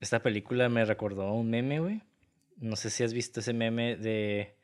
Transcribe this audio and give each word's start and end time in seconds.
esta 0.00 0.22
película 0.22 0.68
me 0.68 0.84
recordó 0.84 1.32
un 1.32 1.50
meme, 1.50 1.80
güey. 1.80 2.02
No 2.56 2.76
sé 2.76 2.90
si 2.90 3.04
has 3.04 3.12
visto 3.12 3.40
ese 3.40 3.52
meme 3.52 3.96
de... 3.96 4.56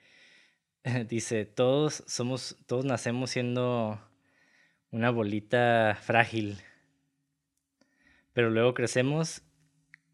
Dice, 1.08 1.44
todos 1.44 2.04
somos, 2.06 2.56
todos 2.66 2.84
nacemos 2.84 3.30
siendo 3.30 4.00
una 4.90 5.10
bolita 5.10 5.98
frágil. 6.00 6.58
Pero 8.32 8.50
luego 8.50 8.74
crecemos 8.74 9.42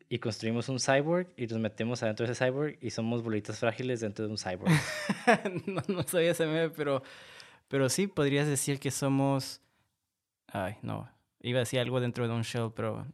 y 0.08 0.18
construimos 0.18 0.68
un 0.68 0.80
cyborg 0.80 1.28
y 1.36 1.46
nos 1.46 1.58
metemos 1.58 2.02
adentro 2.02 2.26
de 2.26 2.32
ese 2.32 2.44
cyborg 2.44 2.78
y 2.80 2.90
somos 2.90 3.22
bolitas 3.22 3.58
frágiles 3.58 4.00
dentro 4.00 4.26
de 4.26 4.30
un 4.30 4.38
cyborg. 4.38 4.70
no, 5.66 5.82
no 5.88 6.02
sabía 6.02 6.32
ese 6.32 6.46
meme, 6.46 6.70
pero, 6.70 7.02
pero 7.68 7.88
sí 7.88 8.06
podrías 8.06 8.46
decir 8.46 8.80
que 8.80 8.90
somos... 8.90 9.60
Ay, 10.46 10.76
no. 10.82 11.10
Iba 11.40 11.58
a 11.58 11.60
decir 11.60 11.78
algo 11.78 12.00
dentro 12.00 12.26
de 12.26 12.34
un 12.34 12.44
show, 12.44 12.74
pero 12.74 13.06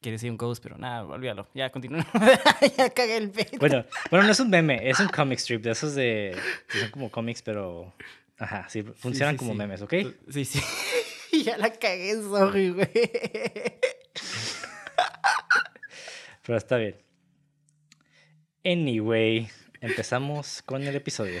quiere 0.00 0.14
decir 0.14 0.30
un 0.30 0.36
ghost, 0.36 0.62
pero 0.62 0.78
nada, 0.78 1.04
olvídalo. 1.04 1.48
Ya, 1.54 1.70
continúa. 1.70 2.06
ya 2.76 2.90
cagué 2.90 3.16
el 3.16 3.30
pedo. 3.30 3.58
Bueno, 3.58 3.84
bueno, 4.10 4.26
no 4.26 4.32
es 4.32 4.40
un 4.40 4.50
meme, 4.50 4.88
es 4.88 5.00
un 5.00 5.08
comic 5.08 5.38
strip 5.38 5.62
de 5.62 5.70
esos 5.70 5.94
de. 5.94 6.36
son 6.68 6.90
como 6.90 7.10
cómics, 7.10 7.42
pero. 7.42 7.92
Ajá, 8.38 8.66
sí, 8.68 8.82
funcionan 8.82 9.36
como 9.36 9.54
memes, 9.54 9.82
¿ok? 9.82 9.94
Sí, 10.30 10.44
sí. 10.44 10.62
ya 11.44 11.58
la 11.58 11.70
cagué, 11.72 12.14
sorry, 12.14 12.70
güey. 12.70 12.90
pero 16.42 16.56
está 16.56 16.76
bien. 16.76 16.96
Anyway, 18.64 19.48
empezamos 19.80 20.62
con 20.62 20.82
el 20.82 20.96
episodio. 20.96 21.40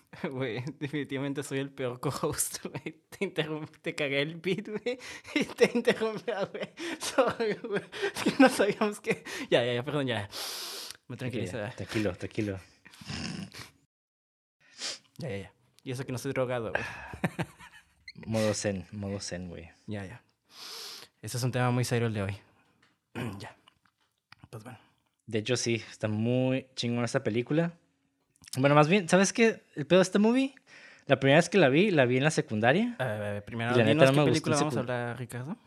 Güey, 0.29 0.63
definitivamente 0.79 1.43
soy 1.43 1.59
el 1.59 1.71
peor 1.71 1.99
co-host, 1.99 2.65
güey. 2.65 3.01
Te 3.09 3.25
interrumpí, 3.25 3.79
te 3.79 3.95
cagué 3.95 4.21
el 4.21 4.35
beat, 4.35 4.67
güey. 4.67 4.99
Y 5.35 5.45
te 5.45 5.71
interrumpí, 5.73 6.31
güey. 6.51 6.73
Sorry, 6.99 7.53
güey. 7.63 7.83
Es 8.13 8.23
que 8.23 8.33
no 8.39 8.49
sabíamos 8.49 8.99
que... 8.99 9.23
Ya, 9.49 9.63
ya, 9.63 9.73
ya, 9.73 9.83
perdón, 9.83 10.07
ya. 10.07 10.29
Me 11.07 11.17
tranquiliza. 11.17 11.69
tranquilo, 11.71 12.13
tranquilo. 12.15 12.59
Ya, 15.17 15.29
ya, 15.29 15.37
ya. 15.37 15.53
Y 15.83 15.91
eso 15.91 16.05
que 16.05 16.11
no 16.11 16.17
estoy 16.17 16.33
drogado, 16.33 16.71
güey. 16.71 16.83
modo 18.27 18.53
zen, 18.53 18.85
modo 18.91 19.19
zen, 19.19 19.49
güey. 19.49 19.69
Ya, 19.87 20.05
ya. 20.05 20.23
Ese 21.21 21.37
es 21.37 21.43
un 21.43 21.51
tema 21.51 21.71
muy 21.71 21.83
serio 21.83 22.07
el 22.07 22.13
de 22.13 22.21
hoy. 22.23 22.37
ya. 23.39 23.55
Pues 24.49 24.63
bueno. 24.63 24.79
De 25.25 25.39
hecho, 25.39 25.55
sí, 25.55 25.75
está 25.89 26.07
muy 26.07 26.67
chingón 26.75 27.05
esta 27.05 27.23
película. 27.23 27.77
Bueno, 28.57 28.75
más 28.75 28.89
bien, 28.89 29.07
¿sabes 29.07 29.31
qué? 29.31 29.63
El 29.75 29.85
pedo 29.85 29.99
de 29.99 30.03
esta 30.03 30.19
movie, 30.19 30.53
la 31.07 31.19
primera 31.19 31.37
vez 31.37 31.49
que 31.49 31.57
la 31.57 31.69
vi, 31.69 31.89
la 31.89 32.05
vi 32.05 32.17
en 32.17 32.23
la 32.23 32.31
secundaria. 32.31 32.97
Uh, 32.99 33.41
primero, 33.45 33.75
la 33.75 33.83
neta, 33.83 34.11
no 34.11 34.25
qué 34.25 34.31
película 34.31 34.57
vamos 34.57 34.75
a 34.75 34.79
hablar, 34.79 35.17
Ricardo. 35.17 35.57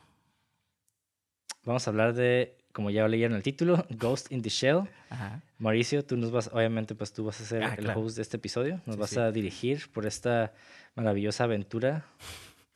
Vamos 1.65 1.87
a 1.87 1.91
hablar 1.91 2.13
de, 2.13 2.59
como 2.73 2.91
ya 2.91 3.09
leyeron 3.09 3.37
el 3.37 3.43
título, 3.43 3.87
Ghost 3.91 4.31
in 4.31 4.43
the 4.43 4.51
Shell. 4.51 4.83
Ajá. 5.09 5.41
Mauricio, 5.59 6.05
tú 6.05 6.19
nos 6.19 6.31
vas, 6.31 6.51
obviamente, 6.53 6.95
pues 6.95 7.15
tú 7.15 7.25
vas 7.25 7.41
a 7.41 7.45
ser 7.45 7.65
ah, 7.65 7.75
el 7.79 7.89
host 7.89 8.17
de 8.17 8.23
este 8.23 8.37
episodio. 8.37 8.83
Nos 8.85 8.99
vas 8.99 9.17
a 9.17 9.33
dirigir 9.33 9.91
por 9.91 10.05
esta 10.05 10.53
maravillosa 10.95 11.45
aventura 11.45 12.05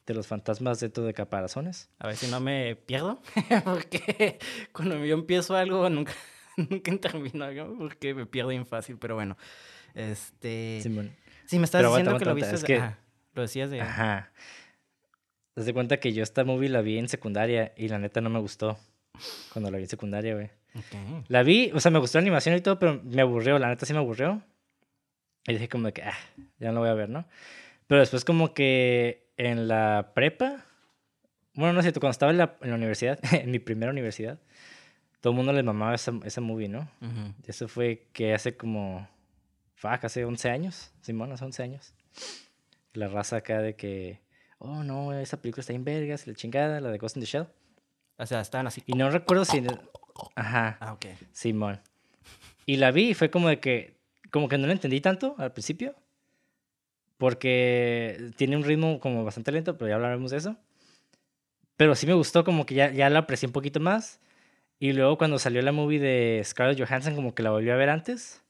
de 0.06 0.14
los 0.14 0.26
fantasmas 0.26 0.80
dentro 0.80 1.04
de 1.04 1.12
caparazones. 1.12 1.90
A 1.98 2.06
ver 2.06 2.16
si 2.16 2.28
no 2.28 2.40
me 2.40 2.76
pierdo, 2.76 3.20
porque 3.64 4.38
cuando 4.72 5.04
yo 5.04 5.14
empiezo 5.14 5.54
algo 5.54 5.90
nunca, 5.90 6.14
nunca 6.56 6.96
termino 6.96 7.44
algo, 7.44 7.76
porque 7.76 8.14
me 8.14 8.24
pierdo 8.24 8.48
bien 8.48 8.64
fácil, 8.64 8.96
pero 8.98 9.16
bueno. 9.16 9.36
Este. 9.98 10.80
Sí, 10.82 11.58
me 11.58 11.64
estás 11.64 11.84
diciendo 11.84 12.18
que 12.18 12.24
lo 12.24 12.34
viste. 12.34 12.54
Es 12.54 12.64
que... 12.64 12.80
lo 13.34 13.42
decías 13.42 13.70
de. 13.70 13.80
Ajá. 13.80 14.30
Te 15.54 15.64
das 15.64 15.72
cuenta 15.72 15.98
que 15.98 16.12
yo 16.12 16.22
esta 16.22 16.44
movie 16.44 16.68
la 16.68 16.82
vi 16.82 16.98
en 16.98 17.08
secundaria 17.08 17.72
y 17.76 17.88
la 17.88 17.98
neta 17.98 18.20
no 18.20 18.30
me 18.30 18.38
gustó 18.38 18.78
cuando 19.52 19.70
la 19.70 19.78
vi 19.78 19.84
en 19.84 19.88
secundaria, 19.88 20.34
güey. 20.34 20.50
La 21.26 21.42
vi, 21.42 21.72
o 21.74 21.80
sea, 21.80 21.90
me 21.90 21.98
gustó 21.98 22.18
la 22.18 22.22
animación 22.22 22.54
y 22.54 22.60
todo, 22.60 22.78
pero 22.78 23.00
me 23.02 23.22
aburrió, 23.22 23.58
la 23.58 23.68
neta 23.68 23.84
sí 23.84 23.92
me 23.92 23.98
aburrió. 23.98 24.40
Y 25.46 25.54
dije 25.54 25.68
como 25.68 25.90
que, 25.92 26.02
ah, 26.02 26.18
ya 26.60 26.68
no 26.68 26.74
lo 26.74 26.80
voy 26.80 26.90
a 26.90 26.94
ver, 26.94 27.08
¿no? 27.08 27.26
Pero 27.88 28.00
después 28.00 28.24
como 28.24 28.54
que 28.54 29.32
en 29.36 29.66
la 29.66 30.12
prepa, 30.14 30.64
bueno, 31.54 31.72
no 31.72 31.82
sé, 31.82 31.92
cuando 31.92 32.10
estaba 32.10 32.30
en 32.30 32.38
la, 32.38 32.56
en 32.60 32.70
la 32.70 32.76
universidad, 32.76 33.18
en 33.32 33.50
mi 33.50 33.58
primera 33.58 33.90
universidad, 33.90 34.38
todo 35.20 35.32
el 35.32 35.36
mundo 35.36 35.52
le 35.52 35.62
mamaba 35.64 35.94
esa, 35.94 36.12
esa 36.24 36.40
movie, 36.40 36.68
¿no? 36.68 36.88
Eso 37.46 37.66
fue 37.66 38.06
que 38.12 38.34
hace 38.34 38.56
como 38.56 39.08
fuck, 39.78 40.04
hace 40.04 40.24
11 40.24 40.50
años, 40.50 40.92
Simón, 41.00 41.32
hace 41.32 41.44
11 41.44 41.62
años. 41.62 41.94
La 42.94 43.08
raza 43.08 43.36
acá 43.36 43.60
de 43.60 43.76
que, 43.76 44.20
oh 44.58 44.82
no, 44.82 45.14
esa 45.14 45.40
película 45.40 45.60
está 45.60 45.72
en 45.72 45.84
vergas, 45.84 46.26
la 46.26 46.34
chingada, 46.34 46.80
la 46.80 46.90
de 46.90 46.98
Ghost 46.98 47.16
in 47.16 47.22
the 47.22 47.26
Shell. 47.26 47.46
O 48.18 48.26
sea, 48.26 48.40
estaban 48.40 48.66
así. 48.66 48.82
Y 48.86 48.94
no 48.94 49.10
recuerdo 49.10 49.44
si. 49.44 49.64
Ajá. 50.34 50.76
Ah, 50.80 50.92
ok. 50.92 51.06
Simón. 51.32 51.80
Y 52.66 52.76
la 52.76 52.90
vi 52.90 53.10
y 53.10 53.14
fue 53.14 53.30
como 53.30 53.48
de 53.48 53.60
que. 53.60 53.96
Como 54.30 54.48
que 54.48 54.58
no 54.58 54.66
la 54.66 54.72
entendí 54.72 55.00
tanto 55.00 55.36
al 55.38 55.52
principio. 55.52 55.94
Porque 57.16 58.32
tiene 58.36 58.56
un 58.56 58.64
ritmo 58.64 59.00
como 59.00 59.24
bastante 59.24 59.52
lento, 59.52 59.78
pero 59.78 59.88
ya 59.88 59.94
hablaremos 59.94 60.30
de 60.32 60.38
eso. 60.38 60.56
Pero 61.76 61.94
sí 61.94 62.06
me 62.06 62.14
gustó, 62.14 62.44
como 62.44 62.66
que 62.66 62.74
ya, 62.74 62.90
ya 62.90 63.08
la 63.08 63.20
aprecié 63.20 63.46
un 63.46 63.52
poquito 63.52 63.80
más. 63.80 64.20
Y 64.80 64.92
luego 64.92 65.16
cuando 65.18 65.38
salió 65.38 65.62
la 65.62 65.72
movie 65.72 65.98
de 65.98 66.42
Scarlett 66.44 66.78
Johansson, 66.78 67.14
como 67.14 67.34
que 67.34 67.42
la 67.42 67.50
volví 67.50 67.70
a 67.70 67.76
ver 67.76 67.88
antes. 67.88 68.42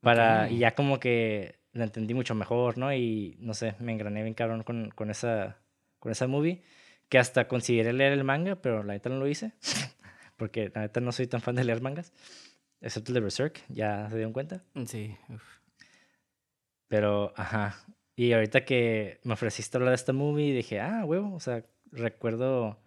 Para, 0.00 0.50
Y 0.50 0.58
ya 0.58 0.74
como 0.74 1.00
que 1.00 1.60
la 1.72 1.84
entendí 1.84 2.14
mucho 2.14 2.34
mejor, 2.34 2.78
¿no? 2.78 2.92
Y 2.92 3.36
no 3.40 3.54
sé, 3.54 3.74
me 3.80 3.92
engrané 3.92 4.22
bien 4.22 4.34
cabrón 4.34 4.62
con, 4.62 4.90
con, 4.90 5.10
esa, 5.10 5.58
con 5.98 6.12
esa 6.12 6.26
movie, 6.26 6.62
que 7.08 7.18
hasta 7.18 7.48
consideré 7.48 7.92
leer 7.92 8.12
el 8.12 8.24
manga, 8.24 8.56
pero 8.56 8.82
la 8.82 8.94
neta 8.94 9.08
no 9.08 9.18
lo 9.18 9.28
hice, 9.28 9.52
porque 10.36 10.70
la 10.74 10.82
neta 10.82 11.00
no 11.00 11.12
soy 11.12 11.26
tan 11.26 11.40
fan 11.40 11.54
de 11.54 11.64
leer 11.64 11.80
mangas, 11.80 12.12
excepto 12.80 13.10
el 13.10 13.14
de 13.14 13.20
Berserk, 13.20 13.62
ya 13.68 14.08
se 14.08 14.16
dieron 14.16 14.32
cuenta. 14.32 14.62
Sí. 14.86 15.16
Pero, 16.88 17.32
ajá. 17.36 17.76
Y 18.14 18.32
ahorita 18.32 18.64
que 18.64 19.20
me 19.24 19.34
ofreciste 19.34 19.76
hablar 19.76 19.90
de 19.90 19.96
esta 19.96 20.12
movie, 20.12 20.54
dije, 20.54 20.80
ah, 20.80 21.04
huevo, 21.04 21.34
o 21.34 21.40
sea, 21.40 21.64
recuerdo 21.92 22.78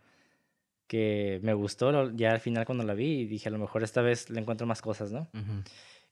que 0.88 1.39
me 1.44 1.53
gustó 1.53 2.11
ya 2.15 2.31
al 2.31 2.39
final 2.39 2.65
cuando 2.65 2.83
la 2.83 2.95
vi 2.95 3.21
y 3.21 3.25
dije, 3.25 3.50
a 3.50 3.51
lo 3.51 3.59
mejor 3.59 3.83
esta 3.83 4.01
vez 4.01 4.31
le 4.31 4.39
encuentro 4.39 4.65
más 4.65 4.81
cosas, 4.81 5.11
¿no? 5.11 5.29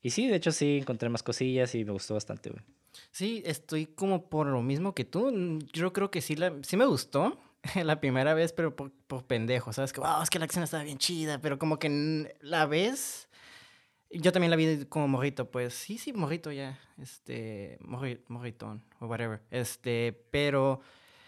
Y 0.01 0.11
sí, 0.11 0.27
de 0.27 0.35
hecho 0.35 0.51
sí 0.51 0.77
encontré 0.77 1.09
más 1.09 1.23
cosillas 1.23 1.73
y 1.75 1.83
me 1.83 1.91
gustó 1.91 2.13
bastante, 2.13 2.49
güey. 2.49 2.63
Sí, 3.11 3.43
estoy 3.45 3.85
como 3.85 4.29
por 4.29 4.47
lo 4.47 4.61
mismo 4.61 4.93
que 4.93 5.05
tú. 5.05 5.59
Yo 5.73 5.93
creo 5.93 6.11
que 6.11 6.21
sí, 6.21 6.35
la, 6.35 6.53
sí 6.61 6.77
me 6.77 6.85
gustó 6.85 7.39
la 7.83 7.99
primera 7.99 8.33
vez, 8.33 8.53
pero 8.53 8.75
por, 8.75 8.91
por 8.91 9.25
pendejo, 9.25 9.73
¿sabes? 9.73 9.93
Que, 9.93 9.99
wow, 9.99 10.21
es 10.21 10.29
que 10.29 10.39
la 10.39 10.45
acción 10.45 10.63
estaba 10.63 10.83
bien 10.83 10.97
chida, 10.97 11.39
pero 11.39 11.59
como 11.59 11.79
que 11.79 12.35
la 12.41 12.65
vez... 12.65 13.29
Yo 14.09 14.31
también 14.31 14.51
la 14.51 14.55
vi 14.55 14.85
como 14.85 15.09
morrito, 15.09 15.51
pues 15.51 15.73
sí, 15.73 15.97
sí, 15.97 16.13
morrito 16.13 16.49
ya, 16.53 16.79
este, 16.97 17.77
morritón 17.81 18.81
o 19.01 19.07
whatever, 19.07 19.41
este, 19.51 20.17
pero 20.31 20.79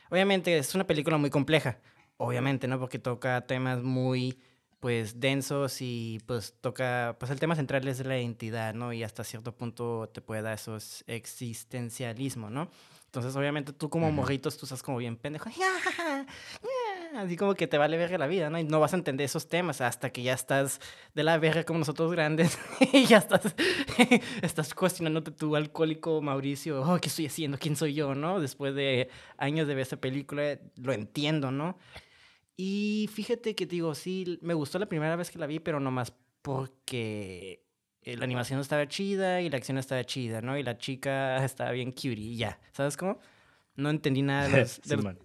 obviamente 0.09 0.57
es 0.57 0.73
una 0.75 0.87
película 0.87 1.17
muy 1.17 1.29
compleja, 1.29 1.81
obviamente, 2.15 2.69
¿no? 2.69 2.79
Porque 2.79 2.97
toca 2.97 3.41
temas 3.41 3.83
muy 3.83 4.39
pues 4.79 5.19
densos 5.19 5.81
y 5.81 6.19
pues 6.25 6.55
toca, 6.61 7.15
pues 7.19 7.31
el 7.31 7.39
tema 7.39 7.55
central 7.55 7.87
es 7.87 8.05
la 8.05 8.17
identidad, 8.17 8.73
¿no? 8.73 8.93
Y 8.93 9.03
hasta 9.03 9.23
cierto 9.23 9.55
punto 9.55 10.09
te 10.13 10.21
puede 10.21 10.41
dar 10.41 10.53
esos 10.53 11.03
existencialismo, 11.07 12.49
¿no? 12.49 12.69
Entonces, 13.09 13.35
obviamente, 13.35 13.73
tú 13.73 13.89
como 13.89 14.11
morritos, 14.11 14.55
tú 14.55 14.67
estás 14.67 14.83
como 14.83 14.99
bien 14.99 15.17
pendejo. 15.17 15.49
Así 17.15 17.35
como 17.37 17.55
que 17.55 17.65
te 17.65 17.79
vale 17.79 17.97
verga 17.97 18.19
la 18.19 18.27
vida, 18.27 18.51
¿no? 18.51 18.59
Y 18.59 18.63
no 18.63 18.79
vas 18.79 18.93
a 18.93 18.97
entender 18.97 19.25
esos 19.25 19.49
temas 19.49 19.81
hasta 19.81 20.11
que 20.11 20.21
ya 20.21 20.33
estás 20.33 20.79
de 21.15 21.23
la 21.23 21.39
verga 21.39 21.63
como 21.63 21.79
nosotros 21.79 22.11
grandes 22.11 22.59
y 22.93 23.05
ya 23.05 23.17
estás, 23.17 23.55
estás 24.43 24.75
cuestionándote 24.75 25.31
tu 25.31 25.55
alcohólico 25.55 26.21
Mauricio. 26.21 26.83
Oh, 26.83 26.99
¿qué 26.99 27.07
estoy 27.09 27.25
haciendo? 27.25 27.57
¿Quién 27.57 27.75
soy 27.75 27.95
yo, 27.95 28.13
no? 28.13 28.39
Después 28.39 28.75
de 28.75 29.09
años 29.37 29.67
de 29.67 29.73
ver 29.73 29.87
esa 29.87 29.97
película, 29.97 30.59
lo 30.75 30.93
entiendo, 30.93 31.49
¿no? 31.49 31.79
Y 32.61 33.09
fíjate 33.13 33.55
que 33.55 33.65
digo, 33.65 33.95
sí, 33.95 34.37
me 34.41 34.53
gustó 34.53 34.79
la 34.79 34.85
primera 34.85 35.15
vez 35.15 35.31
que 35.31 35.39
la 35.39 35.47
vi, 35.47 35.59
pero 35.59 35.79
nomás 35.79 36.11
porque 36.41 37.63
eh, 38.01 38.17
la 38.17 38.25
animación 38.25 38.59
estaba 38.59 38.85
chida 38.85 39.39
y 39.39 39.49
la 39.49 39.55
acción 39.55 39.77
estaba 39.77 40.03
chida, 40.03 40.41
¿no? 40.41 40.57
Y 40.57 40.63
la 40.63 40.77
chica 40.77 41.37
estaba 41.45 41.71
bien 41.71 41.93
cutie 41.93 42.15
y 42.15 42.35
ya, 42.35 42.59
¿sabes 42.73 42.97
cómo? 42.97 43.17
No 43.77 43.89
entendí 43.89 44.23
nada 44.23 44.49
de 44.49 44.59
los... 44.59 44.81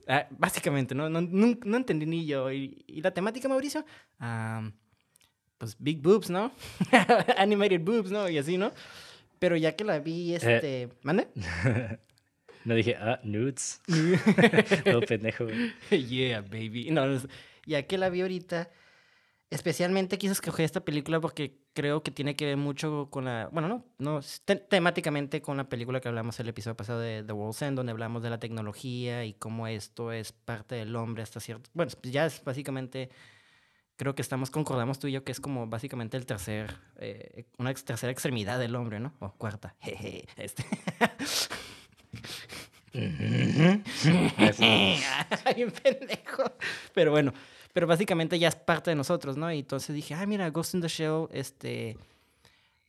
Ah, 0.07 0.29
básicamente, 0.31 0.95
¿no? 0.95 1.11
No, 1.11 1.23
no, 1.23 1.77
entendí 1.77 2.07
ni 2.07 2.25
yo. 2.25 2.53
¿Y, 2.53 2.85
la 3.03 3.11
temática, 3.11 3.49
Mauricio? 3.49 3.85
pues 5.59 5.77
big 5.81 6.01
boobs, 6.01 6.31
¿no? 6.31 6.53
Animated 7.37 7.81
boobs, 7.81 8.13
¿no? 8.13 8.29
Y 8.29 8.39
así, 8.39 8.57
¿no? 8.57 8.71
Pero 9.41 9.57
ya 9.57 9.75
que 9.75 9.83
la 9.83 9.99
vi, 9.99 10.35
eh. 10.35 10.37
este... 10.37 10.89
¿Mande? 11.03 11.27
No 12.65 12.75
dije, 12.75 12.97
ah, 12.97 13.21
nudes. 13.23 13.81
Todo 14.85 15.01
pendejo, 15.03 15.47
Yeah, 15.91 16.41
baby. 16.41 16.91
No, 16.91 17.05
ya 17.67 17.83
que 17.87 17.99
la 17.99 18.09
vi 18.09 18.23
ahorita 18.23 18.71
especialmente 19.55 20.19
quise 20.19 20.33
escoger 20.33 20.65
esta 20.65 20.85
película 20.85 21.21
porque 21.21 21.61
creo 21.75 22.03
que 22.03 22.11
tiene 22.11 22.35
que 22.35 22.45
ver 22.45 22.57
mucho 22.57 23.09
con 23.11 23.27
la, 23.27 23.49
bueno, 23.53 23.69
no, 23.69 23.85
no 23.99 24.21
temáticamente 24.69 25.41
con 25.43 25.57
la 25.57 25.69
película 25.69 26.01
que 26.01 26.09
hablamos 26.09 26.39
el 26.41 26.49
episodio 26.49 26.77
pasado 26.77 27.01
de 27.01 27.23
The 27.23 27.33
World's 27.33 27.63
End, 27.63 27.77
donde 27.77 27.93
hablamos 27.93 28.23
de 28.23 28.31
la 28.31 28.41
tecnología 28.41 29.25
y 29.25 29.35
cómo 29.35 29.69
esto 29.69 30.11
es 30.11 30.33
parte 30.33 30.75
del 30.75 30.95
hombre 30.97 31.23
hasta 31.23 31.39
cierto, 31.39 31.71
bueno, 31.73 31.93
pues 32.01 32.13
ya 32.13 32.27
es 32.27 32.43
básicamente, 32.43 33.11
creo 33.97 34.17
que 34.17 34.23
estamos, 34.23 34.51
concordamos 34.51 34.99
tú 34.99 35.07
y 35.07 35.13
yo 35.13 35.23
que 35.23 35.31
es 35.31 35.41
como 35.41 35.69
básicamente 35.69 36.17
el 36.17 36.27
tercer, 36.27 36.75
eh, 36.97 37.47
una 37.59 37.73
tercera 37.75 38.11
extremidad 38.11 38.59
del 38.59 38.75
hombre, 38.75 38.99
¿no? 38.99 39.15
O 39.21 39.31
cuarta, 39.35 39.77
jeje, 39.81 40.27
este. 40.37 40.65
Ay, 45.45 45.67
pendejo. 45.83 46.45
Pero 46.93 47.11
bueno, 47.11 47.33
pero 47.73 47.87
básicamente 47.87 48.39
ya 48.39 48.49
es 48.49 48.57
parte 48.57 48.91
de 48.91 48.97
nosotros, 48.97 49.37
¿no? 49.37 49.53
Y 49.53 49.61
entonces 49.61 49.95
dije, 49.95 50.15
ah, 50.15 50.27
mira, 50.27 50.49
Ghost 50.51 50.75
in 50.75 50.81
the 50.81 50.89
Shell, 50.89 51.29
este, 51.33 51.97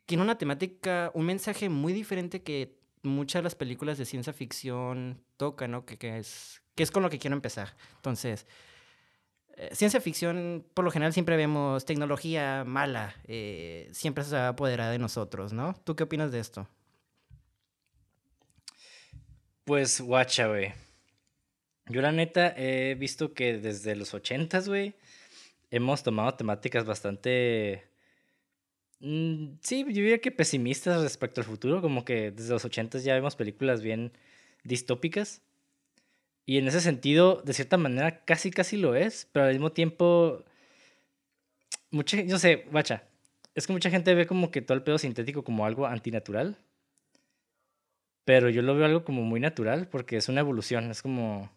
tiene 0.06 0.24
una 0.24 0.38
temática, 0.38 1.12
un 1.13 1.25
mensaje 1.25 1.69
muy 1.69 1.92
diferente 1.92 2.44
que 2.44 2.78
muchas 3.02 3.40
de 3.40 3.44
las 3.44 3.56
películas 3.56 3.98
de 3.98 4.06
ciencia 4.06 4.34
ficción 4.34 5.24
tocan, 5.38 5.72
¿no? 5.72 5.86
Que, 5.86 5.98
que 5.98 6.19
es, 6.19 6.62
que 6.75 6.84
es 6.84 6.92
con 6.92 7.02
lo 7.02 7.10
que 7.10 7.18
quiero 7.18 7.36
empezar. 7.36 7.75
Entonces, 7.96 8.46
eh, 9.57 9.69
ciencia 9.74 10.02
ficción, 10.02 10.66
por 10.74 10.86
lo 10.86 10.92
general 10.92 11.13
siempre 11.13 11.38
vemos 11.38 11.86
tecnología 11.86 12.63
mala, 12.66 13.16
eh, 13.25 13.90
siempre 13.94 14.24
se 14.24 14.36
va 14.36 14.48
a 14.48 14.50
apoderar 14.50 14.92
de 14.92 15.00
nosotros, 15.00 15.54
¿no? 15.54 15.75
¿Tú 15.84 15.96
qué 15.96 16.04
opinas 16.04 16.31
de 16.31 16.40
esto? 16.40 16.68
Pues, 19.66 20.00
guacha, 20.00 20.48
güey. 20.48 20.74
Yo 21.88 22.02
la 22.02 22.12
neta 22.12 22.54
he 22.56 22.96
visto 22.96 23.34
que 23.34 23.58
desde 23.58 23.96
los 23.96 24.14
ochentas, 24.14 24.68
güey, 24.70 24.94
hemos 25.72 26.04
tomado 26.04 26.36
temáticas 26.36 26.86
bastante... 26.86 27.84
Mm, 29.00 29.56
sí, 29.62 29.84
yo 29.84 29.88
diría 29.88 30.22
que 30.22 30.32
pesimistas 30.32 31.02
respecto 31.02 31.42
al 31.42 31.48
futuro, 31.48 31.82
como 31.82 32.06
que 32.06 32.32
desde 32.32 32.54
los 32.54 32.66
ochentas 32.66 33.04
ya 33.04 33.16
vemos 33.16 33.36
películas 33.36 33.82
bien 33.82 34.14
distópicas. 34.64 35.42
Y 36.46 36.60
en 36.60 36.68
ese 36.68 36.82
sentido, 36.82 37.42
de 37.44 37.54
cierta 37.54 37.78
manera, 37.78 38.24
casi 38.26 38.52
casi 38.52 38.78
lo 38.78 38.96
es, 38.96 39.28
pero 39.32 39.46
al 39.46 39.54
mismo 39.54 39.72
tiempo, 39.72 40.46
mucha, 41.92 42.22
yo 42.22 42.38
sé, 42.40 42.66
guacha, 42.72 43.04
es 43.56 43.68
que 43.68 43.74
mucha 43.74 43.90
gente 43.90 44.14
ve 44.16 44.28
como 44.28 44.52
que 44.52 44.62
todo 44.62 44.78
el 44.78 44.84
pedo 44.84 44.98
sintético 45.00 45.44
como 45.44 45.66
algo 45.66 45.88
antinatural. 45.88 46.58
Pero 48.25 48.50
yo 48.50 48.62
lo 48.62 48.75
veo 48.75 48.86
algo 48.86 49.06
como 49.06 49.22
muy 49.22 49.39
natural 49.39 49.88
porque 49.88 50.18
es 50.18 50.27
una 50.30 50.42
evolución, 50.42 50.92
es 50.92 51.01
como 51.01 51.50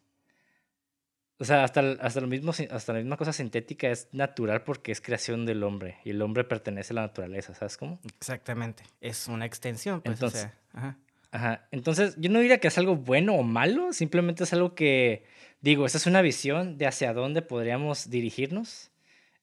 o 1.41 1.45
sea, 1.45 1.63
hasta, 1.63 1.81
hasta, 2.01 2.21
lo 2.21 2.27
mismo, 2.27 2.53
hasta 2.71 2.93
la 2.93 2.99
misma 2.99 3.17
cosa 3.17 3.33
sintética 3.33 3.89
es 3.89 4.09
natural 4.11 4.65
porque 4.65 4.91
es 4.91 5.01
creación 5.01 5.47
del 5.47 5.63
hombre 5.63 5.99
y 6.05 6.11
el 6.11 6.21
hombre 6.21 6.43
pertenece 6.43 6.93
a 6.93 6.97
la 6.97 7.03
naturaleza, 7.03 7.55
¿sabes 7.55 7.77
cómo? 7.77 8.01
Exactamente, 8.19 8.83
es 9.01 9.29
una 9.29 9.47
extensión. 9.47 10.01
Pues, 10.01 10.17
Entonces, 10.17 10.49
ajá. 10.73 10.99
ajá. 11.31 11.69
Entonces, 11.71 12.17
yo 12.19 12.29
no 12.29 12.41
diría 12.41 12.59
que 12.59 12.67
es 12.67 12.77
algo 12.77 12.97
bueno 12.97 13.35
o 13.35 13.45
malo, 13.45 13.93
simplemente 13.93 14.43
es 14.43 14.53
algo 14.53 14.75
que, 14.75 15.27
digo, 15.61 15.87
esa 15.87 15.99
es 15.99 16.07
una 16.07 16.23
visión 16.23 16.77
de 16.77 16.89
hacia 16.89 17.13
dónde 17.13 17.41
podríamos 17.41 18.11
dirigirnos 18.11 18.91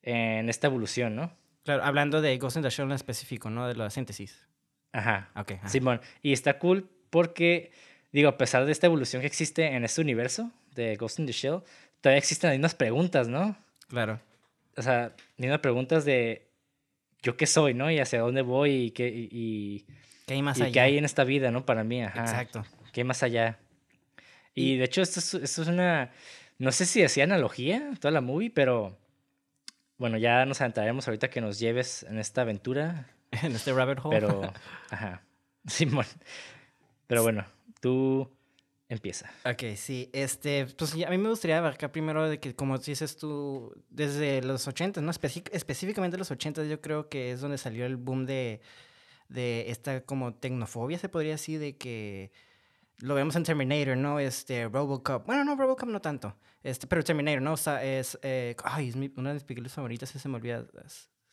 en 0.02 0.50
esta 0.50 0.68
evolución, 0.68 1.16
¿no? 1.16 1.32
Claro, 1.64 1.84
hablando 1.86 2.22
de 2.22 2.38
Ghost 2.38 2.58
in 2.58 2.64
the 2.64 2.70
Shell 2.70 2.88
en 2.88 2.92
específico, 2.92 3.50
¿no? 3.50 3.70
De 3.70 3.76
la 3.76 3.90
síntesis. 3.90 4.46
Ajá. 4.92 5.32
Ok. 5.36 5.54
Simón, 5.66 6.02
y 6.22 6.34
está 6.34 6.60
cool 6.60 6.90
porque, 7.16 7.72
digo, 8.12 8.28
a 8.28 8.38
pesar 8.38 8.66
de 8.66 8.74
esta 8.74 8.88
evolución 8.88 9.22
que 9.22 9.28
existe 9.28 9.68
en 9.68 9.86
este 9.86 10.02
universo 10.02 10.52
de 10.74 10.98
Ghost 10.98 11.20
in 11.20 11.26
the 11.26 11.32
Shell, 11.32 11.62
todavía 12.02 12.18
existen 12.18 12.50
las 12.50 12.58
mismas 12.58 12.76
preguntas, 12.76 13.30
¿no? 13.30 13.56
Claro. 13.88 14.20
O 14.76 14.82
sea, 14.82 15.16
mismas 15.38 15.62
preguntas 15.62 16.04
de 16.04 16.50
yo 17.24 17.38
qué 17.38 17.46
soy, 17.46 17.74
¿no? 17.74 17.90
Y 17.90 18.00
hacia 18.00 18.20
dónde 18.20 18.42
voy 18.42 18.72
y 18.88 18.92
qué, 18.92 19.08
y, 19.08 19.86
¿Qué 20.28 20.34
hay 20.34 20.42
más 20.42 20.60
y 20.60 20.64
allá? 20.64 20.72
qué 20.74 20.80
hay 20.82 20.98
en 20.98 21.06
esta 21.06 21.24
vida, 21.24 21.52
¿no? 21.52 21.66
Para 21.66 21.86
mí, 21.86 22.04
ajá. 22.04 22.20
Exacto. 22.20 22.66
¿Qué 22.92 23.00
hay 23.00 23.06
más 23.06 23.24
allá? 23.24 23.60
Y, 24.54 24.76
de 24.76 24.84
hecho, 24.84 25.02
esto 25.02 25.22
es, 25.22 25.36
esto 25.36 25.62
es 25.62 25.70
una. 25.70 26.12
No 26.60 26.74
sé 26.74 26.86
si 26.86 27.02
hacía 27.02 27.24
analogía 27.24 27.92
toda 28.02 28.12
la 28.12 28.20
movie, 28.20 28.50
pero. 28.50 28.98
Bueno, 29.98 30.18
ya 30.18 30.46
nos 30.46 30.60
adentraremos 30.60 31.08
ahorita 31.08 31.30
que 31.30 31.40
nos 31.40 31.60
lleves 31.60 32.04
en 32.04 32.20
esta 32.20 32.42
aventura. 32.42 33.08
en 33.32 33.56
este 33.56 33.72
rabbit 33.72 34.00
hole. 34.04 34.20
Pero. 34.20 34.54
Ajá. 34.90 35.22
Simón. 35.68 36.06
Pero 37.08 37.24
bueno, 37.24 37.46
tú. 37.82 38.30
Empieza. 38.88 39.32
Ok, 39.46 39.76
sí. 39.76 40.12
Este, 40.14 40.68
pues 40.78 40.94
a 40.94 41.10
mí 41.10 41.18
me 41.18 41.30
gustaría 41.30 41.58
abarcar 41.58 41.92
primero 41.92 42.30
de 42.30 42.40
que, 42.40 42.56
como 42.56 42.78
dices 42.78 43.18
tú, 43.18 43.74
desde 43.90 44.44
los 44.44 44.68
80, 44.68 45.02
¿no? 45.02 45.12
específicamente 45.12 46.18
los 46.20 46.30
80 46.30 46.66
yo 46.66 46.82
creo 46.82 47.10
que 47.10 47.32
es 47.32 47.42
donde 47.42 47.58
salió 47.58 47.88
el 47.88 47.98
boom 47.98 48.28
de, 48.28 48.62
de 49.28 49.72
esta 49.72 50.02
como 50.02 50.36
tecnofobia, 50.36 51.00
se 51.00 51.10
podría 51.10 51.32
decir, 51.32 51.60
de 51.60 51.78
que 51.78 52.32
lo 53.00 53.16
vemos 53.16 53.36
en 53.36 53.44
Terminator, 53.44 53.98
¿no? 53.98 54.20
Este, 54.20 54.68
Robocop. 54.68 55.26
Bueno, 55.26 55.44
no, 55.44 55.56
Robocop 55.56 55.90
no 55.90 56.00
tanto. 56.00 56.38
Este, 56.62 56.86
pero 56.88 57.04
Terminator, 57.04 57.42
¿no? 57.42 57.54
O 57.54 57.58
sea, 57.58 57.84
es, 57.84 58.20
eh, 58.22 58.56
ay, 58.64 58.90
es 58.90 58.96
una 58.96 59.30
de 59.30 59.34
mis 59.34 59.44
películas 59.44 59.74
favoritas, 59.74 60.10
se 60.10 60.30
me 60.30 60.36
olvida. 60.36 60.66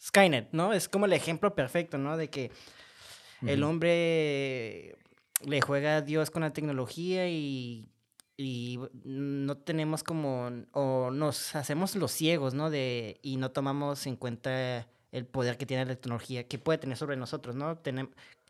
Skynet, 0.00 0.49
¿no? 0.52 0.73
Es 0.73 0.88
como 0.88 1.05
el 1.05 1.12
ejemplo 1.12 1.55
perfecto, 1.55 1.99
¿no? 1.99 2.17
De 2.17 2.29
que 2.29 2.50
el 3.47 3.62
hombre 3.62 4.97
le 5.45 5.61
juega 5.61 5.97
a 5.97 6.03
Dios 6.03 6.31
con 6.31 6.43
la 6.43 6.53
tecnología 6.53 7.29
y, 7.29 7.89
y 8.37 8.79
no 9.05 9.57
tenemos 9.57 10.03
como, 10.03 10.51
o 10.73 11.11
nos 11.11 11.55
hacemos 11.55 11.97
los 11.97 12.13
ciegos, 12.13 12.55
¿no? 12.55 12.71
De, 12.71 13.19
y 13.23 13.37
no 13.37 13.51
tomamos 13.51 14.07
en 14.07 14.17
cuenta 14.17 14.89
el 15.13 15.27
poder 15.27 15.59
que 15.59 15.67
tiene 15.67 15.85
la 15.85 15.95
tecnología, 15.95 16.49
que 16.49 16.59
puede 16.59 16.79
tener 16.79 16.97
sobre 16.97 17.17
nosotros, 17.17 17.55
¿no? 17.55 17.79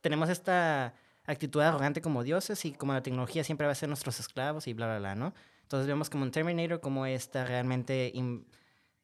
tenemos 0.01 0.29
esta 0.29 0.95
actitud 1.25 1.61
arrogante 1.61 2.01
como 2.01 2.23
dioses 2.23 2.65
y 2.65 2.73
como 2.73 2.93
la 2.93 3.03
tecnología 3.03 3.45
siempre 3.45 3.67
va 3.67 3.73
a 3.73 3.77
ser 3.77 3.89
nuestros 3.89 4.21
esclavos 4.21 4.67
y 4.67 4.73
bla, 4.73 4.87
bla, 4.87 4.99
bla, 4.99 5.15
¿no? 5.15 5.35
Entonces 5.63 5.87
vemos 5.87 6.11
como 6.11 6.25
un 6.25 6.31
Terminator, 6.31 6.81
como 6.81 7.07
esta 7.07 7.45
realmente 7.45 8.13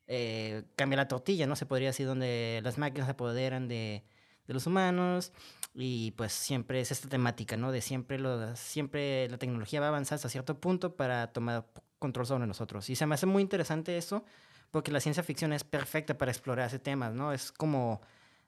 eh, 0.06 0.64
cambia 0.76 0.96
la 0.96 1.08
tortilla, 1.08 1.46
¿no? 1.46 1.56
Se 1.56 1.66
podría 1.66 1.88
decir, 1.88 2.06
donde 2.06 2.60
las 2.62 2.78
máquinas 2.78 3.06
se 3.06 3.12
apoderan 3.12 3.68
de, 3.68 4.04
de 4.46 4.54
los 4.54 4.66
humanos 4.66 5.32
y 5.80 6.10
pues 6.12 6.32
siempre 6.32 6.80
es 6.80 6.90
esta 6.90 7.08
temática, 7.08 7.56
¿no? 7.56 7.70
De 7.70 7.80
siempre, 7.80 8.18
lo, 8.18 8.56
siempre 8.56 9.28
la 9.28 9.38
tecnología 9.38 9.80
va 9.80 9.86
a 9.86 9.88
avanzar 9.90 10.16
hasta 10.16 10.28
cierto 10.28 10.58
punto 10.58 10.96
para 10.96 11.32
tomar 11.32 11.66
control 11.98 12.26
sobre 12.26 12.46
nosotros. 12.46 12.90
Y 12.90 12.96
se 12.96 13.06
me 13.06 13.14
hace 13.14 13.26
muy 13.26 13.42
interesante 13.42 13.96
eso 13.96 14.24
porque 14.70 14.90
la 14.90 15.00
ciencia 15.00 15.22
ficción 15.22 15.52
es 15.52 15.64
perfecta 15.64 16.18
para 16.18 16.32
explorar 16.32 16.66
ese 16.66 16.78
tema, 16.78 17.10
¿no? 17.10 17.32
Es 17.32 17.52
como 17.52 18.00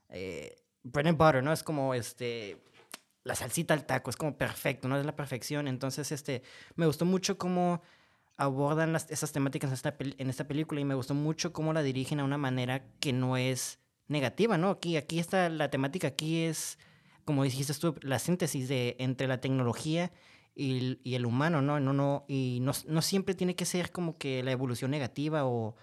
eh, 0.08 0.56
bread 0.82 1.06
and 1.06 1.18
butter, 1.18 1.42
¿no? 1.42 1.52
Es 1.52 1.62
como 1.62 1.94
este 1.94 2.58
la 3.22 3.34
salsita 3.34 3.74
al 3.74 3.86
taco, 3.86 4.10
es 4.10 4.16
como 4.16 4.36
perfecto, 4.36 4.88
¿no? 4.88 4.98
Es 4.98 5.06
la 5.06 5.14
perfección. 5.14 5.68
Entonces, 5.68 6.10
este, 6.10 6.42
me 6.74 6.86
gustó 6.86 7.04
mucho 7.04 7.38
cómo 7.38 7.82
abordan 8.38 8.92
las, 8.92 9.10
esas 9.10 9.32
temáticas 9.32 9.70
en 9.70 9.74
esta, 9.74 9.94
en 9.98 10.30
esta 10.30 10.48
película 10.48 10.80
y 10.80 10.84
me 10.84 10.94
gustó 10.94 11.14
mucho 11.14 11.52
cómo 11.52 11.72
la 11.72 11.82
dirigen 11.82 12.20
a 12.20 12.24
una 12.24 12.38
manera 12.38 12.82
que 12.98 13.12
no 13.12 13.36
es 13.36 13.78
negativa, 14.08 14.56
¿no? 14.58 14.70
Aquí, 14.70 14.96
aquí 14.96 15.18
está 15.18 15.48
la 15.50 15.70
temática, 15.70 16.08
aquí 16.08 16.44
es, 16.44 16.78
como 17.24 17.44
dijiste 17.44 17.74
tú, 17.74 17.94
la 18.02 18.18
síntesis 18.18 18.68
de, 18.68 18.96
entre 18.98 19.26
la 19.26 19.40
tecnología 19.40 20.12
y, 20.54 21.14
el 21.14 21.26
humano, 21.26 21.62
¿no? 21.62 21.80
No, 21.80 21.92
no, 21.92 22.24
y 22.28 22.58
no, 22.60 22.72
no, 22.86 23.02
siempre 23.02 23.34
tiene 23.34 23.54
que 23.54 23.64
ser 23.64 23.92
como 23.92 24.18
que 24.18 24.42
la 24.42 24.52
evolución 24.52 24.90
negativa 24.90 25.46
o, 25.46 25.76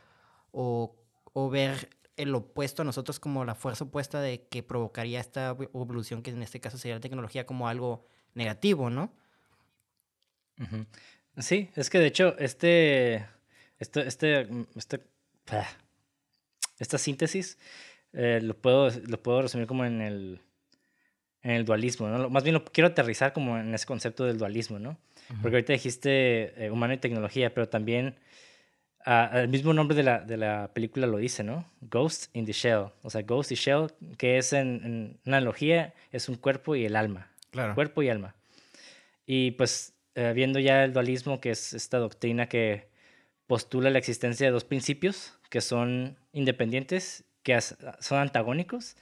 o, 0.51 1.49
ver 1.49 1.89
el 2.15 2.33
opuesto 2.35 2.81
a 2.81 2.85
nosotros 2.85 3.19
como 3.19 3.45
la 3.45 3.55
fuerza 3.55 3.85
opuesta 3.85 4.21
de 4.21 4.47
que 4.47 4.63
provocaría 4.63 5.19
esta 5.19 5.49
evolución, 5.49 6.23
que 6.23 6.31
en 6.31 6.41
este 6.41 6.59
caso 6.59 6.77
sería 6.77 6.95
la 6.95 7.01
tecnología, 7.01 7.45
como 7.45 7.67
algo 7.67 8.05
negativo, 8.33 8.89
¿no? 8.89 9.13
Sí, 11.37 11.69
es 11.75 11.89
que 11.89 11.99
de 11.99 12.07
hecho, 12.07 12.37
este, 12.39 13.27
este, 13.77 14.07
este, 14.07 14.47
este 14.75 15.03
ah, 15.51 15.67
esta 16.79 16.97
síntesis 16.97 17.57
eh, 18.13 18.39
lo, 18.41 18.57
puedo, 18.57 18.89
lo 19.07 19.21
puedo 19.21 19.41
resumir 19.43 19.67
como 19.67 19.85
en 19.85 20.01
el, 20.01 20.41
en 21.47 21.53
el 21.53 21.63
dualismo, 21.63 22.09
¿no? 22.09 22.29
Más 22.29 22.43
bien 22.43 22.55
lo 22.55 22.65
quiero 22.65 22.89
aterrizar 22.89 23.31
como 23.31 23.57
en 23.57 23.73
ese 23.73 23.85
concepto 23.85 24.25
del 24.25 24.37
dualismo, 24.37 24.79
¿no? 24.79 24.97
Porque 25.41 25.55
ahorita 25.55 25.71
dijiste 25.71 26.65
eh, 26.65 26.69
humano 26.71 26.93
y 26.93 26.97
tecnología, 26.97 27.53
pero 27.53 27.69
también 27.69 28.15
uh, 29.05 29.37
el 29.37 29.47
mismo 29.47 29.73
nombre 29.73 29.95
de 29.95 30.03
la, 30.03 30.19
de 30.19 30.35
la 30.35 30.71
película 30.73 31.07
lo 31.07 31.17
dice, 31.17 31.43
¿no? 31.43 31.65
Ghost 31.79 32.35
in 32.35 32.45
the 32.45 32.51
Shell. 32.51 32.87
O 33.01 33.09
sea, 33.09 33.21
Ghost 33.21 33.53
y 33.53 33.55
Shell, 33.55 33.87
que 34.17 34.37
es 34.37 34.51
en, 34.51 34.81
en 34.83 35.19
analogía, 35.25 35.93
es 36.11 36.27
un 36.27 36.35
cuerpo 36.35 36.75
y 36.75 36.85
el 36.85 36.97
alma. 36.97 37.31
Claro. 37.51 37.75
Cuerpo 37.75 38.03
y 38.03 38.09
alma. 38.09 38.35
Y 39.25 39.51
pues 39.51 39.93
eh, 40.15 40.33
viendo 40.35 40.59
ya 40.59 40.83
el 40.83 40.91
dualismo, 40.91 41.39
que 41.39 41.51
es 41.51 41.73
esta 41.73 41.97
doctrina 41.97 42.49
que 42.49 42.89
postula 43.47 43.89
la 43.89 43.99
existencia 43.99 44.47
de 44.47 44.51
dos 44.51 44.65
principios 44.65 45.39
que 45.49 45.61
son 45.61 46.17
independientes, 46.33 47.23
que 47.43 47.57
son 47.61 48.19
antagónicos, 48.19 48.97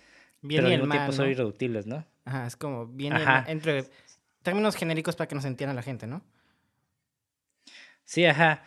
pero 0.48 0.68
al 0.68 0.74
mismo 0.74 0.92
tiempo 0.92 1.12
son 1.12 1.28
irreductibles, 1.30 1.88
¿no? 1.88 2.06
Ajá, 2.26 2.48
es 2.48 2.56
como 2.56 2.88
bien 2.88 3.14
entre 3.48 3.86
términos 4.42 4.76
genéricos 4.76 5.16
para 5.16 5.28
que 5.28 5.36
nos 5.36 5.46
entienda 5.46 5.74
la 5.74 5.84
gente, 5.84 6.08
¿no? 6.08 6.24
Sí, 8.04 8.26
ajá. 8.26 8.64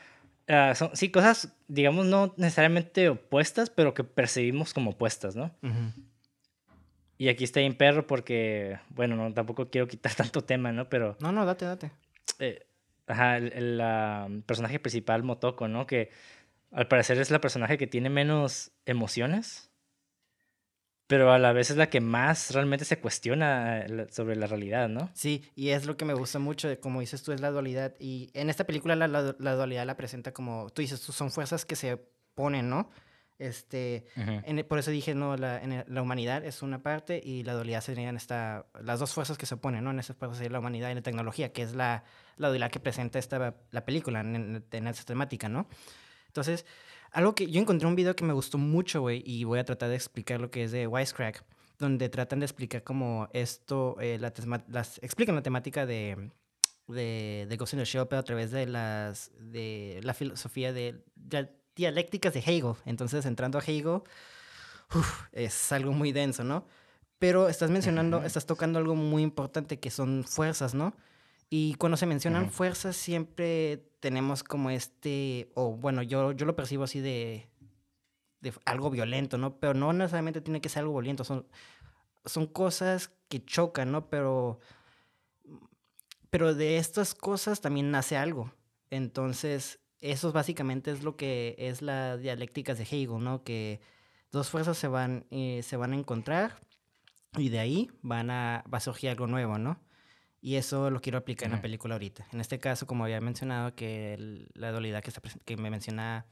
Ah, 0.48 0.74
son, 0.74 0.96
sí, 0.96 1.10
cosas, 1.10 1.54
digamos, 1.68 2.06
no 2.06 2.34
necesariamente 2.36 3.08
opuestas, 3.08 3.68
pero 3.70 3.92
que 3.94 4.02
percibimos 4.02 4.72
como 4.72 4.92
opuestas, 4.92 5.36
¿no? 5.36 5.54
Y 7.18 7.28
aquí 7.28 7.44
está 7.44 7.60
en 7.60 7.74
perro 7.74 8.06
porque, 8.06 8.78
bueno, 8.90 9.16
no, 9.16 9.34
tampoco 9.34 9.70
quiero 9.70 9.88
quitar 9.88 10.12
tanto 10.14 10.42
tema, 10.42 10.72
¿no? 10.72 10.88
Pero... 10.88 11.16
No, 11.20 11.32
no, 11.32 11.44
date, 11.44 11.64
date. 11.64 11.90
Eh, 12.38 12.66
ajá, 13.06 13.36
el, 13.38 14.42
personaje 14.46 14.78
principal, 14.78 15.22
Motoko, 15.22 15.68
¿no? 15.68 15.86
Que 15.86 16.10
al 16.70 16.88
parecer 16.88 17.18
es 17.18 17.30
la 17.30 17.40
personaje 17.40 17.76
que 17.76 17.86
tiene 17.86 18.08
menos 18.08 18.72
emociones, 18.86 19.67
pero 21.08 21.32
a 21.32 21.38
la 21.38 21.52
vez 21.52 21.70
es 21.70 21.78
la 21.78 21.88
que 21.88 22.02
más 22.02 22.52
realmente 22.52 22.84
se 22.84 23.00
cuestiona 23.00 23.80
eh, 23.80 24.06
sobre 24.10 24.36
la 24.36 24.46
realidad, 24.46 24.90
¿no? 24.90 25.10
Sí, 25.14 25.50
y 25.56 25.70
es 25.70 25.86
lo 25.86 25.96
que 25.96 26.04
me 26.04 26.12
gusta 26.12 26.38
mucho, 26.38 26.68
de, 26.68 26.78
como 26.78 27.00
dices 27.00 27.22
tú, 27.22 27.32
es 27.32 27.40
la 27.40 27.50
dualidad. 27.50 27.94
Y 27.98 28.30
en 28.34 28.50
esta 28.50 28.64
película 28.64 28.94
la, 28.94 29.08
la, 29.08 29.54
dualidad 29.54 29.86
la 29.86 29.96
presenta 29.96 30.32
como, 30.32 30.68
tú 30.68 30.82
dices, 30.82 31.00
son 31.00 31.30
fuerzas 31.30 31.64
que 31.64 31.76
se 31.76 31.96
ponen, 32.34 32.68
¿no? 32.68 32.90
Este, 33.38 34.04
por 34.68 34.80
eso 34.80 34.90
dije, 34.90 35.14
no, 35.14 35.36
la, 35.36 35.62
en 35.62 35.82
la 35.86 36.02
humanidad 36.02 36.44
es 36.44 36.60
una 36.60 36.82
parte 36.82 37.20
y 37.24 37.42
la 37.42 37.54
dualidad 37.54 37.80
serían 37.80 38.16
esta, 38.16 38.66
las 38.82 39.00
dos 39.00 39.14
fuerzas 39.14 39.38
que 39.38 39.46
se 39.46 39.54
oponen, 39.54 39.84
¿no? 39.84 39.92
En 39.92 40.00
esa 40.00 40.12
parte 40.12 40.36
sería 40.36 40.50
la 40.50 40.58
humanidad 40.58 40.90
y 40.90 40.94
la 40.94 41.02
tecnología, 41.02 41.52
que 41.52 41.62
es 41.62 41.74
la, 41.74 42.04
la 42.36 42.48
dualidad 42.48 42.70
que 42.70 42.80
presenta 42.80 43.18
esta, 43.18 43.54
la 43.70 43.84
película 43.86 44.20
en, 44.20 44.62
en, 44.70 44.86
esta 44.88 45.04
temática, 45.04 45.48
¿no? 45.48 45.68
Entonces, 46.26 46.66
algo 47.18 47.34
que 47.34 47.50
yo 47.50 47.60
encontré 47.60 47.88
un 47.88 47.96
video 47.96 48.14
que 48.14 48.25
me 48.25 48.32
gustó 48.32 48.58
mucho, 48.58 49.00
güey, 49.00 49.25
y 49.26 49.42
voy 49.42 49.58
a 49.58 49.64
tratar 49.64 49.88
de 49.88 49.96
explicar 49.96 50.40
lo 50.40 50.52
que 50.52 50.62
es 50.62 50.70
de 50.70 50.87
Wisecrack, 50.87 51.44
donde 51.76 52.08
tratan 52.08 52.38
de 52.38 52.46
explicar 52.46 52.84
cómo 52.84 53.28
esto, 53.32 53.96
eh, 54.00 54.18
la 54.20 54.32
las, 54.68 54.98
explican 55.02 55.34
la 55.34 55.42
temática 55.42 55.84
de, 55.84 56.30
de, 56.87 57.46
de 57.48 57.56
Ghost 57.56 57.72
in 57.72 57.80
the 57.80 57.84
Shell, 57.84 58.06
pero 58.06 58.20
a 58.20 58.22
través 58.22 58.52
de, 58.52 58.66
las, 58.66 59.32
de 59.37 59.98
la 60.04 60.14
filosofía 60.14 60.72
de, 60.72 61.02
dialécticas 61.75 62.34
de 62.34 62.38
Hegel. 62.38 62.75
Entonces, 62.84 63.26
entrando 63.26 63.58
a 63.58 63.62
Hegel, 63.62 64.02
es 65.32 65.72
algo 65.72 65.90
muy 65.90 66.12
denso, 66.12 66.44
¿no? 66.44 66.66
Pero 67.18 67.48
estás 67.48 67.68
mencionando, 67.68 68.22
estás 68.22 68.46
tocando 68.46 68.78
algo 68.78 68.94
muy 68.94 69.25
importante 69.25 69.80
que 69.80 69.90
son 69.90 70.22
fuerzas, 70.22 70.72
¿no? 70.72 70.94
Y 71.50 71.74
cuando 71.74 71.96
se 71.96 72.06
mencionan 72.06 72.50
fuerzas, 72.50 72.96
siempre 72.96 73.88
tenemos 74.00 74.44
como 74.44 74.70
este, 74.70 75.50
o 75.54 75.72
bueno, 75.76 76.02
yo, 76.02 76.32
yo 76.32 76.44
lo 76.44 76.54
percibo 76.54 76.84
así 76.84 77.00
de, 77.00 77.48
de 78.40 78.52
algo 78.66 78.90
violento, 78.90 79.38
¿no? 79.38 79.58
Pero 79.58 79.74
no 79.74 79.92
necesariamente 79.92 80.40
tiene 80.40 80.60
que 80.60 80.68
ser 80.68 80.82
algo 80.82 80.94
violento, 80.94 81.24
son, 81.24 81.46
son 82.24 82.46
cosas 82.46 83.12
que 83.28 83.44
chocan, 83.44 83.92
¿no? 83.92 84.08
Pero, 84.10 84.60
pero 86.30 86.54
de 86.54 86.76
estas 86.76 87.14
cosas 87.14 87.60
también 87.60 87.90
nace 87.90 88.16
algo. 88.16 88.52
Entonces, 88.90 89.80
eso 90.00 90.32
básicamente 90.32 90.90
es 90.90 91.02
lo 91.02 91.16
que 91.16 91.56
es 91.58 91.82
la 91.82 92.16
dialéctica 92.16 92.74
de 92.74 92.84
Hegel, 92.84 93.22
¿no? 93.22 93.42
Que 93.42 93.80
dos 94.30 94.50
fuerzas 94.50 94.76
se 94.78 94.88
van, 94.88 95.26
eh, 95.30 95.62
se 95.62 95.76
van 95.76 95.92
a 95.92 95.96
encontrar 95.96 96.60
y 97.36 97.48
de 97.48 97.58
ahí 97.58 97.90
van 98.02 98.30
a, 98.30 98.64
va 98.72 98.78
a 98.78 98.82
surgir 98.82 99.10
algo 99.10 99.26
nuevo, 99.26 99.58
¿no? 99.58 99.80
Y 100.40 100.57
eso 100.57 100.90
lo 100.90 101.00
quiero 101.00 101.18
aplicar 101.18 101.47
en 101.47 101.57
la 101.57 101.62
película 101.62 101.95
ahorita. 101.95 102.26
En 102.33 102.40
este 102.40 102.61
caso, 102.61 102.87
como 102.87 103.04
había 103.04 103.21
mencionado, 103.21 103.75
que 103.75 104.47
la 104.54 104.71
dualidad 104.71 105.02
que, 105.02 105.12
que 105.45 105.57
me 105.57 105.71
menciona 105.71 106.26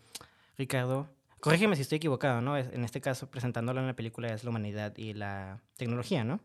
Ricardo, 0.57 1.09
corrígeme 1.41 1.77
si 1.77 1.83
estoy 1.83 1.97
equivocado, 1.97 2.41
¿no? 2.41 2.57
En 2.57 2.85
este 2.85 3.01
caso, 3.01 3.31
presentándolo 3.31 3.81
en 3.81 3.87
la 3.87 3.97
película 3.97 4.33
es 4.33 4.45
la 4.45 4.51
humanidad 4.51 4.97
y 4.97 5.13
la 5.13 5.61
tecnología, 5.77 6.25
¿no? 6.25 6.41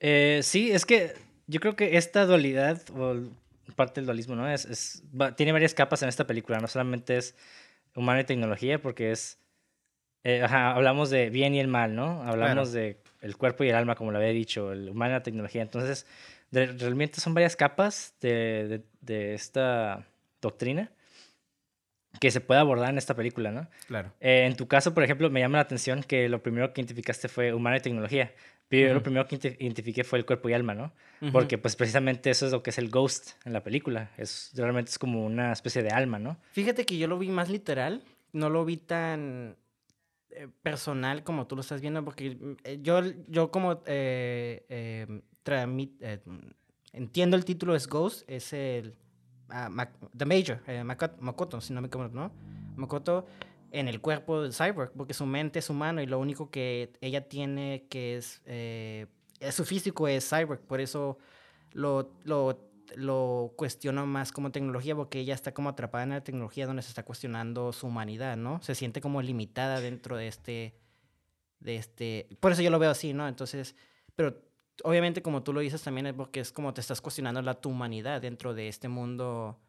Eh, 0.00 0.40
sí, 0.42 0.72
es 0.72 0.84
que 0.86 1.14
yo 1.46 1.60
creo 1.60 1.76
que 1.76 1.96
esta 1.96 2.26
dualidad, 2.26 2.82
o 2.96 3.16
parte 3.76 4.00
del 4.00 4.06
dualismo, 4.06 4.34
¿no? 4.34 4.48
Es, 4.48 4.64
es 4.64 5.04
tiene 5.36 5.52
varias 5.52 5.74
capas 5.74 6.02
en 6.02 6.08
esta 6.08 6.26
película, 6.26 6.58
no 6.58 6.66
solamente 6.68 7.16
es 7.16 7.36
humano 7.94 8.20
y 8.20 8.24
tecnología, 8.24 8.80
porque 8.80 9.12
es... 9.12 9.38
Eh, 10.24 10.42
ajá, 10.42 10.72
hablamos 10.72 11.10
de 11.10 11.30
bien 11.30 11.54
y 11.54 11.60
el 11.60 11.68
mal, 11.68 11.96
¿no? 11.96 12.22
Hablamos 12.22 12.72
de 12.72 13.01
el 13.22 13.36
cuerpo 13.36 13.64
y 13.64 13.70
el 13.70 13.76
alma, 13.76 13.94
como 13.94 14.10
lo 14.10 14.18
había 14.18 14.30
dicho, 14.30 14.72
el 14.72 14.90
humano 14.90 15.12
y 15.12 15.14
la 15.14 15.22
tecnología. 15.22 15.62
Entonces, 15.62 16.06
realmente 16.50 17.20
son 17.20 17.32
varias 17.32 17.56
capas 17.56 18.14
de, 18.20 18.82
de, 19.00 19.34
esta 19.34 20.04
doctrina 20.40 20.90
que 22.20 22.30
se 22.30 22.40
puede 22.40 22.60
abordar 22.60 22.90
en 22.90 22.98
esta 22.98 23.14
película, 23.14 23.50
¿no? 23.50 23.68
Claro. 23.86 24.12
Eh, 24.20 24.44
en 24.44 24.54
tu 24.54 24.68
caso, 24.68 24.92
por 24.92 25.02
ejemplo, 25.02 25.30
me 25.30 25.40
llama 25.40 25.58
la 25.58 25.62
atención 25.62 26.02
que 26.02 26.28
lo 26.28 26.42
primero 26.42 26.72
que 26.72 26.82
identificaste 26.82 27.28
fue 27.28 27.54
humano 27.54 27.76
y 27.76 27.80
tecnología. 27.80 28.32
Pero 28.68 28.88
yo 28.88 28.94
lo 28.94 29.02
primero 29.02 29.26
que 29.28 29.36
identifiqué 29.60 30.02
fue 30.02 30.18
el 30.18 30.24
cuerpo 30.24 30.48
y 30.48 30.54
alma, 30.54 30.74
¿no? 30.74 30.92
Porque 31.30 31.58
pues 31.58 31.76
precisamente 31.76 32.30
eso 32.30 32.46
es 32.46 32.52
lo 32.52 32.62
que 32.62 32.70
es 32.70 32.78
el 32.78 32.88
ghost 32.88 33.32
en 33.44 33.52
la 33.52 33.62
película. 33.62 34.10
Es, 34.16 34.50
realmente 34.54 34.90
es 34.90 34.98
como 34.98 35.26
una 35.26 35.52
especie 35.52 35.82
de 35.82 35.90
alma, 35.90 36.18
¿no? 36.18 36.38
Fíjate 36.52 36.86
que 36.86 36.96
yo 36.96 37.06
lo 37.06 37.18
vi 37.18 37.28
más 37.28 37.50
literal. 37.50 38.02
No 38.32 38.48
lo 38.48 38.64
vi 38.64 38.78
tan 38.78 39.56
eh, 40.34 40.48
personal 40.62 41.24
como 41.24 41.46
tú 41.46 41.56
lo 41.56 41.60
estás 41.60 41.80
viendo, 41.80 42.04
porque 42.04 42.56
eh, 42.64 42.78
yo, 42.82 43.00
yo 43.28 43.50
como 43.50 43.82
eh, 43.86 44.64
eh 44.68 45.22
entiendo 46.92 47.36
el 47.36 47.44
título 47.44 47.74
es 47.74 47.86
Ghost, 47.88 48.28
es 48.28 48.52
el 48.52 48.94
uh, 49.48 49.84
The 50.16 50.24
Major, 50.24 50.60
Makoto, 51.20 51.60
si 51.60 51.72
no 51.72 51.80
me 51.80 51.88
equivoco, 51.88 52.14
¿no? 52.14 52.32
Makoto 52.76 53.26
en 53.70 53.88
el 53.88 54.00
cuerpo 54.00 54.42
del 54.42 54.52
cyborg, 54.52 54.92
porque 54.92 55.14
su 55.14 55.26
mente 55.26 55.58
es 55.58 55.70
humano 55.70 56.02
y 56.02 56.06
lo 56.06 56.18
único 56.18 56.50
que 56.50 56.92
ella 57.00 57.28
tiene 57.28 57.86
que 57.88 58.16
es, 58.16 58.42
su 59.54 59.64
físico 59.64 60.06
es 60.08 60.28
cyborg, 60.28 60.60
por 60.60 60.80
eso 60.80 61.18
lo 61.72 62.71
lo 62.96 63.52
cuestiona 63.56 64.04
más 64.04 64.32
como 64.32 64.50
tecnología 64.50 64.94
porque 64.94 65.20
ella 65.20 65.34
está 65.34 65.52
como 65.52 65.68
atrapada 65.68 66.04
en 66.04 66.10
la 66.10 66.24
tecnología 66.24 66.66
donde 66.66 66.82
se 66.82 66.88
está 66.88 67.04
cuestionando 67.04 67.72
su 67.72 67.86
humanidad, 67.86 68.36
¿no? 68.36 68.62
Se 68.62 68.74
siente 68.74 69.00
como 69.00 69.22
limitada 69.22 69.80
dentro 69.80 70.16
de 70.16 70.28
este, 70.28 70.74
de 71.60 71.76
este, 71.76 72.28
por 72.40 72.52
eso 72.52 72.62
yo 72.62 72.70
lo 72.70 72.78
veo 72.78 72.90
así, 72.90 73.12
¿no? 73.12 73.28
Entonces, 73.28 73.74
pero 74.16 74.42
obviamente 74.84 75.22
como 75.22 75.42
tú 75.42 75.52
lo 75.52 75.60
dices 75.60 75.82
también 75.82 76.06
es 76.06 76.14
porque 76.14 76.40
es 76.40 76.52
como 76.52 76.74
te 76.74 76.80
estás 76.80 77.00
cuestionando 77.00 77.42
la 77.42 77.60
tu 77.60 77.70
humanidad 77.70 78.20
dentro 78.20 78.54
de 78.54 78.68
este 78.68 78.88
mundo, 78.88 79.60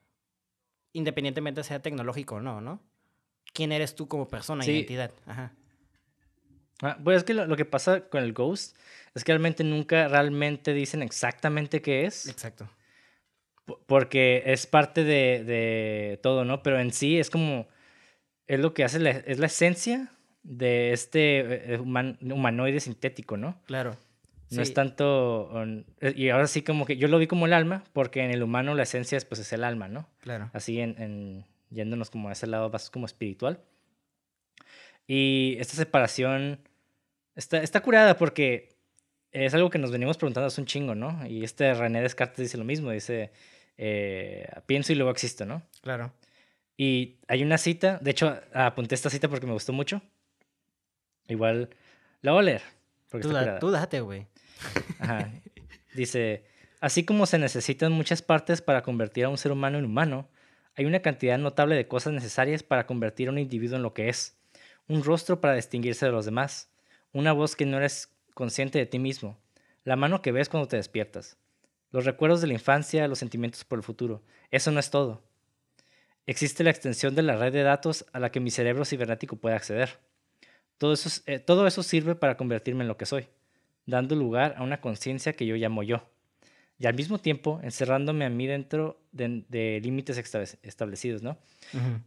independientemente 0.94 1.64
sea 1.64 1.82
tecnológico 1.82 2.36
o 2.36 2.42
no, 2.42 2.62
¿no? 2.62 2.82
¿Quién 3.54 3.72
eres 3.72 3.96
tú 3.96 4.08
como 4.08 4.28
persona, 4.28 4.66
identidad? 4.66 5.12
Ajá. 5.26 5.54
Ah, 6.82 6.98
pues 7.04 7.18
es 7.18 7.24
que 7.24 7.34
lo, 7.34 7.46
lo, 7.46 7.56
que 7.56 7.66
pasa 7.66 8.10
con 8.10 8.24
el 8.24 8.34
Ghost 8.34 8.76
es 9.14 9.24
que 9.24 9.32
realmente 9.32 9.64
nunca 9.64 10.08
realmente 10.08 10.74
dicen 10.74 11.02
exactamente 11.02 11.82
qué 11.82 12.06
es. 12.06 12.28
Exacto 12.28 12.68
porque 13.86 14.44
es 14.46 14.68
parte 14.68 15.04
de, 15.04 15.44
de, 15.44 16.20
todo, 16.22 16.46
¿no? 16.46 16.64
Pero 16.64 16.80
en 16.80 16.92
sí 16.92 17.20
es 17.20 17.30
como, 17.30 17.68
es 18.48 18.60
lo 18.60 18.74
que 18.74 18.84
hace, 18.84 19.24
es 19.26 19.40
la 19.40 19.46
esencia 19.46 20.12
de 20.44 20.92
este 20.92 21.74
eh, 21.74 21.80
humanoide 21.80 22.80
sintético, 22.80 23.38
¿no? 23.38 23.62
Claro. 23.66 23.96
No 24.52 24.62
es 24.62 24.74
tanto, 24.74 25.50
eh, 26.00 26.14
y 26.16 26.30
ahora 26.30 26.46
sí 26.46 26.62
como 26.62 26.86
que 26.86 26.98
yo 26.98 27.08
lo 27.08 27.18
vi 27.18 27.26
como 27.26 27.48
el 27.48 27.54
alma, 27.54 27.84
porque 27.92 28.22
en 28.22 28.30
el 28.30 28.44
humano 28.44 28.76
la 28.76 28.84
esencia 28.84 29.18
es, 29.18 29.26
pues, 29.26 29.42
es 29.42 29.52
el 29.52 29.64
alma, 29.64 29.88
¿no? 29.88 30.08
Claro. 30.20 30.52
Así 30.54 30.80
en, 30.80 31.02
en 31.02 31.46
yéndonos 31.72 32.12
como 32.12 32.30
a 32.30 32.34
ese 32.34 32.46
lado 32.46 32.70
más 32.70 32.90
como 32.90 33.06
espiritual. 33.06 33.60
Y 35.08 35.58
esta 35.60 35.76
separación 35.76 36.60
está, 37.36 37.62
está 37.62 37.82
curada 37.82 38.16
porque 38.16 38.76
es 39.32 39.54
algo 39.54 39.70
que 39.70 39.80
nos 39.80 39.92
venimos 39.92 40.18
preguntando 40.18 40.48
hace 40.48 40.62
un 40.62 40.68
chingo, 40.68 40.96
¿no? 40.96 41.26
Y 41.26 41.44
este 41.44 41.74
René 41.74 42.02
Descartes 42.02 42.38
dice 42.38 42.58
lo 42.58 42.64
mismo, 42.64 42.92
dice, 42.92 43.32
eh, 43.78 44.48
pienso 44.66 44.92
y 44.92 44.96
luego 44.96 45.12
existo, 45.12 45.46
¿no? 45.46 45.64
Claro. 45.82 46.14
Y 46.78 47.18
hay 47.28 47.44
una 47.44 47.58
cita, 47.58 48.00
de 48.02 48.12
hecho 48.12 48.40
apunté 48.54 48.96
esta 48.96 49.10
cita 49.10 49.28
porque 49.28 49.46
me 49.46 49.54
gustó 49.54 49.74
mucho. 49.74 50.02
Igual 51.28 51.70
la 52.22 52.32
voy 52.32 52.42
a 52.42 52.44
leer. 52.44 52.62
Tú, 53.10 53.32
tú 53.60 53.72
date, 53.72 54.02
güey. 54.02 54.28
Dice, 55.94 56.46
así 56.80 57.06
como 57.06 57.26
se 57.26 57.38
necesitan 57.38 57.92
muchas 57.92 58.22
partes 58.22 58.62
para 58.62 58.82
convertir 58.82 59.26
a 59.26 59.30
un 59.30 59.38
ser 59.38 59.52
humano 59.52 59.78
en 59.78 59.86
humano, 59.86 60.28
hay 60.76 60.86
una 60.86 61.02
cantidad 61.02 61.38
notable 61.38 61.76
de 61.76 61.88
cosas 61.88 62.14
necesarias 62.14 62.64
para 62.64 62.88
convertir 62.88 63.28
a 63.28 63.32
un 63.32 63.38
individuo 63.38 63.78
en 63.78 63.84
lo 63.84 63.94
que 63.94 64.10
es. 64.10 64.36
Un 64.88 65.04
rostro 65.04 65.40
para 65.40 65.56
distinguirse 65.56 66.06
de 66.06 66.12
los 66.12 66.26
demás. 66.26 66.70
Una 67.12 67.32
voz 67.32 67.56
que 67.56 67.66
no 67.66 67.78
eres 67.78 68.10
consciente 68.34 68.80
de 68.80 68.88
ti 68.88 68.98
mismo. 68.98 69.38
La 69.84 69.96
mano 69.96 70.22
que 70.22 70.32
ves 70.32 70.50
cuando 70.50 70.68
te 70.68 70.78
despiertas. 70.78 71.38
Los 71.94 72.04
recuerdos 72.04 72.42
de 72.42 72.48
la 72.48 72.54
infancia, 72.54 73.08
los 73.08 73.20
sentimientos 73.20 73.64
por 73.64 73.80
el 73.80 73.84
futuro. 73.84 74.22
Eso 74.52 74.70
no 74.72 74.82
es 74.82 74.90
todo. 74.90 75.24
Existe 76.26 76.66
la 76.66 76.72
extensión 76.72 77.16
de 77.16 77.22
la 77.22 77.38
red 77.38 77.54
de 77.54 77.64
datos 77.64 78.06
a 78.12 78.20
la 78.20 78.32
que 78.32 78.42
mi 78.42 78.52
cerebro 78.52 78.84
cibernético 78.84 79.38
puede 79.38 79.56
acceder. 79.56 80.00
Todo 80.78 80.92
eso, 80.92 81.22
eh, 81.28 81.40
todo 81.40 81.66
eso 81.68 81.84
sirve 81.84 82.16
para 82.16 82.36
convertirme 82.36 82.84
en 82.84 82.90
lo 82.90 82.98
que 82.98 83.06
soy, 83.06 83.30
dando 83.86 84.16
lugar 84.18 84.56
a 84.58 84.64
una 84.64 84.82
conciencia 84.82 85.32
que 85.32 85.46
yo 85.46 85.56
llamo 85.56 85.84
yo 85.84 86.04
y 86.84 86.86
al 86.86 86.96
mismo 86.96 87.18
tiempo 87.18 87.60
encerrándome 87.64 88.26
a 88.26 88.30
mí 88.30 88.48
dentro 88.48 89.00
de, 89.12 89.80
límites 89.82 90.18
establecidos, 90.64 91.22
¿no? 91.22 91.38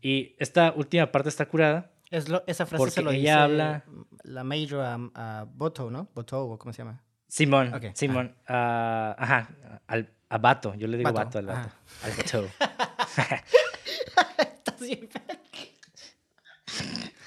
Y 0.02 0.34
esta 0.38 0.72
última 0.76 1.10
parte 1.10 1.28
está 1.28 1.46
curada. 1.46 1.90
Es 2.10 2.26
esa 2.46 2.66
frase 2.66 2.90
se 2.90 3.02
lo 3.02 3.10
ella 3.10 3.44
habla 3.44 3.84
la 4.22 4.44
major 4.44 4.80
a, 5.14 5.46
Boto, 5.50 5.90
¿no? 5.90 6.08
Boto, 6.14 6.56
¿cómo 6.58 6.72
se 6.72 6.78
llama? 6.78 7.02
Simón, 7.28 7.72
Simón, 7.94 8.34
ah, 8.46 9.14
ajá, 9.18 9.50
al, 9.86 10.10
a 10.28 10.38
Bato, 10.38 10.74
yo 10.74 10.86
le 10.86 10.96
digo 10.96 11.12
Bato, 11.12 11.38
al 11.38 11.46
Bato, 11.46 11.70
al 12.02 12.12
Boto. 12.16 12.48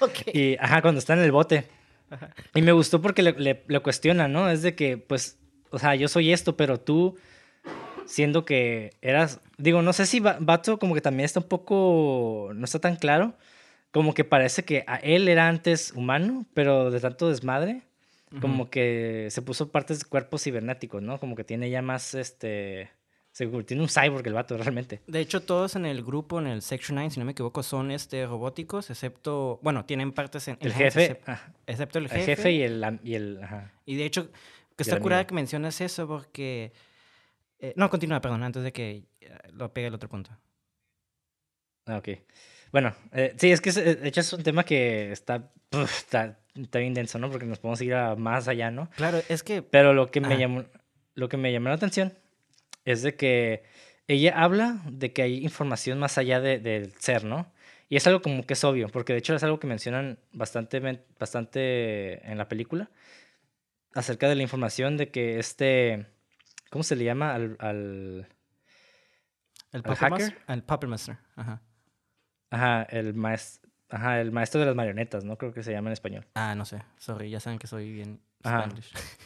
okay. 0.00 0.32
Y, 0.32 0.56
ajá, 0.58 0.82
cuando 0.82 0.98
está 0.98 1.14
en 1.14 1.20
el 1.20 1.32
bote. 1.32 1.66
Y 2.54 2.62
me 2.62 2.72
gustó 2.72 3.00
porque 3.00 3.22
le, 3.22 3.32
le, 3.32 3.64
le 3.66 3.80
cuestiona, 3.80 4.26
¿no? 4.26 4.48
Es 4.50 4.62
de 4.62 4.74
que, 4.74 4.98
pues, 4.98 5.38
o 5.70 5.78
sea, 5.78 5.94
yo 5.94 6.08
soy 6.08 6.32
esto, 6.32 6.56
pero 6.56 6.80
tú 6.80 7.16
siendo 8.10 8.44
que 8.44 8.96
eras, 9.02 9.40
digo, 9.56 9.82
no 9.82 9.92
sé 9.92 10.04
si 10.06 10.20
Bato 10.20 10.78
como 10.78 10.94
que 10.94 11.00
también 11.00 11.24
está 11.24 11.40
un 11.40 11.48
poco, 11.48 12.50
no 12.54 12.64
está 12.64 12.80
tan 12.80 12.96
claro, 12.96 13.34
como 13.92 14.14
que 14.14 14.24
parece 14.24 14.64
que 14.64 14.84
a 14.86 14.96
él 14.96 15.28
era 15.28 15.48
antes 15.48 15.92
humano, 15.92 16.44
pero 16.52 16.90
de 16.90 17.00
tanto 17.00 17.28
desmadre, 17.28 17.82
como 18.40 18.70
que 18.70 19.28
se 19.30 19.42
puso 19.42 19.70
partes 19.70 20.00
de 20.00 20.04
cuerpos 20.04 20.42
cibernéticos, 20.42 21.02
¿no? 21.02 21.18
Como 21.18 21.34
que 21.34 21.44
tiene 21.44 21.68
ya 21.68 21.82
más, 21.82 22.14
este, 22.14 22.90
tiene 23.32 23.82
un 23.82 23.88
cyborg 23.88 24.26
el 24.26 24.34
vato 24.34 24.56
realmente. 24.58 25.00
De 25.06 25.20
hecho, 25.20 25.42
todos 25.42 25.76
en 25.76 25.86
el 25.86 26.04
grupo, 26.04 26.38
en 26.38 26.46
el 26.46 26.62
Section 26.62 26.96
9, 26.96 27.10
si 27.10 27.18
no 27.18 27.26
me 27.26 27.32
equivoco, 27.32 27.62
son 27.62 27.90
este, 27.90 28.26
robóticos, 28.26 28.90
excepto, 28.90 29.58
bueno, 29.62 29.84
tienen 29.84 30.12
partes 30.12 30.46
en... 30.48 30.58
El 30.60 30.72
jefe. 30.72 31.20
Excepto 31.66 31.98
el 31.98 32.08
jefe. 32.08 32.20
El 32.20 32.26
jefe 32.36 32.52
y 32.52 32.62
el... 32.62 33.00
Y, 33.02 33.14
el, 33.14 33.40
y 33.84 33.96
de 33.96 34.04
hecho, 34.04 34.30
que 34.76 34.82
está 34.82 35.00
curada 35.00 35.26
que 35.26 35.34
mencionas 35.34 35.80
eso 35.80 36.06
porque 36.06 36.72
eh, 37.58 37.74
no, 37.76 37.90
continúa, 37.90 38.20
perdón, 38.20 38.42
antes 38.42 38.62
de 38.62 38.72
que 38.72 39.04
eh, 39.20 39.38
lo 39.52 39.72
pegue 39.72 39.88
el 39.88 39.94
otro 39.94 40.08
punto. 40.08 40.30
Ah, 41.86 41.98
ok. 41.98 42.08
Bueno, 42.72 42.94
eh, 43.12 43.34
sí, 43.36 43.50
es 43.50 43.60
que 43.60 43.72
de 43.72 44.08
hecho 44.08 44.20
es 44.20 44.32
un 44.32 44.42
tema 44.42 44.64
que 44.64 45.12
está, 45.12 45.50
está, 45.70 46.38
bien 46.78 46.94
denso, 46.94 47.18
¿no? 47.18 47.30
Porque 47.30 47.46
nos 47.46 47.58
podemos 47.58 47.80
ir 47.82 47.94
a 47.94 48.16
más 48.16 48.48
allá, 48.48 48.70
¿no? 48.70 48.90
Claro, 48.96 49.20
es 49.28 49.42
que... 49.42 49.62
Pero 49.62 49.92
lo 49.92 50.10
que, 50.10 50.20
me 50.20 50.38
llamó, 50.38 50.64
lo 51.14 51.28
que 51.28 51.36
me 51.36 51.52
llamó 51.52 51.68
la 51.68 51.74
atención 51.74 52.14
es 52.84 53.02
de 53.02 53.16
que 53.16 53.64
ella 54.06 54.40
habla 54.42 54.80
de 54.90 55.12
que 55.12 55.22
hay 55.22 55.42
información 55.42 55.98
más 55.98 56.18
allá 56.18 56.40
del 56.40 56.92
ser, 56.98 57.24
¿no? 57.24 57.52
Y 57.88 57.96
es 57.96 58.06
algo 58.06 58.22
como 58.22 58.46
que 58.46 58.54
es 58.54 58.62
obvio, 58.62 58.88
porque 58.88 59.12
de 59.12 59.18
hecho 59.18 59.34
es 59.34 59.42
algo 59.42 59.58
que 59.58 59.66
mencionan 59.66 60.18
bastante, 60.32 60.80
bastante 61.18 62.24
en 62.30 62.38
la 62.38 62.48
película, 62.48 62.88
acerca 63.94 64.28
de 64.28 64.36
la 64.36 64.42
información 64.42 64.96
de 64.96 65.10
que 65.10 65.40
este 65.40 66.06
¿Cómo 66.70 66.84
se 66.84 66.96
le 66.96 67.04
llama 67.04 67.34
al. 67.34 67.56
al 67.58 68.28
¿El 69.72 69.82
hacker? 69.82 70.38
El 70.48 70.62
Puppet 70.62 70.88
Master. 70.88 71.18
Ajá. 71.36 71.60
Ajá, 72.50 72.82
el 72.82 73.14
maestro. 73.14 73.70
Ajá, 73.88 74.20
el 74.20 74.30
maestro 74.30 74.60
de 74.60 74.66
las 74.66 74.76
marionetas, 74.76 75.24
¿no? 75.24 75.36
Creo 75.36 75.52
que 75.52 75.64
se 75.64 75.72
llama 75.72 75.88
en 75.88 75.94
español. 75.94 76.26
Ah, 76.34 76.54
no 76.54 76.64
sé. 76.64 76.82
Sorry, 76.98 77.28
ya 77.28 77.40
saben 77.40 77.58
que 77.58 77.66
soy 77.66 77.92
bien 77.92 78.20
Ajá. 78.42 78.68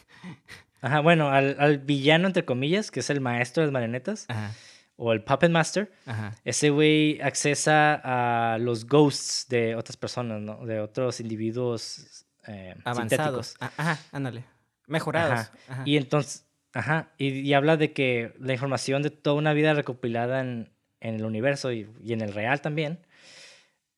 Ajá, 0.81 0.99
bueno, 0.99 1.29
al, 1.29 1.55
al, 1.59 1.79
villano, 1.79 2.27
entre 2.27 2.45
comillas, 2.45 2.91
que 2.91 2.99
es 2.99 3.09
el 3.09 3.21
maestro 3.21 3.61
de 3.61 3.67
las 3.67 3.73
marionetas. 3.73 4.25
Ajá. 4.27 4.51
O 4.97 5.13
el 5.13 5.21
Puppet 5.21 5.51
Master. 5.51 5.91
Ajá. 6.05 6.33
Ese 6.43 6.69
güey 6.69 7.19
accesa 7.21 8.01
a 8.03 8.57
los 8.57 8.87
ghosts 8.87 9.47
de 9.49 9.75
otras 9.75 9.97
personas, 9.97 10.41
¿no? 10.41 10.65
De 10.65 10.79
otros 10.79 11.19
individuos 11.19 12.25
eh, 12.47 12.75
Avanzados. 12.83 13.55
Ah, 13.59 13.71
ajá, 13.77 13.99
ándale. 14.11 14.45
Mejorados. 14.87 15.51
Ajá. 15.67 15.83
Y 15.85 15.97
entonces, 15.97 16.45
Ajá, 16.75 17.13
y, 17.17 17.53
habla 17.53 17.77
de 17.77 17.93
que 17.93 18.33
la 18.37 18.51
información 18.51 19.01
de 19.01 19.09
toda 19.09 19.37
una 19.37 19.53
vida 19.53 19.73
recopilada 19.73 20.41
en, 20.41 20.69
en 20.99 21.15
el 21.15 21.23
universo 21.23 21.71
y, 21.71 21.89
y, 22.03 22.11
en 22.11 22.19
el 22.19 22.33
real 22.33 22.59
también 22.59 22.99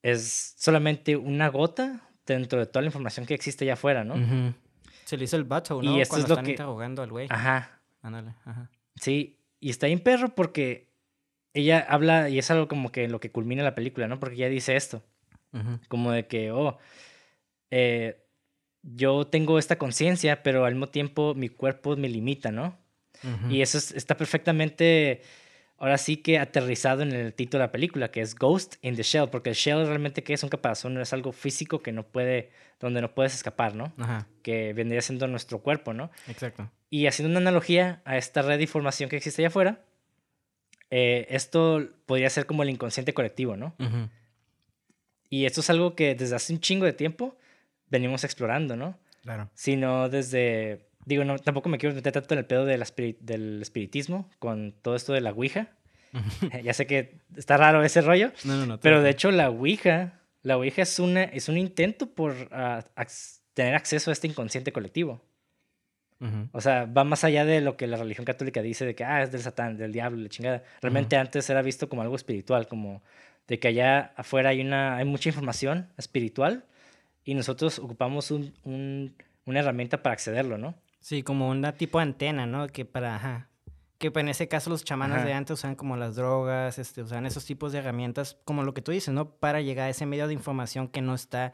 es 0.02 0.56
solamente 0.58 1.16
una 1.16 1.50
gota 1.50 2.02
dentro 2.26 2.60
de 2.60 2.66
toda 2.66 2.82
la 2.82 2.88
información 2.88 3.26
que 3.26 3.34
existe 3.34 3.66
allá 3.66 3.74
afuera, 3.74 4.04
¿no? 4.04 4.16
Se 5.06 5.18
le 5.18 5.24
hizo 5.24 5.38
el 5.38 5.46
bacho, 5.46 5.82
¿no? 5.82 5.98
Y 5.98 6.02
esto 6.02 6.14
Cuando 6.14 6.26
es 6.26 6.30
lo 6.30 6.34
están 6.36 6.46
que... 6.46 6.52
interrogando 6.52 7.02
al 7.02 7.10
güey. 7.10 7.28
Ajá. 7.30 7.82
Ándale, 8.02 8.34
ajá. 8.46 8.70
Sí, 8.96 9.40
y 9.60 9.70
está 9.70 9.88
bien 9.88 10.00
perro 10.00 10.36
porque 10.36 10.88
ella 11.54 11.80
habla, 11.80 12.30
y 12.30 12.38
es 12.40 12.52
algo 12.52 12.68
como 12.68 12.92
que 12.92 13.06
en 13.06 13.12
lo 13.12 13.20
que 13.20 13.32
culmina 13.32 13.64
la 13.64 13.76
película, 13.76 14.08
¿no? 14.08 14.20
Porque 14.20 14.36
ella 14.36 14.50
dice 14.50 14.76
esto. 14.76 15.04
Como 15.88 16.12
de 16.12 16.28
que, 16.28 16.52
oh, 16.52 16.78
eh, 17.72 18.28
yo 18.84 19.26
tengo 19.26 19.58
esta 19.58 19.78
conciencia, 19.78 20.44
pero 20.44 20.66
al 20.66 20.76
mismo 20.76 20.90
tiempo 20.90 21.34
mi 21.34 21.50
cuerpo 21.50 21.96
me 21.98 22.10
limita, 22.10 22.52
¿no? 22.52 22.78
Y 23.50 23.62
eso 23.62 23.80
está 23.80 24.16
perfectamente, 24.16 25.24
ahora 25.78 25.98
sí 25.98 26.18
que 26.18 26.40
aterrizado 26.40 27.04
en 27.04 27.12
el 27.12 27.34
título 27.34 27.62
de 27.62 27.68
la 27.68 27.72
película, 27.72 28.12
que 28.12 28.22
es 28.22 28.36
Ghost 28.36 28.76
in 28.82 28.96
the 28.96 29.04
Shell, 29.04 29.30
porque 29.30 29.50
el 29.50 29.56
shell 29.56 29.86
realmente 29.86 30.24
que 30.24 30.34
es 30.34 30.44
un 30.44 30.50
caparazón, 30.50 31.00
es 31.00 31.14
algo 31.14 31.32
físico 31.32 31.82
que 31.82 31.92
no 31.92 32.04
puede, 32.04 32.52
donde 32.80 33.02
no 33.02 33.14
puedes 33.14 33.36
escapar, 33.36 33.76
¿no? 33.76 33.94
Que 34.42 34.74
vendría 34.74 35.02
siendo 35.02 35.28
nuestro 35.28 35.60
cuerpo, 35.60 35.94
¿no? 35.94 36.10
Exacto. 36.28 36.70
Y 36.90 37.08
haciendo 37.08 37.30
una 37.32 37.40
analogía 37.40 38.02
a 38.06 38.18
esta 38.18 38.42
red 38.42 38.58
de 38.58 38.64
información 38.64 39.10
que 39.10 39.18
existe 39.18 39.42
allá 39.42 39.50
afuera, 39.50 39.82
eh, 40.90 41.28
esto 41.30 41.86
podría 42.06 42.30
ser 42.30 42.46
como 42.46 42.64
el 42.64 42.70
inconsciente 42.70 43.14
colectivo, 43.14 43.56
¿no? 43.58 43.76
Y 45.30 45.46
esto 45.46 45.62
es 45.62 45.70
algo 45.70 45.96
que 45.96 46.16
desde 46.16 46.36
hace 46.36 46.54
un 46.54 46.60
chingo 46.62 46.86
de 46.86 46.94
tiempo 46.94 47.38
venimos 47.90 48.24
explorando, 48.24 48.76
¿no? 48.76 48.98
Claro. 49.22 49.50
Sino 49.54 50.08
desde, 50.08 50.87
digo, 51.08 51.24
no, 51.24 51.40
tampoco 51.40 51.70
me 51.70 51.78
quiero 51.78 51.96
meter 51.96 52.12
tanto 52.12 52.34
en 52.34 52.40
el 52.40 52.46
pedo 52.46 52.66
del, 52.66 52.84
del 53.22 53.62
espiritismo 53.62 54.30
con 54.40 54.74
todo 54.82 54.96
esto 54.96 55.14
de 55.14 55.22
la 55.22 55.32
Ouija. 55.32 55.70
ya 56.64 56.74
sé 56.74 56.86
que 56.86 57.20
está 57.36 57.56
raro 57.58 57.84
ese 57.84 58.02
rollo, 58.02 58.32
no, 58.44 58.58
no, 58.58 58.66
no, 58.66 58.80
pero 58.80 59.02
de 59.02 59.10
hecho 59.10 59.32
la 59.32 59.50
Ouija, 59.50 60.20
la 60.42 60.58
Ouija 60.58 60.82
es, 60.82 61.00
una, 61.00 61.24
es 61.24 61.48
un 61.48 61.58
intento 61.58 62.08
por 62.08 62.36
ah, 62.52 62.84
tener 63.54 63.76
acceso 63.76 64.10
a 64.10 64.14
este 64.14 64.28
inconsciente 64.28 64.72
colectivo. 64.72 65.22
O 66.52 66.62
sea, 66.62 66.86
va 66.86 67.04
más 67.04 67.24
allá 67.24 67.46
de 67.46 67.62
lo 67.62 67.78
que 67.78 67.86
la 67.86 67.96
religión 67.96 68.26
católica 68.26 68.64
dice 68.64 68.86
de 68.88 68.96
que, 68.96 69.04
ah, 69.04 69.22
es 69.22 69.32
del 69.32 69.42
satán, 69.42 69.78
del 69.78 69.92
diablo, 69.92 70.20
la 70.20 70.30
chingada. 70.30 70.64
Realmente 70.82 71.16
antes 71.16 71.48
era 71.48 71.62
visto 71.62 71.90
como 71.90 72.02
algo 72.02 72.16
espiritual, 72.16 72.68
como 72.68 73.04
de 73.48 73.60
que 73.60 73.68
allá 73.68 74.14
afuera 74.16 74.50
hay, 74.50 74.62
una, 74.62 74.98
hay 74.98 75.06
mucha 75.06 75.30
información 75.30 75.90
espiritual 75.96 76.66
y 77.24 77.36
nosotros 77.36 77.78
ocupamos 77.78 78.32
un, 78.32 78.52
un, 78.64 79.16
una 79.46 79.60
herramienta 79.60 80.02
para 80.02 80.14
accederlo, 80.14 80.58
¿no? 80.58 80.74
Sí, 81.08 81.24
como 81.24 81.48
una 81.48 81.72
tipo 81.72 82.00
de 82.00 82.04
antena, 82.04 82.46
¿no? 82.46 82.68
Que 82.68 82.84
para, 82.84 83.16
ajá, 83.16 83.48
que 83.98 84.12
en 84.14 84.28
ese 84.28 84.50
caso 84.50 84.70
los 84.70 84.84
chamanes 84.84 85.24
de 85.24 85.32
antes 85.32 85.54
usan 85.54 85.76
como 85.76 85.96
las 85.96 86.18
drogas, 86.18 86.80
este, 86.80 87.02
usan 87.02 87.26
esos 87.26 87.46
tipos 87.46 87.72
de 87.72 87.78
herramientas, 87.78 88.38
como 88.44 88.64
lo 88.64 88.74
que 88.74 88.82
tú 88.82 88.92
dices, 88.92 89.14
¿no? 89.14 89.30
Para 89.30 89.62
llegar 89.62 89.88
a 89.88 89.90
ese 89.90 90.06
medio 90.06 90.28
de 90.28 90.34
información 90.34 90.90
que 90.90 91.02
no 91.02 91.16
está, 91.16 91.54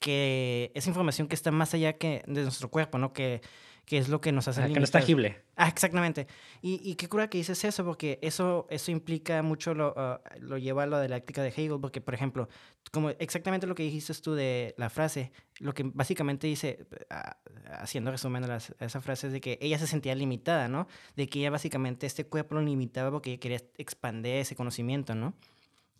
que 0.00 0.72
es 0.74 0.88
información 0.88 1.28
que 1.28 1.36
está 1.36 1.52
más 1.52 1.74
allá 1.74 1.92
que 1.92 2.24
de 2.26 2.42
nuestro 2.42 2.70
cuerpo, 2.70 2.98
¿no? 2.98 3.12
Que 3.12 3.40
que 3.84 3.98
es 3.98 4.08
lo 4.08 4.20
que 4.20 4.32
nos 4.32 4.46
hace... 4.48 4.62
que 4.68 4.78
no 4.78 4.84
es 4.84 4.90
tangible. 4.90 5.42
Ah, 5.56 5.68
exactamente. 5.68 6.26
Y, 6.60 6.80
y, 6.82 6.94
qué 6.94 7.08
cura 7.08 7.28
que 7.28 7.38
dices 7.38 7.64
eso, 7.64 7.84
porque 7.84 8.18
eso, 8.22 8.66
eso 8.70 8.90
implica 8.90 9.42
mucho, 9.42 9.74
lo, 9.74 9.92
uh, 9.92 10.18
lo 10.40 10.56
lleva 10.56 10.84
a 10.84 10.86
la 10.86 11.00
dialéctica 11.00 11.42
de 11.42 11.48
Hegel, 11.48 11.78
porque, 11.80 12.00
por 12.00 12.14
ejemplo, 12.14 12.48
como 12.90 13.10
exactamente 13.10 13.66
lo 13.66 13.74
que 13.74 13.82
dijiste 13.82 14.14
tú 14.14 14.34
de 14.34 14.74
la 14.78 14.88
frase, 14.88 15.32
lo 15.58 15.74
que 15.74 15.82
básicamente 15.84 16.46
dice, 16.46 16.86
uh, 17.10 17.74
haciendo 17.80 18.10
resumen 18.10 18.44
a 18.50 18.56
esa 18.56 19.00
frase, 19.00 19.26
es 19.26 19.32
de 19.32 19.40
que 19.40 19.58
ella 19.60 19.78
se 19.78 19.86
sentía 19.86 20.14
limitada, 20.14 20.68
¿no? 20.68 20.86
De 21.16 21.26
que 21.28 21.40
ella 21.40 21.50
básicamente 21.50 22.06
este 22.06 22.24
cuerpo 22.24 22.54
lo 22.54 22.62
limitaba 22.62 23.10
porque 23.10 23.32
ella 23.32 23.40
quería 23.40 23.60
expandir 23.78 24.36
ese 24.36 24.54
conocimiento, 24.54 25.14
¿no? 25.14 25.34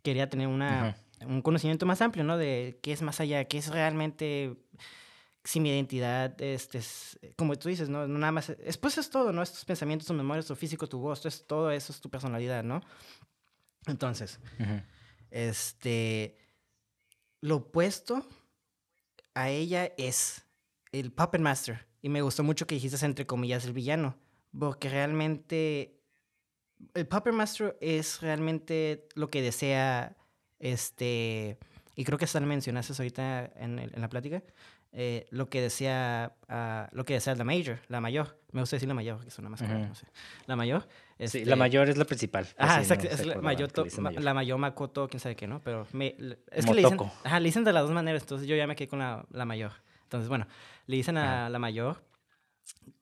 Quería 0.03 0.29
tener 0.29 0.49
una, 0.49 0.97
un 1.27 1.43
conocimiento 1.43 1.85
más 1.87 2.01
amplio, 2.01 2.25
¿no? 2.25 2.39
De 2.39 2.79
qué 2.81 2.93
es 2.93 3.03
más 3.03 3.21
allá, 3.21 3.45
qué 3.45 3.59
es 3.59 3.69
realmente 3.69 4.57
si 5.45 5.61
mi 5.61 5.71
identidad, 5.71 6.41
este, 6.41 6.79
es, 6.79 7.19
como 7.37 7.57
tú 7.57 7.69
dices, 7.69 7.89
¿no? 7.89 8.07
Nada 8.07 8.33
más, 8.33 8.53
después 8.65 8.97
es 8.99 9.11
todo, 9.11 9.33
¿no? 9.33 9.43
Estos 9.43 9.65
pensamientos, 9.65 10.07
tu 10.07 10.15
memoria, 10.15 10.43
tu 10.43 10.55
físico, 10.55 10.89
tu 10.89 10.99
voz, 10.99 11.27
es 11.27 11.47
todo 11.47 11.71
eso 11.71 11.93
es 11.93 12.01
tu 12.01 12.11
personalidad, 12.11 12.63
¿no? 12.63 12.81
Entonces, 13.87 14.39
Este, 15.31 16.37
lo 17.41 17.57
opuesto 17.57 18.27
a 19.35 19.49
ella 19.49 19.93
es 19.97 20.47
el 20.93 21.11
Puppet 21.11 21.41
Master. 21.41 21.89
Y 22.03 22.11
me 22.11 22.21
gustó 22.21 22.43
mucho 22.45 22.67
que 22.67 22.75
dijiste 22.75 23.05
entre 23.05 23.27
comillas 23.27 23.65
el 23.65 23.73
villano. 23.73 24.19
Porque 24.57 24.91
realmente 24.91 26.03
el 26.95 27.07
Puppet 27.07 27.33
Master 27.33 27.79
es 27.81 28.21
realmente 28.21 29.09
lo 29.15 29.29
que 29.29 29.41
desea 29.41 30.17
este 30.59 31.59
y 31.95 32.05
creo 32.05 32.19
que 32.19 32.25
hasta 32.25 32.41
lo 32.41 32.47
mencionaste 32.47 32.93
ahorita 32.97 33.53
en, 33.57 33.79
en 33.79 34.01
la 34.01 34.09
plática 34.09 34.43
eh, 34.93 35.27
lo 35.31 35.49
que 35.49 35.61
desea 35.61 36.37
uh, 36.49 36.95
lo 36.95 37.05
que 37.05 37.15
desea 37.15 37.35
la 37.35 37.45
major 37.45 37.79
la 37.89 38.01
mayor. 38.01 38.39
Me 38.53 38.61
gusta 38.61 38.77
decir 38.77 38.89
la 38.89 38.95
mayor 38.95 39.17
porque 39.17 39.31
suena 39.31 39.49
más 39.49 39.61
uh 39.63 39.65
-huh. 39.65 39.89
no 39.89 39.95
sé. 39.95 40.07
La 40.47 40.57
mayor 40.57 40.87
este... 41.19 41.41
sí 41.41 41.45
la 41.47 41.57
mayor 41.57 41.89
es 41.89 41.97
la 41.97 42.05
principal 42.05 42.47
ah 42.59 42.79
exacto 42.81 43.07
no 43.07 43.11
es 43.11 43.27
la 43.27 43.37
mayor, 43.41 43.71
mayor, 43.99 44.23
la 44.23 44.35
mayor 44.35 44.59
Makoto 44.59 45.09
quién 45.09 45.21
sabe 45.21 45.35
qué 45.35 45.47
no 45.47 45.61
pero 45.61 45.87
me, 45.93 46.15
es 46.51 46.67
que 46.67 46.75
le 46.75 46.83
dicen, 46.83 46.99
ajá, 47.25 47.41
le 47.41 47.47
dicen 47.47 47.65
de 47.65 47.73
las 47.73 47.85
dos 47.85 47.93
maneras 47.93 48.23
entonces 48.23 48.47
yo 48.47 48.55
ya 48.55 48.67
me 48.67 48.77
quedé 48.77 48.89
con 48.89 48.99
la, 48.99 49.25
la 49.31 49.45
mayor. 49.45 49.73
Entonces 50.05 50.29
bueno 50.29 50.47
le 50.87 50.97
dicen 50.97 51.17
a 51.17 51.49
la 51.49 51.59
mayor 51.59 52.05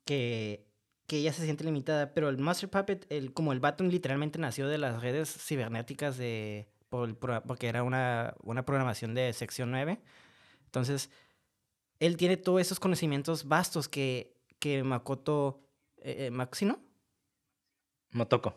que 0.04 0.70
que 1.10 1.16
ella 1.16 1.32
se 1.32 1.42
siente 1.42 1.64
limitada, 1.64 2.14
pero 2.14 2.28
el 2.28 2.38
Master 2.38 2.70
Puppet, 2.70 3.04
el, 3.10 3.32
como 3.32 3.52
el 3.52 3.58
Baton 3.58 3.90
literalmente 3.90 4.38
nació 4.38 4.68
de 4.68 4.78
las 4.78 5.02
redes 5.02 5.28
cibernéticas 5.28 6.16
de, 6.16 6.68
por, 6.88 7.16
por, 7.18 7.42
porque 7.42 7.66
era 7.66 7.82
una, 7.82 8.34
una 8.44 8.64
programación 8.64 9.12
de 9.12 9.32
sección 9.32 9.72
9. 9.72 10.00
Entonces, 10.66 11.10
él 12.00 12.16
tiene 12.16 12.36
todos 12.36 12.60
esos 12.60 12.80
conocimientos 12.80 13.46
vastos 13.46 13.88
que, 13.88 14.34
que 14.58 14.82
Makoto, 14.82 15.60
eh, 15.98 16.30
eh, 16.32 16.46
¿sí 16.52 16.64
no? 16.64 16.80
Motoko. 18.12 18.56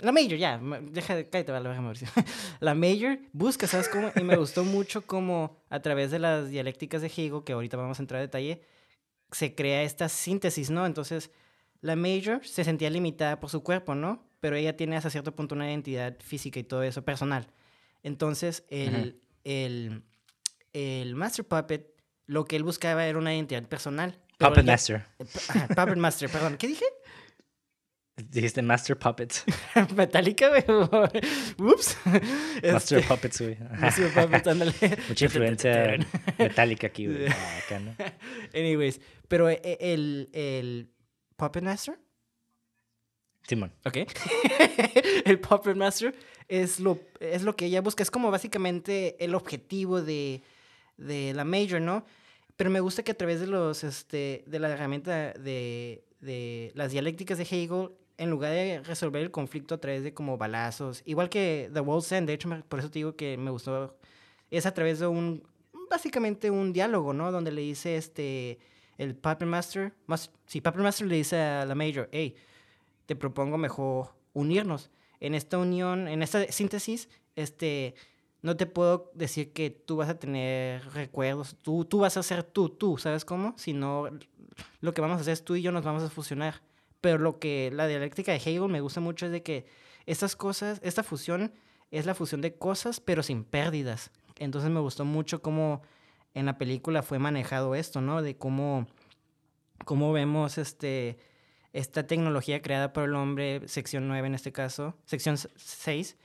La 0.00 0.12
Major, 0.12 0.36
ya, 0.38 0.60
deja 0.92 1.16
de, 1.16 1.28
cállate, 1.28 1.50
vale, 1.50 1.68
Mauricio. 1.80 2.06
La 2.60 2.74
Major 2.74 3.18
busca, 3.32 3.66
¿sabes 3.66 3.88
cómo? 3.88 4.12
Y 4.14 4.22
me 4.22 4.36
gustó 4.36 4.64
mucho 4.64 5.02
cómo 5.02 5.56
a 5.70 5.80
través 5.80 6.12
de 6.12 6.20
las 6.20 6.50
dialécticas 6.50 7.02
de 7.02 7.08
Hegel, 7.08 7.42
que 7.44 7.52
ahorita 7.52 7.76
vamos 7.76 7.98
a 7.98 8.02
entrar 8.02 8.18
a 8.18 8.22
detalle, 8.22 8.62
se 9.32 9.56
crea 9.56 9.82
esta 9.82 10.08
síntesis, 10.08 10.70
¿no? 10.70 10.86
Entonces, 10.86 11.32
la 11.80 11.96
Major 11.96 12.46
se 12.46 12.62
sentía 12.62 12.90
limitada 12.90 13.40
por 13.40 13.50
su 13.50 13.62
cuerpo, 13.64 13.96
¿no? 13.96 14.24
Pero 14.38 14.54
ella 14.54 14.76
tiene 14.76 14.96
hasta 14.96 15.10
cierto 15.10 15.34
punto 15.34 15.56
una 15.56 15.68
identidad 15.68 16.16
física 16.20 16.60
y 16.60 16.64
todo 16.64 16.84
eso 16.84 17.02
personal. 17.04 17.48
Entonces, 18.04 18.64
el, 18.68 18.88
uh 18.88 18.96
-huh. 18.98 19.14
el, 19.44 20.02
el 20.72 21.14
Master 21.16 21.44
Puppet, 21.44 21.99
lo 22.30 22.44
que 22.44 22.54
él 22.54 22.62
buscaba 22.62 23.04
era 23.06 23.18
una 23.18 23.34
identidad 23.34 23.64
personal. 23.64 24.16
Puppet 24.38 24.64
Master. 24.64 25.04
Ajá, 25.48 25.66
Puppet 25.66 25.96
Master, 25.96 26.30
perdón. 26.30 26.56
¿Qué 26.56 26.68
dije? 26.68 26.84
Dijiste 28.16 28.62
Master 28.62 28.96
Puppets. 28.96 29.44
Metallica, 29.96 30.48
güey. 30.48 30.62
Ups. 31.58 31.96
Master 32.62 32.98
este... 32.98 33.02
Puppets, 33.02 33.40
güey. 33.40 33.58
Master 33.80 34.12
Puppets, 34.12 34.46
ándale. 34.46 34.72
Mucha 35.08 35.24
influencia 35.24 35.98
metálica 36.38 36.86
aquí, 36.86 37.08
güey. 37.08 37.26
Acá, 37.26 37.80
¿no? 37.80 37.96
Anyways, 38.54 39.00
pero 39.26 39.48
el, 39.48 40.28
el 40.32 40.88
Puppet 41.34 41.64
Master. 41.64 41.98
Simón. 43.42 43.72
Ok. 43.84 43.96
el 45.24 45.40
Puppet 45.40 45.76
Master 45.76 46.14
es 46.46 46.78
lo, 46.78 47.00
es 47.18 47.42
lo 47.42 47.56
que 47.56 47.64
ella 47.64 47.80
busca. 47.80 48.04
Es 48.04 48.10
como 48.12 48.30
básicamente 48.30 49.16
el 49.18 49.34
objetivo 49.34 50.00
de, 50.00 50.44
de 50.96 51.34
la 51.34 51.44
Major, 51.44 51.80
¿no? 51.80 52.04
Pero 52.60 52.68
me 52.68 52.80
gusta 52.80 53.02
que 53.02 53.12
a 53.12 53.16
través 53.16 53.40
de 53.40 53.46
los, 53.46 53.84
este, 53.84 54.44
de 54.46 54.58
la 54.58 54.68
herramienta 54.68 55.32
de, 55.32 56.04
de 56.20 56.72
las 56.74 56.92
dialécticas 56.92 57.38
de 57.38 57.44
Hegel, 57.44 57.92
en 58.18 58.28
lugar 58.28 58.52
de 58.52 58.82
resolver 58.82 59.22
el 59.22 59.30
conflicto 59.30 59.76
a 59.76 59.78
través 59.78 60.02
de 60.02 60.12
como 60.12 60.36
balazos, 60.36 61.02
igual 61.06 61.30
que 61.30 61.70
The 61.72 61.80
World's 61.80 62.12
End, 62.12 62.26
de 62.26 62.34
hecho, 62.34 62.50
por 62.68 62.80
eso 62.80 62.90
te 62.90 62.98
digo 62.98 63.16
que 63.16 63.38
me 63.38 63.50
gustó, 63.50 63.96
es 64.50 64.66
a 64.66 64.74
través 64.74 64.98
de 64.98 65.06
un, 65.06 65.42
básicamente 65.88 66.50
un 66.50 66.74
diálogo, 66.74 67.14
¿no? 67.14 67.32
Donde 67.32 67.50
le 67.50 67.62
dice, 67.62 67.96
este, 67.96 68.58
el 68.98 69.14
Puppet 69.14 69.48
Master, 69.48 69.94
más, 70.04 70.30
sí, 70.44 70.60
Puppet 70.60 70.82
Master 70.82 71.06
le 71.06 71.16
dice 71.16 71.40
a 71.40 71.64
la 71.64 71.74
Major, 71.74 72.10
hey, 72.12 72.34
te 73.06 73.16
propongo 73.16 73.56
mejor 73.56 74.12
unirnos. 74.34 74.90
En 75.18 75.34
esta 75.34 75.56
unión, 75.56 76.08
en 76.08 76.22
esta 76.22 76.44
síntesis, 76.52 77.08
este, 77.36 77.94
no 78.42 78.56
te 78.56 78.66
puedo 78.66 79.10
decir 79.14 79.52
que 79.52 79.70
tú 79.70 79.96
vas 79.96 80.08
a 80.08 80.18
tener 80.18 80.84
recuerdos, 80.92 81.56
tú, 81.62 81.84
tú 81.84 81.98
vas 81.98 82.16
a 82.16 82.22
ser 82.22 82.42
tú, 82.42 82.68
tú, 82.70 82.96
¿sabes 82.98 83.24
cómo? 83.24 83.54
Sino 83.56 84.08
lo 84.80 84.94
que 84.94 85.00
vamos 85.00 85.18
a 85.18 85.20
hacer 85.20 85.34
es 85.34 85.44
tú 85.44 85.56
y 85.56 85.62
yo 85.62 85.72
nos 85.72 85.84
vamos 85.84 86.02
a 86.02 86.10
fusionar. 86.10 86.62
Pero 87.00 87.18
lo 87.18 87.38
que 87.38 87.70
la 87.72 87.86
dialéctica 87.86 88.32
de 88.32 88.38
Hegel 88.38 88.68
me 88.68 88.80
gusta 88.80 89.00
mucho 89.00 89.26
es 89.26 89.32
de 89.32 89.42
que 89.42 89.66
estas 90.06 90.36
cosas, 90.36 90.80
esta 90.82 91.02
fusión 91.02 91.52
es 91.90 92.06
la 92.06 92.14
fusión 92.14 92.40
de 92.40 92.54
cosas, 92.54 93.00
pero 93.00 93.22
sin 93.22 93.44
pérdidas. 93.44 94.10
Entonces 94.38 94.70
me 94.70 94.80
gustó 94.80 95.04
mucho 95.04 95.42
cómo 95.42 95.82
en 96.34 96.46
la 96.46 96.58
película 96.58 97.02
fue 97.02 97.18
manejado 97.18 97.74
esto, 97.74 98.00
¿no? 98.00 98.22
De 98.22 98.36
cómo, 98.36 98.86
cómo 99.84 100.12
vemos 100.12 100.58
este, 100.58 101.18
esta 101.72 102.06
tecnología 102.06 102.62
creada 102.62 102.92
por 102.92 103.04
el 103.04 103.14
hombre, 103.14 103.66
sección 103.68 104.08
9 104.08 104.28
en 104.28 104.34
este 104.34 104.52
caso, 104.52 104.96
sección 105.04 105.36
6, 105.36 106.16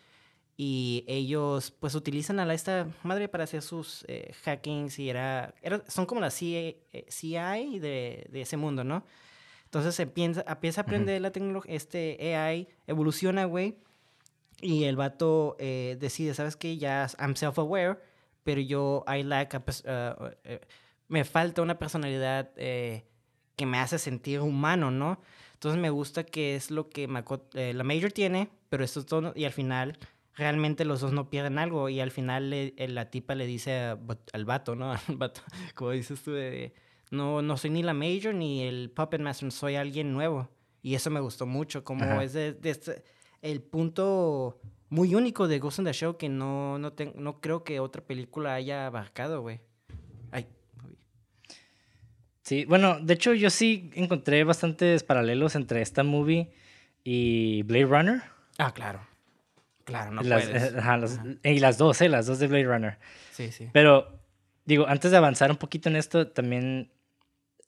y 0.58 1.04
ellos 1.08 1.72
pues 1.72 1.96
utilizan 1.96 2.40
a 2.40 2.46
la, 2.46 2.54
esta 2.54 2.88
madre 3.04 3.28
para 3.28 3.44
hacer 3.44 3.62
sus 3.62 4.06
eh, 4.08 4.34
hackings 4.44 5.00
y 5.00 5.10
era, 5.10 5.54
era, 5.62 5.84
son 5.88 6.06
como 6.06 6.22
la 6.22 6.32
CIA, 6.32 6.76
CI 7.10 7.80
de, 7.80 8.28
de, 8.30 8.42
ese 8.42 8.56
mundo, 8.56 8.84
¿no? 8.84 9.04
Entonces 9.66 10.00
empieza, 10.00 10.46
empieza 10.48 10.82
a 10.82 10.84
aprender 10.84 11.16
uh 11.16 11.20
-huh. 11.20 11.24
la 11.24 11.32
tecnología, 11.32 11.76
este 11.76 12.36
AI 12.36 12.70
evoluciona, 12.88 13.46
güey, 13.46 13.76
y 14.62 14.86
el 14.86 14.96
vato 14.96 15.58
eh, 15.60 15.98
decide, 16.00 16.34
¿sabes 16.34 16.56
qué? 16.56 16.78
Ya 16.78 17.08
I'm 17.20 17.36
self-aware, 17.36 18.00
pero 18.44 18.62
yo 18.62 19.04
I 19.08 19.24
lack 19.24 19.56
a, 19.56 19.58
uh, 19.60 20.24
uh, 20.26 20.58
me 21.08 21.24
falta 21.24 21.62
una 21.62 21.78
personalidad 21.78 22.52
eh, 22.56 23.06
que 23.56 23.66
me 23.66 23.80
hace 23.80 24.00
sentir 24.00 24.42
humano, 24.42 24.92
¿no? 24.92 25.20
Entonces 25.54 25.80
me 25.82 25.90
gusta 25.90 26.24
que 26.24 26.56
es 26.56 26.72
lo 26.72 26.90
que 26.90 27.10
eh, 27.54 27.74
la 27.74 27.84
Major 27.84 28.12
tiene, 28.12 28.50
pero 28.70 28.84
esto 28.84 29.00
es 29.00 29.06
todo, 29.06 29.34
y 29.36 29.46
al 29.46 29.54
final 29.54 29.98
realmente 30.36 30.86
los 30.86 31.02
dos 31.02 31.14
no 31.14 31.30
pierden 31.30 31.58
algo 31.58 31.90
y 31.90 32.00
al 32.00 32.12
final 32.12 32.50
le, 32.50 32.74
la 32.88 33.10
tipa 33.10 33.36
le 33.36 33.46
dice 33.48 33.78
a, 33.78 34.00
al 34.34 34.46
vato, 34.46 34.76
¿no? 34.76 34.92
Al 35.08 35.16
vato, 35.18 35.42
como 35.74 35.92
dices 35.92 36.22
tú, 36.22 36.32
de, 36.32 36.74
no, 37.12 37.42
no 37.42 37.58
soy 37.58 37.70
ni 37.70 37.84
la 37.84 37.94
Major 37.94 38.34
ni 38.34 38.64
el 38.64 38.90
Puppet 38.92 39.22
Master, 39.22 39.52
soy 39.52 39.76
alguien 39.76 40.14
nuevo. 40.14 40.50
Y 40.82 40.94
eso 40.94 41.10
me 41.10 41.20
gustó 41.20 41.48
mucho, 41.48 41.84
como 41.84 42.04
Ajá. 42.04 42.24
es 42.24 42.34
de, 42.34 42.54
de 42.54 42.70
este, 42.70 43.04
el 43.42 43.62
punto 43.64 44.60
muy 44.90 45.16
único 45.16 45.48
de 45.48 45.60
Ghost 45.60 45.80
in 45.80 45.86
the 45.86 45.94
Show 45.94 46.18
que 46.18 46.30
no, 46.30 46.78
no, 46.78 46.94
te, 46.94 47.12
no 47.16 47.42
creo 47.42 47.64
que 47.64 47.80
otra 47.80 48.04
película 48.04 48.54
haya 48.54 48.86
abarcado, 48.86 49.42
güey. 49.42 49.62
Ay. 50.32 50.48
Sí, 52.44 52.66
bueno, 52.66 53.00
de 53.00 53.14
hecho 53.16 53.34
yo 53.34 53.50
sí 53.50 53.90
encontré 53.96 54.44
bastantes 54.44 55.04
paralelos 55.04 55.56
entre 55.56 55.82
esta 55.82 56.04
movie 56.04 56.52
y 57.04 57.64
Blade 57.64 57.86
Runner. 57.86 58.22
Ah, 58.60 58.72
claro. 58.72 59.02
Claro, 59.86 60.12
no 60.12 60.22
las, 60.24 60.46
puedes. 60.46 60.76
Ajá, 60.76 60.98
las, 60.98 61.20
y 61.44 61.60
las 61.60 61.78
dos, 61.78 62.02
¿eh? 62.02 62.10
Las 62.10 62.26
dos 62.26 62.40
de 62.40 62.48
Blade 62.48 62.66
Runner. 62.66 62.98
Sí, 63.32 63.52
sí. 63.52 63.70
Pero, 63.72 64.20
digo, 64.66 64.88
antes 64.88 65.12
de 65.12 65.18
avanzar 65.18 65.52
un 65.52 65.58
poquito 65.58 65.90
en 65.90 65.96
esto, 65.96 66.28
también 66.28 66.92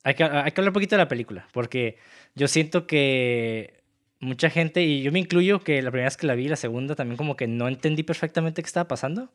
hay 0.02 0.14
que, 0.14 0.24
hay 0.24 0.50
que 0.50 0.60
hablar 0.60 0.70
un 0.70 0.74
poquito 0.74 0.96
de 0.96 1.02
la 1.02 1.08
película, 1.08 1.46
porque 1.52 1.96
yo 2.34 2.48
siento 2.48 2.86
que 2.86 3.82
mucha 4.20 4.50
gente, 4.50 4.82
y 4.82 5.02
yo 5.02 5.12
me 5.12 5.20
incluyo, 5.20 5.60
que 5.60 5.80
la 5.80 5.90
primera 5.90 6.08
vez 6.08 6.16
que 6.16 6.26
la 6.26 6.34
vi, 6.34 6.48
la 6.48 6.56
segunda, 6.56 6.96
también 6.96 7.16
como 7.16 7.36
que 7.36 7.46
no 7.46 7.68
entendí 7.68 8.02
perfectamente 8.02 8.62
qué 8.62 8.66
estaba 8.66 8.88
pasando, 8.88 9.32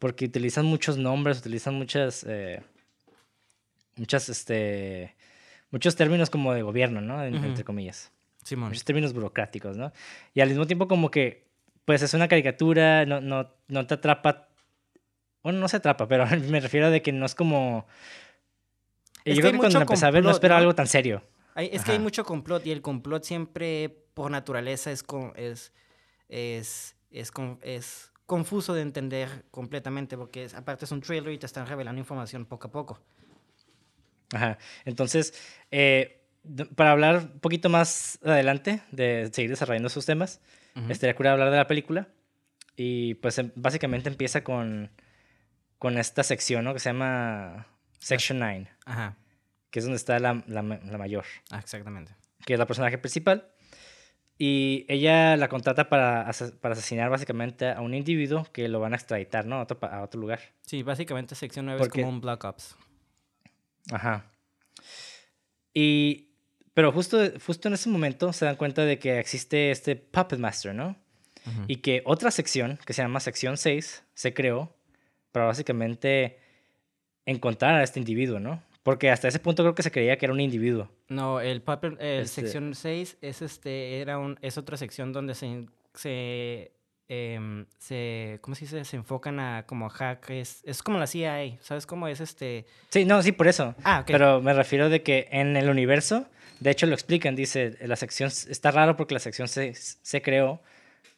porque 0.00 0.24
utilizan 0.24 0.66
muchos 0.66 0.98
nombres, 0.98 1.38
utilizan 1.38 1.74
muchas, 1.74 2.24
eh, 2.28 2.62
muchas, 3.96 4.28
este, 4.28 5.14
muchos 5.70 5.94
términos 5.94 6.30
como 6.30 6.52
de 6.52 6.62
gobierno, 6.62 7.00
¿no? 7.00 7.22
En, 7.22 7.36
uh 7.36 7.38
-huh. 7.38 7.46
Entre 7.46 7.64
comillas. 7.64 8.10
Simón. 8.42 8.70
Muchos 8.70 8.84
términos 8.84 9.12
burocráticos, 9.12 9.76
¿no? 9.76 9.92
Y 10.34 10.40
al 10.40 10.48
mismo 10.48 10.66
tiempo 10.66 10.88
como 10.88 11.10
que 11.10 11.47
pues 11.88 12.02
es 12.02 12.12
una 12.12 12.28
caricatura, 12.28 13.06
no, 13.06 13.22
no, 13.22 13.50
no 13.68 13.86
te 13.86 13.94
atrapa. 13.94 14.50
Bueno, 15.42 15.58
no 15.58 15.68
se 15.68 15.78
atrapa, 15.78 16.06
pero 16.06 16.26
me 16.50 16.60
refiero 16.60 16.88
a 16.88 16.90
de 16.90 17.00
que 17.00 17.12
no 17.12 17.24
es 17.24 17.34
como. 17.34 17.86
Es 19.24 19.34
yo 19.34 19.40
creo 19.40 19.52
que 19.52 19.58
cuando 19.58 19.80
empecé 19.80 20.04
a 20.04 20.10
ver 20.10 20.22
no 20.22 20.30
espero 20.30 20.52
¿no? 20.52 20.58
algo 20.58 20.74
tan 20.74 20.86
serio. 20.86 21.22
Hay, 21.54 21.68
es 21.68 21.76
Ajá. 21.76 21.84
que 21.84 21.92
hay 21.92 21.98
mucho 21.98 22.26
complot 22.26 22.66
y 22.66 22.72
el 22.72 22.82
complot 22.82 23.24
siempre, 23.24 23.88
por 24.12 24.30
naturaleza, 24.30 24.90
es, 24.90 25.02
es, 25.36 25.72
es, 26.28 26.94
es, 27.10 27.32
es 27.62 28.12
confuso 28.26 28.74
de 28.74 28.82
entender 28.82 29.46
completamente 29.50 30.18
porque 30.18 30.44
es, 30.44 30.52
aparte 30.52 30.84
es 30.84 30.92
un 30.92 31.00
trailer 31.00 31.32
y 31.32 31.38
te 31.38 31.46
están 31.46 31.66
revelando 31.66 31.98
información 31.98 32.44
poco 32.44 32.68
a 32.68 32.70
poco. 32.70 33.00
Ajá. 34.34 34.58
Entonces, 34.84 35.32
eh, 35.70 36.20
para 36.74 36.90
hablar 36.90 37.16
un 37.32 37.40
poquito 37.40 37.70
más 37.70 38.18
adelante 38.22 38.82
de 38.90 39.30
seguir 39.32 39.48
desarrollando 39.48 39.88
esos 39.88 40.04
temas, 40.04 40.42
Uh 40.78 40.82
-huh. 40.82 40.90
Estaría 40.90 41.14
cura 41.14 41.32
hablar 41.32 41.50
de 41.50 41.56
la 41.56 41.66
película. 41.66 42.08
Y 42.76 43.14
pues 43.14 43.38
em, 43.38 43.50
básicamente 43.56 44.08
empieza 44.08 44.44
con, 44.44 44.90
con 45.78 45.98
esta 45.98 46.22
sección, 46.22 46.64
¿no? 46.64 46.72
Que 46.72 46.78
se 46.78 46.90
llama 46.90 47.66
Section 47.98 48.38
9. 48.38 48.68
Ajá. 48.86 49.16
Que 49.70 49.80
es 49.80 49.84
donde 49.84 49.96
está 49.96 50.18
la, 50.20 50.44
la, 50.46 50.62
la, 50.62 50.98
mayor. 50.98 51.24
Ah, 51.50 51.58
exactamente. 51.58 52.14
Que 52.46 52.54
es 52.54 52.58
la 52.58 52.66
personaje 52.66 52.96
principal. 52.96 53.50
Y 54.38 54.86
ella 54.88 55.36
la 55.36 55.48
contrata 55.48 55.88
para, 55.88 56.30
para 56.60 56.72
asesinar 56.72 57.10
básicamente 57.10 57.68
a 57.68 57.80
un 57.80 57.92
individuo 57.92 58.46
que 58.52 58.68
lo 58.68 58.78
van 58.78 58.92
a 58.92 58.96
extraditar, 58.96 59.44
¿no? 59.44 59.56
A 59.56 59.62
otro, 59.62 59.78
a 59.82 60.02
otro 60.02 60.20
lugar. 60.20 60.38
Sí, 60.62 60.84
básicamente 60.84 61.34
sección 61.34 61.66
9 61.66 61.82
es 61.82 61.88
como 61.88 62.08
un 62.08 62.20
Black 62.20 62.44
Ops. 62.44 62.76
Ajá. 63.90 64.26
Y, 65.74 66.27
pero 66.78 66.92
justo, 66.92 67.18
justo 67.44 67.66
en 67.66 67.74
ese 67.74 67.88
momento 67.88 68.32
se 68.32 68.44
dan 68.44 68.54
cuenta 68.54 68.84
de 68.84 69.00
que 69.00 69.18
existe 69.18 69.72
este 69.72 69.96
Puppet 69.96 70.38
Master, 70.38 70.72
¿no? 70.72 70.94
Y 71.66 71.78
que 71.78 72.02
otra 72.04 72.30
sección, 72.30 72.78
que 72.86 72.92
se 72.92 73.02
llama 73.02 73.18
sección 73.18 73.56
6, 73.56 74.04
se 74.14 74.32
creó 74.32 74.72
para 75.32 75.46
básicamente 75.46 76.38
encontrar 77.26 77.74
a 77.74 77.82
este 77.82 77.98
individuo, 77.98 78.38
¿no? 78.38 78.62
Porque 78.84 79.10
hasta 79.10 79.26
ese 79.26 79.40
punto 79.40 79.64
creo 79.64 79.74
que 79.74 79.82
se 79.82 79.90
creía 79.90 80.18
que 80.18 80.26
era 80.26 80.32
un 80.32 80.38
individuo. 80.38 80.88
No, 81.08 81.40
el 81.40 81.62
papel, 81.62 81.96
el 81.98 82.20
este 82.20 82.42
sección 82.42 82.72
6 82.76 83.16
es 83.22 83.42
este, 83.42 84.00
era 84.00 84.18
un, 84.18 84.38
es 84.40 84.56
otra 84.56 84.76
sección 84.76 85.12
donde 85.12 85.34
se, 85.34 85.66
se, 85.94 86.70
em, 87.08 87.66
se 87.78 88.38
¿cómo 88.40 88.54
se 88.54 88.66
dice? 88.66 88.84
Se 88.84 88.94
enfocan 88.94 89.40
a 89.40 89.64
como 89.66 89.88
hack, 89.88 90.30
es, 90.30 90.62
es 90.64 90.80
como 90.84 91.00
la 91.00 91.08
CIA, 91.08 91.58
¿sabes 91.60 91.86
cómo 91.86 92.06
es 92.06 92.20
este? 92.20 92.66
Sí, 92.90 93.04
no, 93.04 93.20
sí, 93.20 93.32
por 93.32 93.48
eso. 93.48 93.74
Ah, 93.82 94.02
ok. 94.02 94.06
Pero 94.06 94.40
me 94.40 94.52
refiero 94.54 94.88
de 94.88 95.02
que 95.02 95.26
en 95.32 95.56
el 95.56 95.70
universo, 95.70 96.28
de 96.60 96.70
hecho 96.70 96.86
lo 96.86 96.94
explican, 96.94 97.36
dice, 97.36 97.76
la 97.80 97.96
sección, 97.96 98.28
está 98.28 98.70
raro 98.70 98.96
porque 98.96 99.14
la 99.14 99.20
sección 99.20 99.48
se, 99.48 99.74
se 99.74 100.22
creó 100.22 100.60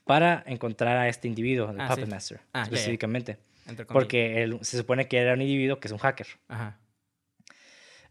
para 0.04 0.42
encontrar 0.46 0.96
a 0.96 1.08
este 1.08 1.28
individuo, 1.28 1.70
el 1.70 1.80
ah, 1.80 1.88
Puppet 1.88 2.08
Master, 2.08 2.40
ah, 2.52 2.62
específicamente. 2.62 3.38
Porque 3.88 4.42
él, 4.42 4.58
se 4.62 4.76
supone 4.78 5.06
que 5.06 5.18
era 5.18 5.34
un 5.34 5.42
individuo 5.42 5.78
que 5.78 5.88
es 5.88 5.92
un 5.92 5.98
hacker. 5.98 6.26
Ajá. 6.48 6.78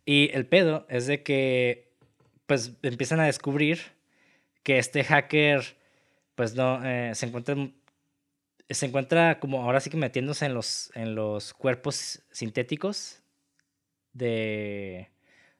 Y 0.06 0.32
el 0.34 0.46
pedo 0.46 0.86
es 0.89 1.08
de 1.08 1.24
que, 1.24 1.92
pues, 2.46 2.72
empiezan 2.82 3.20
a 3.20 3.26
descubrir 3.26 3.80
que 4.63 4.80
este 4.80 5.04
hacker, 5.04 5.76
pues, 6.36 6.56
no, 6.56 6.84
eh, 6.84 7.13
se 7.15 7.26
encuentra, 7.26 7.56
se 8.70 8.86
encuentra 8.86 9.39
como 9.39 9.63
ahora 9.63 9.82
sí 9.82 9.89
que 9.89 9.98
metiéndose 9.98 10.46
en 10.46 10.54
los, 10.54 10.92
en 10.96 11.15
los 11.15 11.54
cuerpos 11.54 12.22
sintéticos 12.32 13.22
de, 14.13 15.10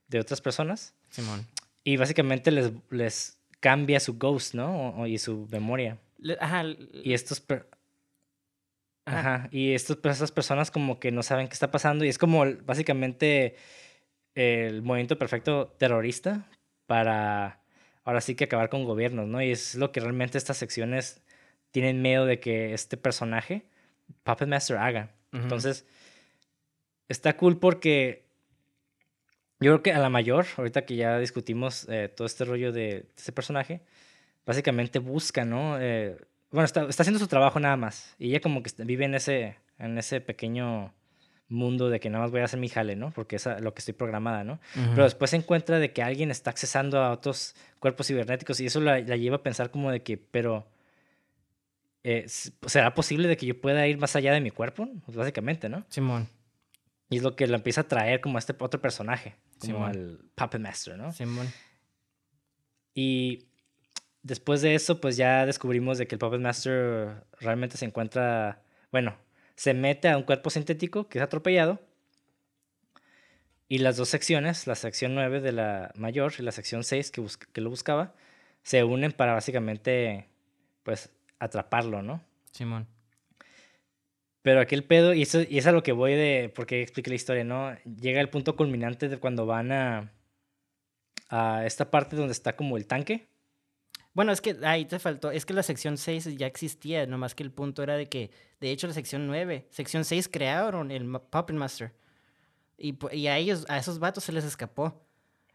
de 0.08 0.20
otras 0.20 0.42
personas. 0.42 0.96
Simón. 1.10 1.46
Y 1.84 1.98
básicamente 1.98 2.52
les, 2.52 2.72
les 2.90 3.38
cambia 3.60 4.00
su 4.00 4.18
ghost, 4.18 4.54
¿no? 4.54 5.06
y 5.08 5.18
su 5.18 5.48
memoria. 5.52 5.98
ajá. 6.40 6.64
Y 7.04 7.14
estos... 7.14 7.44
Ajá. 9.06 9.50
Y 9.52 9.74
estos, 9.74 9.98
estas 10.04 10.32
personas 10.32 10.70
como 10.70 11.00
que 11.00 11.12
no 11.12 11.24
saben 11.24 11.48
qué 11.48 11.54
está 11.54 11.72
pasando 11.72 12.06
y 12.06 12.10
es 12.10 12.20
como 12.20 12.46
básicamente 12.64 13.56
el 14.36 14.84
movimiento 14.84 15.18
perfecto 15.18 15.76
terrorista 15.80 16.46
para 16.86 17.60
ahora 18.04 18.22
sí 18.22 18.36
que 18.36 18.46
acabar 18.46 18.70
con 18.70 18.86
gobiernos, 18.86 19.28
¿no? 19.28 19.42
Y 19.42 19.52
es 19.52 19.76
lo 19.76 19.92
que 19.92 20.00
realmente 20.00 20.38
estas 20.38 20.58
secciones 20.58 21.22
tienen 21.72 22.02
miedo 22.02 22.26
de 22.26 22.40
que 22.40 22.74
este 22.74 22.98
personaje, 22.98 23.66
Puppet 24.24 24.48
Master, 24.48 24.78
haga. 24.78 25.12
Entonces, 25.32 25.86
está 27.08 27.38
cool 27.38 27.60
porque 27.60 28.26
yo 29.60 29.72
creo 29.72 29.84
que 29.84 29.92
a 29.92 30.00
la 30.00 30.10
mayor, 30.10 30.46
ahorita 30.58 30.86
que 30.86 30.96
ya 30.96 31.20
discutimos 31.20 31.88
eh, 31.90 32.08
todo 32.08 32.26
este 32.26 32.46
rollo 32.46 32.72
de, 32.72 33.06
ese 33.18 33.32
personaje, 33.32 33.82
básicamente 34.46 35.00
busca, 35.00 35.46
¿no? 35.46 35.80
Eh, 35.80 36.18
bueno, 36.52 36.66
está, 36.66 36.88
está, 36.88 37.04
haciendo 37.04 37.20
su 37.20 37.28
trabajo 37.28 37.60
nada 37.60 37.78
más. 37.78 38.16
Y 38.18 38.30
ella 38.30 38.40
como 38.40 38.64
que 38.64 38.72
vive 38.84 39.06
en 39.06 39.16
ese, 39.16 39.58
en 39.78 39.98
ese 39.98 40.22
pequeño 40.22 40.94
mundo 41.50 41.90
de 41.90 42.00
que 42.00 42.10
nada 42.10 42.24
más 42.24 42.32
voy 42.32 42.42
a 42.42 42.46
hacer 42.46 42.60
mi 42.60 42.70
jale, 42.70 42.96
¿no? 42.96 43.12
Porque 43.12 43.36
es 43.36 43.46
lo 43.60 43.74
que 43.74 43.80
estoy 43.80 43.94
programada, 43.94 44.44
¿no? 44.44 44.60
Pero 44.74 45.04
después 45.04 45.32
se 45.32 45.38
encuentra 45.38 45.80
de 45.80 45.92
que 45.92 46.04
alguien 46.04 46.32
está 46.32 46.52
accesando 46.52 47.02
a 47.02 47.12
otros 47.12 47.56
cuerpos 47.80 48.08
cibernéticos 48.08 48.60
y 48.60 48.68
eso 48.68 48.80
la, 48.80 49.00
lleva 49.00 49.38
a 49.38 49.44
pensar 49.44 49.72
como 49.72 49.92
de 49.92 50.02
que, 50.04 50.18
pero, 50.18 50.68
eh, 52.04 52.26
¿será 52.28 52.94
posible 52.94 53.28
de 53.28 53.36
que 53.36 53.48
yo 53.48 53.60
pueda 53.60 53.86
ir 53.88 53.98
más 53.98 54.16
allá 54.16 54.32
de 54.32 54.42
mi 54.42 54.52
cuerpo? 54.52 54.88
Pues 55.06 55.18
básicamente, 55.18 55.70
¿no? 55.70 55.86
Simón. 55.90 56.30
Y 57.10 57.18
es 57.18 57.24
lo 57.24 57.36
que 57.36 57.48
lo 57.48 57.56
empieza 57.56 57.82
a 57.82 57.88
traer 57.88 58.22
como 58.22 58.38
a 58.38 58.40
este 58.40 58.56
otro 58.60 58.80
personaje, 58.80 59.36
como 59.60 59.86
al 59.86 60.20
Puppet 60.36 60.62
Master, 60.62 60.98
¿no? 60.98 61.12
Simón. 61.12 61.48
Y 62.94 63.48
después 64.24 64.62
de 64.62 64.76
eso, 64.76 65.00
pues 65.02 65.18
ya 65.18 65.46
descubrimos 65.46 65.98
de 65.98 66.08
que 66.08 66.16
el 66.16 66.20
Puppet 66.20 66.42
Master 66.42 67.24
realmente 67.40 67.78
se 67.78 67.86
encuentra, 67.86 68.62
bueno, 68.92 69.16
se 69.56 69.74
mete 69.74 70.10
a 70.10 70.18
un 70.18 70.24
cuerpo 70.24 70.50
sintético 70.50 71.08
que 71.08 71.20
es 71.20 71.24
atropellado. 71.24 71.80
Y 73.68 73.80
las 73.80 73.98
dos 73.98 74.10
secciones, 74.10 74.66
la 74.66 74.76
sección 74.76 75.14
9 75.14 75.42
de 75.42 75.52
la 75.52 75.92
mayor 75.96 76.34
y 76.40 76.42
la 76.42 76.52
sección 76.52 76.84
6 76.84 77.12
que, 77.12 77.24
que 77.54 77.62
lo 77.62 77.70
buscaba, 77.70 78.16
se 78.64 78.84
unen 78.84 79.12
para 79.12 79.34
básicamente, 79.34 80.28
pues, 80.84 81.12
atraparlo, 81.38 82.02
¿no? 82.02 82.24
Simón. 82.52 82.88
Pero 84.42 84.62
aquí 84.62 84.76
el 84.76 84.84
pedo, 84.84 85.14
y 85.14 85.24
eso, 85.24 85.42
y 85.42 85.58
es 85.58 85.68
a 85.68 85.72
lo 85.72 85.84
que 85.84 85.92
voy 85.92 86.14
de, 86.14 86.52
porque 86.56 86.82
expliqué 86.82 87.10
la 87.10 87.16
historia, 87.16 87.44
¿no? 87.44 87.76
Llega 88.00 88.22
el 88.22 88.30
punto 88.30 88.56
culminante 88.56 89.10
de 89.10 89.18
cuando 89.18 89.46
van 89.46 89.72
a, 89.72 90.14
a 91.30 91.66
esta 91.66 91.92
parte 91.92 92.16
donde 92.16 92.32
está 92.32 92.56
como 92.56 92.78
el 92.78 92.88
tanque. 92.88 93.28
Bueno, 94.14 94.32
es 94.32 94.42
que 94.42 94.58
ahí 94.64 94.86
te 94.86 94.98
faltó, 95.00 95.32
es 95.32 95.46
que 95.46 95.54
la 95.54 95.64
sección 95.64 95.98
6 95.98 96.38
ya 96.38 96.48
existía, 96.48 97.06
nomás 97.06 97.36
que 97.36 97.44
el 97.44 97.52
punto 97.52 97.84
era 97.84 97.96
de 97.96 98.08
que, 98.08 98.32
de 98.60 98.72
hecho, 98.72 98.88
la 98.88 98.94
sección 98.94 99.28
9, 99.28 99.68
sección 99.70 100.04
6 100.06 100.30
crearon 100.30 100.92
el 100.92 101.06
Puppet 101.10 101.56
Master. 101.56 101.94
Y, 102.78 102.98
y 103.12 103.28
a 103.28 103.38
ellos, 103.38 103.66
a 103.68 103.78
esos 103.78 104.00
vatos 104.00 104.24
se 104.24 104.32
les 104.32 104.46
escapó. 104.46 105.06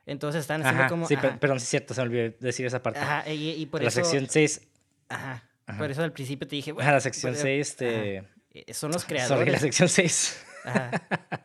Entonces 0.07 0.43
están 0.43 0.63
haciendo 0.63 0.89
como. 0.89 1.09
Sí, 1.09 1.17
perdón, 1.17 1.59
sí 1.59 1.65
es 1.65 1.69
cierto, 1.71 1.95
se 1.95 2.03
me 2.03 2.09
olvidó 2.09 2.35
decir 2.39 2.67
esa 2.67 2.83
parte. 2.83 3.01
Ajá, 3.01 3.31
y, 3.33 3.65
por 3.67 3.83
la 3.83 3.89
eso. 3.89 4.01
La 4.01 4.05
sección 4.05 4.29
6. 4.29 4.61
Ajá, 5.09 5.43
Por 5.79 5.91
eso 5.91 6.03
al 6.03 6.13
principio 6.13 6.47
te 6.47 6.57
dije. 6.57 6.73
Bueno, 6.73 6.93
la 6.93 7.01
sección 7.01 7.35
6, 7.35 7.69
este. 7.69 8.34
Eh, 8.55 8.73
son 8.73 8.93
los 8.93 9.05
creadores. 9.05 9.39
Sorry, 9.39 9.51
la 9.51 9.59
sección 9.59 9.89
6. 9.89 10.47
Ajá. 10.65 10.91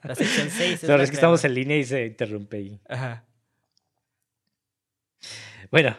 La 0.03 0.15
sección 0.15 0.49
6. 0.57 0.83
Es, 0.83 0.89
es 0.89 1.09
que 1.09 1.15
estamos 1.15 1.43
en 1.43 1.53
línea 1.53 1.77
y 1.77 1.83
se 1.83 2.05
interrumpe 2.05 2.57
ahí. 2.57 2.79
Ajá. 2.87 3.25
Bueno, 5.71 5.95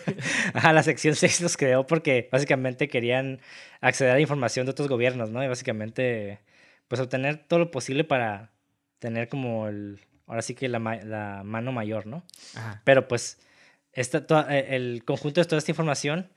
Ajá, 0.54 0.72
la 0.72 0.82
sección 0.82 1.14
6 1.14 1.40
los 1.40 1.56
creó 1.56 1.86
porque 1.86 2.28
básicamente 2.30 2.88
querían 2.88 3.40
acceder 3.80 4.14
a 4.14 4.20
información 4.20 4.66
de 4.66 4.72
otros 4.72 4.88
gobiernos, 4.88 5.30
¿no? 5.30 5.42
Y 5.44 5.48
básicamente, 5.48 6.40
pues 6.88 7.00
obtener 7.00 7.38
todo 7.38 7.58
lo 7.58 7.70
posible 7.70 8.04
para 8.04 8.52
tener 8.98 9.28
como 9.28 9.68
el, 9.68 10.00
ahora 10.26 10.42
sí 10.42 10.54
que 10.54 10.68
la, 10.68 10.78
la 10.78 11.42
mano 11.44 11.72
mayor, 11.72 12.06
¿no? 12.06 12.24
Ajá. 12.54 12.82
Pero 12.84 13.08
pues, 13.08 13.38
esta, 13.92 14.24
e, 14.50 14.76
el 14.76 15.04
conjunto 15.04 15.40
de 15.40 15.46
toda 15.46 15.58
esta 15.58 15.70
información, 15.70 16.30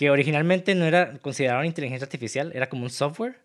que 0.00 0.08
originalmente 0.08 0.74
no 0.74 0.86
era 0.86 1.18
considerado 1.18 1.62
inteligencia 1.62 2.06
artificial, 2.06 2.52
era 2.54 2.70
como 2.70 2.84
un 2.84 2.90
software, 2.90 3.38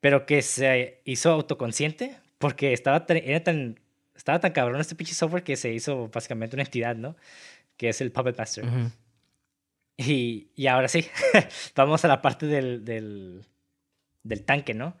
pero 0.00 0.26
que 0.26 0.42
se 0.42 1.00
hizo 1.06 1.30
autoconsciente 1.30 2.14
porque 2.36 2.74
estaba, 2.74 3.06
era 3.08 3.42
tan, 3.42 3.80
estaba 4.14 4.38
tan 4.38 4.52
cabrón 4.52 4.82
este 4.82 4.94
pinche 4.94 5.14
software 5.14 5.44
que 5.44 5.56
se 5.56 5.72
hizo 5.72 6.08
básicamente 6.08 6.56
una 6.56 6.64
entidad, 6.64 6.94
¿no? 6.94 7.16
que 7.78 7.88
es 7.88 8.02
el 8.02 8.12
Puppet 8.12 8.36
Master. 8.36 8.66
y, 9.96 10.48
y, 10.54 10.66
ahora 10.66 10.88
sí, 10.88 11.06
vamos 11.74 12.04
a 12.04 12.08
la 12.08 12.20
parte 12.20 12.44
del, 12.44 12.84
del, 12.84 13.46
del 14.24 14.44
tanque, 14.44 14.74
¿no? 14.74 14.94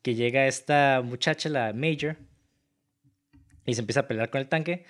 Que 0.00 0.14
llega 0.14 0.46
esta 0.46 1.02
muchacha, 1.04 1.48
la 1.48 1.72
Major, 1.72 2.16
y 3.66 3.74
se 3.74 3.80
empieza 3.80 3.98
a 3.98 4.06
pelear 4.06 4.30
con 4.30 4.42
el 4.42 4.48
tanque. 4.48 4.84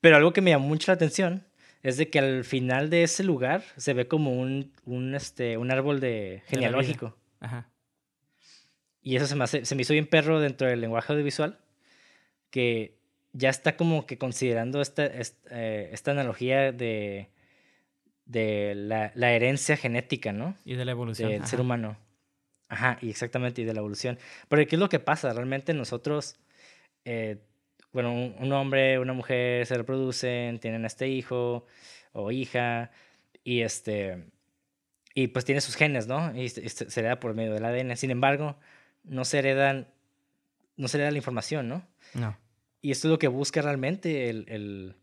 Pero 0.00 0.14
algo 0.14 0.32
que 0.32 0.40
me 0.40 0.50
llamó 0.50 0.68
mucho 0.68 0.92
la 0.92 0.94
atención 0.94 1.44
es 1.86 1.98
de 1.98 2.10
que 2.10 2.18
al 2.18 2.42
final 2.42 2.90
de 2.90 3.04
ese 3.04 3.22
lugar 3.22 3.62
se 3.76 3.94
ve 3.94 4.08
como 4.08 4.32
un, 4.32 4.72
un, 4.86 5.14
este, 5.14 5.56
un 5.56 5.70
árbol 5.70 6.00
de 6.00 6.42
genealógico. 6.48 7.16
Ajá. 7.38 7.70
Y 9.02 9.14
eso 9.14 9.28
se 9.28 9.36
me, 9.36 9.44
hace, 9.44 9.64
se 9.64 9.76
me 9.76 9.82
hizo 9.82 9.92
bien 9.92 10.08
perro 10.08 10.40
dentro 10.40 10.66
del 10.66 10.80
lenguaje 10.80 11.12
audiovisual, 11.12 11.60
que 12.50 12.98
ya 13.32 13.50
está 13.50 13.76
como 13.76 14.04
que 14.04 14.18
considerando 14.18 14.80
esta, 14.80 15.06
eh, 15.06 15.90
esta, 15.92 16.10
analogía 16.10 16.72
de, 16.72 17.30
de 18.24 18.74
la, 18.74 19.12
la, 19.14 19.32
herencia 19.32 19.76
genética, 19.76 20.32
¿no? 20.32 20.56
Y 20.64 20.74
de 20.74 20.84
la 20.84 20.90
evolución. 20.90 21.30
Del 21.30 21.46
ser 21.46 21.60
humano. 21.60 21.96
Ajá, 22.68 22.98
y 23.00 23.10
exactamente, 23.10 23.62
y 23.62 23.64
de 23.64 23.74
la 23.74 23.78
evolución. 23.78 24.18
Pero 24.48 24.66
¿qué 24.66 24.74
es 24.74 24.80
lo 24.80 24.88
que 24.88 24.98
pasa? 24.98 25.32
Realmente 25.32 25.72
nosotros, 25.72 26.34
eh, 27.04 27.38
bueno, 27.96 28.12
un, 28.12 28.52
hombre, 28.52 28.98
una 28.98 29.14
mujer 29.14 29.64
se 29.64 29.74
reproducen, 29.74 30.58
tienen 30.58 30.84
este 30.84 31.08
hijo 31.08 31.64
o 32.12 32.30
hija, 32.30 32.90
y 33.42 33.62
este, 33.62 34.26
y 35.14 35.28
pues 35.28 35.46
tiene 35.46 35.62
sus 35.62 35.76
genes, 35.76 36.06
¿no? 36.06 36.36
Y, 36.36 36.50
se, 36.50 36.68
se 36.68 37.00
hereda 37.00 37.18
por 37.18 37.32
medio 37.32 37.54
del 37.54 37.64
ADN. 37.64 37.96
Sin 37.96 38.10
embargo, 38.10 38.58
no 39.02 39.24
se 39.24 39.38
heredan, 39.38 39.88
no 40.76 40.88
se 40.88 40.98
hereda 40.98 41.10
la 41.10 41.16
información, 41.16 41.68
¿no? 41.68 41.88
No. 42.12 42.36
Y 42.82 42.90
esto 42.90 43.08
es 43.08 43.12
lo 43.12 43.18
que 43.18 43.28
busca 43.28 43.62
realmente 43.62 44.28
el, 44.28 44.44
el... 44.50 44.96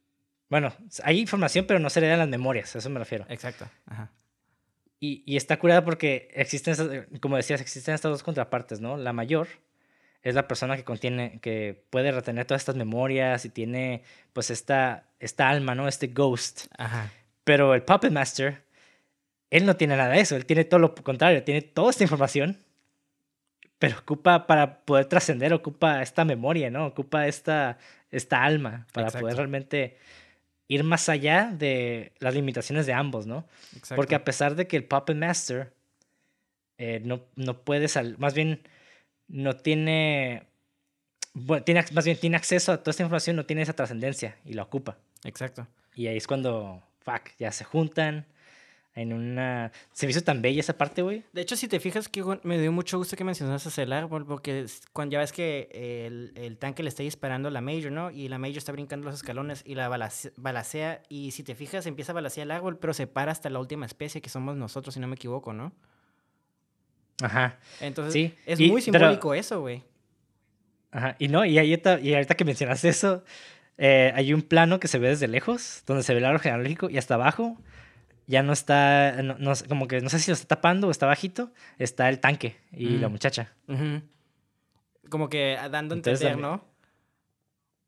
Bueno, 0.47 0.71
hay 1.03 1.19
información, 1.19 1.65
pero 1.65 1.79
no 1.79 1.89
se 1.89 1.99
le 1.99 2.05
dan 2.05 2.19
las 2.19 2.29
memorias, 2.29 2.75
a 2.75 2.77
eso 2.77 2.91
me 2.91 2.99
refiero. 2.99 3.25
Exacto. 3.27 3.67
Ajá. 3.87 4.11
Y, 4.99 5.23
y, 5.25 5.35
está 5.35 5.57
curada 5.57 5.83
porque 5.83 6.29
existen, 6.35 7.07
como 7.21 7.37
decías, 7.37 7.59
existen 7.59 7.95
estas 7.95 8.11
dos 8.11 8.21
contrapartes, 8.21 8.81
¿no? 8.81 8.97
La 8.97 9.13
mayor 9.13 9.47
es 10.23 10.35
la 10.35 10.47
persona 10.47 10.77
que 10.77 10.83
contiene, 10.83 11.39
que 11.41 11.83
puede 11.89 12.11
retener 12.11 12.45
todas 12.45 12.61
estas 12.61 12.75
memorias 12.75 13.43
y 13.45 13.49
tiene, 13.49 14.03
pues, 14.31 14.49
esta, 14.49 15.03
esta 15.19 15.49
alma, 15.49 15.75
¿no? 15.75 15.87
Este 15.87 16.07
ghost. 16.07 16.67
Ajá. 16.77 17.11
Pero 17.43 17.75
el 17.75 17.83
Puppet 17.83 18.11
Master, 18.11 18.63
él 19.51 19.65
no 19.65 19.75
tiene 19.75 19.97
nada 19.97 20.13
de 20.13 20.21
eso, 20.21 20.35
él 20.37 20.45
tiene 20.45 20.63
todo 20.63 20.79
lo 20.79 20.95
contrario, 20.95 21.43
tiene 21.43 21.61
toda 21.61 21.91
esta 21.91 22.03
información, 22.03 22.57
pero 23.79 23.99
ocupa 23.99 24.47
para 24.47 24.79
poder 24.79 25.05
trascender, 25.07 25.53
ocupa 25.53 26.01
esta 26.01 26.23
memoria, 26.23 26.69
¿no? 26.69 26.85
Ocupa 26.87 27.27
esta, 27.27 27.77
esta 28.11 28.41
alma 28.41 28.87
para 28.93 29.11
poder 29.11 29.35
realmente 29.35 29.97
ir 30.69 30.85
más 30.85 31.09
allá 31.09 31.51
de 31.51 32.13
las 32.19 32.33
limitaciones 32.33 32.85
de 32.85 32.93
ambos, 32.93 33.27
¿no? 33.27 33.45
Porque 33.93 34.15
a 34.15 34.23
pesar 34.23 34.55
de 34.55 34.67
que 34.67 34.77
el 34.77 34.85
Puppet 34.85 35.17
Master 35.17 35.73
eh, 36.77 37.01
no, 37.03 37.25
no 37.35 37.59
puede 37.59 37.89
salir, 37.89 38.17
más 38.19 38.33
bien 38.33 38.61
no 39.33 39.55
tiene, 39.55 40.43
bueno, 41.33 41.63
tiene, 41.63 41.83
más 41.91 42.05
bien 42.05 42.17
tiene 42.17 42.37
acceso 42.37 42.71
a 42.71 42.77
toda 42.77 42.91
esta 42.91 43.01
información, 43.01 43.35
no 43.35 43.45
tiene 43.45 43.63
esa 43.63 43.73
trascendencia 43.73 44.37
y 44.45 44.53
la 44.53 44.61
ocupa. 44.61 44.97
Exacto. 45.23 45.67
Y 45.95 46.05
ahí 46.05 46.17
es 46.17 46.27
cuando, 46.27 46.83
fuck, 46.99 47.29
ya 47.39 47.51
se 47.51 47.63
juntan 47.63 48.27
en 48.93 49.11
una... 49.11 49.71
Se 49.91 50.05
me 50.05 50.11
hizo 50.11 50.21
tan 50.21 50.43
bella 50.43 50.59
esa 50.59 50.77
parte, 50.77 51.01
güey. 51.01 51.23
De 51.33 51.41
hecho, 51.41 51.55
si 51.55 51.67
te 51.67 51.79
fijas, 51.79 52.09
que 52.09 52.23
me 52.43 52.59
dio 52.59 52.71
mucho 52.71 52.99
gusto 52.99 53.15
que 53.15 53.23
mencionases 53.23 53.75
el 53.79 53.91
árbol, 53.91 54.23
porque 54.27 54.67
cuando 54.91 55.13
ya 55.13 55.19
ves 55.19 55.31
que 55.31 55.67
el, 56.05 56.33
el, 56.35 56.59
tanque 56.59 56.83
le 56.83 56.89
está 56.89 57.01
disparando 57.01 57.47
a 57.47 57.51
la 57.51 57.61
Major, 57.61 57.91
¿no? 57.91 58.11
Y 58.11 58.27
la 58.27 58.37
Major 58.37 58.57
está 58.57 58.71
brincando 58.71 59.05
los 59.05 59.15
escalones 59.15 59.63
y 59.65 59.73
la 59.73 59.89
balacea, 60.37 61.01
y 61.09 61.31
si 61.31 61.41
te 61.41 61.55
fijas, 61.55 61.87
empieza 61.87 62.11
a 62.11 62.15
balasear 62.15 62.45
el 62.45 62.51
árbol, 62.51 62.77
pero 62.77 62.93
se 62.93 63.07
para 63.07 63.31
hasta 63.31 63.49
la 63.49 63.59
última 63.59 63.87
especie, 63.87 64.21
que 64.21 64.29
somos 64.29 64.55
nosotros, 64.55 64.93
si 64.93 64.99
no 64.99 65.07
me 65.07 65.15
equivoco, 65.15 65.53
¿no? 65.53 65.73
Ajá. 67.23 67.57
Entonces, 67.79 68.13
sí. 68.13 68.35
es 68.45 68.59
muy 68.59 68.81
simbólico 68.81 69.33
eso, 69.33 69.61
güey. 69.61 69.83
Ajá, 70.91 71.15
y 71.17 71.27
no, 71.27 71.43
y, 71.45 71.57
ahí 71.57 71.81
y 72.01 72.13
ahorita 72.13 72.35
que 72.35 72.45
mencionas 72.45 72.83
eso, 72.85 73.23
eh, 73.77 74.11
hay 74.13 74.33
un 74.33 74.41
plano 74.41 74.79
que 74.79 74.87
se 74.87 74.99
ve 74.99 75.09
desde 75.09 75.27
lejos, 75.27 75.83
donde 75.87 76.03
se 76.03 76.13
ve 76.13 76.19
el 76.19 76.25
árbol 76.25 76.41
genealógico, 76.41 76.89
y 76.89 76.97
hasta 76.97 77.15
abajo 77.15 77.57
ya 78.27 78.43
no 78.43 78.53
está, 78.53 79.21
no, 79.23 79.53
como 79.67 79.87
que 79.87 80.01
no 80.01 80.09
sé 80.09 80.19
si 80.19 80.29
lo 80.29 80.35
está 80.35 80.47
tapando 80.47 80.87
o 80.87 80.91
está 80.91 81.05
bajito, 81.05 81.51
está 81.79 82.09
el 82.09 82.19
tanque 82.19 82.57
y 82.71 82.97
la 82.97 83.09
muchacha. 83.09 83.53
Como 85.09 85.29
que 85.29 85.57
dando 85.71 85.95
a 85.95 85.97
entender, 85.97 86.37
¿no? 86.37 86.63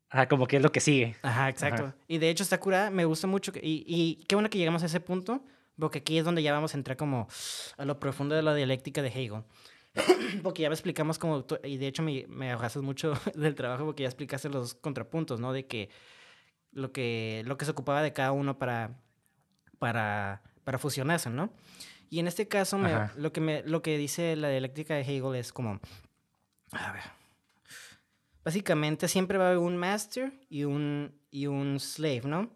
Ajá, 0.08 0.28
como 0.28 0.46
que 0.46 0.56
es 0.56 0.62
lo 0.62 0.72
que 0.72 0.80
sigue. 0.80 1.16
Ajá, 1.22 1.48
exacto. 1.48 1.92
Y 2.08 2.18
de 2.18 2.30
hecho 2.30 2.42
está 2.42 2.58
curada, 2.58 2.90
me 2.90 3.04
gusta 3.04 3.26
mucho. 3.26 3.52
y, 3.60 3.84
y 3.86 4.24
qué 4.26 4.34
bueno 4.34 4.50
que 4.50 4.58
llegamos 4.58 4.82
a 4.82 4.86
ese 4.86 5.00
punto, 5.00 5.44
porque 5.78 5.98
aquí 5.98 6.18
es 6.18 6.24
donde 6.24 6.42
ya 6.42 6.52
vamos 6.52 6.74
a 6.74 6.78
entrar 6.78 6.96
como 6.96 7.28
a 7.76 7.84
lo 7.84 7.98
profundo 7.98 8.34
de 8.34 8.42
la 8.42 8.54
dialéctica 8.54 9.02
de 9.02 9.08
Hegel. 9.08 9.44
porque 10.42 10.62
ya 10.62 10.68
me 10.68 10.74
explicamos 10.74 11.18
como, 11.18 11.46
y 11.64 11.78
de 11.78 11.86
hecho 11.86 12.02
me, 12.02 12.26
me 12.28 12.50
abrazas 12.52 12.82
mucho 12.82 13.14
del 13.34 13.54
trabajo 13.54 13.84
porque 13.86 14.02
ya 14.02 14.08
explicaste 14.08 14.48
los 14.48 14.74
contrapuntos, 14.74 15.40
¿no? 15.40 15.52
De 15.52 15.66
que 15.66 15.90
lo 16.72 16.92
que, 16.92 17.42
lo 17.46 17.56
que 17.56 17.64
se 17.64 17.70
ocupaba 17.70 18.02
de 18.02 18.12
cada 18.12 18.32
uno 18.32 18.58
para 18.58 19.00
para, 19.78 20.42
para 20.64 20.78
fusionarse, 20.78 21.30
¿no? 21.30 21.52
Y 22.08 22.20
en 22.20 22.28
este 22.28 22.46
caso, 22.48 22.78
lo, 23.16 23.32
que 23.32 23.40
me, 23.40 23.62
lo 23.64 23.82
que 23.82 23.98
dice 23.98 24.36
la 24.36 24.48
dialéctica 24.48 24.94
de 24.94 25.00
Hegel 25.00 25.34
es 25.34 25.52
como, 25.52 25.80
a 26.70 26.92
ver, 26.92 27.02
básicamente 28.44 29.08
siempre 29.08 29.38
va 29.38 29.46
a 29.46 29.48
haber 29.48 29.58
un 29.58 29.76
master 29.76 30.32
y 30.48 30.64
un, 30.64 31.18
y 31.30 31.46
un 31.46 31.80
slave, 31.80 32.22
¿no? 32.24 32.50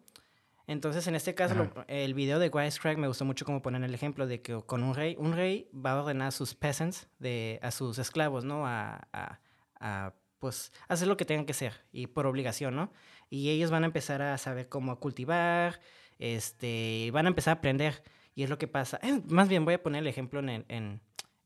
Entonces, 0.71 1.09
en 1.09 1.17
este 1.17 1.35
caso, 1.35 1.69
el 1.89 2.15
video 2.15 2.39
de 2.39 2.49
Wisecrack 2.49 2.97
me 2.97 3.09
gustó 3.09 3.25
mucho 3.25 3.45
como 3.45 3.61
ponen 3.61 3.83
el 3.83 3.93
ejemplo 3.93 4.29
de 4.29 4.41
que 4.41 4.57
con 4.67 4.85
un 4.85 4.95
rey, 4.95 5.17
un 5.19 5.33
rey 5.33 5.69
va 5.75 5.91
a 5.91 6.03
ordenar 6.03 6.29
a 6.29 6.31
sus 6.31 6.55
peasants, 6.55 7.09
de, 7.19 7.59
a 7.61 7.73
sus 7.73 7.99
esclavos, 7.99 8.45
¿no? 8.45 8.69
A, 8.69 9.09
a, 9.13 9.41
a, 9.81 10.15
pues, 10.39 10.71
hacer 10.87 11.09
lo 11.09 11.17
que 11.17 11.25
tengan 11.25 11.45
que 11.45 11.51
hacer 11.51 11.73
y 11.91 12.07
por 12.07 12.25
obligación, 12.25 12.77
¿no? 12.77 12.93
Y 13.29 13.51
ellos 13.51 13.73
van 13.73 13.83
a 13.83 13.87
empezar 13.87 14.23
a 14.23 14.39
saber 14.39 14.69
cómo 14.69 15.01
cultivar, 15.01 15.81
este, 16.21 17.11
van 17.13 17.27
a 17.27 17.31
empezar 17.31 17.57
a 17.57 17.59
aprender. 17.59 18.05
Y 18.37 18.45
es 18.45 18.49
lo 18.49 18.57
que 18.57 18.69
pasa. 18.69 19.01
Eh, 19.03 19.23
más 19.27 19.49
bien 19.49 19.65
voy 19.65 19.75
a 19.75 19.83
poner 19.83 20.03
el 20.03 20.07
ejemplo 20.07 20.39
en, 20.39 20.65
en, 20.69 21.01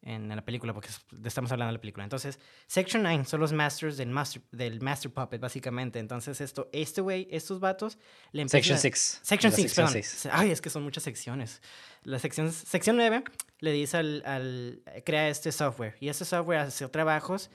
en, 0.05 0.29
la 0.29 0.45
película, 0.45 0.73
porque 0.73 0.89
estamos 1.25 1.51
hablando 1.51 1.73
de 1.73 1.79
la 1.79 1.81
película. 1.81 2.05
Entonces, 2.05 2.39
Section 2.67 3.03
9 3.03 3.25
son 3.25 3.41
los 3.41 3.53
masters 3.53 3.97
del 3.97 4.11
Master, 4.11 4.43
del 4.53 4.81
master 4.81 5.13
Puppet, 5.13 5.41
básicamente. 5.41 5.99
Entonces, 5.99 6.41
esto, 6.41 6.69
este 6.73 7.01
güey, 7.01 7.27
estos 7.31 7.61
vatos 7.61 7.99
le. 8.33 8.49
Section 8.49 8.79
6. 8.79 9.21
Section 9.23 9.53
6, 9.53 9.75
perdón. 9.75 10.03
Ay, 10.31 10.51
es 10.51 10.61
que 10.61 10.71
son 10.71 10.83
muchas 10.83 11.03
secciones. 11.03 11.61
La 12.03 12.19
sección, 12.19 12.53
sección 12.53 12.97
9 12.97 13.25
le 13.61 13.73
dice 13.73 13.97
al, 13.97 14.23
al... 14.27 14.83
crea 15.05 15.29
este 15.29 15.51
software. 15.51 15.97
Y 16.01 16.09
este 16.09 16.25
software 16.25 16.61
hace 16.61 16.87
trabajos 16.89 17.51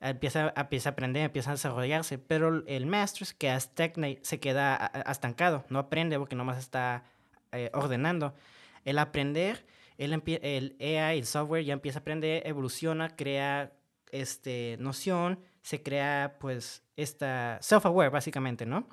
empieza, 0.00 0.52
empieza 0.56 0.88
a 0.88 0.92
aprender, 0.92 1.24
empieza 1.24 1.50
a 1.50 1.54
desarrollarse, 1.54 2.18
pero 2.18 2.64
el 2.66 2.86
maestro 2.86 3.26
se 3.26 3.36
queda, 3.36 3.60
se 3.60 4.40
queda 4.40 4.90
estancado, 5.08 5.64
no 5.68 5.78
aprende 5.78 6.18
porque 6.18 6.34
nomás 6.34 6.58
está 6.58 7.04
eh, 7.52 7.70
ordenando. 7.74 8.34
El 8.84 8.98
aprender, 8.98 9.66
el, 10.04 10.22
el 10.42 10.76
AI, 10.80 11.18
el 11.18 11.26
software 11.26 11.64
ya 11.64 11.72
empieza 11.72 11.98
a 11.98 12.00
aprender, 12.00 12.42
evoluciona, 12.46 13.14
crea 13.16 13.72
este, 14.10 14.76
noción, 14.80 15.40
se 15.62 15.82
crea 15.82 16.36
pues 16.40 16.82
esta 16.96 17.58
self-aware 17.60 18.10
básicamente, 18.10 18.66
¿no? 18.66 18.88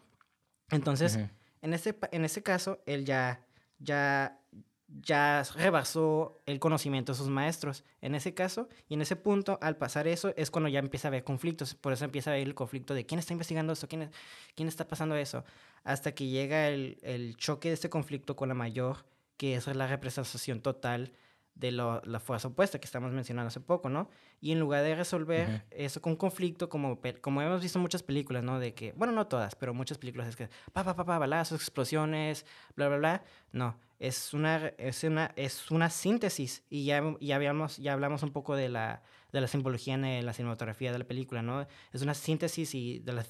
Entonces, 0.69 1.17
en, 1.61 1.73
este, 1.73 1.97
en 2.11 2.25
este 2.25 2.43
caso, 2.43 2.81
él 2.85 3.05
ya, 3.05 3.45
ya 3.79 4.41
ya 4.87 5.43
rebasó 5.55 6.41
el 6.45 6.59
conocimiento 6.59 7.11
de 7.11 7.17
sus 7.17 7.27
maestros. 7.27 7.83
En 8.01 8.15
ese 8.15 8.33
caso, 8.33 8.69
y 8.87 8.93
en 8.93 9.01
ese 9.01 9.15
punto, 9.15 9.59
al 9.61 9.75
pasar 9.75 10.07
eso, 10.07 10.33
es 10.37 10.49
cuando 10.49 10.69
ya 10.69 10.79
empieza 10.79 11.07
a 11.07 11.09
haber 11.09 11.23
conflictos. 11.23 11.75
Por 11.75 11.93
eso 11.93 12.05
empieza 12.05 12.31
a 12.31 12.33
haber 12.33 12.47
el 12.47 12.55
conflicto 12.55 12.93
de 12.93 13.05
quién 13.05 13.19
está 13.19 13.33
investigando 13.33 13.73
esto, 13.73 13.87
quién, 13.87 14.09
quién 14.55 14.67
está 14.67 14.87
pasando 14.87 15.15
eso. 15.15 15.43
Hasta 15.83 16.13
que 16.13 16.27
llega 16.27 16.69
el, 16.69 16.97
el, 17.01 17.35
choque 17.35 17.67
de 17.69 17.73
este 17.73 17.89
conflicto 17.89 18.35
con 18.35 18.47
la 18.49 18.55
mayor, 18.55 19.05
que 19.37 19.55
es 19.55 19.67
la 19.67 19.87
representación 19.87 20.61
total 20.61 21.13
de 21.59 21.71
la 21.71 22.19
fuerza 22.19 22.49
opuesta 22.49 22.79
que 22.79 22.85
estamos 22.85 23.11
mencionando 23.11 23.47
hace 23.47 23.59
poco, 23.59 23.89
¿no? 23.89 24.09
Y 24.39 24.51
en 24.51 24.59
lugar 24.59 24.83
de 24.83 24.93
resolver 24.95 25.65
eso 25.71 26.01
con 26.01 26.15
conflicto, 26.15 26.69
como, 26.69 26.99
como 27.21 27.41
hemos 27.41 27.61
visto 27.61 27.79
en 27.79 27.81
muchas 27.81 28.03
películas, 28.03 28.43
¿no? 28.43 28.59
De 28.59 28.73
que, 28.73 28.93
bueno, 28.93 29.13
no 29.13 29.27
todas, 29.27 29.55
pero 29.55 29.73
muchas 29.73 29.97
películas 29.97 30.27
es 30.27 30.35
que, 30.35 30.49
pa, 30.71 30.83
pa, 30.83 30.95
pa, 30.95 31.03
pa, 31.03 31.17
balazos, 31.17 31.59
explosiones, 31.59 32.45
bla, 32.75 32.89
bla, 32.89 32.97
bla. 32.97 33.23
No, 33.51 33.75
es 33.97 34.33
una, 34.33 34.67
es 34.77 35.03
una, 35.03 35.31
es 35.35 35.71
una 35.71 35.89
síntesis 35.89 36.63
y 36.69 36.85
ya, 36.85 37.01
ya, 37.19 37.35
habíamos, 37.35 37.77
ya 37.77 37.93
hablamos 37.93 38.21
un 38.21 38.31
poco 38.31 38.55
de 38.55 38.69
la, 38.69 39.01
de 39.31 39.41
la 39.41 39.47
simbología 39.47 39.95
en 39.95 40.25
la 40.25 40.33
cinematografía 40.33 40.91
de 40.91 40.99
la 40.99 41.05
película, 41.05 41.41
¿no? 41.41 41.65
Es 41.91 42.03
una 42.03 42.13
síntesis 42.13 42.75
y 42.75 42.99
de, 42.99 43.13
la, 43.13 43.25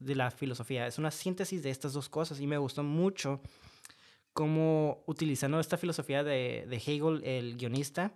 de 0.00 0.14
la 0.16 0.32
filosofía, 0.32 0.88
es 0.88 0.98
una 0.98 1.12
síntesis 1.12 1.62
de 1.62 1.70
estas 1.70 1.92
dos 1.92 2.08
cosas 2.08 2.40
y 2.40 2.48
me 2.48 2.58
gustó 2.58 2.82
mucho 2.82 3.40
cómo 4.32 5.02
utilizando 5.06 5.60
esta 5.60 5.76
filosofía 5.76 6.22
de, 6.24 6.66
de 6.68 6.76
Hegel, 6.76 7.22
el 7.24 7.56
guionista, 7.56 8.14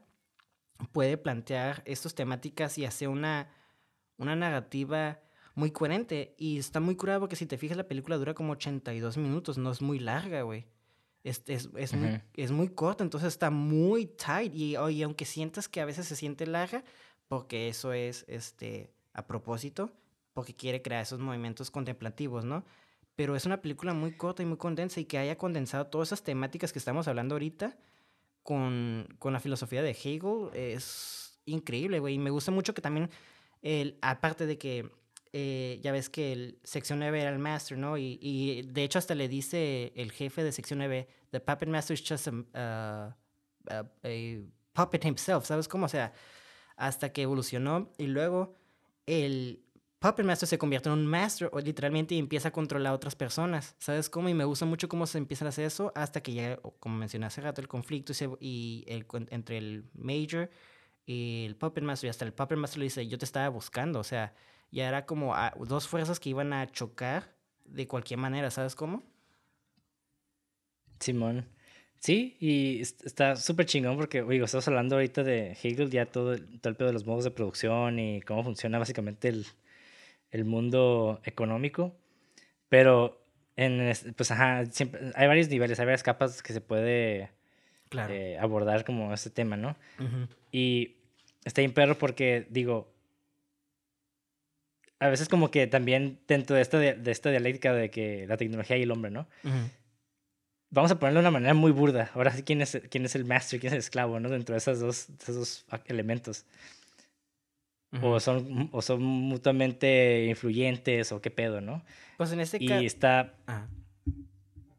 puede 0.93 1.17
plantear 1.17 1.83
estas 1.87 2.15
temáticas 2.15 2.79
y 2.79 2.85
hacer 2.85 3.09
una, 3.09 3.49
una 4.17 4.37
narrativa 4.37 5.21
muy 5.55 5.71
coherente 5.71 6.35
y 6.37 6.59
está 6.59 6.81
muy 6.81 6.97
curado 6.97 7.21
porque 7.21 7.37
si 7.37 7.47
te 7.47 7.59
fijas 7.59 7.77
la 7.77 7.87
película 7.87 8.17
dura 8.17 8.35
como 8.35 8.53
82 8.53 9.17
minutos, 9.17 9.59
no 9.59 9.71
es 9.71 9.81
muy 9.81 9.99
larga, 9.99 10.43
güey. 10.43 10.67
Es, 11.23 11.43
es, 11.47 11.71
es, 11.77 11.95
muy, 11.95 12.21
es 12.35 12.51
muy 12.51 12.69
corta, 12.69 13.03
entonces 13.03 13.29
está 13.29 13.51
muy 13.51 14.07
tight. 14.07 14.55
Y, 14.55 14.75
aunque 14.75 15.25
sientas 15.25 15.69
que 15.69 15.81
a 15.81 15.87
veces 15.87 16.07
se 16.07 16.17
siente 16.17 16.47
larga, 16.47 16.85
porque 17.29 17.69
eso 17.69 17.95
es 17.95 18.27
este, 18.29 18.93
a 19.15 19.27
propósito, 19.27 19.91
porque 20.35 20.55
quiere 20.55 20.83
crear 20.83 21.03
esos 21.03 21.21
movimientos 21.21 21.71
contemplativos, 21.71 22.45
¿no? 22.45 22.65
Pero 23.17 23.37
es 23.37 23.47
una 23.47 23.63
película 23.63 23.95
muy 23.95 24.17
corta 24.17 24.43
y 24.43 24.47
muy 24.47 24.57
condensa 24.57 25.01
y 25.01 25.05
que 25.05 25.19
haya 25.19 25.39
condensado 25.39 25.87
todas 25.87 26.09
esas 26.09 26.23
temáticas 26.23 26.73
que 26.73 26.79
estamos 26.79 27.07
hablando 27.07 27.35
ahorita 27.35 27.77
con, 28.43 29.09
con 29.19 29.33
la 29.33 29.41
filosofía 29.41 29.83
de 29.83 29.91
Hegel 29.91 30.51
es 30.55 31.41
increíble, 31.47 31.99
güey. 31.99 32.15
Y 32.15 32.19
me 32.19 32.31
gusta 32.31 32.51
mucho 32.51 32.75
que 32.75 32.83
también, 32.83 33.11
el, 33.63 33.99
aparte 34.03 34.47
de 34.47 34.59
que 34.59 34.91
eh, 35.33 35.81
ya 35.83 35.91
ves 35.91 36.11
que 36.11 36.33
el 36.33 36.61
sección 36.63 37.01
9 37.01 37.21
era 37.21 37.31
el 37.31 37.41
master, 37.41 37.77
¿no? 37.77 37.99
Y, 37.99 38.19
y, 38.21 38.63
de 38.63 38.85
hecho 38.85 39.01
hasta 39.01 39.17
le 39.17 39.27
dice 39.27 39.93
el 39.97 40.13
jefe 40.13 40.45
de 40.45 40.53
sección 40.53 40.79
9, 40.79 41.09
the 41.31 41.41
puppet 41.41 41.69
master 41.69 41.95
is 41.95 42.09
just 42.09 42.29
a, 42.55 43.17
puppet 44.73 45.05
himself, 45.05 45.45
¿sabes 45.45 45.67
cómo? 45.67 45.87
O 45.87 45.89
sea, 45.89 46.13
hasta 46.77 47.13
que 47.13 47.23
evolucionó 47.23 47.93
y 47.99 48.07
luego 48.07 48.57
el 49.07 49.65
puppet 50.05 50.27
master 50.27 50.47
se 50.47 50.59
convierte 50.59 50.91
en 50.91 50.93
un 50.93 51.07
master 51.07 51.49
o 51.51 51.61
literalmente 51.61 52.15
empieza 52.19 52.49
a 52.49 52.53
controlar 52.53 52.93
a 52.93 52.95
otras 52.95 53.15
personas, 53.15 53.75
¿sabes 53.79 54.11
cómo? 54.11 54.29
Y 54.29 54.35
me 54.35 54.45
gusta 54.45 54.67
mucho 54.67 54.87
cómo 54.87 55.07
se 55.07 55.17
empiezan 55.17 55.47
a 55.47 55.49
hacer 55.49 55.65
eso 55.65 55.93
hasta 55.95 56.23
que 56.23 56.35
ya, 56.35 56.59
como 56.79 56.99
mencioné 56.99 57.25
hace 57.25 57.41
rato, 57.41 57.63
el 57.63 57.69
conflicto 57.69 58.13
y, 58.39 58.85
el, 58.87 59.07
entre 59.31 59.57
el 59.57 59.87
major 59.95 60.51
y 61.07 61.47
el 61.47 61.57
puppet 61.57 61.83
master 61.83 62.09
y 62.09 62.11
hasta 62.11 62.27
el 62.27 62.35
puppet 62.35 62.59
master 62.59 62.81
le 62.81 62.85
dice, 62.85 63.09
yo 63.09 63.17
te 63.17 63.25
estaba 63.25 63.49
buscando, 63.49 63.99
o 63.99 64.05
sea 64.05 64.35
ya 64.71 64.89
era 64.89 65.07
como 65.07 65.35
dos 65.67 65.89
fuerzas 65.89 66.21
que 66.21 66.29
iban 66.29 66.53
a 66.53 66.71
chocar 66.71 67.35
de 67.65 67.89
cualquier 67.89 68.19
manera, 68.21 68.51
¿sabes 68.51 68.75
cómo? 68.75 69.03
Simón. 71.01 71.47
Sí, 71.99 72.37
y 72.41 72.81
está 72.81 73.37
súper 73.37 73.65
chingón 73.65 73.97
porque, 73.97 74.21
oigo, 74.21 74.45
estamos 74.45 74.69
hablando 74.69 74.97
ahorita 74.97 75.23
de 75.23 75.53
Hegel, 75.53 75.89
ya 75.89 76.05
todo, 76.05 76.37
todo 76.37 76.69
el 76.69 76.77
pedo 76.77 76.89
de 76.89 76.93
los 76.93 77.07
modos 77.07 77.25
de 77.25 77.31
producción 77.31 77.99
y 77.99 78.21
cómo 78.21 78.45
funciona 78.45 78.79
básicamente 78.79 79.29
el, 79.29 79.47
el 80.35 80.45
mundo 80.45 81.21
económico. 81.25 81.97
Pero 82.69 83.21
En, 83.57 83.93
pues 84.17 84.31
ajá, 84.33 84.67
siempre, 84.67 85.13
hay 85.15 85.29
varios 85.29 85.49
niveles, 85.49 85.79
hay 85.79 85.87
varias 85.87 86.03
capas 86.03 86.43
que 86.43 86.53
se 86.53 86.61
puede 86.61 87.31
eh, 88.09 88.37
abordar 88.41 88.85
como 88.85 89.15
este 89.15 89.31
tema, 89.31 89.57
¿no? 89.57 89.77
Y 90.51 90.97
está 91.45 91.61
bien 91.61 91.73
perro 91.73 91.97
porque, 91.97 92.47
digo, 92.51 92.93
a 94.99 95.09
veces 95.09 95.29
como 95.29 95.53
que 95.53 95.69
también 95.69 96.19
dentro 96.27 96.57
de 96.57 96.63
esta, 96.63 96.79
de, 96.79 97.11
esta 97.11 97.31
dialéctica 97.31 97.73
de 97.73 97.91
que 97.91 98.27
la 98.27 98.37
tecnología 98.37 98.77
y 98.77 98.83
el 98.83 98.91
hombre, 98.91 99.13
¿no? 99.13 99.29
Vamos 100.71 100.91
a 100.91 100.99
ponerlo 100.99 101.21
de 101.21 101.29
una 101.29 101.31
manera 101.31 101.55
muy 101.55 101.71
burda. 101.71 102.11
Ahora 102.15 102.33
sí, 102.33 102.43
¿quién 102.43 102.61
es, 102.61 102.81
quién 102.91 103.05
es 103.05 103.15
el 103.15 103.25
maestro 103.25 103.57
y 103.57 103.61
quién 103.61 103.69
es 103.69 103.75
el 103.75 103.79
esclavo, 103.79 104.19
¿no? 104.19 104.29
Dentro 104.29 104.55
de 104.55 104.59
esos 104.59 104.81
dos, 104.81 105.09
esos 105.23 105.37
dos 105.37 105.67
elementos. 105.87 106.45
O, 108.03 108.21
son, 108.21 108.69
o 108.73 108.83
son 108.83 109.03
mutuamente 109.03 110.27
influyentes 110.27 111.13
o 111.13 111.21
qué 111.21 111.31
pedo, 111.31 111.61
¿no? 111.61 111.83
Pues 112.17 112.33
en 112.33 112.41
este 112.41 112.59
caso... 112.59 112.83
Y 112.83 112.87
está... 112.87 113.35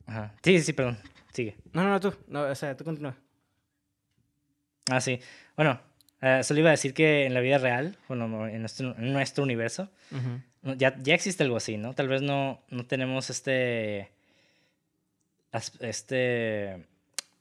Ajá. 0.07 0.34
Sí, 0.43 0.59
sí, 0.61 0.74
perdón. 0.74 0.97
Sigue. 1.34 1.55
No, 1.74 1.84
no, 1.84 1.89
no, 1.89 1.99
tú. 1.99 2.13
No, 2.28 2.43
o 2.43 2.55
sea, 2.55 2.78
tú 2.78 2.84
continúa. 2.84 3.16
Ah, 4.89 5.01
sí. 5.01 5.20
Bueno, 5.55 5.80
uh, 6.22 6.43
solo 6.43 6.59
iba 6.59 6.70
a 6.70 6.72
decir 6.72 6.93
que 6.93 7.26
en 7.26 7.34
la 7.34 7.39
vida 7.39 7.57
real, 7.57 7.97
bueno, 8.07 8.47
en 8.47 8.59
nuestro, 8.61 8.95
en 8.97 9.13
nuestro 9.13 9.43
universo, 9.43 9.89
ya, 10.78 10.95
ya 11.01 11.16
existe 11.16 11.43
algo 11.43 11.57
así, 11.57 11.78
¿no? 11.78 11.93
Tal 11.93 12.07
vez 12.07 12.22
no, 12.22 12.61
no 12.70 12.86
tenemos 12.86 13.30
este, 13.30 14.11
este 15.80 16.86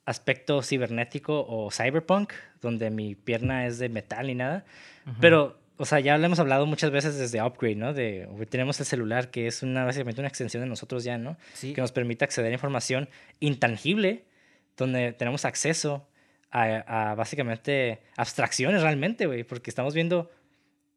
aspecto 0.07 0.63
cibernético 0.63 1.45
o 1.47 1.71
cyberpunk, 1.71 2.33
donde 2.61 2.91
mi 2.91 3.15
pierna 3.15 3.67
es 3.67 3.79
de 3.79 3.89
metal 3.89 4.27
ni 4.27 4.35
nada, 4.35 4.65
pero 5.21 5.59
o 5.77 5.85
sea, 5.85 6.01
ya 6.01 6.17
lo 6.19 6.25
hemos 6.25 6.39
hablado 6.39 6.67
muchas 6.67 6.91
veces 6.91 7.19
desde 7.19 7.43
Upgrade, 7.43 7.75
¿no? 7.75 7.93
De 7.93 8.29
tenemos 8.49 8.79
el 8.79 8.87
celular 8.87 9.31
que 9.31 9.47
es 9.47 9.63
una 9.63 9.85
básicamente 9.85 10.21
una 10.21 10.29
extensión 10.29 10.63
de 10.63 10.69
nosotros 10.69 11.03
ya, 11.05 11.19
¿no? 11.19 11.37
Sí. 11.55 11.73
Que 11.73 11.81
nos 11.81 11.93
permite 11.93 12.25
acceder 12.25 12.51
a 12.51 12.55
información 12.55 13.09
intangible, 13.41 14.25
donde 14.77 15.13
tenemos 15.13 15.45
acceso 15.45 16.07
a, 16.51 17.15
básicamente 17.17 18.01
abstracciones 18.17 18.83
realmente, 18.83 19.27
güey, 19.27 19.43
porque 19.43 19.71
estamos 19.71 19.93
viendo 19.93 20.31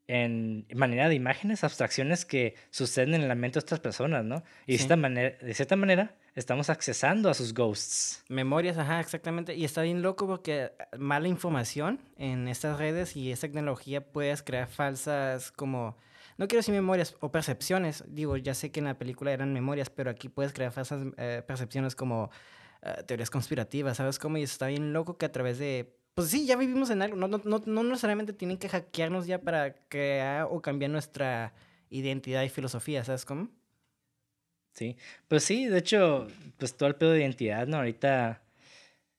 en 0.07 0.65
manera 0.73 1.09
de 1.09 1.15
imágenes 1.15 1.63
abstracciones 1.63 2.25
que 2.25 2.55
suceden 2.69 3.13
en 3.13 3.27
la 3.27 3.35
mente 3.35 3.59
de 3.59 3.63
otras 3.63 3.79
personas, 3.81 4.23
¿no? 4.23 4.43
Y 4.65 4.77
de, 4.77 4.81
esta 4.81 4.95
manera, 4.95 5.37
de 5.41 5.53
cierta 5.53 5.75
manera 5.75 6.15
estamos 6.35 6.69
accesando 6.69 7.29
a 7.29 7.33
sus 7.33 7.53
ghosts. 7.53 8.23
Memorias, 8.29 8.77
ajá, 8.77 8.99
exactamente. 8.99 9.55
Y 9.55 9.65
está 9.65 9.81
bien 9.81 10.01
loco 10.01 10.27
porque 10.27 10.71
mala 10.97 11.27
información 11.27 11.99
en 12.17 12.47
estas 12.47 12.77
redes 12.77 13.15
y 13.17 13.31
esta 13.31 13.47
tecnología 13.47 14.01
puedes 14.01 14.43
crear 14.43 14.67
falsas 14.67 15.51
como... 15.51 15.97
No 16.37 16.47
quiero 16.47 16.59
decir 16.59 16.75
memorias 16.75 17.17
o 17.19 17.31
percepciones. 17.31 18.03
Digo, 18.07 18.37
ya 18.37 18.53
sé 18.53 18.71
que 18.71 18.79
en 18.79 18.85
la 18.85 18.99
película 18.99 19.31
eran 19.31 19.51
memorias, 19.51 19.89
pero 19.89 20.11
aquí 20.11 20.29
puedes 20.29 20.53
crear 20.53 20.71
falsas 20.71 21.07
eh, 21.17 21.41
percepciones 21.45 21.95
como 21.95 22.29
eh, 22.83 23.03
teorías 23.07 23.31
conspirativas, 23.31 23.97
¿sabes 23.97 24.19
cómo? 24.19 24.37
Y 24.37 24.43
está 24.43 24.67
bien 24.67 24.93
loco 24.93 25.17
que 25.17 25.25
a 25.25 25.31
través 25.31 25.57
de... 25.57 25.96
Pues 26.17 26.31
sí, 26.31 26.47
ya 26.47 26.55
vivimos 26.55 26.89
en 26.89 27.03
algo. 27.03 27.15
No, 27.15 27.27
no, 27.27 27.39
no, 27.45 27.61
no 27.63 27.83
necesariamente 27.83 28.33
tienen 28.33 28.57
que 28.57 28.67
hackearnos 28.67 29.27
ya 29.27 29.39
para 29.39 29.75
crear 29.87 30.47
o 30.49 30.63
cambiar 30.63 30.89
nuestra 30.89 31.53
identidad 31.91 32.41
y 32.41 32.49
filosofía, 32.49 33.03
¿sabes 33.03 33.23
cómo? 33.23 33.49
Sí, 34.73 34.97
pues 35.27 35.43
sí, 35.43 35.67
de 35.67 35.77
hecho, 35.77 36.27
pues 36.57 36.75
todo 36.75 36.89
el 36.89 36.95
pedo 36.95 37.11
de 37.11 37.19
identidad, 37.19 37.67
¿no? 37.67 37.77
Ahorita 37.77 38.41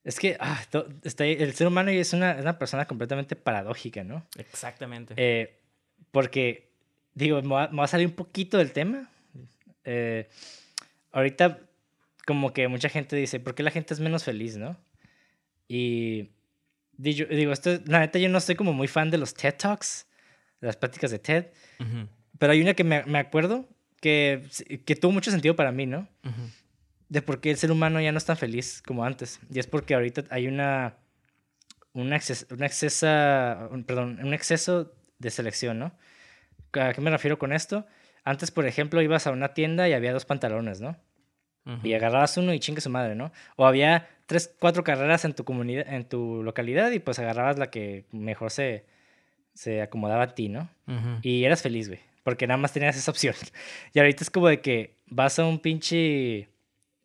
es 0.03 0.19
que 0.19 0.37
ah, 0.41 0.61
está, 1.05 1.25
el 1.25 1.55
ser 1.55 1.69
humano 1.69 1.93
es 1.93 2.13
una, 2.15 2.33
es 2.33 2.41
una 2.41 2.59
persona 2.59 2.85
completamente 2.87 3.37
paradójica, 3.37 4.03
¿no? 4.03 4.27
Exactamente. 4.37 5.15
Eh, 5.17 5.57
porque, 6.11 6.69
digo, 7.15 7.41
me 7.43 7.49
va, 7.55 7.71
a 7.85 7.87
salir 7.87 8.09
un 8.09 8.15
poquito 8.15 8.59
del 8.59 8.73
tema. 8.73 9.09
Eh, 9.85 10.29
ahorita, 11.13 11.61
como 12.27 12.53
que 12.53 12.67
mucha 12.67 12.89
gente 12.89 13.15
dice, 13.15 13.39
¿por 13.39 13.55
qué 13.55 13.63
la 13.63 13.71
gente 13.71 13.95
es 13.95 14.01
menos 14.01 14.25
feliz, 14.25 14.57
no? 14.57 14.77
Y 15.69 16.31
digo, 16.99 17.27
digo 17.31 17.53
esto, 17.53 17.81
la 17.87 18.01
neta, 18.01 18.19
yo 18.19 18.29
no 18.29 18.41
soy 18.41 18.55
como 18.55 18.75
muy 18.75 18.89
fan 18.89 19.11
de 19.11 19.17
los 19.17 19.33
TED 19.33 19.55
Talks, 19.55 20.07
de 20.61 20.67
las 20.67 20.77
prácticas 20.77 21.11
de 21.11 21.19
TED, 21.19 21.47
pero 22.39 22.53
hay 22.53 22.61
una 22.61 22.75
que 22.75 22.85
me, 22.85 23.05
me 23.05 23.19
acuerdo 23.19 23.69
que, 24.01 24.45
que 24.85 24.97
tuvo 24.97 25.13
mucho 25.13 25.31
sentido 25.31 25.57
para 25.57 25.73
mí, 25.73 25.87
¿no? 25.87 26.09
De 27.09 27.23
por 27.23 27.41
qué 27.41 27.51
el 27.51 27.57
ser 27.57 27.73
humano 27.73 28.01
ya 28.01 28.13
no 28.13 28.19
es 28.19 28.25
tan 28.25 28.37
feliz 28.37 28.83
como 28.87 29.05
antes. 29.05 29.41
Y 29.51 29.59
es 29.59 29.67
porque 29.67 29.95
ahorita 29.95 30.25
hay 30.31 30.47
una, 30.47 30.97
un, 31.95 32.13
exceso, 32.13 32.47
un, 32.51 32.63
exceso, 32.63 33.07
perdón, 33.87 34.19
un 34.23 34.35
exceso 34.35 34.93
de 35.19 35.31
selección, 35.31 35.79
¿no? 35.79 35.93
¿A 36.73 36.93
qué 36.93 37.01
me 37.01 37.11
refiero 37.11 37.39
con 37.39 37.53
esto? 37.53 37.87
Antes, 38.25 38.51
por 38.51 38.67
ejemplo, 38.67 39.01
ibas 39.01 39.27
a 39.27 39.31
una 39.31 39.55
tienda 39.55 39.89
y 39.89 39.95
había 39.95 40.13
dos 40.13 40.27
pantalones, 40.27 40.81
¿no? 40.81 40.97
Y 41.83 41.93
agarrabas 41.93 42.37
uno 42.39 42.55
y 42.55 42.61
chingue 42.61 42.81
su 42.81 42.89
madre, 42.89 43.15
¿no? 43.15 43.31
O 43.57 43.67
había 43.67 44.09
tres, 44.27 44.55
cuatro 44.59 44.85
carreras 44.85 45.25
en 45.25 45.35
tu 45.35 45.45
comunidad, 45.45 45.87
en 45.93 46.05
tu 46.05 46.43
localidad 46.43 46.91
y 46.93 46.99
pues 46.99 47.19
agarrabas 47.19 47.59
la 47.59 47.71
que 47.71 48.07
mejor 48.11 48.51
se, 48.51 48.87
se 49.53 49.83
acomodaba 49.83 50.23
a 50.23 50.35
ti, 50.35 50.49
¿no? 50.49 50.71
Y 51.23 51.45
eras 51.45 51.63
feliz, 51.63 51.89
güey 51.89 52.01
porque 52.29 52.47
nada 52.47 52.59
más 52.59 52.75
tenías 52.75 52.95
esa 52.95 53.11
opción. 53.11 53.35
Y 53.95 53.99
ahorita 53.99 54.23
es 54.23 54.29
como 54.29 54.49
de 54.49 54.61
que 54.61 54.99
vas 55.07 55.39
a 55.39 55.47
un 55.47 55.61
pinche, 55.61 56.51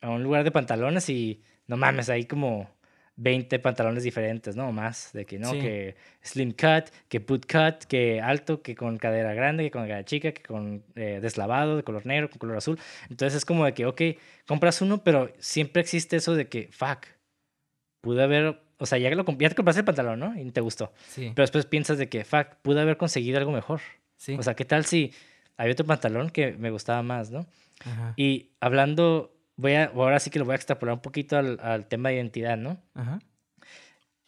a 0.01 0.09
un 0.09 0.22
lugar 0.22 0.43
de 0.43 0.51
pantalones 0.51 1.07
y 1.07 1.41
no 1.66 1.78
mames, 1.78 2.09
hay 2.09 2.26
como 2.26 2.70
20 3.16 3.59
pantalones 3.59 4.03
diferentes, 4.03 4.55
¿no? 4.55 4.72
Más, 4.72 5.11
de 5.14 5.26
que 5.26 5.38
no, 5.38 5.51
que 5.51 5.95
slim 6.22 6.51
cut, 6.51 6.89
que 7.07 7.20
boot 7.20 7.45
cut, 7.45 7.86
que 7.86 8.20
alto, 8.20 8.61
que 8.61 8.76
con 8.76 8.97
cadera 8.97 9.34
grande, 9.34 9.64
que 9.64 9.72
con 9.72 9.84
cadera 9.84 10.03
chica, 10.03 10.32
que 10.32 10.41
con 10.41 10.84
eh, 10.95 11.20
deslavado, 11.22 11.78
de 11.78 11.84
color 11.84 12.05
negro, 12.05 12.30
con 12.30 12.39
color 12.39 12.57
azul. 12.57 12.80
Entonces 13.09 13.38
es 13.38 13.45
como 13.45 13.66
de 13.66 13.74
que, 13.74 13.86
ok, 13.86 14.01
compras 14.47 14.82
uno, 14.82 15.03
pero 15.03 15.32
siempre 15.38 15.82
existe 15.82 16.16
eso 16.16 16.36
de 16.36 16.47
que, 16.47 16.70
fuck, 16.72 17.05
pude 18.01 18.24
haber, 18.24 18.59
o 18.78 18.86
sea, 18.86 18.97
ya, 18.97 19.09
que 19.09 19.16
lo, 19.16 19.26
ya 19.26 19.49
te 19.49 19.55
compraste 19.55 19.82
el 19.82 19.86
pantalón, 19.86 20.20
¿no? 20.20 20.39
Y 20.39 20.49
te 20.51 20.61
gustó. 20.61 20.91
Sí. 21.07 21.32
Pero 21.36 21.43
después 21.43 21.66
piensas 21.66 21.99
de 21.99 22.09
que, 22.09 22.26
fuck, 22.26 22.55
pude 22.64 22.82
haber 22.82 22.97
conseguido 22.97 23.38
algo 23.38 23.51
mejor. 23.51 23.82
O 24.38 24.43
sea, 24.43 24.55
¿qué 24.55 24.66
tal 24.66 24.86
si 24.86 25.11
había 25.57 25.74
otro 25.74 25.86
pantalón 25.86 26.30
que 26.30 26.53
me 26.53 26.72
gustaba 26.72 27.03
más, 27.03 27.30
¿no? 27.30 27.45
Y 28.16 28.51
hablando, 28.59 29.36
voy 29.56 29.74
a, 29.74 29.86
ahora 29.86 30.20
sí 30.20 30.30
que 30.30 30.39
lo 30.39 30.45
voy 30.45 30.54
a 30.54 30.56
extrapolar 30.56 30.95
un 30.95 31.01
poquito 31.01 31.38
al, 31.38 31.60
al 31.62 31.88
tema 31.88 32.10
de 32.10 32.16
identidad, 32.16 32.58
¿no? 32.58 32.82
Ajá. 32.93 33.20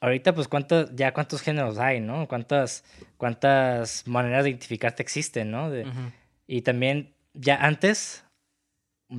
Ahorita, 0.02 0.36
pues, 0.36 0.48
¿cuántos, 0.48 0.94
ya 0.96 1.14
cuántos 1.14 1.42
géneros 1.42 1.80
hay, 1.80 2.00
¿no? 2.00 2.28
¿Cuántas, 2.28 2.84
cuántas 3.18 4.06
maneras 4.08 4.44
de 4.44 4.52
identificarte 4.52 5.02
existen, 5.02 5.50
¿no? 5.50 5.70
De, 5.72 5.88
Y 6.48 6.62
también, 6.62 7.16
ya 7.34 7.56
antes, 7.56 8.24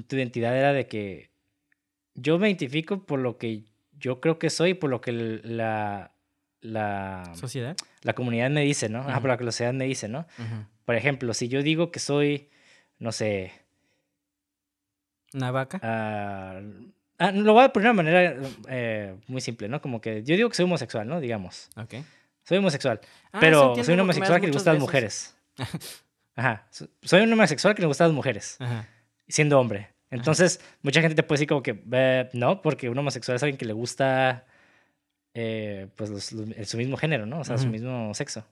tu 0.06 0.16
identidad 0.16 0.56
era 0.56 0.72
de 0.72 0.86
que 0.86 1.30
yo 2.14 2.38
me 2.38 2.48
identifico 2.48 3.04
por 3.04 3.18
lo 3.18 3.36
que 3.36 3.64
yo 3.98 4.20
creo 4.20 4.38
que 4.38 4.50
soy, 4.50 4.74
por 4.74 4.90
lo 4.90 5.00
que 5.00 5.12
la, 5.12 6.12
la 6.60 7.32
sociedad. 7.34 7.76
La 8.02 8.14
comunidad 8.14 8.50
me 8.50 8.62
dice, 8.62 8.88
¿no? 8.88 9.04
Ah, 9.08 9.20
por 9.20 9.30
lo 9.30 9.38
que 9.38 9.44
la 9.44 9.52
sociedad 9.52 9.72
me 9.72 9.86
dice, 9.86 10.08
¿no? 10.08 10.26
Por 10.84 10.94
ejemplo, 10.94 11.34
si 11.34 11.48
yo 11.48 11.62
digo 11.62 11.90
que 11.90 11.98
soy, 11.98 12.48
no 12.98 13.12
sé. 13.12 13.52
¿Una 15.36 15.50
vaca? 15.50 15.78
Ah, 15.82 16.60
ah 17.18 17.30
lo 17.30 17.52
voy 17.52 17.64
a 17.64 17.72
poner 17.72 17.88
de 17.88 17.90
una 17.90 18.02
manera 18.02 18.36
eh, 18.68 19.14
muy 19.28 19.42
simple, 19.42 19.68
¿no? 19.68 19.82
Como 19.82 20.00
que 20.00 20.22
yo 20.22 20.34
digo 20.34 20.48
que 20.48 20.54
soy 20.54 20.64
homosexual, 20.64 21.06
¿no? 21.06 21.20
Digamos. 21.20 21.68
Ok. 21.76 21.96
Soy 22.42 22.56
homosexual. 22.56 23.00
Ah, 23.32 23.38
pero 23.38 23.74
soy 23.84 23.94
un 23.94 24.00
homosexual 24.00 24.40
que 24.40 24.46
le 24.46 24.52
gusta 24.54 24.70
a 24.70 24.72
las 24.74 24.80
mujeres. 24.80 25.36
Ajá. 26.36 26.66
Soy 27.02 27.20
un 27.20 27.32
homosexual 27.32 27.74
que 27.74 27.82
le 27.82 27.88
gusta 27.88 28.04
a 28.04 28.08
las 28.08 28.14
mujeres. 28.14 28.56
Ajá. 28.60 28.88
Siendo 29.28 29.60
hombre. 29.60 29.90
Entonces, 30.10 30.60
mucha 30.82 31.02
gente 31.02 31.14
te 31.14 31.22
puede 31.22 31.36
decir 31.36 31.48
como 31.48 31.62
que, 31.62 32.30
no, 32.32 32.62
porque 32.62 32.88
un 32.88 32.96
homosexual 32.96 33.36
es 33.36 33.42
alguien 33.42 33.58
que 33.58 33.66
le 33.66 33.72
gusta 33.72 34.46
eh, 35.34 35.88
pues 35.96 36.08
los, 36.08 36.24
su 36.24 36.76
mismo 36.78 36.96
género, 36.96 37.26
¿no? 37.26 37.40
O 37.40 37.44
sea, 37.44 37.58
su 37.58 37.66
mismo 37.66 38.14
sexo. 38.14 38.46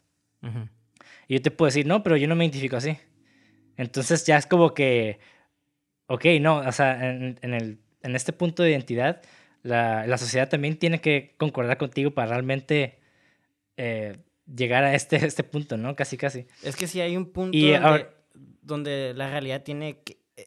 Y 1.29 1.35
yo 1.35 1.43
te 1.43 1.51
puedo 1.51 1.69
decir, 1.69 1.87
no, 1.87 2.03
pero 2.03 2.19
yo 2.19 2.29
no 2.29 2.37
me 2.37 2.45
identifico 2.45 2.77
así. 2.77 2.99
Entonces 3.77 4.27
ya 4.27 4.37
es 4.37 4.47
como 4.47 4.75
que, 4.75 5.19
ok, 6.07 6.25
no, 6.41 6.59
o 6.59 6.73
sea, 6.73 7.11
en, 7.11 7.39
en, 7.43 7.55
el, 7.55 7.79
en 8.03 8.17
este 8.17 8.33
punto 8.33 8.63
de 8.63 8.71
identidad, 8.71 9.23
la, 9.63 10.07
la, 10.07 10.19
sociedad 10.19 10.49
también 10.49 10.79
tiene 10.79 11.01
que 11.01 11.35
concordar 11.39 11.79
contigo 11.79 12.13
para 12.13 12.29
realmente 12.29 12.99
eh, 13.77 14.17
llegar 14.47 14.85
a 14.85 14.95
este, 14.95 15.17
este 15.27 15.45
punto, 15.45 15.77
¿no? 15.77 15.97
Casi, 15.97 16.17
casi. 16.17 16.47
Es 16.63 16.77
que 16.77 16.87
si 16.87 17.01
hay 17.01 17.17
un 17.17 17.33
punto 17.33 17.57
donde, 17.59 18.07
donde, 18.63 19.15
la 19.15 19.31
realidad 19.31 19.63
tiene 19.63 20.01
que... 20.03 20.19
Eh, 20.37 20.47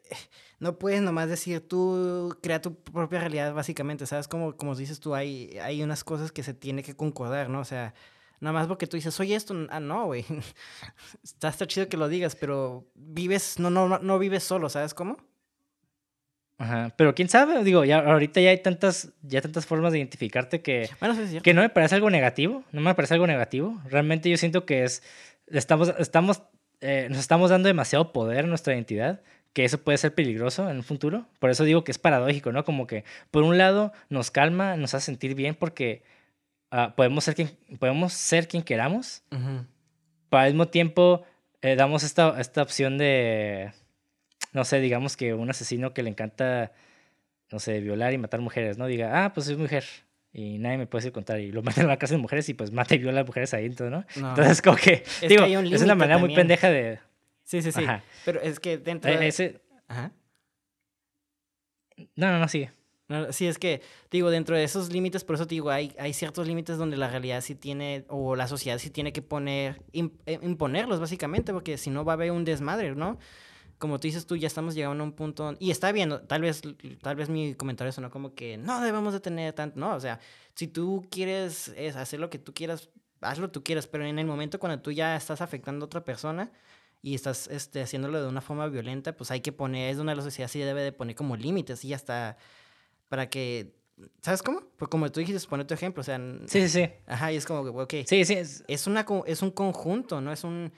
no 0.60 0.80
puedes 0.80 1.02
nomás 1.02 1.30
decir 1.30 1.68
tú 1.68 2.36
crea 2.42 2.62
tu 2.62 2.76
propia 2.76 3.20
realidad 3.20 3.54
básicamente, 3.54 4.08
¿sabes? 4.08 4.28
Como, 4.28 4.58
como 4.58 4.76
dices 4.76 5.00
tú, 5.00 5.14
hay, 5.14 5.58
hay 5.62 5.84
unas 5.84 6.04
cosas 6.04 6.32
que 6.32 6.42
se 6.42 6.54
tiene 6.54 6.82
que 6.82 6.96
concordar, 6.96 7.50
¿no? 7.50 7.60
O 7.60 7.66
sea, 7.66 7.94
nada 8.40 8.54
más 8.54 8.68
porque 8.68 8.88
tú 8.88 8.98
dices, 8.98 9.14
soy 9.14 9.34
esto, 9.34 9.56
ah, 9.70 9.80
no, 9.80 10.06
güey. 10.06 10.26
está, 11.24 11.50
está 11.50 11.68
chido 11.68 11.90
que 11.90 11.98
lo 11.98 12.08
digas, 12.08 12.36
pero 12.36 12.88
vives, 12.96 13.60
no, 13.60 13.70
no, 13.70 14.00
no 14.00 14.20
vives 14.20 14.44
solo, 14.44 14.70
¿sabes 14.70 14.94
cómo? 14.96 15.18
Ajá, 16.60 16.92
pero 16.96 17.14
quién 17.14 17.30
sabe, 17.30 17.64
digo, 17.64 17.86
ya 17.86 18.00
ahorita 18.00 18.42
ya 18.42 18.50
hay 18.50 18.58
tantas, 18.64 19.14
ya 19.22 19.42
tantas 19.42 19.68
formas 19.68 19.94
de 19.94 20.00
identificarte 20.00 20.62
que, 20.62 20.90
que 21.44 21.54
no 21.54 21.62
me 21.62 21.70
parece 21.70 21.96
algo 21.96 22.10
negativo, 22.10 22.64
no 22.72 22.82
me 22.82 22.96
parece 22.96 23.14
algo 23.14 23.28
negativo. 23.28 23.80
Realmente 23.86 24.28
yo 24.30 24.38
siento 24.38 24.66
que 24.66 24.84
es, 24.84 25.04
estamos, 25.48 25.94
estamos, 26.00 26.42
eh, 26.82 27.08
nos 27.10 27.20
estamos 27.20 27.52
dando 27.52 27.68
demasiado 27.68 28.12
poder 28.12 28.46
a 28.46 28.48
nuestra 28.48 28.74
identidad 28.74 29.22
que 29.54 29.66
eso 29.66 29.80
puede 29.80 29.98
ser 29.98 30.14
peligroso 30.14 30.70
en 30.70 30.78
un 30.78 30.84
futuro. 30.84 31.28
Por 31.40 31.50
eso 31.50 31.64
digo 31.64 31.84
que 31.84 31.92
es 31.92 31.98
paradójico, 31.98 32.52
¿no? 32.52 32.64
Como 32.64 32.86
que 32.86 33.06
por 33.32 33.44
un 33.44 33.58
lado 33.58 33.92
nos 34.10 34.32
calma, 34.32 34.78
nos 34.78 34.94
hace 34.94 35.08
sentir 35.08 35.36
bien 35.36 35.56
porque 35.56 36.04
ah, 36.72 36.94
podemos, 36.96 37.24
ser 37.24 37.36
quien, 37.36 37.50
podemos 37.80 38.14
ser 38.14 38.48
quien 38.48 38.64
queramos, 38.64 39.24
pero 39.30 40.42
al 40.42 40.50
mismo 40.50 40.68
tiempo 40.68 41.24
eh, 41.62 41.76
damos 41.76 42.04
esta, 42.04 42.40
esta 42.40 42.62
opción 42.62 42.98
de, 42.98 43.72
no 44.58 44.66
sé, 44.66 44.80
digamos 44.80 45.16
que 45.16 45.36
un 45.36 45.52
asesino 45.52 45.94
que 45.94 46.02
le 46.02 46.10
encanta, 46.10 46.72
no 47.52 47.60
sé, 47.60 47.80
violar 47.80 48.12
y 48.14 48.18
matar 48.18 48.42
mujeres, 48.42 48.80
¿no? 48.80 48.88
Diga, 48.88 49.24
ah, 49.24 49.32
pues 49.32 49.46
soy 49.46 49.56
mujer 49.56 49.86
y 50.34 50.58
nadie 50.58 50.80
me 50.80 50.88
puede 50.88 51.04
decir 51.04 51.14
contar 51.14 51.40
y 51.40 51.52
lo 51.52 51.62
matan 51.64 51.86
a 51.86 51.90
la 51.90 51.98
casa 51.98 52.16
de 52.16 52.22
mujeres 52.22 52.50
y 52.50 52.56
pues 52.56 52.72
mata 52.72 52.96
y 52.96 52.98
viola 52.98 53.20
a 53.20 53.22
las 53.22 53.28
mujeres 53.28 53.54
ahí, 53.54 53.70
¿no? 53.80 53.90
¿no? 53.92 54.06
Entonces, 54.16 54.64
como 54.64 54.76
que, 54.76 55.04
digo, 55.28 55.46
es 55.46 55.84
una 55.84 55.94
manera 55.94 56.18
muy 56.18 56.34
pendeja 56.34 56.72
de 56.72 57.00
Sí, 57.44 57.62
sí, 57.62 57.72
sí. 57.72 57.86
Pero 58.26 58.42
es 58.42 58.60
que 58.60 58.80
dentro 58.80 59.12
e, 59.12 59.18
de... 59.18 59.28
Ese... 59.28 59.62
Ajá. 59.88 60.12
No, 62.16 62.32
no, 62.32 62.40
no, 62.40 62.48
sigue. 62.48 62.72
sí, 63.30 63.46
es 63.46 63.60
que, 63.60 63.82
digo, 64.10 64.32
dentro 64.32 64.58
de 64.58 64.64
esos 64.64 64.92
límites, 64.92 65.24
por 65.24 65.36
eso 65.36 65.46
te 65.46 65.54
digo, 65.54 65.70
hay, 65.70 65.96
hay 66.00 66.14
ciertos 66.14 66.48
límites 66.48 66.78
donde 66.78 66.98
la 66.98 67.10
realidad 67.10 67.42
sí 67.42 67.54
tiene, 67.54 68.06
o 68.10 68.36
la 68.36 68.48
sociedad 68.48 68.80
sí 68.80 68.90
tiene 68.90 69.14
que 69.14 69.22
poner, 69.22 69.82
eh, 69.94 70.40
imponerlos, 70.42 71.00
básicamente, 71.00 71.54
porque 71.54 71.78
si 71.78 71.92
no 71.92 72.04
va 72.04 72.14
a 72.14 72.16
haber 72.16 72.32
un 72.32 72.44
desmadre, 72.44 72.96
¿no? 72.96 73.18
Como 73.78 74.00
tú 74.00 74.08
dices 74.08 74.26
tú, 74.26 74.36
ya 74.36 74.48
estamos 74.48 74.74
llegando 74.74 75.04
a 75.04 75.08
un 75.08 75.14
punto, 75.14 75.56
y 75.60 75.72
está 75.72 75.92
bien, 75.92 76.12
tal 76.28 76.42
vez, 76.42 76.62
tal 77.02 77.16
vez 77.16 77.30
mi 77.30 77.54
comentario 77.54 77.92
sonó 77.92 78.10
como 78.10 78.34
que 78.34 78.58
no 78.58 78.82
debemos 78.82 79.14
de 79.14 79.20
tener 79.20 79.54
tanto, 79.54 79.80
no, 79.80 79.96
o 79.96 80.00
sea, 80.00 80.20
si 80.56 80.68
tú 80.68 81.06
quieres 81.12 81.70
hacer 81.96 82.20
lo 82.20 82.30
que 82.30 82.40
tú 82.40 82.54
quieras, 82.54 82.90
haz 83.22 83.38
lo 83.38 83.48
que 83.48 83.54
tú 83.54 83.64
quieras, 83.64 83.86
pero 83.86 84.04
en 84.06 84.18
el 84.18 84.26
momento 84.26 84.60
cuando 84.60 84.82
tú 84.82 84.92
ya 84.92 85.16
estás 85.16 85.42
afectando 85.42 85.84
a 85.84 85.88
otra 85.88 86.04
persona, 86.04 86.52
y 87.02 87.16
estás 87.16 87.48
este, 87.48 87.82
haciéndolo 87.82 88.22
de 88.22 88.28
una 88.28 88.42
forma 88.42 88.68
violenta, 88.68 89.16
pues 89.16 89.32
hay 89.32 89.42
que 89.42 89.52
poner, 89.52 89.92
es 89.92 89.98
donde 89.98 90.16
la 90.16 90.22
sociedad 90.22 90.50
sí 90.50 90.60
debe 90.60 90.82
de 90.82 90.92
poner 90.92 91.16
como 91.16 91.36
límites 91.36 91.86
y 91.86 91.94
hasta 91.94 92.38
para 93.08 93.30
que, 93.30 93.76
¿sabes 94.22 94.44
cómo? 94.44 94.62
Pues 94.78 94.90
como 94.90 95.10
tú 95.12 95.20
dijiste, 95.20 95.48
poner 95.48 95.66
tu 95.66 95.74
ejemplo, 95.74 96.02
o 96.02 96.04
sea... 96.04 96.20
Sí, 96.48 96.68
sí, 96.68 96.70
sí. 96.70 96.90
Ajá, 97.06 97.32
y 97.32 97.38
es 97.38 97.46
como, 97.46 97.62
ok. 97.62 97.94
Sí, 98.06 98.26
sí. 98.26 98.34
Es, 98.34 98.64
es, 98.68 98.88
una, 98.88 99.06
es 99.26 99.42
un 99.42 99.52
conjunto, 99.52 100.20
¿no? 100.22 100.32
Es 100.32 100.44
un... 100.44 100.72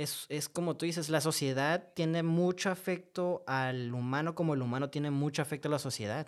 Es, 0.00 0.26
es, 0.28 0.48
como 0.48 0.76
tú 0.76 0.86
dices, 0.86 1.10
la 1.10 1.20
sociedad 1.20 1.92
tiene 1.94 2.22
mucho 2.22 2.70
afecto 2.70 3.44
al 3.46 3.92
humano 3.92 4.34
como 4.34 4.54
el 4.54 4.62
humano 4.62 4.88
tiene 4.88 5.10
mucho 5.10 5.42
afecto 5.42 5.68
a 5.68 5.70
la 5.70 5.78
sociedad. 5.78 6.26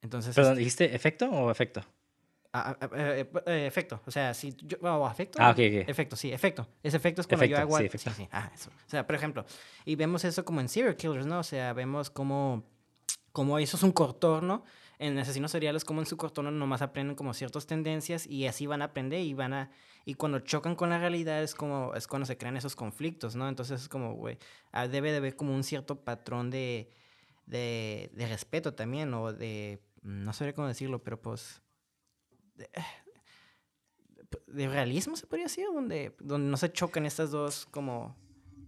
Entonces... 0.00 0.34
¿Perdón, 0.34 0.56
dijiste 0.56 0.94
efecto 0.94 1.28
o 1.30 1.50
efecto? 1.50 1.82
Ah, 2.54 2.76
ah, 2.78 2.90
eh, 2.94 3.30
eh, 3.46 3.66
efecto, 3.66 4.02
o 4.04 4.10
sea, 4.10 4.34
si 4.34 4.54
yo, 4.54 4.76
oh, 4.82 5.06
afecto, 5.06 5.38
ah, 5.40 5.52
ok, 5.52 5.58
efecto, 5.58 6.16
sí, 6.16 6.30
efecto. 6.30 6.68
Ese 6.82 6.98
efecto 6.98 7.22
es 7.22 7.26
cuando 7.26 7.46
yo 7.46 7.56
hago... 7.56 7.78
Sí, 7.78 7.88
sí, 7.96 8.10
sí, 8.10 8.28
ah, 8.30 8.50
eso. 8.54 8.68
O 8.68 8.90
sea, 8.90 9.06
por 9.06 9.16
ejemplo, 9.16 9.46
y 9.86 9.96
vemos 9.96 10.22
eso 10.24 10.44
como 10.44 10.60
en 10.60 10.68
Serial 10.68 10.94
Killers, 10.94 11.24
¿no? 11.24 11.38
O 11.38 11.42
sea, 11.42 11.72
vemos 11.72 12.10
como, 12.10 12.62
como 13.32 13.58
eso 13.58 13.78
es 13.78 13.82
un 13.82 13.92
contorno, 13.92 14.64
en 14.98 15.18
asesinos 15.18 15.50
seriales 15.50 15.84
como 15.84 16.00
en 16.00 16.06
su 16.06 16.18
contorno 16.18 16.50
nomás 16.50 16.82
aprenden 16.82 17.16
como 17.16 17.32
ciertas 17.32 17.66
tendencias 17.66 18.26
y 18.26 18.46
así 18.46 18.66
van 18.66 18.82
a 18.82 18.86
aprender 18.86 19.20
y 19.20 19.32
van 19.32 19.54
a... 19.54 19.70
Y 20.04 20.14
cuando 20.14 20.40
chocan 20.40 20.74
con 20.74 20.90
la 20.90 20.98
realidad 20.98 21.42
es 21.42 21.54
como, 21.54 21.94
es 21.94 22.06
cuando 22.06 22.26
se 22.26 22.36
crean 22.36 22.56
esos 22.56 22.74
conflictos, 22.74 23.36
¿no? 23.36 23.48
Entonces 23.48 23.82
es 23.82 23.88
como, 23.88 24.14
güey, 24.14 24.38
debe 24.90 25.12
de 25.12 25.18
haber 25.18 25.36
como 25.36 25.54
un 25.54 25.64
cierto 25.64 26.04
patrón 26.04 26.50
de, 26.50 26.90
de, 27.46 28.10
de 28.12 28.26
respeto 28.26 28.74
también, 28.74 29.12
o 29.14 29.32
de, 29.32 29.82
no 30.02 30.32
sé 30.32 30.52
cómo 30.54 30.68
decirlo, 30.68 31.02
pero 31.02 31.20
pues 31.20 31.62
de, 34.46 34.68
realismo, 34.68 35.16
se 35.16 35.26
podría 35.26 35.46
decir, 35.46 35.66
donde, 35.72 36.14
donde 36.20 36.50
no 36.50 36.56
se 36.56 36.72
chocan 36.72 37.06
estas 37.06 37.30
dos 37.30 37.66
como 37.66 38.16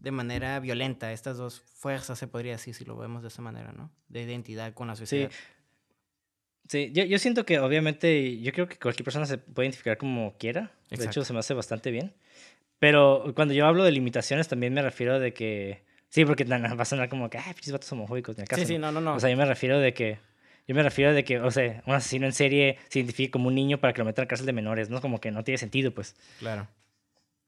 de 0.01 0.11
manera 0.11 0.61
violenta, 0.61 1.13
estas 1.13 1.39
dos 1.39 1.61
fuerzas, 1.61 2.19
se 2.19 2.27
podría 2.29 2.53
decir, 2.53 2.75
si 2.75 2.85
lo 2.85 2.97
vemos 2.97 3.23
de 3.23 3.29
esa 3.29 3.41
manera, 3.41 3.73
¿no? 3.73 3.91
De 4.09 4.23
identidad 4.23 4.75
con 4.75 4.89
la 4.89 4.97
sociedad. 4.97 5.31
Sí. 5.31 5.37
Sí, 6.69 6.91
yo, 6.93 7.05
yo 7.05 7.19
siento 7.19 7.45
que 7.45 7.59
obviamente, 7.59 8.41
yo 8.41 8.53
creo 8.53 8.69
que 8.69 8.79
cualquier 8.79 9.05
persona 9.05 9.27
se 9.27 9.39
puede 9.39 9.67
identificar 9.67 9.99
como 9.99 10.35
quiera. 10.39 10.73
De 10.91 11.05
hecho, 11.05 11.25
se 11.25 11.33
me 11.33 11.41
hace 11.41 11.55
bastante 11.55 11.91
bien. 11.91 12.13
Pero 12.79 13.33
cuando 13.35 13.55
yo 13.55 13.67
hablo 13.67 13.85
de 13.85 13.93
limitaciones, 13.93 14.49
también 14.49 14.73
me 14.75 14.83
refiero 14.83 15.19
de 15.21 15.33
que. 15.33 15.83
Sí, 16.09 16.25
porque 16.25 16.45
va 16.45 16.57
a 16.57 16.85
sonar 16.85 17.09
como 17.09 17.29
que, 17.29 17.39
ay, 17.39 17.55
pinches 17.55 17.73
vatos 17.73 17.91
homofóbicos, 17.93 18.39
en 18.39 18.47
Sí, 18.47 18.67
sí, 18.67 18.79
no, 18.79 18.93
no, 18.93 19.01
no. 19.01 19.15
O 19.17 19.21
sea, 19.21 19.31
yo 19.31 19.37
me 19.37 19.45
refiero 19.45 19.81
de 19.81 19.93
que 19.93 20.19
yo 20.67 20.75
me 20.75 20.83
refiero 20.83 21.13
de 21.13 21.25
que, 21.25 21.39
o 21.41 21.51
sea, 21.51 21.83
un 21.87 21.95
asesino 21.95 22.27
en 22.27 22.33
serie 22.33 22.79
se 22.89 23.01
identifique 23.01 23.31
como 23.31 23.49
un 23.49 23.55
niño 23.55 23.79
para 23.79 23.93
que 23.93 23.99
lo 23.99 24.07
metan 24.07 24.25
a 24.25 24.29
cárcel 24.29 24.47
de 24.47 24.53
menores, 24.53 24.89
¿no? 24.89 25.01
Como 25.01 25.21
que 25.21 25.31
no 25.31 25.45
tiene 25.45 25.59
sentido, 25.59 25.93
pues. 25.93 26.17
Claro. 26.39 26.69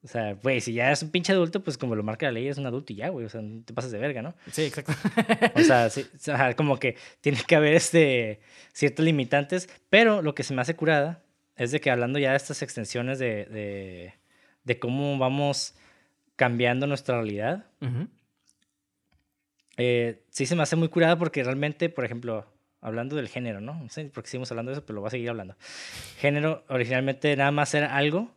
O 0.03 0.09
sea, 0.09 0.35
güey, 0.35 0.61
si 0.61 0.73
ya 0.73 0.93
es 0.93 1.03
un 1.03 1.11
pinche 1.11 1.33
adulto, 1.33 1.63
pues 1.65 1.77
como 1.79 1.97
lo 1.97 2.03
marca 2.03 2.27
la 2.27 2.33
ley, 2.33 2.47
es 2.47 2.59
un 2.59 2.67
adulto 2.67 2.93
y 2.93 2.97
ya, 2.97 3.09
güey. 3.09 3.27
O 3.27 3.29
sea, 3.29 3.43
no 3.43 3.65
te 3.65 3.73
pasas 3.73 3.91
de 3.91 3.99
verga, 3.99 4.23
¿no? 4.23 4.35
Sí, 4.53 4.63
exacto. 4.63 4.93
o, 5.55 5.61
sea, 5.61 5.91
sí, 5.91 6.07
o 6.15 6.19
sea, 6.19 6.55
como 6.55 6.79
que 6.79 6.97
tiene 7.21 7.39
que 7.47 7.57
haber 7.57 7.75
este, 7.75 8.41
ciertos 8.73 9.05
limitantes. 9.05 9.69
Pero 9.91 10.23
lo 10.23 10.35
que 10.35 10.45
se 10.45 10.55
me 10.55 10.63
hace 10.63 10.77
curada 10.77 11.23
es 11.57 11.73
de 11.73 11.81
que 11.81 11.91
hablando 11.91 12.19
ya 12.19 12.31
de 12.31 12.37
estas 12.37 12.63
extensiones 12.63 13.19
de, 13.19 13.47
de, 13.47 14.15
de 14.63 14.79
cómo 14.79 15.19
vamos 15.19 15.75
cambiando 16.37 16.87
nuestra 16.87 17.17
realidad, 17.17 17.67
eh, 19.79 20.23
sí 20.31 20.47
se 20.47 20.55
me 20.55 20.63
hace 20.63 20.77
muy 20.77 20.89
curada 20.89 21.19
porque 21.19 21.43
realmente, 21.43 21.89
por 21.89 22.05
ejemplo, 22.05 22.47
hablando 22.81 23.17
del 23.17 23.29
género, 23.29 23.61
¿no? 23.61 23.75
No 23.75 23.89
sé 23.89 24.05
por 24.05 24.23
qué 24.23 24.31
seguimos 24.31 24.51
hablando 24.53 24.71
de 24.71 24.75
eso, 24.75 24.87
pero 24.87 24.97
lo 24.97 25.01
voy 25.01 25.09
a 25.09 25.11
seguir 25.11 25.31
hablando. 25.31 25.57
Género 26.19 26.65
originalmente 26.69 27.35
nada 27.37 27.51
más 27.51 27.75
era 27.75 27.97
algo 27.97 28.31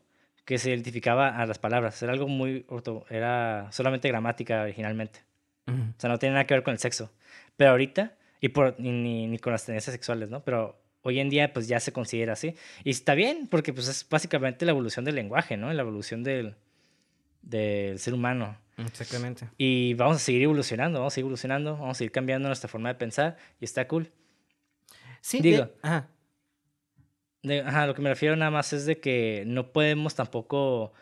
que 0.50 0.58
se 0.58 0.72
identificaba 0.72 1.40
a 1.40 1.46
las 1.46 1.60
palabras, 1.60 2.02
era 2.02 2.12
algo 2.12 2.28
muy 2.28 2.66
orto, 2.70 3.06
era 3.12 3.68
solamente 3.72 4.08
gramática 4.08 4.64
originalmente. 4.64 5.20
O 5.68 6.00
sea, 6.00 6.10
no 6.10 6.18
tiene 6.18 6.34
nada 6.34 6.48
que 6.48 6.56
ver 6.56 6.64
con 6.64 6.72
el 6.72 6.80
sexo. 6.80 7.12
Pero 7.56 7.70
ahorita, 7.70 8.16
y 8.42 8.50
por, 8.50 8.74
ni, 8.80 9.28
ni, 9.28 9.38
con 9.38 9.54
las 9.54 9.68
tendencias 9.68 9.94
sexuales, 9.94 10.28
¿no? 10.32 10.44
Pero 10.44 10.82
hoy 11.04 11.20
en 11.20 11.30
día 11.30 11.54
pues 11.54 11.68
ya 11.68 11.80
se 11.80 11.94
considera 11.94 12.34
así. 12.34 12.56
Y 12.84 12.90
está 12.90 13.14
bien, 13.14 13.48
porque 13.48 13.74
pues 13.74 13.88
es 13.90 14.10
básicamente 14.10 14.66
la 14.66 14.72
evolución 14.72 15.06
del 15.06 15.14
lenguaje, 15.14 15.56
¿no? 15.56 15.72
La 15.72 15.84
evolución 15.84 16.24
del, 16.24 16.56
del 17.44 18.00
ser 18.00 18.16
humano. 18.16 18.58
Exactamente. 18.76 19.50
Y 19.56 19.94
vamos 19.94 20.16
a 20.16 20.20
seguir 20.20 20.42
evolucionando, 20.42 20.98
vamos 20.98 21.14
a 21.14 21.16
seguir 21.16 21.26
evolucionando, 21.26 21.74
vamos 21.74 21.96
a 21.96 22.00
seguir 22.00 22.12
cambiando 22.12 22.50
nuestra 22.50 22.68
forma 22.68 22.90
de 22.90 22.96
pensar 22.96 23.38
y 23.62 23.66
está 23.66 23.88
cool. 23.88 24.12
Sí, 25.22 25.42
digo. 25.42 25.70
ajá. 25.84 26.08
Ajá, 27.66 27.88
lo 27.88 27.96
que 27.96 28.02
me 28.02 28.10
refiero 28.10 28.36
nada 28.36 28.52
más 28.52 28.74
es 28.74 28.86
de 28.86 29.00
que 29.00 29.44
no 29.46 29.72
podemos 29.72 30.16
tampoco. 30.16 30.94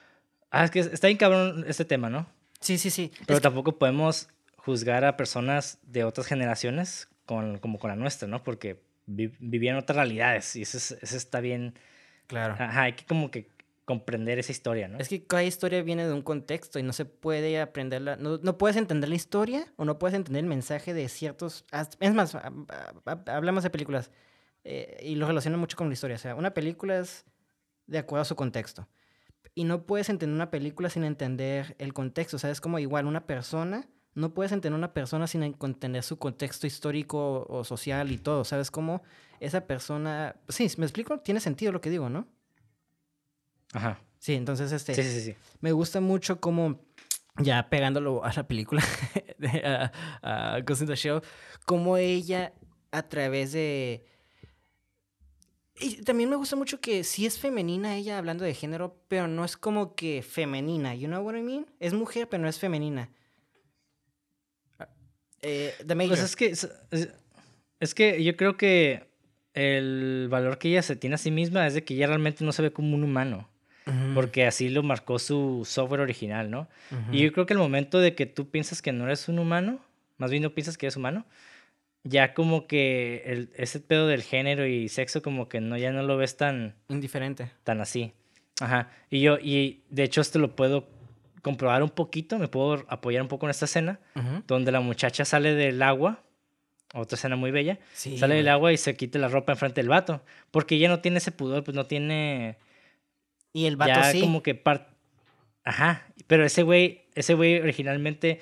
Ah, 0.51 0.65
es 0.65 0.71
que 0.71 0.79
está 0.79 1.07
bien 1.07 1.17
cabrón 1.17 1.65
este 1.67 1.85
tema, 1.85 2.09
¿no? 2.09 2.27
Sí, 2.59 2.77
sí, 2.77 2.89
sí. 2.89 3.11
Pero 3.25 3.41
tampoco 3.41 3.77
podemos 3.77 4.29
juzgar 4.57 5.05
a 5.05 5.17
personas 5.17 5.79
de 5.83 6.03
otras 6.03 6.27
generaciones 6.27 7.07
con, 7.25 7.57
como 7.59 7.79
con 7.79 7.89
la 7.89 7.95
nuestra, 7.95 8.27
¿no? 8.27 8.43
Porque 8.43 8.81
vivían 9.05 9.77
otras 9.77 9.95
realidades 9.95 10.55
y 10.55 10.63
eso, 10.63 10.77
eso 10.77 11.17
está 11.17 11.39
bien. 11.39 11.75
Claro. 12.27 12.53
Ajá, 12.53 12.83
hay 12.83 12.93
que 12.93 13.05
como 13.05 13.31
que 13.31 13.49
comprender 13.87 14.37
esa 14.37 14.51
historia, 14.51 14.89
¿no? 14.89 14.97
Es 14.97 15.07
que 15.07 15.23
cada 15.23 15.45
historia 15.45 15.81
viene 15.81 16.05
de 16.05 16.11
un 16.11 16.21
contexto 16.21 16.77
y 16.77 16.83
no 16.83 16.91
se 16.91 17.05
puede 17.05 17.61
aprenderla, 17.61 18.17
no, 18.17 18.37
no 18.37 18.57
puedes 18.57 18.75
entender 18.75 19.07
la 19.07 19.15
historia 19.15 19.65
o 19.77 19.85
no 19.85 19.97
puedes 19.97 20.13
entender 20.13 20.43
el 20.43 20.49
mensaje 20.49 20.93
de 20.93 21.07
ciertos... 21.07 21.63
Es 22.01 22.13
más, 22.13 22.37
hablamos 23.27 23.63
de 23.63 23.69
películas 23.69 24.11
eh, 24.69 24.97
y 25.01 25.15
lo 25.15 25.27
relacionan 25.27 25.59
mucho 25.59 25.77
con 25.77 25.87
la 25.87 25.93
historia. 25.93 26.17
O 26.17 26.19
sea, 26.19 26.35
una 26.35 26.53
película 26.53 26.99
es 26.99 27.25
de 27.85 27.99
acuerdo 27.99 28.23
a 28.23 28.25
su 28.25 28.35
contexto. 28.35 28.87
Y 29.55 29.63
no 29.63 29.85
puedes 29.85 30.09
entender 30.09 30.35
una 30.35 30.51
película 30.51 30.89
sin 30.89 31.05
entender 31.05 31.75
el 31.79 31.93
contexto. 31.93 32.35
O 32.35 32.39
sea, 32.39 32.51
es 32.51 32.59
como 32.59 32.77
igual 32.77 33.05
una 33.05 33.25
persona, 33.25 33.87
no 34.13 34.33
puedes 34.33 34.51
entender 34.51 34.77
una 34.77 34.93
persona 34.93 35.25
sin 35.25 35.43
entender 35.43 36.03
su 36.03 36.19
contexto 36.19 36.67
histórico 36.67 37.45
o 37.47 37.63
social 37.63 38.11
y 38.11 38.17
todo. 38.17 38.43
¿Sabes 38.43 38.69
cómo 38.69 39.03
esa 39.39 39.65
persona... 39.65 40.35
Sí, 40.49 40.69
me 40.77 40.85
explico, 40.85 41.19
tiene 41.19 41.39
sentido 41.39 41.71
lo 41.71 41.79
que 41.79 41.89
digo, 41.89 42.09
¿no? 42.09 42.27
Ajá. 43.73 44.01
Sí, 44.19 44.33
entonces 44.33 44.71
este. 44.73 44.95
Sí, 44.95 45.03
sí, 45.03 45.21
sí. 45.21 45.35
Me 45.61 45.71
gusta 45.71 46.01
mucho 46.01 46.39
como. 46.41 46.81
Ya 47.39 47.69
pegándolo 47.69 48.23
a 48.25 48.33
la 48.33 48.47
película, 48.47 48.81
a, 49.63 49.91
a 50.55 50.59
Ghost 50.61 50.81
in 50.81 50.87
the 50.87 50.95
Show, 50.95 51.21
como 51.65 51.97
ella 51.97 52.53
a 52.91 53.03
través 53.03 53.51
de. 53.51 54.05
Y 55.79 56.03
también 56.03 56.29
me 56.29 56.35
gusta 56.35 56.55
mucho 56.55 56.79
que 56.79 57.03
sí 57.03 57.25
es 57.25 57.39
femenina 57.39 57.95
ella 57.95 58.17
hablando 58.17 58.43
de 58.43 58.53
género, 58.53 58.99
pero 59.07 59.27
no 59.27 59.45
es 59.45 59.57
como 59.57 59.95
que 59.95 60.23
femenina, 60.23 60.95
you 60.95 61.07
know 61.07 61.23
what 61.23 61.35
I 61.35 61.43
mean? 61.43 61.65
Es 61.79 61.93
mujer, 61.93 62.27
pero 62.29 62.41
no 62.43 62.49
es 62.49 62.59
femenina. 62.59 63.09
Eh, 65.41 65.73
Pues 66.07 66.19
es 66.21 66.35
que, 66.35 66.53
es 67.79 67.93
que 67.93 68.23
yo 68.23 68.35
creo 68.35 68.57
que 68.57 69.07
el 69.53 70.27
valor 70.29 70.57
que 70.57 70.69
ella 70.69 70.81
se 70.81 70.95
tiene 70.95 71.15
a 71.15 71.19
sí 71.19 71.31
misma 71.31 71.67
es 71.67 71.73
de 71.73 71.83
que 71.83 71.93
ella 71.93 72.07
realmente 72.07 72.43
no 72.43 72.51
se 72.51 72.61
ve 72.63 72.71
como 72.71 72.95
un 72.95 73.03
humano 73.03 73.49
porque 74.13 74.45
así 74.45 74.67
lo 74.67 74.83
marcó 74.83 75.17
su 75.17 75.63
software 75.65 76.01
original, 76.01 76.51
¿no? 76.51 76.67
Y 77.11 77.21
yo 77.23 77.31
creo 77.31 77.45
que 77.45 77.53
el 77.53 77.59
momento 77.59 77.99
de 77.99 78.15
que 78.15 78.25
tú 78.25 78.49
piensas 78.49 78.81
que 78.81 78.91
no 78.91 79.05
eres 79.05 79.29
un 79.29 79.39
humano, 79.39 79.79
más 80.17 80.29
bien 80.29 80.43
no 80.43 80.53
piensas 80.53 80.77
que 80.77 80.87
eres 80.87 80.97
humano, 80.97 81.25
ya 82.09 82.33
como 82.33 82.67
que 82.67 83.23
el, 83.25 83.49
ese 83.55 83.79
pedo 83.79 84.07
del 84.07 84.23
género 84.23 84.65
y 84.65 84.89
sexo 84.89 85.21
como 85.21 85.49
que 85.49 85.61
no 85.61 85.77
ya 85.77 85.91
no 85.91 86.03
lo 86.03 86.17
ves 86.17 86.37
tan 86.37 86.75
indiferente, 86.89 87.51
tan 87.63 87.81
así. 87.81 88.13
Ajá. 88.59 88.89
Y 89.09 89.21
yo 89.21 89.37
y 89.39 89.83
de 89.89 90.03
hecho 90.03 90.21
esto 90.21 90.39
lo 90.39 90.55
puedo 90.55 90.87
comprobar 91.41 91.83
un 91.83 91.89
poquito, 91.89 92.39
me 92.39 92.47
puedo 92.47 92.85
apoyar 92.89 93.21
un 93.21 93.27
poco 93.27 93.45
en 93.45 93.51
esta 93.51 93.65
escena, 93.65 93.99
donde 94.47 94.71
la 94.71 94.81
muchacha 94.81 95.23
sale 95.23 95.55
del 95.55 95.81
agua, 95.81 96.23
otra 96.93 97.15
escena 97.15 97.35
muy 97.35 97.51
bella, 97.51 97.79
sale 97.93 98.35
del 98.35 98.49
agua 98.49 98.73
y 98.73 98.77
se 98.77 98.95
quita 98.97 99.17
la 99.19 99.29
ropa 99.29 99.53
enfrente 99.53 99.79
del 99.79 99.87
vato, 99.87 100.21
porque 100.51 100.75
ella 100.75 100.89
no 100.89 100.99
tiene 100.99 101.19
ese 101.19 101.31
pudor, 101.31 101.63
pues 101.63 101.75
no 101.75 101.85
tiene... 101.85 102.57
Y 103.53 103.65
el 103.65 103.77
vato 103.77 103.93
ya 103.93 104.19
como 104.19 104.43
que 104.43 104.55
parte... 104.55 104.93
Ajá, 105.63 106.07
pero 106.27 106.45
ese 106.45 106.63
güey, 106.63 107.05
ese 107.15 107.33
güey 107.33 107.59
originalmente, 107.59 108.41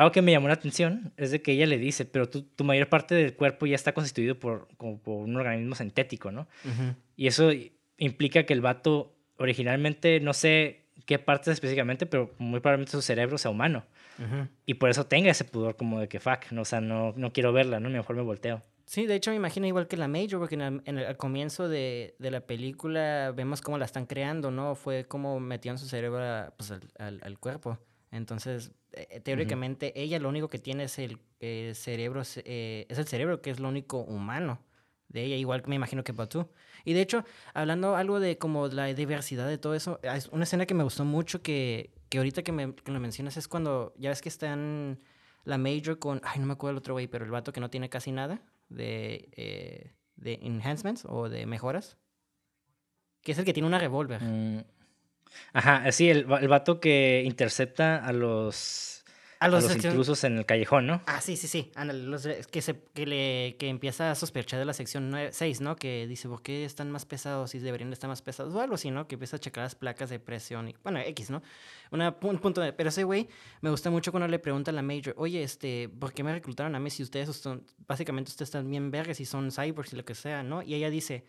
algo 0.00 0.12
que 0.12 0.22
me 0.22 0.32
llamó 0.32 0.48
la 0.48 0.54
atención 0.54 1.12
es 1.18 1.30
de 1.30 1.42
que 1.42 1.52
ella 1.52 1.66
le 1.66 1.76
dice, 1.76 2.06
pero 2.06 2.26
tu, 2.26 2.40
tu 2.40 2.64
mayor 2.64 2.88
parte 2.88 3.14
del 3.14 3.34
cuerpo 3.34 3.66
ya 3.66 3.74
está 3.74 3.92
constituido 3.92 4.38
por, 4.38 4.66
como 4.78 4.98
por 4.98 5.16
un 5.16 5.36
organismo 5.36 5.74
sintético, 5.74 6.32
¿no? 6.32 6.48
Y 7.16 7.26
eso 7.26 7.50
implica 7.98 8.44
que 8.44 8.54
el 8.54 8.62
vato 8.62 9.14
originalmente, 9.36 10.18
no 10.20 10.32
sé 10.32 10.86
qué 11.04 11.18
partes 11.18 11.52
específicamente, 11.52 12.06
pero 12.06 12.30
muy 12.38 12.60
probablemente 12.60 12.92
su 12.92 13.02
cerebro 13.02 13.36
sea 13.36 13.50
humano. 13.50 13.84
Y 14.64 14.74
por 14.74 14.88
eso 14.88 15.04
tenga 15.04 15.30
ese 15.30 15.44
pudor 15.44 15.76
como 15.76 16.00
de 16.00 16.08
que 16.08 16.18
fuck, 16.18 16.50
no, 16.50 16.62
o 16.62 16.64
sea, 16.64 16.80
no, 16.80 17.12
no 17.16 17.34
quiero 17.34 17.52
verla, 17.52 17.78
¿no? 17.78 17.90
Mejor 17.90 18.16
me 18.16 18.22
volteo. 18.22 18.62
Sí, 18.86 19.04
de 19.04 19.16
hecho 19.16 19.30
me 19.32 19.36
imagino 19.36 19.66
igual 19.66 19.86
que 19.86 19.98
la 19.98 20.08
Major, 20.08 20.38
porque 20.38 20.54
en 20.54 20.82
el, 20.86 21.04
al 21.04 21.18
comienzo 21.18 21.68
de, 21.68 22.14
de, 22.18 22.30
la 22.30 22.40
película 22.40 23.32
vemos 23.36 23.60
cómo 23.60 23.76
la 23.76 23.84
están 23.84 24.06
creando, 24.06 24.50
¿no? 24.50 24.74
Fue 24.74 25.04
como 25.04 25.40
metieron 25.40 25.78
su 25.78 25.86
cerebro 25.86 26.52
pues, 26.56 26.72
al, 26.98 27.20
al, 27.22 27.38
cuerpo. 27.38 27.78
Entonces, 28.10 28.72
eh, 28.92 29.20
teóricamente, 29.20 29.92
ella 30.00 30.18
lo 30.18 30.28
único 30.28 30.48
que 30.48 30.58
tiene 30.58 30.84
es 30.84 30.98
el 30.98 31.18
cerebro, 31.74 32.22
eh, 32.44 32.86
es 32.88 32.98
el 32.98 33.06
cerebro 33.06 33.40
que 33.40 33.50
es 33.50 33.60
lo 33.60 33.68
único 33.68 33.98
humano 33.98 34.60
de 35.10 35.24
ella, 35.24 35.36
igual 35.36 35.62
que 35.62 35.68
me 35.68 35.76
imagino 35.76 36.04
que 36.04 36.12
tú. 36.12 36.48
Y 36.84 36.92
de 36.92 37.02
hecho, 37.02 37.24
hablando 37.52 37.96
algo 37.96 38.20
de 38.20 38.38
como 38.38 38.68
la 38.68 38.86
diversidad 38.86 39.48
de 39.48 39.58
todo 39.58 39.74
eso, 39.74 40.00
es 40.02 40.28
una 40.28 40.44
escena 40.44 40.66
que 40.66 40.74
me 40.74 40.84
gustó 40.84 41.04
mucho 41.04 41.42
que, 41.42 41.92
que 42.08 42.18
ahorita 42.18 42.42
que, 42.42 42.52
me, 42.52 42.74
que 42.74 42.92
lo 42.92 43.00
mencionas 43.00 43.36
es 43.36 43.48
cuando, 43.48 43.92
ya 43.98 44.10
ves 44.10 44.22
que 44.22 44.28
están 44.28 45.00
la 45.44 45.58
Major 45.58 45.98
con, 45.98 46.20
ay, 46.24 46.38
no 46.38 46.46
me 46.46 46.52
acuerdo 46.52 46.72
el 46.72 46.78
otro 46.78 46.94
güey, 46.94 47.08
pero 47.08 47.24
el 47.24 47.30
vato 47.30 47.52
que 47.52 47.60
no 47.60 47.70
tiene 47.70 47.88
casi 47.88 48.12
nada 48.12 48.40
de, 48.68 49.28
eh, 49.32 49.94
de 50.16 50.38
enhancements 50.42 51.04
o 51.08 51.28
de 51.28 51.44
mejoras, 51.46 51.98
que 53.22 53.32
es 53.32 53.38
el 53.38 53.44
que 53.44 53.52
tiene 53.52 53.66
una 53.66 53.78
revólver. 53.78 54.22
Mm. 54.22 54.64
Ajá, 55.52 55.90
sí, 55.92 56.10
el, 56.10 56.26
el 56.40 56.48
vato 56.48 56.80
que 56.80 57.22
intercepta 57.24 57.96
a 57.96 58.12
los 58.12 59.00
a 59.40 59.48
los, 59.48 59.74
intrusos 59.74 60.22
en 60.24 60.36
el 60.36 60.44
callejón, 60.44 60.86
¿no? 60.86 61.00
Ah, 61.06 61.22
sí, 61.22 61.34
sí, 61.34 61.48
sí. 61.48 61.72
Los, 61.82 62.28
que, 62.50 62.60
se, 62.60 62.78
que, 62.92 63.06
le, 63.06 63.56
que 63.58 63.68
empieza 63.68 64.10
a 64.10 64.14
sospechar 64.14 64.58
de 64.58 64.66
la 64.66 64.74
sección 64.74 65.16
6, 65.30 65.62
¿no? 65.62 65.76
Que 65.76 66.06
dice, 66.06 66.28
¿por 66.28 66.42
qué 66.42 66.66
están 66.66 66.90
más 66.90 67.06
pesados 67.06 67.54
y 67.54 67.58
deberían 67.58 67.90
estar 67.90 68.06
más 68.06 68.20
pesados? 68.20 68.54
O 68.54 68.60
algo 68.60 68.74
así, 68.74 68.90
¿no? 68.90 69.08
Que 69.08 69.14
empieza 69.14 69.36
a 69.36 69.38
checar 69.38 69.64
las 69.64 69.74
placas 69.74 70.10
de 70.10 70.20
presión 70.20 70.68
y, 70.68 70.76
bueno, 70.82 71.00
X, 71.00 71.30
¿no? 71.30 71.42
Una, 71.90 72.14
un 72.20 72.38
punto 72.38 72.60
de... 72.60 72.74
Pero 72.74 72.90
ese 72.90 73.04
güey 73.04 73.28
me 73.62 73.70
gusta 73.70 73.88
mucho 73.88 74.10
cuando 74.10 74.28
le 74.28 74.38
pregunta 74.38 74.72
a 74.72 74.74
la 74.74 74.82
Major, 74.82 75.14
oye, 75.16 75.42
este, 75.42 75.88
¿por 75.88 76.12
qué 76.12 76.22
me 76.22 76.34
reclutaron 76.34 76.74
a 76.74 76.78
mí 76.78 76.90
si 76.90 77.02
ustedes 77.02 77.34
son, 77.34 77.64
básicamente 77.88 78.28
ustedes 78.28 78.48
están 78.48 78.70
bien 78.70 78.90
vergas 78.90 79.20
y 79.20 79.24
son 79.24 79.50
cyborgs 79.50 79.94
y 79.94 79.96
lo 79.96 80.04
que 80.04 80.14
sea, 80.14 80.42
¿no? 80.42 80.60
Y 80.60 80.74
ella 80.74 80.90
dice, 80.90 81.24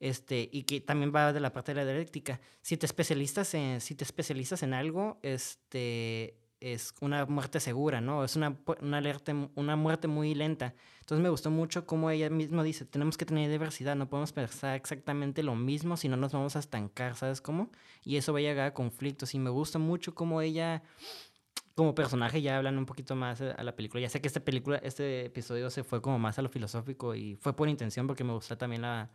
este, 0.00 0.48
y 0.52 0.62
que 0.62 0.80
también 0.80 1.12
va 1.14 1.32
de 1.32 1.40
la 1.40 1.52
parte 1.52 1.74
de 1.74 1.84
la 1.84 1.90
eléctrica, 1.90 2.40
si 2.62 2.76
te 2.76 2.86
especialistas 2.86 3.54
en, 3.54 3.80
si 3.80 3.94
te 3.94 4.04
especializas 4.04 4.62
en 4.62 4.74
algo, 4.74 5.18
este 5.22 6.36
es 6.60 6.94
una 7.00 7.24
muerte 7.26 7.60
segura, 7.60 8.00
¿no? 8.00 8.24
Es 8.24 8.36
una, 8.36 8.56
una, 8.80 8.98
alerta, 8.98 9.32
una 9.54 9.76
muerte 9.76 10.08
muy 10.08 10.34
lenta. 10.34 10.74
Entonces 11.00 11.22
me 11.22 11.28
gustó 11.28 11.50
mucho 11.50 11.86
cómo 11.86 12.10
ella 12.10 12.30
misma 12.30 12.62
dice, 12.62 12.84
tenemos 12.84 13.16
que 13.16 13.24
tener 13.24 13.50
diversidad, 13.50 13.96
no 13.96 14.08
podemos 14.08 14.32
pensar 14.32 14.74
exactamente 14.74 15.42
lo 15.42 15.54
mismo, 15.54 15.96
si 15.96 16.08
no 16.08 16.16
nos 16.16 16.32
vamos 16.32 16.56
a 16.56 16.58
estancar, 16.58 17.14
¿sabes 17.14 17.40
cómo? 17.40 17.70
Y 18.04 18.16
eso 18.16 18.32
va 18.32 18.40
a 18.40 18.42
llegar 18.42 18.66
a 18.66 18.74
conflictos. 18.74 19.34
Y 19.34 19.38
me 19.38 19.50
gusta 19.50 19.78
mucho 19.78 20.14
cómo 20.14 20.40
ella, 20.42 20.82
como 21.74 21.94
personaje, 21.94 22.42
ya 22.42 22.56
hablan 22.56 22.76
un 22.76 22.86
poquito 22.86 23.14
más 23.14 23.40
a 23.40 23.62
la 23.62 23.76
película. 23.76 24.02
Ya 24.02 24.08
sé 24.08 24.20
que 24.20 24.28
esta 24.28 24.40
película, 24.40 24.78
este 24.78 25.26
episodio 25.26 25.70
se 25.70 25.84
fue 25.84 26.02
como 26.02 26.18
más 26.18 26.38
a 26.38 26.42
lo 26.42 26.48
filosófico 26.48 27.14
y 27.14 27.36
fue 27.36 27.54
por 27.54 27.68
intención 27.68 28.06
porque 28.06 28.24
me 28.24 28.32
gusta 28.32 28.58
también 28.58 28.82
la, 28.82 29.10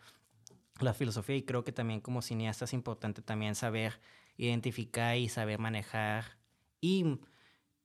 la 0.80 0.94
filosofía 0.94 1.36
y 1.36 1.44
creo 1.44 1.64
que 1.64 1.72
también 1.72 2.02
como 2.02 2.22
cineasta 2.22 2.66
es 2.66 2.74
importante 2.74 3.22
también 3.22 3.56
saber 3.56 4.00
identificar 4.38 5.18
y 5.18 5.30
saber 5.30 5.60
manejar 5.60 6.38
y 6.82 7.20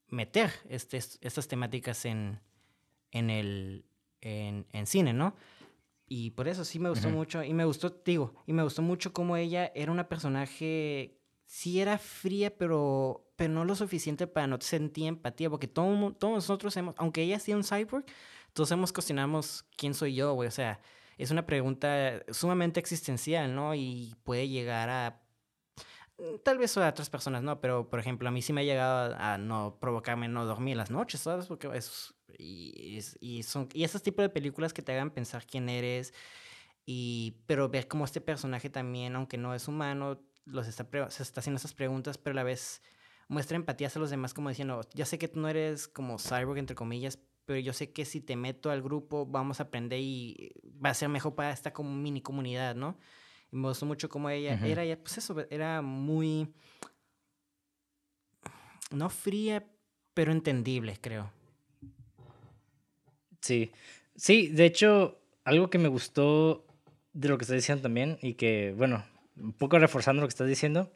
meter 0.09 0.51
este, 0.69 0.97
estas 0.97 1.49
temáticas 1.49 2.05
en, 2.05 2.41
en 3.11 3.31
el 3.31 3.85
en, 4.21 4.67
en, 4.73 4.87
cine, 4.87 5.13
¿no? 5.13 5.37
Y 6.07 6.31
por 6.31 6.49
eso 6.49 6.65
sí 6.65 6.79
me 6.79 6.89
gustó 6.89 7.11
mucho, 7.11 7.45
y 7.45 7.53
me 7.53 7.65
gustó, 7.67 7.91
digo, 8.05 8.35
y 8.47 8.53
me 8.53 8.63
gustó 8.63 8.83
mucho 8.83 9.13
cómo 9.13 9.37
ella 9.37 9.71
era 9.75 9.93
una 9.93 10.09
personaje, 10.09 11.21
sí 11.45 11.81
era 11.81 11.99
fría, 11.99 12.57
pero, 12.57 13.31
pero 13.37 13.53
no 13.53 13.65
lo 13.65 13.77
suficiente 13.77 14.27
para 14.27 14.47
no 14.47 14.59
sentir 14.61 15.07
empatía, 15.07 15.51
porque 15.51 15.69
todo, 15.69 16.13
todos 16.15 16.35
nosotros 16.35 16.77
hemos, 16.79 16.95
aunque 16.97 17.23
ella 17.23 17.39
sea 17.39 17.57
un 17.57 17.63
cyborg, 17.63 18.07
todos 18.55 18.71
hemos 18.73 18.93
cuestionamos 18.93 19.67
quién 19.77 19.93
soy 19.93 20.15
yo, 20.15 20.33
güey, 20.33 20.49
o 20.49 20.53
sea, 20.53 20.81
es 21.19 21.31
una 21.31 21.47
pregunta 21.47 22.23
sumamente 22.31 22.81
existencial, 22.81 23.55
¿no? 23.55 23.75
Y 23.75 24.15
puede 24.25 24.49
llegar 24.49 24.89
a 24.89 25.21
Mm, 26.19 26.39
tal 26.43 26.59
vez 26.59 26.77
a 26.77 26.89
otras 26.89 27.11
personas 27.11 27.43
no, 27.43 27.61
pero 27.61 27.89
por 27.89 28.01
ejemplo, 28.01 28.29
a 28.29 28.33
mí 28.33 28.43
sí 28.43 28.53
me 28.53 28.63
ha 28.63 28.65
llegado 28.65 29.15
a, 29.19 29.39
no 29.39 29.79
provocarme 29.81 30.29
no 30.29 30.45
dormir 30.45 30.77
las 30.77 30.91
noches, 30.91 31.21
¿sabes? 31.21 31.47
Porque 31.47 31.69
es, 31.75 32.15
y, 32.39 33.01
y, 33.21 33.43
son, 33.45 33.69
y 33.73 33.85
esos 33.85 34.03
tipos 34.03 34.25
de 34.25 34.29
películas 34.29 34.73
que 34.73 34.83
te 34.83 34.93
hagan 34.93 35.11
pensar 35.11 35.47
quién 35.47 35.69
eres, 35.69 36.13
y, 36.87 37.37
pero 37.47 37.69
ver 37.69 37.89
cómo 37.89 38.05
este 38.05 38.21
personaje 38.21 38.71
también, 38.71 39.15
aunque 39.17 39.39
no 39.39 39.55
es 39.55 39.69
humano, 39.69 40.21
los 40.45 40.67
está, 40.67 40.87
se 41.11 41.23
está 41.23 41.41
haciendo 41.41 41.59
esas 41.59 41.75
preguntas, 41.75 42.19
pero 42.19 42.33
a 42.33 42.37
la 42.37 42.43
vez 42.45 42.83
muestra 43.29 43.57
empatía 43.57 43.89
hacia 43.89 44.01
los 44.01 44.11
demás, 44.11 44.35
como 44.35 44.49
diciendo, 44.49 44.81
ya 44.95 45.05
sé 45.05 45.19
que 45.19 45.29
tú 45.29 45.41
no 45.41 45.49
eres 45.49 45.89
como 45.89 46.19
cyborg, 46.19 46.59
entre 46.59 46.75
comillas, 46.77 47.19
pero 47.49 47.61
yo 47.61 47.73
sé 47.73 47.93
que 47.93 48.05
si 48.05 48.21
te 48.21 48.37
meto 48.37 48.71
al 48.71 48.83
grupo 48.83 49.25
vamos 49.25 49.59
a 49.59 49.63
aprender 49.63 49.99
y 50.01 50.53
va 50.85 50.91
a 50.91 50.95
ser 50.95 51.09
mejor 51.09 51.35
para 51.35 51.51
esta 51.51 51.73
como 51.73 51.91
mini 51.97 52.21
comunidad, 52.21 52.75
¿no? 52.75 52.99
Y 53.51 53.57
me 53.57 53.69
gustó 53.69 53.87
mucho 53.87 54.11
cómo 54.11 54.29
ella 54.29 54.61
era, 54.67 54.83
pues 54.99 55.17
eso, 55.17 55.35
era 55.49 55.81
muy, 55.81 56.53
no 58.91 59.09
fría, 59.09 59.67
pero 60.13 60.31
entendible, 60.31 60.99
creo. 61.01 61.33
Sí, 63.41 63.73
sí, 64.15 64.49
de 64.49 64.67
hecho, 64.67 65.19
algo 65.43 65.71
que 65.71 65.79
me 65.79 65.89
gustó 65.89 66.67
de 67.15 67.31
lo 67.31 67.39
que 67.39 67.45
estás 67.45 67.57
diciendo 67.57 67.81
también 67.81 68.19
y 68.21 68.35
que, 68.35 68.75
bueno, 68.77 69.07
un 69.39 69.55
poco 69.55 69.79
reforzando 69.79 70.21
lo 70.21 70.29
que 70.29 70.33
estás 70.33 70.49
diciendo, 70.49 70.93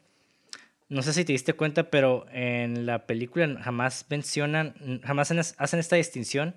no 0.89 1.01
sé 1.01 1.13
si 1.13 1.25
te 1.25 1.33
diste 1.33 1.53
cuenta, 1.53 1.89
pero 1.89 2.25
en 2.31 2.85
la 2.85 3.05
película 3.05 3.59
jamás 3.61 4.05
mencionan, 4.09 5.01
jamás 5.03 5.31
hacen 5.57 5.79
esta 5.79 5.95
distinción 5.95 6.55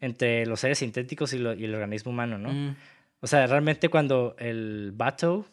entre 0.00 0.46
los 0.46 0.60
seres 0.60 0.78
sintéticos 0.78 1.32
y, 1.32 1.38
y 1.38 1.64
el 1.64 1.74
organismo 1.74 2.12
humano, 2.12 2.38
¿no? 2.38 2.52
Mm. 2.52 2.76
O 3.20 3.26
sea, 3.26 3.46
realmente 3.46 3.88
cuando 3.88 4.36
el 4.38 4.92
Bato 4.94 5.46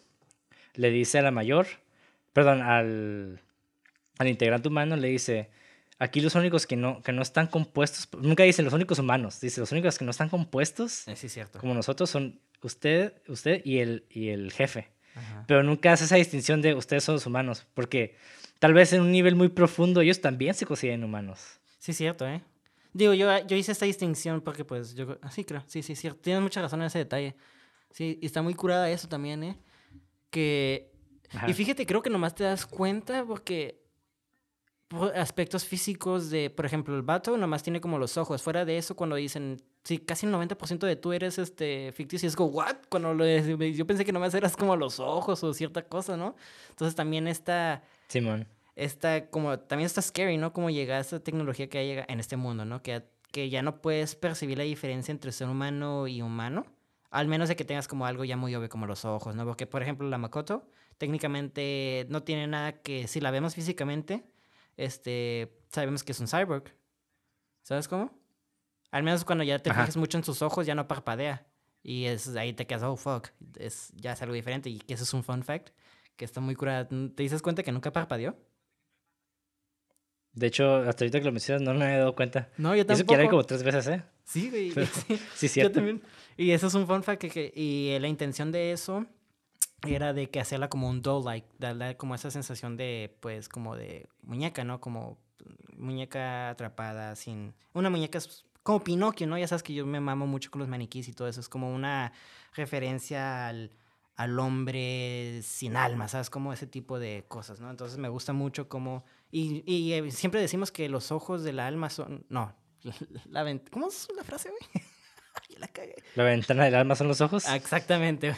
le 0.76 0.92
dice 0.92 1.20
a 1.20 1.22
la 1.22 1.32
mayor, 1.32 1.68
perdón, 2.34 2.62
al, 2.62 3.40
al 4.18 4.28
integrante 4.28 4.68
humano, 4.68 4.96
le 4.96 5.08
dice, 5.08 5.50
aquí 5.98 6.22
los 6.22 6.36
únicos 6.36 6.68
que 6.68 6.76
no, 6.76 7.02
que 7.02 7.12
no 7.12 7.22
están 7.22 7.48
compuestos, 7.48 8.08
nunca 8.22 8.44
dice 8.44 8.62
los 8.62 8.74
únicos 8.74 9.00
humanos, 9.00 9.42
dice 9.42 9.62
los 9.62 9.72
únicos 9.72 9.98
que 9.98 10.06
no 10.06 10.12
están 10.12 10.30
compuestos, 10.30 11.08
eh, 11.08 11.16
sí, 11.16 11.30
cierto. 11.30 11.60
como 11.60 11.74
nosotros, 11.74 12.10
son 12.10 12.40
usted, 12.62 13.14
usted 13.28 13.62
y 13.64 13.80
el, 13.80 14.06
y 14.10 14.30
el 14.30 14.52
jefe. 14.52 14.90
Pero 15.48 15.64
nunca 15.64 15.94
hace 15.94 16.06
esa 16.06 16.16
distinción 16.16 16.62
de 16.62 16.74
ustedes 16.74 17.04
son 17.04 17.16
los 17.16 17.26
humanos, 17.26 17.66
porque 17.74 18.16
tal 18.60 18.74
vez 18.74 18.94
en 18.94 19.02
un 19.02 19.12
nivel 19.12 19.36
muy 19.36 19.50
profundo 19.50 20.02
ellos 20.02 20.22
también 20.22 20.54
se 20.54 20.66
consideran 20.66 21.04
humanos. 21.04 21.60
Sí, 21.80 21.94
cierto, 21.94 22.28
¿eh? 22.28 22.42
Digo, 22.96 23.14
yo, 23.14 23.28
yo 23.46 23.58
hice 23.58 23.74
esta 23.74 23.86
distinción 23.86 24.40
porque, 24.40 24.64
pues, 24.64 24.96
yo. 24.96 25.18
Sí, 25.30 25.44
creo. 25.44 25.62
Sí, 25.68 25.84
sí, 25.84 25.96
cierto. 25.96 26.22
Tienes 26.22 26.42
mucha 26.42 26.62
razón 26.62 26.80
en 26.80 26.88
ese 26.88 27.00
detalle. 27.00 27.36
Sí, 27.92 28.18
y 28.22 28.26
está 28.26 28.42
muy 28.42 28.54
curada 28.54 28.90
eso 28.90 29.10
también, 29.10 29.44
¿eh? 29.44 29.60
Que. 30.30 30.92
Y 31.46 31.54
fíjate, 31.54 31.86
creo 31.86 32.02
que 32.02 32.10
nomás 32.10 32.34
te 32.34 32.46
das 32.46 32.66
cuenta 32.66 33.26
porque. 33.26 33.84
aspectos 35.14 35.66
físicos 35.66 36.30
de, 36.30 36.50
por 36.50 36.66
ejemplo, 36.66 36.96
el 36.96 37.02
vato 37.02 37.36
nomás 37.38 37.64
tiene 37.64 37.82
como 37.82 38.00
los 38.00 38.16
ojos. 38.16 38.42
Fuera 38.42 38.64
de 38.64 38.78
eso, 38.78 38.96
cuando 38.96 39.18
dicen, 39.18 39.62
sí, 39.86 40.00
casi 40.00 40.26
el 40.26 40.34
90% 40.34 40.80
de 40.80 40.98
tú 40.98 41.14
eres 41.14 41.38
este 41.38 41.94
ficticio, 41.94 42.28
y 42.28 42.30
es 42.30 42.36
como, 42.36 42.50
¿what? 42.50 42.76
Cuando 42.90 43.14
lo, 43.14 43.26
yo 43.26 43.88
pensé 43.88 44.04
que 44.04 44.12
nomás 44.12 44.34
eras 44.34 44.58
como 44.58 44.76
los 44.76 45.00
ojos 45.00 45.42
o 45.46 45.54
cierta 45.54 45.88
cosa, 45.88 46.18
¿no? 46.18 46.36
Entonces 46.72 46.96
también 46.96 47.30
está. 47.30 47.82
Simón 48.10 48.48
está 48.76 49.30
como, 49.30 49.58
también 49.60 49.86
está 49.86 50.02
scary, 50.02 50.38
¿no? 50.38 50.54
Como 50.54 50.70
llega 50.70 51.00
esta 51.00 51.20
tecnología 51.20 51.70
que 51.70 51.86
llega 51.86 52.06
en 52.08 52.20
este 52.20 52.38
mundo, 52.38 52.66
¿no? 52.66 52.82
Que, 52.84 53.04
que 53.32 53.50
ya 53.50 53.62
no 53.62 53.82
puedes 53.82 54.16
percibir 54.16 54.58
la 54.58 54.64
diferencia 54.64 55.12
entre 55.12 55.32
ser 55.32 55.48
humano 55.48 56.08
y 56.08 56.22
humano, 56.22 56.66
al 57.10 57.28
menos 57.28 57.50
de 57.50 57.56
que 57.56 57.66
tengas 57.66 57.88
como 57.88 58.06
algo 58.06 58.26
ya 58.26 58.38
muy 58.38 58.54
obvio 58.56 58.70
como 58.70 58.86
los 58.86 59.06
ojos, 59.06 59.36
¿no? 59.36 59.46
Porque, 59.46 59.66
por 59.66 59.82
ejemplo, 59.82 60.08
la 60.08 60.18
Makoto 60.18 60.68
técnicamente 60.98 62.06
no 62.10 62.24
tiene 62.24 62.48
nada 62.48 62.82
que, 62.82 63.08
si 63.08 63.22
la 63.22 63.32
vemos 63.32 63.56
físicamente, 63.56 64.26
este, 64.78 65.58
sabemos 65.70 66.04
que 66.04 66.12
es 66.12 66.20
un 66.20 66.28
cyborg. 66.28 66.74
¿Sabes 67.64 67.88
cómo? 67.88 68.12
Al 68.96 69.04
menos 69.04 69.26
cuando 69.26 69.44
ya 69.44 69.60
te 69.60 69.72
fijas 69.72 69.98
mucho 69.98 70.18
en 70.18 70.24
sus 70.24 70.42
ojos, 70.42 70.66
ya 70.66 70.74
no 70.74 70.88
parpadea. 70.88 71.46
Y 71.84 72.06
es, 72.06 72.34
ahí 72.38 72.54
te 72.54 72.66
quedas, 72.66 72.84
oh, 72.84 72.96
fuck, 72.96 73.28
es, 73.60 73.92
ya 73.94 74.14
es 74.14 74.22
algo 74.22 74.34
diferente. 74.34 74.70
Y 74.70 74.80
que 74.80 74.94
eso 74.94 75.04
es 75.04 75.14
un 75.14 75.22
fun 75.22 75.44
fact, 75.44 75.72
que 76.16 76.24
está 76.24 76.40
muy 76.40 76.56
curado. 76.56 76.88
¿Te 77.14 77.24
dices 77.24 77.42
cuenta 77.42 77.62
que 77.62 77.74
nunca 77.74 77.92
parpadeó? 77.92 78.38
De 80.32 80.48
hecho, 80.48 80.78
hasta 80.78 81.04
ahorita 81.04 81.20
que 81.20 81.26
lo 81.26 81.34
mencionas 81.34 81.62
no 81.62 81.74
me 81.74 81.94
he 81.94 81.98
dado 81.98 82.16
cuenta. 82.16 82.48
No, 82.56 82.74
yo 82.74 82.86
tampoco. 82.86 83.14
Eso 83.14 83.22
que 83.22 83.30
como 83.30 83.44
tres 83.44 83.64
veces, 83.64 83.86
¿eh? 83.88 84.04
Sí, 84.24 84.50
güey. 84.50 84.72
sí, 85.08 85.20
sí, 85.36 85.48
cierto. 85.50 85.72
Yo 85.72 85.76
también. 85.76 86.02
Y 86.38 86.52
eso 86.52 86.68
es 86.68 86.74
un 86.74 86.88
fun 86.88 87.04
fact. 87.04 87.26
Que, 87.26 87.52
y 87.54 88.00
la 88.00 88.08
intención 88.08 88.54
de 88.54 88.72
eso 88.72 89.06
era 89.86 90.14
de 90.14 90.30
que 90.30 90.40
hacerla 90.40 90.70
como 90.70 90.88
un 90.88 91.02
doll-like. 91.02 91.48
Darle 91.60 91.98
como 91.98 92.16
esa 92.16 92.32
sensación 92.32 92.78
de, 92.78 93.14
pues, 93.20 93.50
como 93.50 93.76
de 93.76 94.08
muñeca, 94.22 94.64
¿no? 94.64 94.80
Como 94.80 95.20
muñeca 95.76 96.52
atrapada 96.52 97.18
sin... 97.18 97.54
Una 97.74 97.90
muñeca 97.90 98.20
como 98.66 98.84
Pinocchio, 98.84 99.28
¿no? 99.28 99.38
Ya 99.38 99.48
sabes 99.48 99.62
que 99.62 99.76
yo 99.76 99.86
me 99.86 100.00
mamo 100.00 100.26
mucho 100.26 100.50
con 100.50 100.58
los 100.58 100.68
maniquís 100.68 101.08
y 101.08 101.14
todo 101.14 101.28
eso. 101.28 101.40
Es 101.40 101.48
como 101.48 101.72
una 101.72 102.12
referencia 102.56 103.48
al, 103.48 103.72
al 104.16 104.40
hombre 104.40 105.42
sin 105.44 105.78
alma, 105.78 106.08
¿sabes? 106.08 106.32
Como 106.32 106.52
ese 106.52 106.66
tipo 106.66 106.98
de 106.98 107.26
cosas, 107.28 107.60
¿no? 107.60 107.70
Entonces 107.70 108.00
me 108.00 108.10
gusta 108.10 108.34
mucho 108.34 108.68
como 108.68 109.06
y, 109.30 109.64
y 109.72 109.94
eh, 109.94 110.10
siempre 110.10 110.42
decimos 110.42 110.72
que 110.72 110.90
los 110.90 111.12
ojos 111.12 111.44
del 111.44 111.60
alma 111.60 111.92
son. 111.92 112.26
No. 112.28 112.56
La, 113.30 113.44
la 113.44 113.60
¿Cómo 113.70 113.90
es 113.90 114.08
la 114.16 114.24
frase, 114.24 114.50
güey? 114.50 114.84
la 115.60 115.68
cagué. 115.68 115.98
¿La 116.16 116.24
ventana 116.24 116.66
del 116.66 116.74
alma 116.74 116.96
son 116.96 117.08
los 117.08 117.22
ojos? 117.22 117.48
Exactamente. 117.48 118.36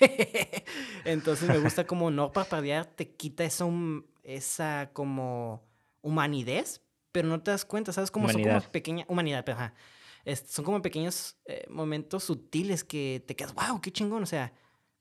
Entonces 1.04 1.48
me 1.48 1.58
gusta 1.58 1.86
como 1.86 2.10
no 2.10 2.32
parpadear 2.32 2.84
te 2.84 3.14
quita 3.14 3.44
esa, 3.44 3.66
esa 4.24 4.90
como 4.92 5.62
humanidad, 6.02 6.66
pero 7.12 7.28
no 7.28 7.40
te 7.42 7.50
das 7.50 7.64
cuenta, 7.64 7.92
¿sabes? 7.92 8.10
Como 8.10 8.28
son 8.28 8.42
como 8.42 8.60
pequeñas... 8.60 9.06
Humanidad, 9.08 9.44
pero 9.44 9.58
ajá. 9.58 9.74
son 10.46 10.64
como 10.64 10.82
pequeños 10.82 11.36
eh, 11.46 11.66
momentos 11.68 12.24
sutiles 12.24 12.84
que 12.84 13.24
te 13.26 13.36
quedas, 13.36 13.54
wow, 13.54 13.80
qué 13.80 13.90
chingón, 13.90 14.22
o 14.22 14.26
sea 14.26 14.52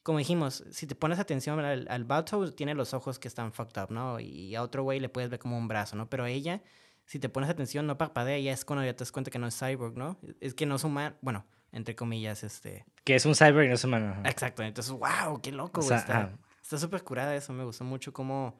como 0.07 0.19
dijimos, 0.19 0.63
si 0.71 0.87
te 0.87 0.95
pones 0.95 1.19
atención 1.19 1.59
al, 1.59 1.85
al 1.89 2.53
tiene 2.55 2.73
los 2.75 2.93
ojos 2.93 3.19
que 3.19 3.27
están 3.27 3.51
fucked 3.51 3.83
up, 3.83 3.91
¿no? 3.91 4.21
Y 4.21 4.55
a 4.55 4.63
otro 4.63 4.83
güey 4.83 5.01
le 5.01 5.09
puedes 5.09 5.29
ver 5.29 5.37
como 5.37 5.57
un 5.57 5.67
brazo, 5.67 5.97
¿no? 5.97 6.09
Pero 6.09 6.25
ella, 6.25 6.61
si 7.03 7.19
te 7.19 7.27
pones 7.27 7.49
atención, 7.49 7.85
no 7.87 7.97
parpadea, 7.97 8.39
ya 8.39 8.53
es 8.53 8.63
cuando 8.63 8.85
ya 8.85 8.93
te 8.93 8.99
das 8.99 9.11
cuenta 9.11 9.31
que 9.31 9.37
no 9.37 9.47
es 9.47 9.59
cyborg, 9.59 9.97
¿no? 9.97 10.17
Es 10.39 10.53
que 10.53 10.65
no 10.65 10.75
es 10.75 10.85
humano, 10.85 11.17
bueno, 11.19 11.45
entre 11.73 11.93
comillas, 11.93 12.45
este... 12.45 12.85
Que 13.03 13.15
es 13.15 13.25
un 13.25 13.35
cyborg 13.35 13.65
y 13.65 13.67
no 13.67 13.73
es 13.73 13.83
humano. 13.83 14.15
Exacto, 14.23 14.63
entonces, 14.63 14.93
wow, 14.93 15.41
qué 15.41 15.51
loco, 15.51 15.81
güey. 15.81 15.99
está 15.99 16.77
súper 16.77 17.03
curada 17.03 17.35
eso, 17.35 17.51
me 17.51 17.65
gustó 17.65 17.83
mucho 17.83 18.13
cómo... 18.13 18.57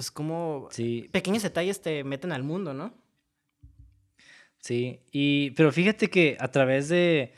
Pues 0.00 0.10
como 0.10 0.68
sí. 0.70 1.10
pequeños 1.12 1.42
detalles 1.42 1.82
te 1.82 2.04
meten 2.04 2.32
al 2.32 2.42
mundo, 2.42 2.72
¿no? 2.72 2.94
Sí, 4.58 5.00
y 5.12 5.50
pero 5.50 5.70
fíjate 5.72 6.08
que 6.08 6.38
a 6.40 6.48
través 6.48 6.88
de, 6.88 7.34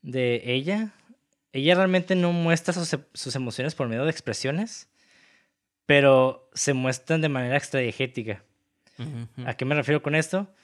de 0.00 0.40
ella, 0.44 0.94
ella 1.52 1.74
realmente 1.74 2.14
no 2.14 2.30
muestra 2.30 2.72
sus, 2.72 3.34
emociones 3.34 3.74
por 3.74 3.88
medio 3.88 4.04
de 4.04 4.12
expresiones, 4.12 4.88
pero 5.86 6.48
se 6.54 6.72
muestran 6.72 7.20
de 7.20 7.30
manera 7.30 7.56
extradiegética. 7.56 8.44
¿A 9.44 9.54
qué 9.54 9.64
me 9.64 9.74
refiero 9.74 10.00
con 10.00 10.14
esto? 10.14 10.54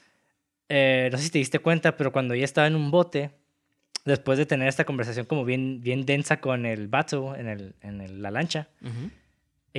Eh, 0.69 1.09
no 1.11 1.17
sé 1.17 1.25
si 1.25 1.31
te 1.31 1.39
diste 1.39 1.59
cuenta, 1.59 1.97
pero 1.97 2.13
cuando 2.13 2.33
ella 2.33 2.45
estaba 2.45 2.67
en 2.67 2.77
un 2.77 2.91
bote, 2.91 3.31
después 4.05 4.37
de 4.37 4.45
tener 4.45 4.69
esta 4.69 4.85
conversación 4.85 5.25
como 5.25 5.43
bien, 5.43 5.81
bien 5.81 6.05
densa 6.05 6.39
con 6.39 6.65
el 6.65 6.87
vato 6.87 7.35
en, 7.35 7.49
el, 7.49 7.75
en 7.81 8.21
la 8.21 8.31
lancha, 8.31 8.69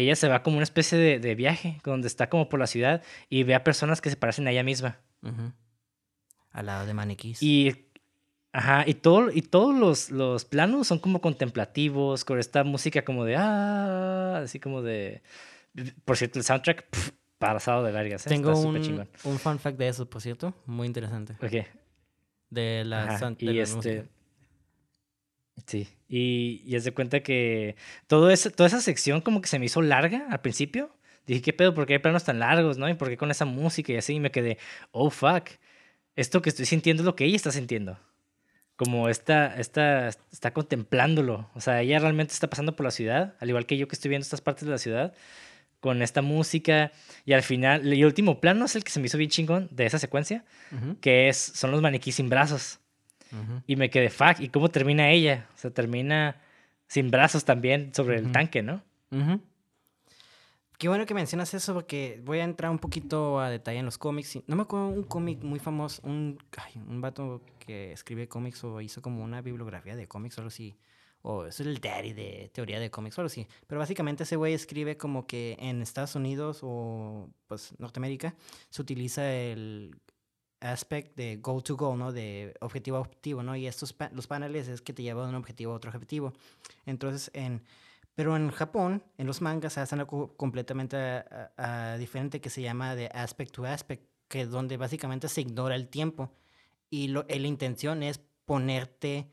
ella 0.02 0.14
se 0.14 0.28
va 0.28 0.42
como 0.42 0.56
una 0.56 0.64
especie 0.64 0.98
de, 0.98 1.18
de, 1.18 1.34
viaje, 1.34 1.80
donde 1.84 2.06
está 2.06 2.28
como 2.28 2.48
por 2.48 2.60
la 2.60 2.66
ciudad 2.66 3.02
y 3.28 3.42
ve 3.42 3.54
a 3.54 3.64
personas 3.64 4.00
que 4.00 4.10
se 4.10 4.16
parecen 4.16 4.46
a 4.46 4.50
ella 4.50 4.62
misma. 4.62 5.00
Al 6.50 6.66
lado 6.66 6.86
de 6.86 6.94
maniquís. 6.94 7.42
Y 7.42 7.86
Ajá, 8.52 8.84
y, 8.86 8.94
todo, 8.94 9.30
y 9.30 9.42
todos 9.42 9.76
los, 9.76 10.10
los, 10.10 10.46
planos 10.46 10.86
son 10.86 10.98
como 10.98 11.20
contemplativos, 11.20 12.24
con 12.24 12.38
esta 12.38 12.64
música 12.64 13.04
como 13.04 13.26
de, 13.26 13.36
ah, 13.36 14.40
así 14.42 14.58
como 14.58 14.80
de... 14.80 15.22
Por 16.06 16.16
cierto, 16.16 16.38
el 16.38 16.44
soundtrack, 16.46 16.86
pasado 17.38 17.84
de 17.84 17.92
vergas. 17.92 18.26
¿eh? 18.26 18.30
Tengo 18.30 18.58
un, 18.58 19.06
un 19.24 19.38
fun 19.38 19.58
fact 19.58 19.76
de 19.76 19.88
eso, 19.88 20.08
por 20.08 20.22
cierto, 20.22 20.54
muy 20.64 20.86
interesante. 20.86 21.34
Ok. 21.34 21.66
De 22.48 22.84
la, 22.86 23.36
y 23.38 23.58
este, 23.58 24.06
Sí, 25.64 25.88
y, 26.08 26.62
y 26.66 26.76
es 26.76 26.84
de 26.84 26.92
cuenta 26.92 27.20
que 27.20 27.76
todo 28.06 28.30
eso, 28.30 28.50
toda 28.50 28.66
esa 28.68 28.80
sección 28.80 29.20
como 29.20 29.40
que 29.40 29.48
se 29.48 29.58
me 29.58 29.66
hizo 29.66 29.82
larga 29.82 30.26
al 30.30 30.40
principio. 30.40 30.94
Dije, 31.26 31.42
¿qué 31.42 31.52
pedo? 31.52 31.74
¿Por 31.74 31.86
qué 31.86 31.94
hay 31.94 31.98
planos 31.98 32.24
tan 32.24 32.38
largos, 32.38 32.78
no? 32.78 32.88
¿Y 32.88 32.94
por 32.94 33.08
qué 33.08 33.16
con 33.16 33.30
esa 33.30 33.44
música 33.46 33.92
y 33.92 33.96
así? 33.96 34.14
Y 34.14 34.20
me 34.20 34.30
quedé, 34.30 34.58
oh, 34.92 35.10
fuck. 35.10 35.48
Esto 36.14 36.40
que 36.42 36.50
estoy 36.50 36.66
sintiendo 36.66 37.02
es 37.02 37.06
lo 37.06 37.16
que 37.16 37.24
ella 37.24 37.36
está 37.36 37.50
sintiendo 37.50 37.98
como 38.76 39.08
está, 39.08 39.56
está, 39.58 40.08
está 40.08 40.52
contemplándolo. 40.52 41.50
O 41.54 41.60
sea, 41.60 41.80
ella 41.80 41.98
realmente 41.98 42.34
está 42.34 42.48
pasando 42.48 42.76
por 42.76 42.84
la 42.84 42.90
ciudad, 42.90 43.34
al 43.40 43.48
igual 43.48 43.66
que 43.66 43.78
yo 43.78 43.88
que 43.88 43.94
estoy 43.94 44.10
viendo 44.10 44.22
estas 44.22 44.42
partes 44.42 44.66
de 44.66 44.70
la 44.70 44.78
ciudad, 44.78 45.14
con 45.80 46.02
esta 46.02 46.22
música. 46.22 46.92
Y 47.24 47.32
al 47.32 47.42
final, 47.42 47.90
el 47.90 48.04
último 48.04 48.40
plano 48.40 48.66
es 48.66 48.76
el 48.76 48.84
que 48.84 48.90
se 48.90 49.00
me 49.00 49.06
hizo 49.06 49.18
bien 49.18 49.30
chingón 49.30 49.68
de 49.70 49.86
esa 49.86 49.98
secuencia, 49.98 50.44
que 51.00 51.28
es, 51.28 51.36
son 51.36 51.70
los 51.70 51.80
maniquíes 51.80 52.16
sin 52.16 52.28
brazos. 52.28 52.80
Y 53.66 53.76
me 53.76 53.90
quedé, 53.90 54.10
fuck, 54.10 54.40
¿y 54.40 54.48
cómo 54.48 54.68
termina 54.68 55.10
ella? 55.10 55.48
O 55.54 55.58
sea, 55.58 55.70
termina 55.70 56.40
sin 56.86 57.10
brazos 57.10 57.44
también 57.44 57.92
sobre 57.94 58.16
el 58.16 58.32
tanque, 58.32 58.62
¿no? 58.62 58.82
Qué 60.78 60.88
bueno 60.88 61.06
que 61.06 61.14
mencionas 61.14 61.54
eso 61.54 61.72
porque 61.72 62.20
voy 62.24 62.40
a 62.40 62.44
entrar 62.44 62.70
un 62.70 62.78
poquito 62.78 63.40
a 63.40 63.48
detalle 63.48 63.78
en 63.78 63.86
los 63.86 63.96
cómics. 63.96 64.40
No 64.46 64.56
me 64.56 64.62
acuerdo 64.62 64.88
un 64.88 65.04
cómic 65.04 65.42
muy 65.42 65.58
famoso, 65.58 66.02
un, 66.04 66.38
un 66.86 67.00
vato 67.00 67.42
que 67.58 67.92
escribe 67.92 68.28
cómics 68.28 68.62
o 68.62 68.80
hizo 68.82 69.00
como 69.00 69.24
una 69.24 69.40
bibliografía 69.40 69.96
de 69.96 70.06
cómics 70.06 70.36
o 70.36 70.42
algo 70.42 70.48
así. 70.48 70.76
O 71.22 71.46
es 71.46 71.60
el 71.60 71.78
daddy 71.80 72.12
de 72.12 72.50
teoría 72.52 72.78
de 72.78 72.90
cómics 72.90 73.16
o 73.16 73.22
algo 73.22 73.28
así. 73.28 73.46
Pero 73.66 73.78
básicamente 73.78 74.24
ese 74.24 74.36
güey 74.36 74.52
escribe 74.52 74.98
como 74.98 75.26
que 75.26 75.56
en 75.58 75.80
Estados 75.80 76.14
Unidos 76.14 76.60
o 76.62 77.30
pues 77.48 77.74
Norteamérica 77.78 78.34
se 78.68 78.82
utiliza 78.82 79.32
el 79.32 79.96
aspect 80.72 81.16
de 81.16 81.36
go 81.36 81.60
to 81.62 81.76
go, 81.76 81.96
¿no? 81.96 82.12
De 82.12 82.54
objetivo 82.60 82.98
a 82.98 83.00
objetivo, 83.00 83.42
¿no? 83.42 83.56
Y 83.56 83.66
estos 83.66 83.94
los 84.12 84.26
paneles 84.26 84.68
es 84.68 84.82
que 84.82 84.92
te 84.92 85.02
llevan 85.02 85.24
de 85.24 85.30
un 85.30 85.34
objetivo 85.36 85.72
a 85.72 85.76
otro 85.76 85.90
objetivo. 85.90 86.32
Entonces 86.84 87.30
en 87.34 87.62
pero 88.16 88.34
en 88.34 88.50
Japón, 88.50 89.04
en 89.18 89.26
los 89.26 89.42
mangas, 89.42 89.76
hacen 89.76 90.00
algo 90.00 90.34
completamente 90.38 91.22
diferente 91.98 92.40
que 92.40 92.48
se 92.48 92.62
llama 92.62 92.96
de 92.96 93.08
aspect 93.08 93.52
to 93.52 93.66
aspect, 93.66 94.08
que 94.26 94.40
es 94.40 94.50
donde 94.50 94.78
básicamente 94.78 95.28
se 95.28 95.42
ignora 95.42 95.76
el 95.76 95.88
tiempo. 95.88 96.32
Y 96.88 97.08
lo, 97.08 97.26
la 97.28 97.46
intención 97.46 98.02
es 98.02 98.18
ponerte 98.46 99.28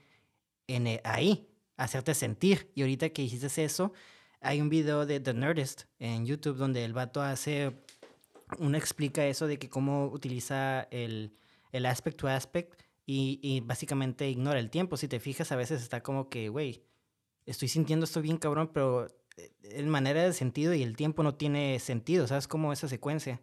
en 0.67 0.87
e, 0.87 1.01
ahí, 1.05 1.47
hacerte 1.77 2.13
sentir. 2.13 2.71
Y 2.75 2.81
ahorita 2.81 3.09
que 3.11 3.21
hiciste 3.21 3.63
eso, 3.63 3.93
hay 4.41 4.59
un 4.59 4.67
video 4.67 5.05
de 5.05 5.21
The 5.21 5.33
Nerdist 5.33 5.83
en 5.99 6.25
YouTube 6.25 6.57
donde 6.57 6.83
el 6.83 6.91
vato 6.91 7.21
hace, 7.21 7.82
uno 8.59 8.77
explica 8.77 9.25
eso 9.25 9.47
de 9.47 9.57
que 9.57 9.69
cómo 9.69 10.07
utiliza 10.07 10.87
el, 10.91 11.35
el 11.71 11.85
aspect 11.85 12.17
to 12.17 12.27
aspect 12.27 12.81
y, 13.05 13.39
y 13.41 13.61
básicamente 13.61 14.29
ignora 14.29 14.59
el 14.59 14.69
tiempo. 14.69 14.97
Si 14.97 15.07
te 15.07 15.19
fijas, 15.19 15.51
a 15.51 15.55
veces 15.55 15.81
está 15.81 16.01
como 16.01 16.29
que, 16.29 16.49
güey, 16.49 16.83
estoy 17.45 17.67
sintiendo 17.67 18.05
esto 18.05 18.21
bien 18.21 18.37
cabrón, 18.37 18.71
pero 18.73 19.07
en 19.63 19.85
eh, 19.85 19.89
manera 19.89 20.23
de 20.23 20.33
sentido 20.33 20.73
y 20.73 20.83
el 20.83 20.95
tiempo 20.95 21.23
no 21.23 21.35
tiene 21.35 21.79
sentido, 21.79 22.27
¿sabes? 22.27 22.47
Como 22.47 22.73
esa 22.73 22.87
secuencia. 22.87 23.41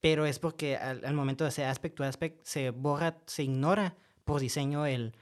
Pero 0.00 0.26
es 0.26 0.38
porque 0.38 0.76
al, 0.76 1.14
momento 1.14 1.44
de 1.44 1.48
hacer 1.48 1.66
aspect 1.66 1.96
to 1.96 2.04
aspect 2.04 2.40
se 2.44 2.70
borra, 2.70 3.18
se 3.26 3.42
ignora 3.42 3.96
por 4.24 4.40
diseño 4.40 4.86
el, 4.86 5.14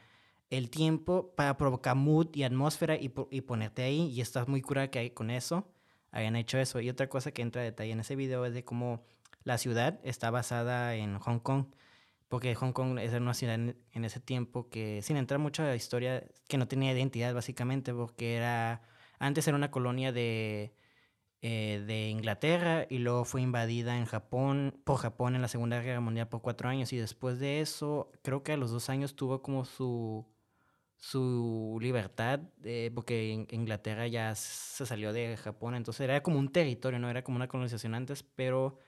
el 0.51 0.71
tiempo 0.71 1.35
para 1.35 1.57
provocar 1.57 1.97
mood 1.97 2.29
y 2.35 2.45
atmósfera 2.45 2.97
y, 2.97 3.13
y 3.31 3.41
ponerte 3.41 3.83
ahí. 3.83 4.11
Y 4.11 4.21
estás 4.21 4.47
muy 4.47 4.63
curada 4.63 4.91
que 4.91 5.01
hay 5.01 5.11
con 5.11 5.31
eso 5.31 5.67
hayan 6.11 6.37
hecho 6.37 6.59
eso. 6.59 6.81
Y 6.81 6.89
otra 6.91 7.09
cosa 7.09 7.33
que 7.33 7.43
entra 7.43 7.63
a 7.63 7.65
detalle 7.65 7.93
en 7.93 8.01
ese 8.01 8.17
video 8.17 8.45
es 8.45 8.55
de 8.55 8.65
cómo 8.65 9.03
la 9.49 9.59
ciudad 9.59 9.99
está 10.05 10.31
basada 10.31 10.95
en 10.95 11.19
Hong 11.19 11.41
Kong 11.41 11.67
porque 12.29 12.55
Hong 12.55 12.73
Kong 12.73 12.99
es 12.99 13.13
una 13.15 13.35
ciudad 13.35 13.55
en, 13.55 14.05
ese 14.05 14.21
tiempo 14.21 14.69
que, 14.69 15.03
sin 15.03 15.17
entrar 15.17 15.41
mucho 15.41 15.63
a 15.63 15.67
la 15.67 15.77
historia, 15.77 16.25
que 16.47 16.59
no 16.59 16.69
tenía 16.69 16.93
identidad 16.93 17.35
básicamente, 17.35 17.93
porque 17.95 18.37
era, 18.37 18.83
antes 19.19 19.49
era 19.49 19.57
una 19.57 19.71
colonia 19.71 20.13
de, 20.13 20.75
eh, 21.41 21.83
de 21.87 22.11
Inglaterra 22.11 22.87
y 22.91 22.99
luego 22.99 23.25
fue 23.25 23.41
invadida 23.43 23.97
en 23.97 24.05
Japón, 24.05 24.79
por 24.85 24.99
Japón 24.99 25.37
en 25.37 25.43
la 25.43 25.49
Segunda 25.49 25.81
Guerra 25.81 26.01
Mundial 26.01 26.29
por 26.29 26.43
cuatro 26.43 26.69
años 26.69 26.93
y 26.93 26.99
después 26.99 27.39
de 27.39 27.61
eso, 27.61 28.13
creo 28.23 28.43
que 28.43 28.53
a 28.53 28.57
los 28.59 28.71
dos 28.71 28.91
años 28.91 29.17
tuvo 29.17 29.41
como 29.43 29.65
su, 29.65 30.27
su 30.97 31.79
libertad, 31.81 32.41
eh, 32.65 32.91
porque 32.95 33.47
Inglaterra 33.51 34.07
ya 34.07 34.35
se 34.35 34.85
salió 34.85 35.15
de 35.15 35.37
Japón, 35.39 35.75
entonces 35.77 36.03
era 36.03 36.23
como 36.23 36.39
un 36.39 36.53
territorio, 36.53 36.99
no 36.99 37.09
era 37.09 37.25
como 37.25 37.37
una 37.37 37.49
colonización 37.49 37.95
antes, 37.95 38.23
pero 38.23 38.79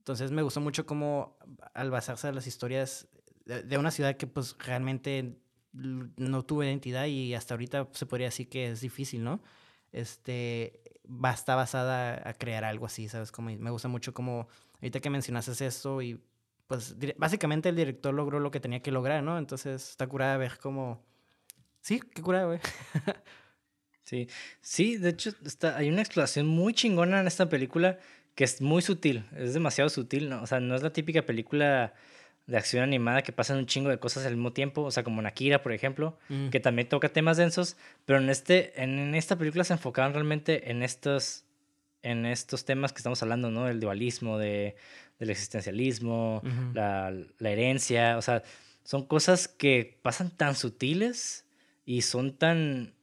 entonces 0.00 0.30
me 0.30 0.40
gustó 0.40 0.60
mucho 0.60 0.86
cómo 0.86 1.36
al 1.74 1.90
basarse 1.90 2.28
en 2.28 2.34
las 2.34 2.46
historias 2.46 3.06
de, 3.44 3.78
una 3.78 3.90
ciudad 3.90 4.16
que 4.16 4.26
pues 4.26 4.56
realmente 4.58 5.36
no 5.72 6.42
tuvo 6.42 6.64
identidad 6.64 7.04
y 7.04 7.34
hasta 7.34 7.54
ahorita 7.54 7.88
se 7.92 8.06
podría 8.06 8.28
decir 8.28 8.48
que 8.48 8.70
es 8.70 8.80
difícil, 8.80 9.22
¿no? 9.22 9.42
Este, 9.92 10.80
está 11.34 11.54
basada 11.54 12.22
a 12.28 12.32
crear 12.32 12.64
algo 12.64 12.86
así, 12.86 13.08
¿sabes? 13.08 13.30
Como, 13.30 13.50
me 13.50 13.70
gusta 13.70 13.88
mucho 13.88 14.14
como, 14.14 14.48
ahorita 14.74 15.00
que 15.00 15.10
mencionaste 15.10 15.66
eso 15.66 16.00
y 16.00 16.18
pues 16.66 16.96
básicamente 17.18 17.68
el 17.68 17.76
director 17.76 18.14
logró 18.14 18.40
lo 18.40 18.50
que 18.50 18.60
tenía 18.60 18.80
que 18.80 18.92
lograr, 18.92 19.22
¿no? 19.22 19.36
Entonces 19.38 19.90
está 19.90 20.06
curada 20.06 20.36
ver 20.38 20.58
cómo... 20.62 21.04
Sí, 21.82 22.00
qué 22.00 22.22
curada, 22.22 22.46
güey. 22.46 22.60
sí, 24.04 24.28
sí, 24.62 24.96
de 24.96 25.10
hecho 25.10 25.30
está, 25.44 25.76
hay 25.76 25.90
una 25.90 26.00
exploración 26.00 26.46
muy 26.46 26.72
chingona 26.72 27.20
en 27.20 27.26
esta 27.26 27.48
película 27.48 27.98
que 28.40 28.44
es 28.44 28.62
muy 28.62 28.80
sutil, 28.80 29.26
es 29.36 29.52
demasiado 29.52 29.90
sutil, 29.90 30.30
¿no? 30.30 30.40
O 30.40 30.46
sea, 30.46 30.60
no 30.60 30.74
es 30.74 30.82
la 30.82 30.94
típica 30.94 31.26
película 31.26 31.92
de 32.46 32.56
acción 32.56 32.82
animada 32.82 33.20
que 33.20 33.32
pasan 33.32 33.58
un 33.58 33.66
chingo 33.66 33.90
de 33.90 33.98
cosas 33.98 34.24
al 34.24 34.34
mismo 34.34 34.54
tiempo, 34.54 34.80
o 34.80 34.90
sea, 34.90 35.04
como 35.04 35.20
Nakira, 35.20 35.62
por 35.62 35.74
ejemplo, 35.74 36.16
mm. 36.30 36.48
que 36.48 36.58
también 36.58 36.88
toca 36.88 37.10
temas 37.10 37.36
densos, 37.36 37.76
pero 38.06 38.18
en, 38.18 38.30
este, 38.30 38.82
en 38.82 39.14
esta 39.14 39.36
película 39.36 39.62
se 39.62 39.74
enfocaban 39.74 40.14
realmente 40.14 40.70
en 40.70 40.82
estos, 40.82 41.44
en 42.02 42.24
estos 42.24 42.64
temas 42.64 42.94
que 42.94 43.00
estamos 43.00 43.22
hablando, 43.22 43.50
¿no? 43.50 43.68
El 43.68 43.78
dualismo, 43.78 44.38
de, 44.38 44.74
del 45.18 45.28
existencialismo, 45.28 46.40
la, 46.72 47.12
la, 47.40 47.50
herencia, 47.50 48.16
o 48.16 48.22
sea, 48.22 48.42
son 48.84 49.04
cosas 49.04 49.48
que 49.48 49.98
pasan 50.00 50.30
tan 50.30 50.54
sutiles 50.56 51.44
y 51.84 52.00
son 52.00 52.38
tan... 52.38 52.94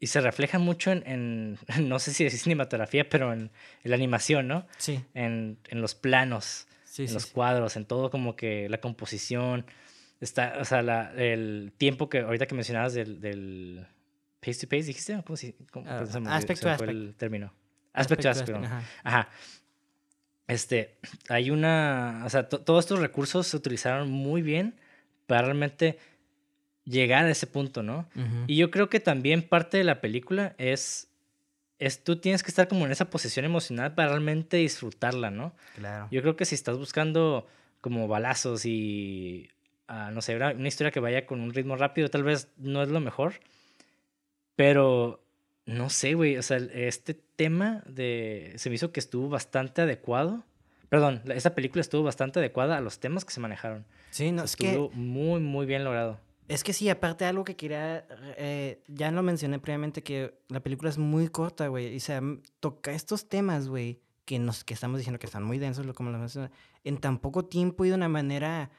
Y 0.00 0.06
se 0.06 0.20
reflejan 0.20 0.62
mucho 0.62 0.90
en, 0.90 1.04
en 1.06 1.58
no 1.88 1.98
sé 1.98 2.12
si 2.12 2.24
es 2.24 2.42
cinematografía, 2.42 3.08
pero 3.08 3.32
en, 3.32 3.50
en, 3.84 3.90
la 3.90 3.94
animación, 3.94 4.48
¿no? 4.48 4.66
Sí. 4.78 5.04
En, 5.14 5.58
en 5.68 5.80
los 5.80 5.94
planos 5.94 6.66
en 6.98 7.14
los 7.14 7.26
cuadros, 7.26 7.76
en 7.76 7.84
todo 7.84 8.10
como 8.10 8.36
que 8.36 8.68
la 8.68 8.80
composición, 8.80 9.64
está, 10.20 10.56
o 10.60 10.64
sea, 10.64 10.82
la, 10.82 11.12
el 11.14 11.72
tiempo 11.76 12.08
que 12.08 12.20
ahorita 12.20 12.46
que 12.46 12.54
mencionabas 12.54 12.94
del, 12.94 13.20
del 13.20 13.86
face 14.42 14.66
to 14.66 14.66
face, 14.66 14.84
dijiste, 14.84 15.20
¿cómo 15.24 15.36
se 15.36 15.54
cómo, 15.70 15.86
uh, 15.86 16.28
aspect 16.28 16.60
to 16.60 16.68
aspect. 16.68 16.90
el 16.90 17.14
término? 17.16 17.52
Aspect, 17.92 18.22
to 18.22 18.28
aspect, 18.30 18.64
ajá. 18.64 18.82
ajá. 19.02 19.28
Este, 20.46 20.98
hay 21.28 21.50
una, 21.50 22.22
o 22.26 22.30
sea, 22.30 22.48
todos 22.48 22.84
estos 22.84 22.98
recursos 22.98 23.46
se 23.46 23.56
utilizaron 23.56 24.10
muy 24.10 24.42
bien 24.42 24.74
para 25.26 25.42
realmente 25.42 25.98
llegar 26.90 27.24
a 27.24 27.30
ese 27.30 27.46
punto, 27.46 27.82
¿no? 27.82 28.08
Y 28.46 28.56
yo 28.56 28.70
creo 28.70 28.88
que 28.88 29.00
también 29.00 29.42
parte 29.42 29.78
de 29.78 29.84
la 29.84 30.00
película 30.00 30.54
es 30.58 31.10
es 31.80 32.04
tú 32.04 32.16
tienes 32.16 32.42
que 32.42 32.50
estar 32.50 32.68
como 32.68 32.84
en 32.84 32.92
esa 32.92 33.08
posición 33.08 33.46
emocional 33.46 33.94
para 33.94 34.10
realmente 34.10 34.58
disfrutarla, 34.58 35.30
¿no? 35.30 35.54
Claro. 35.76 36.08
Yo 36.10 36.20
creo 36.20 36.36
que 36.36 36.44
si 36.44 36.54
estás 36.54 36.76
buscando 36.76 37.48
como 37.80 38.06
balazos 38.06 38.66
y, 38.66 39.48
uh, 39.88 40.12
no 40.12 40.20
sé, 40.20 40.36
una, 40.36 40.52
historia 40.68 40.90
que 40.90 41.00
vaya 41.00 41.24
con 41.24 41.40
un 41.40 41.54
ritmo 41.54 41.76
rápido, 41.76 42.10
tal 42.10 42.22
vez 42.22 42.48
no 42.58 42.82
es 42.82 42.90
lo 42.90 43.00
mejor. 43.00 43.32
Pero, 44.56 45.24
no 45.64 45.88
sé, 45.88 46.12
güey, 46.12 46.36
o 46.36 46.42
sea, 46.42 46.58
este 46.58 47.14
tema 47.14 47.82
de... 47.86 48.52
Se 48.56 48.68
me 48.68 48.74
hizo 48.74 48.92
que 48.92 49.00
estuvo 49.00 49.30
bastante 49.30 49.80
adecuado. 49.80 50.44
Perdón, 50.90 51.22
esta 51.34 51.54
película 51.54 51.80
estuvo 51.80 52.02
bastante 52.02 52.40
adecuada 52.40 52.76
a 52.76 52.82
los 52.82 53.00
temas 53.00 53.24
que 53.24 53.32
se 53.32 53.40
manejaron. 53.40 53.86
Sí, 54.10 54.32
no, 54.32 54.44
es 54.44 54.54
que... 54.54 54.68
Estuvo 54.68 54.90
muy, 54.90 55.40
muy 55.40 55.64
bien 55.64 55.84
logrado. 55.84 56.20
Es 56.50 56.64
que 56.64 56.72
sí, 56.72 56.88
aparte 56.88 57.24
algo 57.24 57.44
que 57.44 57.54
quería, 57.54 58.04
eh, 58.36 58.82
ya 58.88 59.12
lo 59.12 59.22
mencioné 59.22 59.60
previamente, 59.60 60.02
que 60.02 60.34
la 60.48 60.58
película 60.58 60.90
es 60.90 60.98
muy 60.98 61.28
corta, 61.28 61.68
güey. 61.68 61.94
Y 61.94 62.00
sea, 62.00 62.20
toca 62.58 62.90
estos 62.90 63.28
temas, 63.28 63.68
güey, 63.68 64.00
que, 64.24 64.40
nos, 64.40 64.64
que 64.64 64.74
estamos 64.74 64.98
diciendo 64.98 65.20
que 65.20 65.26
están 65.26 65.44
muy 65.44 65.60
densos, 65.60 65.86
como 65.94 66.10
lo 66.10 66.18
mencioné, 66.18 66.50
en 66.82 66.98
tan 66.98 67.20
poco 67.20 67.44
tiempo 67.44 67.84
y 67.84 67.90
de 67.90 67.94
una 67.94 68.08
manera, 68.08 68.72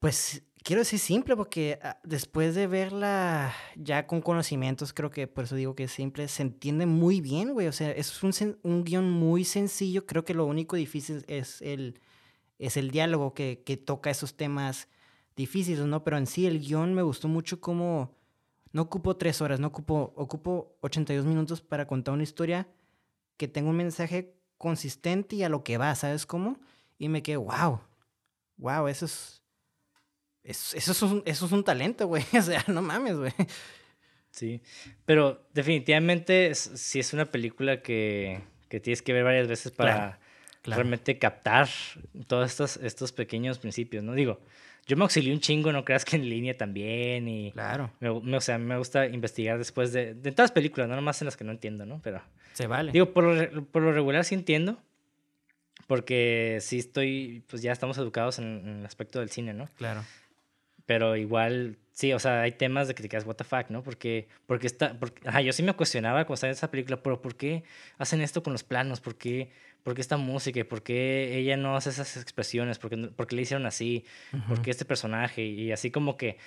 pues, 0.00 0.42
quiero 0.64 0.80
decir 0.80 0.98
simple, 0.98 1.36
porque 1.36 1.78
ah, 1.80 2.00
después 2.02 2.56
de 2.56 2.66
verla 2.66 3.54
ya 3.76 4.08
con 4.08 4.20
conocimientos, 4.20 4.92
creo 4.92 5.12
que 5.12 5.28
por 5.28 5.44
eso 5.44 5.54
digo 5.54 5.76
que 5.76 5.84
es 5.84 5.92
simple, 5.92 6.26
se 6.26 6.42
entiende 6.42 6.86
muy 6.86 7.20
bien, 7.20 7.52
güey. 7.52 7.68
O 7.68 7.72
sea, 7.72 7.92
es 7.92 8.20
un, 8.24 8.58
un 8.64 8.82
guion 8.82 9.08
muy 9.12 9.44
sencillo. 9.44 10.06
Creo 10.06 10.24
que 10.24 10.34
lo 10.34 10.44
único 10.44 10.74
difícil 10.74 11.24
es 11.28 11.62
el, 11.62 12.00
es 12.58 12.76
el 12.76 12.90
diálogo 12.90 13.32
que, 13.32 13.62
que 13.64 13.76
toca 13.76 14.10
esos 14.10 14.36
temas 14.36 14.88
difíciles, 15.36 15.84
¿no? 15.84 16.02
Pero 16.02 16.18
en 16.18 16.26
sí 16.26 16.46
el 16.46 16.60
guion 16.60 16.94
me 16.94 17.02
gustó 17.02 17.28
mucho 17.28 17.60
como... 17.60 18.16
No 18.72 18.82
ocupo 18.82 19.16
tres 19.16 19.40
horas, 19.40 19.60
no 19.60 19.68
ocupo, 19.68 20.12
ocupo 20.16 20.76
82 20.80 21.24
minutos 21.24 21.60
para 21.62 21.86
contar 21.86 22.12
una 22.12 22.24
historia 22.24 22.68
que 23.36 23.48
tenga 23.48 23.70
un 23.70 23.76
mensaje 23.76 24.34
consistente 24.58 25.36
y 25.36 25.42
a 25.44 25.48
lo 25.48 25.64
que 25.64 25.78
va, 25.78 25.94
¿sabes 25.94 26.26
cómo? 26.26 26.58
Y 26.98 27.08
me 27.08 27.22
quedé, 27.22 27.36
wow, 27.36 27.80
wow, 28.56 28.88
eso 28.88 29.06
es... 29.06 29.42
Eso, 30.42 30.76
es, 30.76 31.02
un, 31.02 31.22
eso 31.26 31.46
es 31.46 31.52
un 31.52 31.64
talento, 31.64 32.06
güey. 32.06 32.24
O 32.38 32.42
sea, 32.42 32.64
no 32.68 32.80
mames, 32.80 33.16
güey. 33.16 33.32
Sí, 34.30 34.62
pero 35.04 35.48
definitivamente 35.54 36.54
si 36.54 37.00
es 37.00 37.12
una 37.14 37.24
película 37.24 37.80
que, 37.82 38.42
que, 38.68 38.78
tienes 38.78 39.02
que 39.02 39.12
ver 39.12 39.24
varias 39.24 39.48
veces 39.48 39.72
para 39.72 40.20
realmente 40.62 41.18
captar 41.18 41.68
todos 42.26 42.50
estos, 42.50 42.76
estos 42.76 43.12
pequeños 43.12 43.58
principios, 43.58 44.04
¿no? 44.04 44.12
Digo, 44.12 44.38
yo 44.86 44.96
me 44.96 45.02
auxilié 45.02 45.32
un 45.32 45.40
chingo, 45.40 45.72
no 45.72 45.84
creas 45.84 46.04
que 46.04 46.16
en 46.16 46.28
línea 46.28 46.56
también. 46.56 47.28
Y 47.28 47.52
claro. 47.52 47.90
Me, 48.00 48.36
o 48.36 48.40
sea, 48.40 48.56
me 48.58 48.78
gusta 48.78 49.06
investigar 49.06 49.58
después 49.58 49.92
de, 49.92 50.14
de 50.14 50.32
todas 50.32 50.50
las 50.50 50.52
películas, 50.52 50.88
no 50.88 50.94
nomás 50.94 51.20
en 51.20 51.26
las 51.26 51.36
que 51.36 51.44
no 51.44 51.52
entiendo, 51.52 51.84
¿no? 51.86 52.00
Pero. 52.02 52.22
Se 52.52 52.66
vale. 52.66 52.92
Digo, 52.92 53.12
por 53.12 53.24
lo, 53.24 53.64
por 53.64 53.82
lo 53.82 53.92
regular 53.92 54.24
sí 54.24 54.34
entiendo. 54.34 54.78
Porque 55.86 56.58
sí 56.60 56.78
estoy, 56.78 57.44
pues 57.48 57.62
ya 57.62 57.70
estamos 57.70 57.96
educados 57.98 58.38
en, 58.38 58.78
el 58.80 58.86
aspecto 58.86 59.20
del 59.20 59.30
cine, 59.30 59.54
¿no? 59.54 59.68
Claro. 59.76 60.04
Pero 60.84 61.16
igual, 61.16 61.76
sí, 61.96 62.12
o 62.12 62.18
sea, 62.18 62.42
hay 62.42 62.52
temas 62.52 62.86
de 62.86 62.94
que 62.94 63.02
te 63.02 63.08
quedas, 63.08 63.24
what 63.24 63.36
the 63.36 63.44
fuck, 63.44 63.70
¿no? 63.70 63.82
Porque, 63.82 64.28
porque 64.46 64.66
está, 64.66 64.98
porque, 65.00 65.26
ajá, 65.26 65.40
yo 65.40 65.52
sí 65.52 65.62
me 65.62 65.72
cuestionaba 65.72 66.26
cuando 66.26 66.34
estaba 66.34 66.50
en 66.50 66.56
esa 66.56 66.70
película, 66.70 67.02
pero 67.02 67.20
¿por 67.22 67.36
qué 67.36 67.64
hacen 67.98 68.20
esto 68.20 68.42
con 68.42 68.52
los 68.52 68.62
planos? 68.62 69.00
¿Por 69.00 69.16
qué? 69.16 69.50
¿por 69.86 69.94
qué 69.94 70.00
esta 70.00 70.16
música? 70.16 70.64
¿Por 70.64 70.82
qué 70.82 71.38
ella 71.38 71.56
no 71.56 71.76
hace 71.76 71.90
esas 71.90 72.16
expresiones? 72.16 72.76
¿Por 72.76 72.90
qué, 72.90 72.96
por 72.96 73.28
qué 73.28 73.36
le 73.36 73.42
hicieron 73.42 73.66
así? 73.66 74.04
¿Por 74.48 74.60
qué 74.60 74.72
este 74.72 74.84
personaje? 74.84 75.44
Y 75.44 75.70
así 75.70 75.92
como 75.92 76.16
que, 76.16 76.38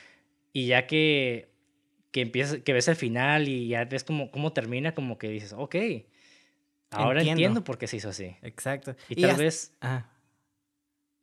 y 0.51 0.67
ya 0.67 0.87
que, 0.87 1.47
que 2.11 2.19
empiezas, 2.19 2.57
que 2.57 2.73
ves 2.73 2.89
el 2.89 2.97
final 2.97 3.47
y 3.47 3.69
ya 3.69 3.85
ves 3.85 4.03
cómo, 4.03 4.29
cómo 4.29 4.51
termina, 4.51 4.93
como 4.93 5.17
que 5.17 5.29
dices, 5.29 5.53
ok, 5.53 5.73
ahora 6.91 7.21
entiendo, 7.23 7.63
por 7.63 7.77
qué 7.77 7.87
se 7.87 7.95
hizo 7.95 8.09
así. 8.09 8.35
Exacto. 8.41 8.97
Y, 9.07 9.21
tal 9.21 9.37
vez, 9.37 9.73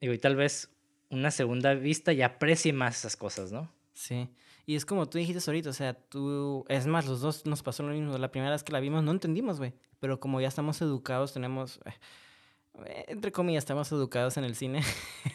digo, 0.00 0.14
y 0.14 0.18
tal 0.18 0.36
vez 0.36 0.70
una 1.10 1.30
segunda 1.30 1.74
vista 1.74 2.14
ya 2.14 2.24
aprecie 2.24 2.72
más 2.72 2.96
esas 2.96 3.14
cosas, 3.14 3.52
¿no? 3.52 3.70
Sí. 3.96 4.28
Y 4.66 4.76
es 4.76 4.86
como 4.86 5.08
tú 5.08 5.18
dijiste 5.18 5.42
ahorita, 5.50 5.70
o 5.70 5.72
sea, 5.72 5.94
tú, 5.94 6.64
es 6.68 6.86
más, 6.86 7.06
los 7.06 7.20
dos 7.20 7.46
nos 7.46 7.62
pasó 7.62 7.82
lo 7.82 7.92
mismo. 7.92 8.16
La 8.18 8.30
primera 8.30 8.52
vez 8.52 8.62
que 8.62 8.72
la 8.72 8.80
vimos 8.80 9.02
no 9.02 9.10
entendimos, 9.10 9.58
güey 9.58 9.74
pero 10.00 10.20
como 10.20 10.40
ya 10.40 10.48
estamos 10.48 10.80
educados, 10.82 11.32
tenemos, 11.32 11.80
eh, 12.86 13.04
entre 13.08 13.32
comillas, 13.32 13.62
estamos 13.62 13.90
educados 13.92 14.36
en 14.36 14.44
el 14.44 14.54
cine. 14.54 14.82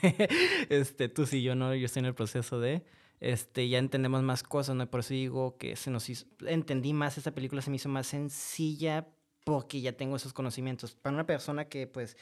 este, 0.69 1.09
tú 1.09 1.25
sí, 1.25 1.41
yo 1.41 1.55
no, 1.55 1.73
yo 1.75 1.85
estoy 1.85 2.01
en 2.01 2.05
el 2.07 2.15
proceso 2.15 2.59
de, 2.59 2.83
este, 3.19 3.67
ya 3.69 3.79
entendemos 3.79 4.21
más 4.23 4.43
cosas, 4.43 4.75
¿no? 4.75 4.89
Por 4.89 5.01
eso 5.01 5.13
digo 5.13 5.57
que 5.57 5.75
se 5.75 5.91
nos 5.91 6.09
hizo, 6.09 6.25
entendí 6.45 6.93
más, 6.93 7.17
esta 7.17 7.31
película 7.31 7.61
se 7.61 7.69
me 7.69 7.77
hizo 7.77 7.89
más 7.89 8.07
sencilla 8.07 9.07
porque 9.43 9.81
ya 9.81 9.93
tengo 9.93 10.15
esos 10.15 10.33
conocimientos. 10.33 10.93
Para 10.95 11.15
una 11.15 11.25
persona 11.25 11.65
que, 11.65 11.87
pues, 11.87 12.17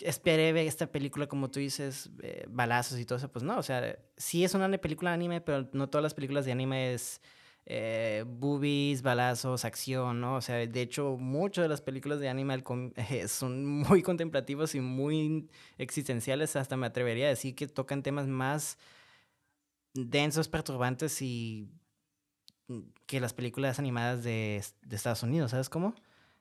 esperé 0.00 0.66
esta 0.66 0.90
película, 0.90 1.26
como 1.26 1.50
tú 1.50 1.60
dices, 1.60 2.10
eh, 2.22 2.46
balazos 2.48 2.98
y 2.98 3.04
todo 3.04 3.18
eso, 3.18 3.30
pues 3.30 3.42
no, 3.44 3.58
o 3.58 3.62
sea, 3.62 3.98
sí 4.16 4.44
es 4.44 4.54
una 4.54 4.70
película 4.78 5.10
de 5.10 5.14
anime, 5.14 5.40
pero 5.40 5.68
no 5.72 5.88
todas 5.88 6.02
las 6.02 6.14
películas 6.14 6.44
de 6.44 6.52
anime 6.52 6.94
es 6.94 7.20
eh, 7.70 8.24
boobies, 8.26 9.02
balazos, 9.02 9.66
acción, 9.66 10.20
¿no? 10.22 10.36
O 10.36 10.40
sea, 10.40 10.56
de 10.66 10.80
hecho, 10.80 11.18
muchas 11.18 11.64
de 11.64 11.68
las 11.68 11.82
películas 11.82 12.18
de 12.18 12.28
Animal 12.30 12.64
eh, 12.96 13.28
son 13.28 13.66
muy 13.66 14.02
contemplativos 14.02 14.74
y 14.74 14.80
muy 14.80 15.50
existenciales, 15.76 16.56
hasta 16.56 16.76
me 16.76 16.86
atrevería 16.86 17.26
a 17.26 17.30
decir 17.30 17.54
que 17.54 17.66
tocan 17.68 18.02
temas 18.02 18.26
más 18.26 18.78
densos, 19.94 20.48
perturbantes 20.48 21.20
y 21.20 21.68
que 23.06 23.20
las 23.20 23.34
películas 23.34 23.78
animadas 23.78 24.22
de, 24.24 24.62
de 24.82 24.96
Estados 24.96 25.22
Unidos, 25.22 25.50
¿sabes 25.50 25.68
cómo? 25.68 25.94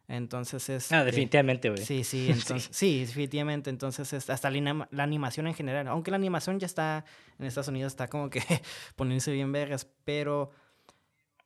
Entonces 0.07 0.69
es... 0.69 0.91
Ah, 0.91 1.03
definitivamente, 1.03 1.69
güey. 1.69 1.83
Sí, 1.83 2.03
sí, 2.05 2.29
entonces, 2.29 2.69
sí. 2.71 3.01
definitivamente. 3.01 3.69
Entonces, 3.69 4.13
es, 4.13 4.29
hasta 4.29 4.49
la, 4.49 4.87
la, 4.89 5.03
animación 5.03 5.47
en 5.47 5.53
general, 5.53 5.87
aunque 5.87 6.11
la 6.11 6.17
animación 6.17 6.59
ya 6.59 6.65
está 6.65 7.03
en 7.37 7.45
Estados 7.45 7.67
Unidos, 7.67 7.93
está 7.93 8.07
como 8.07 8.29
que 8.29 8.41
poniéndose 8.95 9.31
bien 9.33 9.51
vergas, 9.51 9.87
pero 10.05 10.51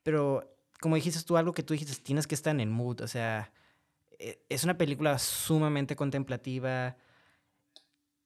pero 0.04 0.56
como 0.80 0.96
dijiste 0.96 1.22
tú, 1.24 1.38
algo 1.38 1.54
que 1.54 1.64
tú 1.64 1.74
dijiste, 1.74 2.02
tienes 2.02 2.28
que 2.28 2.36
estar 2.36 2.54
en 2.54 2.60
el 2.60 2.70
mood. 2.70 3.02
O 3.02 3.08
sea, 3.08 3.52
e, 4.18 4.44
es 4.50 4.64
una 4.64 4.78
película 4.78 5.18
sumamente 5.20 5.96
contemplativa. 5.96 6.98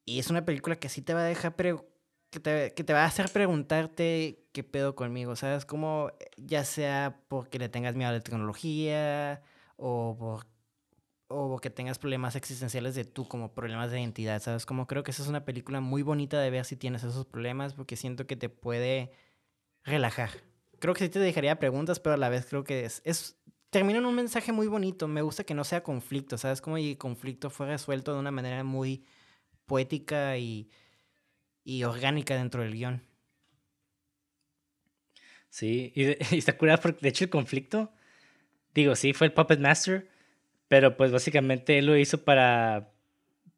Y 0.06 0.20
es 0.20 0.30
una 0.30 0.46
película 0.46 0.76
que 0.78 0.90
sí 0.90 1.02
te 1.02 1.14
va 1.14 1.22
a 1.22 1.26
dejar 1.26 1.56
que 1.56 2.40
te, 2.40 2.74
que 2.74 2.84
te, 2.84 2.94
va 2.94 3.04
a 3.04 3.08
hacer 3.08 3.30
preguntarte 3.32 4.46
qué 4.52 4.64
pedo 4.64 4.96
conmigo, 4.96 5.36
¿sabes? 5.36 5.66
Como 5.66 6.12
ya 6.38 6.64
sea 6.64 7.22
porque 7.28 7.60
le 7.60 7.70
tengas 7.70 7.96
miedo 7.96 8.10
a 8.10 8.14
la 8.14 8.20
tecnología 8.22 9.42
o 9.78 10.16
por, 10.18 10.48
o 11.28 11.50
porque 11.50 11.70
tengas 11.70 12.00
problemas 12.00 12.36
existenciales 12.36 12.96
de 12.96 13.06
tú 13.06 13.28
como 13.28 13.54
problemas 13.54 13.92
de 13.92 14.00
identidad, 14.02 14.42
¿sabes? 14.42 14.66
Como 14.66 14.88
creo 14.88 15.04
que 15.04 15.12
esa 15.12 15.24
es 15.24 15.30
una 15.30 15.46
película 15.46 15.82
muy 15.82 16.04
bonita 16.04 16.40
de 16.40 16.50
ver 16.52 16.66
si 16.66 16.76
tienes 16.76 17.04
esos 17.04 17.26
problemas 17.26 17.74
porque 17.74 17.96
siento 17.98 18.28
que 18.28 18.36
te 18.36 18.50
puede 18.50 19.12
relajar 19.84 20.32
creo 20.80 20.94
que 20.94 21.06
sí 21.06 21.10
te 21.10 21.20
dejaría 21.20 21.60
preguntas, 21.60 22.00
pero 22.00 22.16
a 22.16 22.18
la 22.18 22.30
vez 22.30 22.46
creo 22.46 22.64
que 22.64 22.86
es, 22.86 23.38
termina 23.70 24.00
en 24.00 24.06
un 24.06 24.16
mensaje 24.16 24.52
muy 24.52 24.68
bonito. 24.68 25.08
Me 25.08 25.22
gusta 25.22 25.44
que 25.44 25.54
no 25.54 25.64
sea 25.64 25.84
conflicto, 25.84 26.38
¿sabes? 26.38 26.62
Como 26.62 26.78
el 26.78 26.98
conflicto 26.98 27.50
fue 27.50 27.68
resuelto 27.68 28.14
de 28.14 28.20
una 28.20 28.32
manera 28.32 28.64
muy 28.64 29.06
poética 29.66 30.38
y, 30.38 30.70
y 31.64 31.84
orgánica 31.84 32.36
dentro 32.36 32.62
del 32.62 32.74
guion. 32.74 33.04
Sí, 35.50 35.92
y, 35.96 36.06
y 36.36 36.40
está 36.40 36.58
curada 36.58 36.80
porque 36.80 37.02
de 37.02 37.10
hecho 37.10 37.24
el 37.26 37.30
conflicto, 37.30 37.92
digo, 38.76 38.96
sí, 38.96 39.14
fue 39.14 39.28
el 39.28 39.34
Puppet 39.34 39.60
Master, 39.60 40.08
Pero 40.68 40.98
pues 40.98 41.12
básicamente 41.12 41.80
él 41.80 41.88
lo 41.88 41.98
hizo 41.98 42.24
para, 42.24 42.92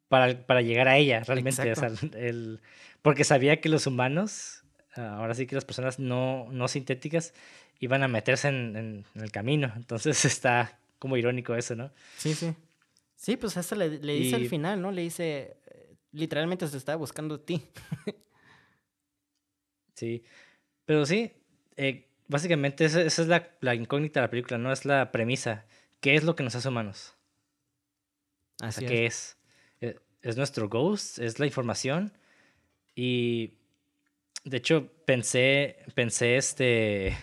para, 0.07 0.45
para 0.45 0.61
llegar 0.61 0.87
a 0.87 0.97
ella, 0.97 1.21
realmente. 1.21 1.71
O 1.71 1.75
sea, 1.75 1.91
el, 2.13 2.61
porque 3.01 3.23
sabía 3.23 3.59
que 3.59 3.69
los 3.69 3.87
humanos, 3.87 4.63
ahora 4.95 5.33
sí 5.33 5.47
que 5.47 5.55
las 5.55 5.65
personas 5.65 5.99
no, 5.99 6.47
no 6.51 6.67
sintéticas, 6.67 7.33
iban 7.79 8.03
a 8.03 8.07
meterse 8.07 8.47
en, 8.49 9.05
el 9.15 9.31
camino. 9.31 9.73
Entonces 9.75 10.23
está 10.25 10.79
como 10.99 11.17
irónico 11.17 11.55
eso, 11.55 11.75
¿no? 11.75 11.91
Sí, 12.17 12.33
sí. 12.33 12.53
Sí, 13.15 13.35
pues 13.35 13.57
hasta 13.57 13.75
le, 13.75 13.89
le 13.97 14.13
dice 14.13 14.35
al 14.35 14.47
final, 14.47 14.79
¿no? 14.79 14.91
Le 14.91 15.01
dice, 15.01 15.57
literalmente 16.11 16.67
se 16.67 16.77
estaba 16.77 16.97
buscando 16.97 17.35
a 17.35 17.45
ti. 17.45 17.63
sí, 19.95 20.23
pero 20.85 21.05
sí, 21.05 21.31
eh, 21.75 22.06
básicamente 22.27 22.85
esa, 22.85 23.01
es 23.01 23.19
la, 23.27 23.49
la, 23.61 23.75
incógnita 23.75 24.19
de 24.19 24.27
la 24.27 24.29
película, 24.29 24.57
¿no? 24.57 24.71
Es 24.71 24.85
la 24.85 25.11
premisa. 25.11 25.65
¿Qué 25.99 26.15
es 26.15 26.23
lo 26.23 26.35
que 26.35 26.43
nos 26.43 26.55
hace 26.55 26.69
humanos? 26.69 27.15
Así 28.61 28.85
¿Qué 28.85 29.05
es? 29.05 29.37
Eh, 29.81 29.99
¿Es 30.21 30.37
nuestro 30.37 30.69
ghost? 30.69 31.19
¿Es 31.19 31.39
la 31.39 31.45
información? 31.45 32.13
Y 32.95 33.53
de 34.43 34.57
hecho 34.57 34.91
pensé, 35.05 35.77
pensé 35.93 36.37
este, 36.37 37.17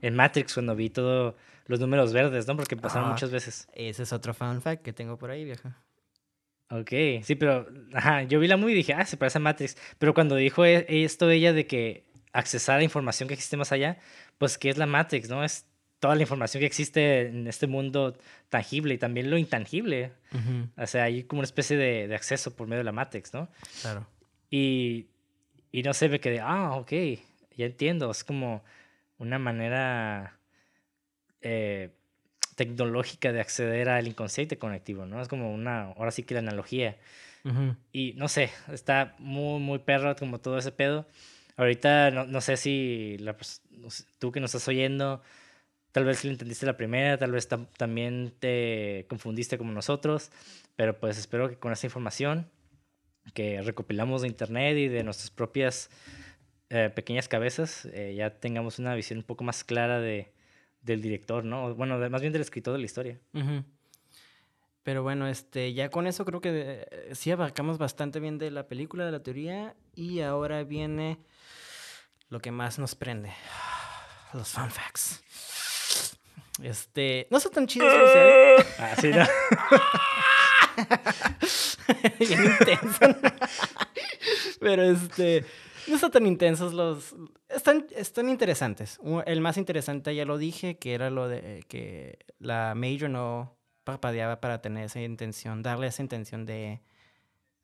en 0.00 0.14
Matrix 0.14 0.54
cuando 0.54 0.74
vi 0.74 0.90
todos 0.90 1.34
los 1.66 1.80
números 1.80 2.12
verdes, 2.12 2.46
¿no? 2.46 2.56
Porque 2.56 2.76
pasaron 2.76 3.08
ah, 3.08 3.12
muchas 3.12 3.30
veces. 3.30 3.68
Ese 3.74 4.02
es 4.02 4.12
otro 4.12 4.32
fun 4.32 4.62
fact 4.62 4.82
que 4.82 4.92
tengo 4.92 5.18
por 5.18 5.30
ahí, 5.30 5.44
vieja. 5.44 5.76
Ok, 6.70 6.90
sí, 7.22 7.34
pero 7.34 7.66
ajá, 7.94 8.24
yo 8.24 8.40
vi 8.40 8.46
la 8.46 8.56
movie 8.56 8.74
y 8.74 8.78
dije, 8.78 8.92
ah, 8.92 9.04
se 9.04 9.16
parece 9.16 9.38
a 9.38 9.40
Matrix. 9.40 9.76
Pero 9.98 10.12
cuando 10.14 10.34
dijo 10.34 10.64
e, 10.64 10.84
esto 10.88 11.30
ella 11.30 11.52
de 11.52 11.66
que 11.66 12.06
accesar 12.32 12.80
a 12.80 12.82
información 12.82 13.28
que 13.28 13.34
existe 13.34 13.56
más 13.56 13.72
allá, 13.72 13.98
pues 14.38 14.58
¿qué 14.58 14.70
es 14.70 14.78
la 14.78 14.86
Matrix, 14.86 15.28
no? 15.28 15.44
Es 15.44 15.66
toda 16.00 16.14
la 16.14 16.22
información 16.22 16.60
que 16.60 16.66
existe 16.66 17.28
en 17.28 17.46
este 17.48 17.66
mundo 17.66 18.16
tangible 18.48 18.94
y 18.94 18.98
también 18.98 19.30
lo 19.30 19.36
intangible. 19.36 20.12
O 20.76 20.86
sea, 20.86 21.04
hay 21.04 21.24
como 21.24 21.40
una 21.40 21.46
especie 21.46 21.76
de, 21.76 22.08
de, 22.08 22.14
acceso 22.14 22.54
por 22.54 22.66
medio 22.68 22.78
de 22.78 22.84
la 22.84 22.92
Matrix, 22.92 23.34
¿no? 23.34 23.48
Claro. 23.82 24.06
Y, 24.50 25.06
y 25.72 25.82
no 25.82 25.92
sé, 25.92 26.08
me 26.08 26.20
quedé, 26.20 26.40
ah, 26.40 26.72
ok, 26.76 26.92
ya 27.56 27.66
entiendo. 27.66 28.10
Es 28.10 28.24
como 28.24 28.62
una 29.18 29.38
manera 29.38 30.38
eh, 31.40 31.90
tecnológica 32.54 33.32
de 33.32 33.40
acceder 33.40 33.88
al 33.88 34.06
inconsciente 34.06 34.58
conectivo, 34.58 35.06
¿no? 35.06 35.20
Es 35.20 35.28
como 35.28 35.52
una, 35.52 35.92
ahora 35.92 36.10
sí 36.10 36.22
que 36.22 36.34
la 36.34 36.40
analogía. 36.40 36.96
Y 37.92 38.12
no 38.16 38.28
sé, 38.28 38.50
está 38.70 39.14
muy, 39.18 39.58
muy 39.58 39.78
perro 39.78 40.14
como 40.16 40.38
todo 40.38 40.58
ese 40.58 40.70
pedo. 40.70 41.06
Ahorita 41.58 42.12
no, 42.12 42.24
no 42.24 42.40
sé 42.40 42.56
si 42.56 43.16
la, 43.18 43.36
tú 44.18 44.32
que 44.32 44.40
nos 44.40 44.54
estás 44.54 44.68
oyendo, 44.68 45.20
tal 45.90 46.04
vez 46.04 46.24
lo 46.24 46.30
entendiste 46.30 46.66
la 46.66 46.76
primera, 46.76 47.18
tal 47.18 47.32
vez 47.32 47.48
también 47.48 48.32
te 48.38 49.04
confundiste 49.08 49.58
como 49.58 49.72
nosotros, 49.72 50.30
pero 50.76 50.98
pues 51.00 51.18
espero 51.18 51.48
que 51.48 51.56
con 51.56 51.72
esta 51.72 51.86
información 51.86 52.48
que 53.34 53.60
recopilamos 53.60 54.22
de 54.22 54.28
internet 54.28 54.76
y 54.76 54.86
de 54.86 55.02
nuestras 55.02 55.30
propias 55.30 55.90
eh, 56.70 56.90
pequeñas 56.94 57.26
cabezas, 57.26 57.86
eh, 57.86 58.14
ya 58.16 58.38
tengamos 58.38 58.78
una 58.78 58.94
visión 58.94 59.18
un 59.18 59.24
poco 59.24 59.42
más 59.42 59.64
clara 59.64 59.98
de, 60.00 60.32
del 60.82 61.02
director, 61.02 61.44
¿no? 61.44 61.74
Bueno, 61.74 61.98
más 62.08 62.20
bien 62.20 62.32
del 62.32 62.42
escritor 62.42 62.72
de 62.72 62.78
la 62.78 62.84
historia. 62.84 63.18
Pero 64.84 65.02
bueno, 65.02 65.26
este, 65.26 65.74
ya 65.74 65.90
con 65.90 66.06
eso 66.06 66.24
creo 66.24 66.40
que 66.40 66.86
eh, 66.90 67.14
sí 67.14 67.32
abarcamos 67.32 67.78
bastante 67.78 68.20
bien 68.20 68.38
de 68.38 68.52
la 68.52 68.68
película, 68.68 69.04
de 69.04 69.12
la 69.12 69.22
teoría, 69.24 69.74
y 69.96 70.20
ahora 70.20 70.62
viene 70.62 71.18
lo 72.28 72.40
que 72.40 72.50
más 72.50 72.78
nos 72.78 72.94
prende, 72.94 73.32
los 74.32 74.48
fun 74.48 74.70
facts. 74.70 75.22
Este, 76.62 77.28
no 77.30 77.38
son 77.40 77.52
tan 77.52 77.66
chidos, 77.66 77.92
Ah, 78.78 78.94
sí, 79.00 79.10
¿no? 79.10 79.24
Bien 82.18 82.44
intenso. 82.44 83.00
Pero 84.60 84.82
este, 84.82 85.44
no 85.86 85.94
están 85.94 86.10
tan 86.10 86.26
intensos 86.26 86.72
los... 86.72 87.14
Están, 87.48 87.86
están 87.96 88.28
interesantes. 88.28 88.98
El 89.26 89.40
más 89.40 89.56
interesante 89.56 90.14
ya 90.14 90.24
lo 90.24 90.36
dije, 90.36 90.78
que 90.78 90.94
era 90.94 91.10
lo 91.10 91.28
de 91.28 91.64
que 91.68 92.18
la 92.38 92.74
Major 92.74 93.08
no 93.08 93.56
parpadeaba 93.84 94.40
para 94.40 94.60
tener 94.60 94.84
esa 94.84 95.00
intención, 95.00 95.62
darle 95.62 95.86
esa 95.86 96.02
intención 96.02 96.44
de... 96.44 96.82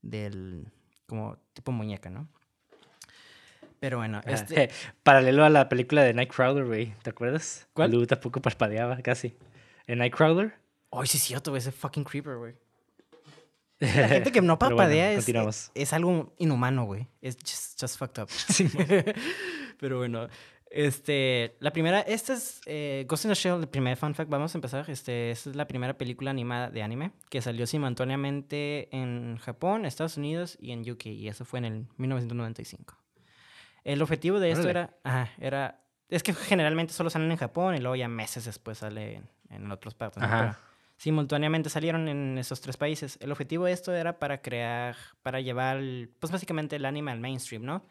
del... 0.02 0.72
como 1.06 1.36
tipo 1.52 1.72
muñeca, 1.72 2.10
¿no? 2.10 2.28
Pero 3.84 3.98
bueno, 3.98 4.22
este... 4.24 4.70
Paralelo 5.02 5.44
a 5.44 5.50
la 5.50 5.68
película 5.68 6.02
de 6.02 6.14
Nightcrawler, 6.14 6.64
güey, 6.64 6.94
¿te 7.02 7.10
acuerdas? 7.10 7.68
¿Cuál? 7.74 7.90
Lu 7.90 8.06
tampoco 8.06 8.40
parpadeaba, 8.40 8.96
casi. 9.02 9.36
¿En 9.86 9.98
Nightcrawler? 9.98 10.54
Ay, 10.90 11.06
sí, 11.06 11.18
sí, 11.18 11.26
cierto, 11.26 11.54
ese 11.54 11.70
fucking 11.70 12.02
creeper, 12.02 12.38
güey. 12.38 12.54
La 13.80 14.08
gente 14.08 14.32
que 14.32 14.40
no 14.40 14.58
parpadea 14.58 15.12
es, 15.12 15.70
es, 15.74 15.92
algo 15.92 16.32
inhumano, 16.38 16.86
güey. 16.86 17.08
Es 17.20 17.36
just, 17.36 17.98
fucked 17.98 18.22
up. 18.22 18.30
Pero 19.78 19.98
bueno, 19.98 20.28
este, 20.70 21.54
la 21.60 21.70
primera, 21.70 22.00
esta 22.00 22.32
es 22.32 22.62
eh, 22.64 23.04
Ghost 23.06 23.26
in 23.26 23.32
the 23.32 23.34
Shell, 23.34 23.60
el 23.60 23.68
primer 23.68 23.98
fun 23.98 24.14
fact, 24.14 24.30
vamos 24.30 24.54
a 24.54 24.56
empezar. 24.56 24.88
Este, 24.88 25.30
esta 25.30 25.50
es 25.50 25.56
la 25.56 25.66
primera 25.66 25.98
película 25.98 26.30
animada 26.30 26.70
de 26.70 26.82
anime 26.82 27.12
que 27.28 27.42
salió 27.42 27.66
simultáneamente 27.66 28.88
en 28.96 29.36
Japón, 29.36 29.84
Estados 29.84 30.16
Unidos 30.16 30.56
y 30.58 30.72
en 30.72 30.90
UK, 30.90 31.04
y 31.08 31.28
eso 31.28 31.44
fue 31.44 31.58
en 31.58 31.64
el 31.66 31.86
1995. 31.98 33.03
El 33.84 34.02
objetivo 34.02 34.40
de 34.40 34.50
esto 34.50 34.68
era, 34.68 34.96
ajá, 35.04 35.30
era, 35.38 35.80
es 36.08 36.22
que 36.22 36.32
generalmente 36.34 36.92
solo 36.92 37.10
salen 37.10 37.30
en 37.30 37.36
Japón 37.36 37.76
y 37.76 37.78
luego 37.78 37.96
ya 37.96 38.08
meses 38.08 38.44
después 38.44 38.78
sale 38.78 39.16
en, 39.16 39.28
en 39.50 39.70
otros 39.70 39.94
partes. 39.94 40.22
Ajá 40.22 40.58
simultáneamente 40.96 41.70
salieron 41.70 42.08
en 42.08 42.38
esos 42.38 42.60
tres 42.60 42.76
países. 42.76 43.18
El 43.20 43.32
objetivo 43.32 43.64
de 43.64 43.72
esto 43.72 43.92
era 43.92 44.18
para 44.18 44.40
crear, 44.40 44.96
para 45.22 45.40
llevar, 45.40 45.80
pues 46.18 46.32
básicamente 46.32 46.76
el 46.76 46.84
anime 46.84 47.10
al 47.10 47.20
mainstream, 47.20 47.64
¿no? 47.64 47.84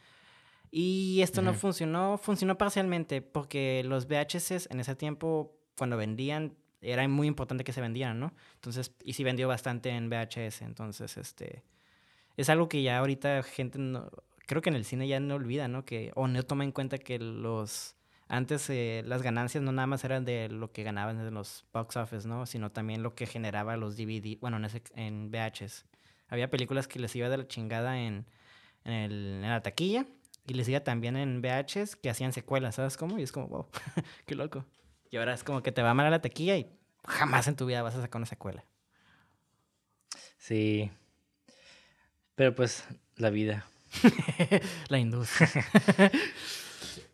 Y 0.71 1.21
esto 1.21 1.43
no 1.43 1.53
funcionó, 1.53 2.17
funcionó 2.17 2.57
parcialmente 2.57 3.21
porque 3.21 3.83
los 3.85 4.07
VHS 4.07 4.71
en 4.71 4.79
ese 4.79 4.95
tiempo, 4.95 5.55
cuando 5.77 5.97
vendían, 5.97 6.55
era 6.81 7.07
muy 7.07 7.27
importante 7.27 7.63
que 7.63 7.73
se 7.73 7.81
vendieran, 7.81 8.19
¿no? 8.19 8.33
Entonces, 8.55 8.95
y 9.03 9.13
sí 9.13 9.23
vendió 9.23 9.47
bastante 9.47 9.89
en 9.91 10.09
VHS, 10.09 10.63
entonces, 10.63 11.15
este, 11.17 11.63
es 12.37 12.49
algo 12.49 12.67
que 12.69 12.81
ya 12.81 12.97
ahorita 12.97 13.43
gente, 13.43 13.77
no, 13.77 14.09
creo 14.45 14.61
que 14.61 14.69
en 14.69 14.75
el 14.75 14.85
cine 14.85 15.07
ya 15.07 15.19
no 15.19 15.35
olvida, 15.35 15.67
¿no? 15.67 15.85
Que, 15.85 16.11
o 16.15 16.27
no 16.27 16.43
toma 16.43 16.63
en 16.63 16.71
cuenta 16.71 16.97
que 16.97 17.19
los 17.19 17.95
antes 18.27 18.69
eh, 18.69 19.03
las 19.05 19.21
ganancias 19.21 19.63
no 19.63 19.71
nada 19.71 19.85
más 19.85 20.03
eran 20.03 20.25
de 20.25 20.49
lo 20.49 20.71
que 20.71 20.83
ganaban 20.83 21.19
en 21.19 21.33
los 21.33 21.65
box 21.73 21.97
office, 21.97 22.27
¿no? 22.27 22.45
Sino 22.45 22.71
también 22.71 23.03
lo 23.03 23.15
que 23.15 23.25
generaba 23.25 23.77
los 23.77 23.97
DVD, 23.97 24.39
bueno, 24.39 24.57
en, 24.57 24.65
ese, 24.65 24.81
en 24.95 25.29
VHs. 25.29 25.85
Había 26.29 26.49
películas 26.49 26.87
que 26.87 26.99
les 26.99 27.15
iba 27.15 27.29
de 27.29 27.37
la 27.37 27.47
chingada 27.47 27.99
en, 27.99 28.25
en, 28.85 29.41
la 29.41 29.61
taquilla 29.61 30.07
y 30.47 30.53
les 30.55 30.67
iba 30.67 30.79
también 30.79 31.15
en 31.15 31.41
VHs 31.41 31.95
que 31.95 32.09
hacían 32.09 32.33
secuelas, 32.33 32.75
¿sabes 32.75 32.97
cómo? 32.97 33.19
Y 33.19 33.23
es 33.23 33.31
como, 33.31 33.47
wow, 33.49 33.67
qué 34.25 34.35
loco. 34.35 34.65
Y 35.11 35.17
ahora 35.17 35.33
es 35.33 35.43
como 35.43 35.61
que 35.61 35.71
te 35.71 35.83
va 35.83 35.93
mal 35.93 36.07
a 36.07 36.09
la 36.09 36.21
taquilla 36.21 36.57
y 36.57 36.67
jamás 37.05 37.47
en 37.47 37.55
tu 37.55 37.65
vida 37.65 37.83
vas 37.83 37.95
a 37.95 38.01
sacar 38.01 38.19
una 38.19 38.25
secuela. 38.25 38.65
Sí. 40.37 40.89
Pero 42.35 42.55
pues 42.55 42.83
la 43.15 43.29
vida. 43.29 43.65
la 44.89 44.99
industria. 44.99 45.49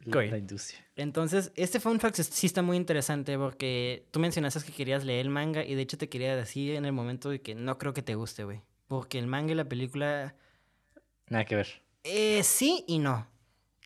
la, 0.05 0.37
industria. 0.37 0.85
Entonces, 0.95 1.51
este 1.55 1.79
fun 1.79 1.99
fact 1.99 2.17
sí 2.17 2.47
está 2.47 2.61
muy 2.61 2.77
interesante 2.77 3.37
porque 3.37 4.05
tú 4.11 4.19
mencionaste 4.19 4.61
que 4.63 4.71
querías 4.71 5.03
leer 5.03 5.25
el 5.25 5.29
manga 5.29 5.63
y 5.63 5.75
de 5.75 5.81
hecho 5.81 5.97
te 5.97 6.09
quería 6.09 6.35
decir 6.35 6.75
en 6.75 6.85
el 6.85 6.91
momento 6.91 7.29
de 7.29 7.41
que 7.41 7.55
no 7.55 7.77
creo 7.77 7.93
que 7.93 8.01
te 8.01 8.15
guste, 8.15 8.43
güey. 8.43 8.61
Porque 8.87 9.19
el 9.19 9.27
manga 9.27 9.51
y 9.51 9.55
la 9.55 9.65
película... 9.65 10.35
Nada 11.27 11.45
que 11.45 11.55
ver. 11.55 11.81
Eh, 12.03 12.41
sí 12.43 12.83
y 12.87 12.99
no. 12.99 13.27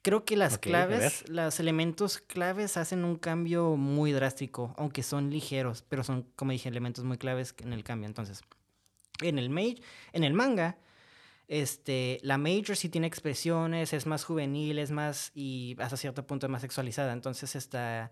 Creo 0.01 0.25
que 0.25 0.35
las 0.35 0.57
claves, 0.57 1.23
los 1.29 1.61
elementos 1.61 2.17
claves 2.17 2.75
hacen 2.75 3.05
un 3.05 3.15
cambio 3.15 3.77
muy 3.77 4.11
drástico, 4.11 4.73
aunque 4.77 5.01
son 5.01 5.29
ligeros, 5.29 5.85
pero 5.87 6.03
son, 6.03 6.27
como 6.35 6.51
dije, 6.51 6.67
elementos 6.67 7.05
muy 7.05 7.17
claves 7.17 7.55
en 7.59 7.71
el 7.71 7.85
cambio. 7.85 8.07
Entonces, 8.07 8.41
en 9.21 9.39
el, 9.39 9.81
en 10.11 10.23
el 10.25 10.33
manga 10.33 10.77
este, 11.47 12.19
la 12.23 12.37
Major 12.37 12.75
sí 12.75 12.89
tiene 12.89 13.07
expresiones, 13.07 13.93
es 13.93 14.05
más 14.05 14.23
juvenil, 14.23 14.79
es 14.79 14.91
más, 14.91 15.31
y 15.35 15.75
hasta 15.79 15.97
cierto 15.97 16.25
punto 16.25 16.45
es 16.45 16.51
más 16.51 16.61
sexualizada. 16.61 17.13
Entonces, 17.13 17.55
esta, 17.55 18.11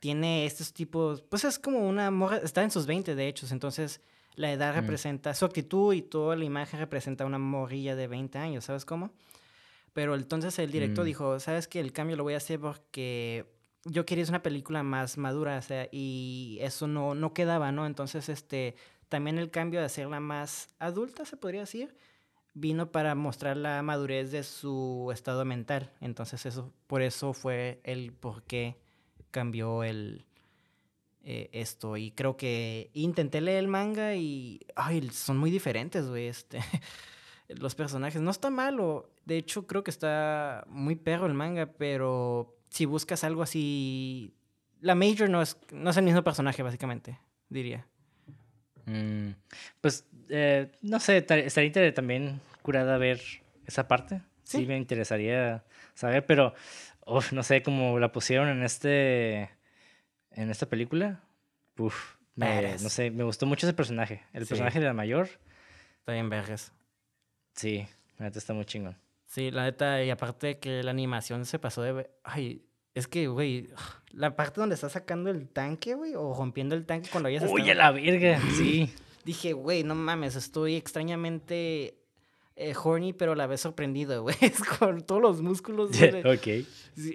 tiene 0.00 0.46
estos 0.46 0.72
tipos, 0.72 1.22
pues 1.22 1.44
es 1.44 1.58
como 1.58 1.88
una 1.88 2.10
morra, 2.10 2.38
está 2.38 2.62
en 2.62 2.70
sus 2.70 2.86
20 2.86 3.14
de 3.14 3.28
hecho, 3.28 3.46
entonces 3.50 4.00
la 4.34 4.52
edad 4.52 4.72
mm. 4.72 4.76
representa, 4.76 5.34
su 5.34 5.44
actitud 5.44 5.92
y 5.92 6.02
toda 6.02 6.36
la 6.36 6.44
imagen 6.44 6.78
representa 6.78 7.26
una 7.26 7.38
morrilla 7.38 7.96
de 7.96 8.06
20 8.06 8.38
años, 8.38 8.64
¿sabes 8.64 8.84
cómo? 8.84 9.12
Pero 9.92 10.14
entonces 10.14 10.58
el 10.60 10.70
director 10.70 11.04
mm. 11.04 11.06
dijo, 11.06 11.40
¿sabes 11.40 11.66
qué? 11.66 11.80
El 11.80 11.92
cambio 11.92 12.16
lo 12.16 12.22
voy 12.22 12.34
a 12.34 12.36
hacer 12.36 12.60
porque 12.60 13.46
yo 13.84 14.06
quería 14.06 14.24
una 14.28 14.42
película 14.42 14.82
más 14.82 15.18
madura, 15.18 15.58
o 15.58 15.62
sea, 15.62 15.88
y 15.90 16.58
eso 16.60 16.86
no, 16.86 17.14
no 17.14 17.32
quedaba, 17.32 17.72
¿no? 17.72 17.86
Entonces, 17.86 18.28
este, 18.28 18.76
también 19.08 19.38
el 19.38 19.50
cambio 19.50 19.80
de 19.80 19.86
hacerla 19.86 20.20
más 20.20 20.68
adulta, 20.78 21.24
se 21.24 21.36
podría 21.36 21.60
decir, 21.60 21.96
vino 22.60 22.92
para 22.92 23.14
mostrar 23.14 23.56
la 23.56 23.82
madurez 23.82 24.30
de 24.30 24.42
su 24.42 25.10
estado 25.12 25.44
mental. 25.44 25.92
Entonces 26.00 26.46
eso, 26.46 26.72
por 26.86 27.02
eso 27.02 27.32
fue 27.32 27.80
el 27.84 28.12
por 28.12 28.42
qué 28.44 28.76
cambió 29.30 29.84
el, 29.84 30.26
eh, 31.24 31.50
esto. 31.52 31.96
Y 31.96 32.10
creo 32.12 32.36
que 32.36 32.90
intenté 32.94 33.40
leer 33.40 33.58
el 33.58 33.68
manga 33.68 34.14
y. 34.14 34.60
Ay, 34.74 35.08
son 35.10 35.36
muy 35.36 35.50
diferentes, 35.50 36.08
güey. 36.08 36.26
Este. 36.26 36.60
los 37.48 37.74
personajes. 37.74 38.20
No 38.20 38.30
está 38.30 38.50
malo. 38.50 39.10
De 39.24 39.36
hecho, 39.36 39.66
creo 39.66 39.84
que 39.84 39.90
está 39.90 40.64
muy 40.68 40.96
perro 40.96 41.26
el 41.26 41.34
manga, 41.34 41.66
pero 41.66 42.56
si 42.70 42.86
buscas 42.86 43.24
algo 43.24 43.42
así. 43.42 44.34
La 44.80 44.94
Major 44.94 45.28
no 45.28 45.42
es, 45.42 45.58
no 45.72 45.90
es 45.90 45.96
el 45.96 46.04
mismo 46.04 46.22
personaje, 46.22 46.62
básicamente, 46.62 47.18
diría. 47.48 47.86
Mm, 48.86 49.32
pues, 49.80 50.06
eh, 50.28 50.70
no 50.82 51.00
sé, 51.00 51.18
estaría 51.18 51.92
también 51.92 52.40
curada 52.62 52.98
ver 52.98 53.20
esa 53.66 53.88
parte. 53.88 54.22
¿Sí? 54.44 54.64
me 54.64 54.78
interesaría 54.78 55.62
saber, 55.92 56.24
pero, 56.24 56.54
no 57.32 57.42
sé, 57.42 57.62
cómo 57.62 57.98
la 57.98 58.12
pusieron 58.12 58.48
en 58.48 58.62
este, 58.62 59.50
en 60.30 60.50
esta 60.50 60.66
película. 60.66 61.20
Uf, 61.76 62.16
no 62.34 62.88
sé, 62.88 63.10
me 63.10 63.24
gustó 63.24 63.44
mucho 63.44 63.66
ese 63.66 63.74
personaje. 63.74 64.22
El 64.32 64.46
personaje 64.46 64.80
de 64.80 64.86
la 64.86 64.94
mayor. 64.94 65.28
Está 65.98 66.12
bien 66.12 66.30
vergas. 66.30 66.72
Sí, 67.54 67.86
la 68.18 68.26
neta 68.26 68.38
está 68.38 68.54
muy 68.54 68.64
chingón. 68.64 68.96
Sí, 69.26 69.50
la 69.50 69.64
neta, 69.64 70.02
y 70.02 70.08
aparte 70.08 70.58
que 70.58 70.82
la 70.82 70.92
animación 70.92 71.44
se 71.44 71.58
pasó 71.58 71.82
de... 71.82 72.08
Ay, 72.24 72.64
es 72.94 73.06
que, 73.06 73.28
güey, 73.28 73.68
la 74.12 74.34
parte 74.34 74.60
donde 74.60 74.74
está 74.74 74.88
sacando 74.88 75.30
el 75.30 75.48
tanque, 75.48 75.94
güey, 75.94 76.14
o 76.14 76.34
rompiendo 76.34 76.74
el 76.74 76.86
tanque 76.86 77.10
cuando 77.10 77.28
ya 77.28 77.40
se 77.40 77.46
Uy, 77.46 77.68
a 77.68 77.74
la 77.74 77.90
verga, 77.90 78.40
sí. 78.56 78.90
Dije, 79.24 79.52
güey, 79.52 79.84
no 79.84 79.94
mames, 79.94 80.36
estoy 80.36 80.76
extrañamente 80.76 81.98
eh, 82.58 82.74
horny, 82.74 83.12
pero 83.12 83.32
a 83.32 83.36
la 83.36 83.46
vez 83.46 83.60
sorprendido, 83.60 84.22
güey. 84.22 84.36
Es 84.40 84.58
con 84.64 85.02
todos 85.02 85.22
los 85.22 85.40
músculos. 85.40 85.90
ok. 85.90 86.46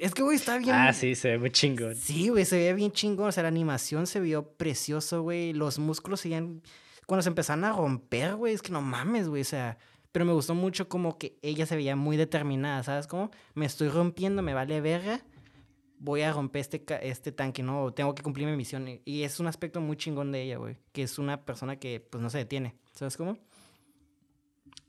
Es 0.02 0.14
que, 0.14 0.24
güey, 0.24 0.38
está 0.38 0.58
bien. 0.58 0.74
Ah, 0.74 0.94
sí, 0.94 1.16
se 1.16 1.32
ve 1.32 1.38
muy 1.38 1.52
chingón. 1.52 1.96
Sí, 1.96 2.30
güey, 2.30 2.46
se 2.46 2.58
ve 2.58 2.74
bien 2.74 2.92
chingón. 2.92 3.28
O 3.28 3.32
sea, 3.32 3.44
la 3.44 3.50
animación 3.50 4.08
se 4.08 4.22
vio 4.22 4.48
precioso, 4.54 5.22
güey. 5.22 5.52
Los 5.54 5.80
músculos 5.80 6.22
seguían. 6.22 6.62
Cuando 7.06 7.22
se 7.22 7.30
empezaron 7.30 7.66
a 7.66 7.74
romper, 7.74 8.36
güey, 8.36 8.54
es 8.54 8.62
que 8.62 8.72
no 8.72 8.82
mames, 8.82 9.28
güey. 9.28 9.42
O 9.42 9.46
sea, 9.46 9.78
pero 10.14 10.24
me 10.24 10.32
gustó 10.32 10.56
mucho 10.56 10.88
como 10.88 11.18
que 11.18 11.38
ella 11.42 11.66
se 11.66 11.76
veía 11.76 11.98
muy 11.98 12.16
determinada, 12.16 12.82
¿sabes? 12.84 13.08
Como 13.08 13.30
me 13.54 13.66
estoy 13.66 13.90
rompiendo, 13.90 14.42
me 14.42 14.54
vale 14.54 14.80
verga, 14.80 15.26
voy 16.00 16.22
a 16.22 16.32
romper 16.32 16.62
este, 16.62 16.84
este 17.02 17.34
tanque, 17.34 17.64
¿no? 17.64 17.92
Tengo 17.94 18.16
que 18.16 18.24
cumplir 18.24 18.48
mi 18.48 18.56
misión. 18.56 19.02
Y 19.04 19.24
es 19.24 19.42
un 19.42 19.48
aspecto 19.48 19.82
muy 19.82 19.98
chingón 19.98 20.32
de 20.32 20.44
ella, 20.44 20.58
güey. 20.58 20.78
Que 20.94 21.04
es 21.04 21.20
una 21.20 21.44
persona 21.44 21.78
que, 21.78 22.00
pues, 22.00 22.22
no 22.22 22.30
se 22.30 22.38
detiene, 22.38 22.76
¿sabes 22.94 23.18
cómo? 23.18 23.38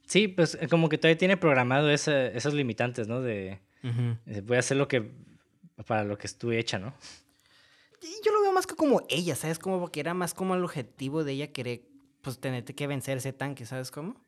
Sí, 0.06 0.28
pues 0.28 0.56
eh, 0.60 0.68
como 0.68 0.88
que 0.88 0.98
todavía 0.98 1.18
tiene 1.18 1.36
programado 1.36 1.90
esos 1.90 2.54
limitantes, 2.54 3.08
¿no? 3.08 3.20
De, 3.20 3.60
voy 4.44 4.56
a 4.56 4.60
hacer 4.60 4.76
lo 4.76 4.88
que, 4.88 5.10
para 5.86 6.04
lo 6.04 6.18
que 6.18 6.26
estuve 6.26 6.58
hecha, 6.58 6.78
¿no? 6.78 6.94
Yo 8.24 8.32
lo 8.32 8.42
veo 8.42 8.52
más 8.52 8.66
que 8.66 8.74
como 8.74 9.02
ella, 9.08 9.34
¿sabes? 9.34 9.58
Como 9.58 9.80
porque 9.80 10.00
era 10.00 10.12
más 10.12 10.34
como 10.34 10.54
el 10.54 10.62
objetivo 10.62 11.24
de 11.24 11.32
ella 11.32 11.52
querer, 11.52 11.82
pues, 12.20 12.38
tener 12.38 12.64
que 12.64 12.86
vencer 12.86 13.16
ese 13.18 13.32
tanque, 13.32 13.64
¿sabes 13.64 13.90
cómo? 13.90 14.20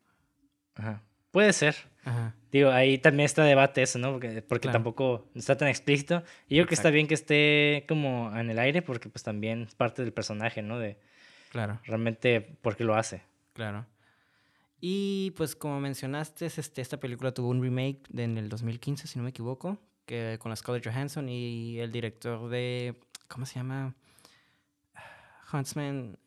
Ajá. 0.75 1.03
Puede 1.31 1.53
ser. 1.53 1.75
Ajá. 2.03 2.33
Digo, 2.51 2.71
ahí 2.71 2.97
también 2.97 3.25
está 3.25 3.43
debate 3.43 3.83
eso, 3.83 3.99
¿no? 3.99 4.13
Porque, 4.13 4.41
porque 4.41 4.69
tampoco 4.69 5.29
está 5.35 5.57
tan 5.57 5.67
explícito. 5.67 6.23
Y 6.47 6.55
yo 6.55 6.63
creo 6.63 6.67
que 6.69 6.75
está 6.75 6.89
bien 6.89 7.07
que 7.07 7.13
esté 7.13 7.85
como 7.87 8.35
en 8.35 8.49
el 8.49 8.57
aire 8.57 8.81
porque 8.81 9.09
pues 9.09 9.23
también 9.23 9.63
es 9.63 9.75
parte 9.75 10.01
del 10.01 10.13
personaje, 10.13 10.61
¿no? 10.61 10.79
De 10.79 10.97
claro. 11.51 11.79
realmente 11.83 12.41
por 12.41 12.75
qué 12.75 12.83
lo 12.85 12.95
hace. 12.95 13.21
Claro. 13.53 13.85
Y 14.79 15.31
pues 15.31 15.55
como 15.55 15.79
mencionaste, 15.79 16.45
este, 16.45 16.81
esta 16.81 16.99
película 16.99 17.33
tuvo 17.33 17.49
un 17.49 17.61
remake 17.61 18.01
en 18.15 18.37
el 18.37 18.49
2015, 18.49 19.07
si 19.07 19.17
no 19.17 19.23
me 19.23 19.31
equivoco, 19.31 19.79
que 20.05 20.37
con 20.39 20.49
la 20.49 20.55
Scarlett 20.55 20.85
Johansson 20.85 21.27
y 21.29 21.79
el 21.79 21.91
director 21.91 22.49
de, 22.49 22.99
¿cómo 23.27 23.45
se 23.45 23.55
llama? 23.55 23.95
Huntsman, 25.51 26.17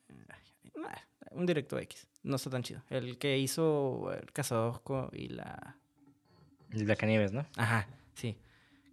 un 1.32 1.46
director 1.46 1.80
X 1.82 2.10
no 2.22 2.36
está 2.36 2.50
tan 2.50 2.62
chido. 2.62 2.82
El 2.90 3.18
que 3.18 3.38
hizo 3.38 4.12
El 4.12 4.32
Cazador 4.32 4.82
y 5.12 5.28
la... 5.28 5.76
El 6.70 6.84
Blancanieves, 6.84 7.32
¿no? 7.32 7.46
Ajá, 7.56 7.88
sí. 8.14 8.36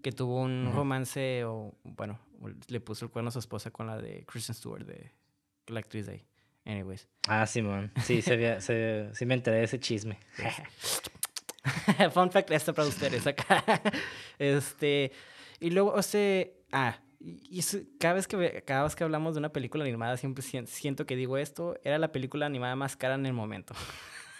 Que 0.01 0.12
tuvo 0.12 0.41
un 0.41 0.72
romance 0.74 1.43
o, 1.45 1.74
bueno, 1.84 2.20
le 2.68 2.80
puso 2.80 3.05
el 3.05 3.12
cuerno 3.12 3.30
a 3.30 3.32
su 3.32 3.39
esposa 3.39 3.72
con 3.72 3.88
la 3.88 3.97
de 3.97 4.26
Kristen 4.26 4.55
Stewart, 4.55 4.86
de 4.86 5.12
la 5.68 5.80
actriz 5.80 6.05
de 6.05 6.14
ahí. 6.14 6.26
Anyways. 6.68 7.07
Ah, 7.28 7.47
Simón. 7.47 7.91
Sí, 8.03 8.22
se, 8.22 8.61
se, 8.61 9.09
sí 9.13 9.26
me 9.26 9.36
enteré 9.36 9.59
de 9.59 9.63
ese 9.63 9.80
chisme. 9.80 10.20
Fun 12.13 12.30
fact 12.30 12.51
esto 12.51 12.74
para 12.74 12.88
ustedes 12.88 13.26
acá. 13.26 13.63
este, 14.38 15.13
y 15.61 15.70
luego, 15.70 15.93
o 15.93 16.01
sea, 16.01 16.45
ah, 16.74 16.99
y 17.20 17.61
cada 17.99 18.15
vez, 18.15 18.28
que, 18.28 18.63
cada 18.65 18.84
vez 18.84 18.95
que 18.95 19.03
hablamos 19.03 19.34
de 19.34 19.39
una 19.39 19.49
película 19.49 19.86
animada, 19.86 20.18
siempre 20.18 20.43
siento 20.43 21.05
que 21.05 21.15
digo 21.15 21.38
esto, 21.38 21.80
era 21.84 21.97
la 21.97 22.11
película 22.11 22.45
animada 22.45 22.76
más 22.76 22.97
cara 22.97 23.15
en 23.15 23.26
el 23.26 23.34
momento. 23.34 23.74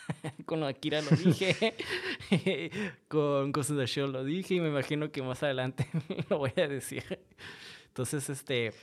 con 0.46 0.64
Akira 0.64 1.02
lo 1.02 1.10
dije, 1.12 1.74
con 3.08 3.52
of 3.58 3.68
the 3.68 3.88
Show 3.88 4.08
lo 4.08 4.24
dije 4.24 4.56
y 4.56 4.60
me 4.60 4.68
imagino 4.68 5.12
que 5.12 5.22
más 5.22 5.44
adelante 5.44 5.88
lo 6.30 6.40
voy 6.40 6.54
a 6.58 6.68
decir. 6.68 7.20
Entonces, 7.88 8.30
este, 8.30 8.74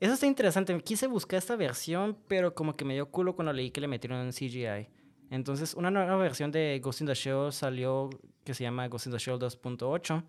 eso 0.00 0.14
está 0.14 0.26
interesante. 0.26 0.78
Quise 0.82 1.06
buscar 1.06 1.38
esta 1.38 1.56
versión, 1.56 2.16
pero 2.28 2.54
como 2.54 2.76
que 2.76 2.84
me 2.84 2.94
dio 2.94 3.10
culo 3.10 3.34
cuando 3.34 3.52
leí 3.52 3.70
que 3.70 3.80
le 3.80 3.88
metieron 3.88 4.20
en 4.20 4.32
CGI. 4.32 4.88
Entonces, 5.30 5.74
una 5.74 5.90
nueva 5.90 6.16
versión 6.16 6.50
de 6.50 6.80
Ghost 6.82 7.00
in 7.00 7.06
the 7.06 7.14
Shell 7.14 7.52
salió 7.52 8.10
que 8.44 8.54
se 8.54 8.64
llama 8.64 8.88
Ghost 8.88 9.06
in 9.06 9.12
the 9.12 9.18
Shell 9.18 9.38
2.8 9.38 10.22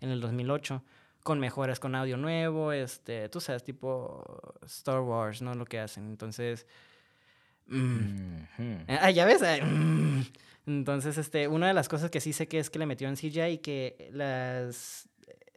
en 0.00 0.10
el 0.10 0.20
2008 0.20 0.82
con 1.26 1.40
mejoras, 1.40 1.80
con 1.80 1.96
audio 1.96 2.16
nuevo, 2.16 2.70
este, 2.70 3.28
tú 3.28 3.40
sabes, 3.40 3.64
tipo 3.64 4.22
Star 4.64 5.00
Wars, 5.00 5.42
¿no? 5.42 5.54
Lo 5.54 5.64
que 5.64 5.80
hacen. 5.80 6.06
Entonces, 6.06 6.68
mm, 7.66 8.36
ah, 8.86 9.10
ya 9.10 9.24
ves. 9.24 9.42
Mm. 9.60 10.20
Entonces, 10.66 11.18
este, 11.18 11.48
una 11.48 11.66
de 11.66 11.74
las 11.74 11.88
cosas 11.88 12.12
que 12.12 12.20
sí 12.20 12.32
sé 12.32 12.46
que 12.46 12.60
es 12.60 12.70
que 12.70 12.78
le 12.78 12.86
metieron 12.86 13.16
CGI 13.16 13.54
y 13.54 13.58
que 13.58 14.08
las 14.12 15.08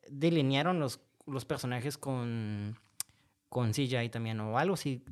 delinearon 0.10 0.80
los, 0.80 1.02
los 1.28 1.46
personajes 1.46 2.00
con, 2.00 2.76
con 3.50 3.72
CGI 3.74 4.10
también 4.10 4.40
o 4.40 4.58
algo 4.58 4.76
así. 4.76 5.04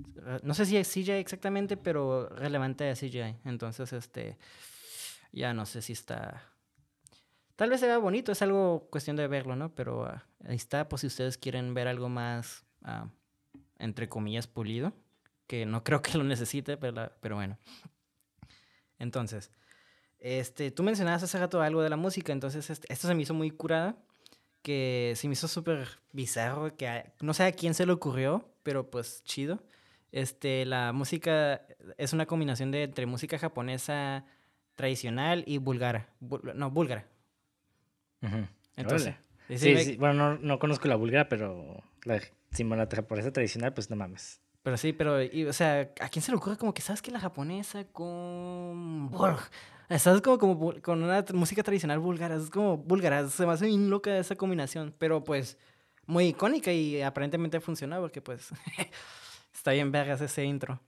No 0.43 0.53
sé 0.53 0.65
si 0.65 0.77
es 0.77 0.88
CGI 0.91 1.11
exactamente, 1.11 1.75
pero 1.75 2.29
relevante 2.29 2.89
a 2.89 2.93
CGI. 2.93 3.35
Entonces, 3.45 3.91
este, 3.93 4.38
ya 5.31 5.53
no 5.53 5.65
sé 5.65 5.81
si 5.81 5.93
está 5.93 6.57
Tal 7.57 7.71
vez 7.71 7.79
se 7.79 7.88
vea 7.88 7.97
bonito, 7.97 8.31
es 8.31 8.43
algo 8.43 8.88
cuestión 8.91 9.15
de 9.15 9.27
verlo, 9.27 9.55
¿no? 9.55 9.73
Pero 9.73 10.05
ah, 10.05 10.23
ahí 10.47 10.55
está, 10.55 10.88
pues 10.88 11.01
si 11.01 11.07
ustedes 11.07 11.39
quieren 11.39 11.73
ver 11.73 11.88
algo 11.88 12.07
más, 12.07 12.63
ah, 12.83 13.09
entre 13.79 14.07
comillas, 14.07 14.45
pulido, 14.45 14.93
que 15.47 15.65
no 15.65 15.83
creo 15.83 16.03
que 16.03 16.19
lo 16.19 16.23
necesite, 16.23 16.77
pero, 16.77 17.11
pero 17.19 17.35
bueno. 17.35 17.57
Entonces, 18.99 19.49
este, 20.19 20.69
tú 20.69 20.83
mencionabas 20.83 21.23
hace 21.23 21.39
rato 21.39 21.59
algo 21.59 21.81
de 21.81 21.89
la 21.89 21.97
música, 21.97 22.31
entonces 22.31 22.69
este, 22.69 22.93
esto 22.93 23.07
se 23.07 23.15
me 23.15 23.23
hizo 23.23 23.33
muy 23.33 23.49
curada, 23.49 23.97
que 24.68 25.13
se 25.15 25.30
me 25.30 25.32
hizo 25.32 25.47
súper 25.47 25.88
bizarro, 26.11 26.76
que 26.76 27.13
no 27.22 27.34
sé 27.34 27.43
a 27.45 27.53
quién 27.53 27.74
se 27.74 27.86
le 27.86 27.93
ocurrió, 27.93 28.51
pero 28.63 28.89
pues 28.89 29.23
chido. 29.23 29.64
Este, 30.11 30.65
la 30.65 30.91
música 30.91 31.61
es 31.98 32.11
una 32.11 32.26
combinación 32.26 32.72
de 32.72 32.84
entre 32.84 33.06
música 33.06 33.39
japonesa 33.39 34.26
tradicional 34.76 35.45
y 35.48 35.57
búlgara. 35.60 36.10
no, 36.19 36.69
búlgara, 36.69 37.07
entonces, 38.76 39.15
sí, 39.48 39.77
sí, 39.77 39.95
bueno, 39.95 40.35
no, 40.35 40.39
no, 40.41 40.60
conozco 40.60 40.89
la 40.89 40.98
búlgara, 40.98 41.30
pero 41.30 41.81
la 42.03 42.19
la 42.60 42.88
japonesa 42.88 43.31
tradicional, 43.31 43.73
pues 43.73 43.89
no 43.89 43.95
mames. 43.95 44.41
Pero 44.64 44.76
sí, 44.76 44.91
pero, 44.91 45.19
o 45.49 45.53
sea, 45.53 45.94
¿a 46.02 46.10
quién 46.10 46.22
se 46.22 46.31
le 46.31 46.38
ocurre 46.38 46.57
como 46.57 46.73
que 46.73 46.81
sabes 46.81 47.02
que 47.02 47.10
la 47.10 47.22
japonesa 47.22 47.85
con. 47.85 49.10
¿Sabes? 49.97 50.22
Como, 50.22 50.38
como 50.38 50.81
con 50.81 51.03
una 51.03 51.23
música 51.34 51.64
tradicional 51.64 51.99
búlgara. 51.99 52.35
Es 52.35 52.49
como 52.49 52.77
búlgara. 52.77 53.27
Se 53.30 53.45
me 53.45 53.53
hace 53.53 53.68
bien 53.68 53.89
loca 53.89 54.18
esa 54.18 54.35
combinación. 54.35 54.93
Pero 54.97 55.23
pues, 55.23 55.57
muy 56.05 56.27
icónica 56.27 56.72
y 56.72 57.01
aparentemente 57.01 57.59
funcionado 57.59 58.01
porque 58.01 58.22
pues. 58.22 58.49
está 59.53 59.72
bien 59.72 59.91
vergas 59.91 60.22
ese 60.22 60.43
intro. 60.45 60.80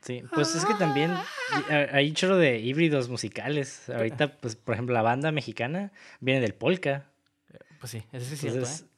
Sí, 0.00 0.22
pues 0.32 0.54
es 0.54 0.64
que 0.64 0.74
también 0.74 1.12
hay 1.92 2.12
chorro 2.12 2.36
de 2.36 2.58
híbridos 2.60 3.08
musicales. 3.08 3.88
Ahorita, 3.90 4.38
pues, 4.38 4.56
por 4.56 4.74
ejemplo, 4.74 4.94
la 4.94 5.02
banda 5.02 5.32
mexicana 5.32 5.92
viene 6.20 6.40
del 6.40 6.54
polka. 6.54 7.06
Pues 7.80 7.92
sí, 7.92 8.02
eso 8.12 8.26
sí 8.26 8.34
es 8.34 8.40
cierto, 8.40 8.64
¿eh? 8.64 8.88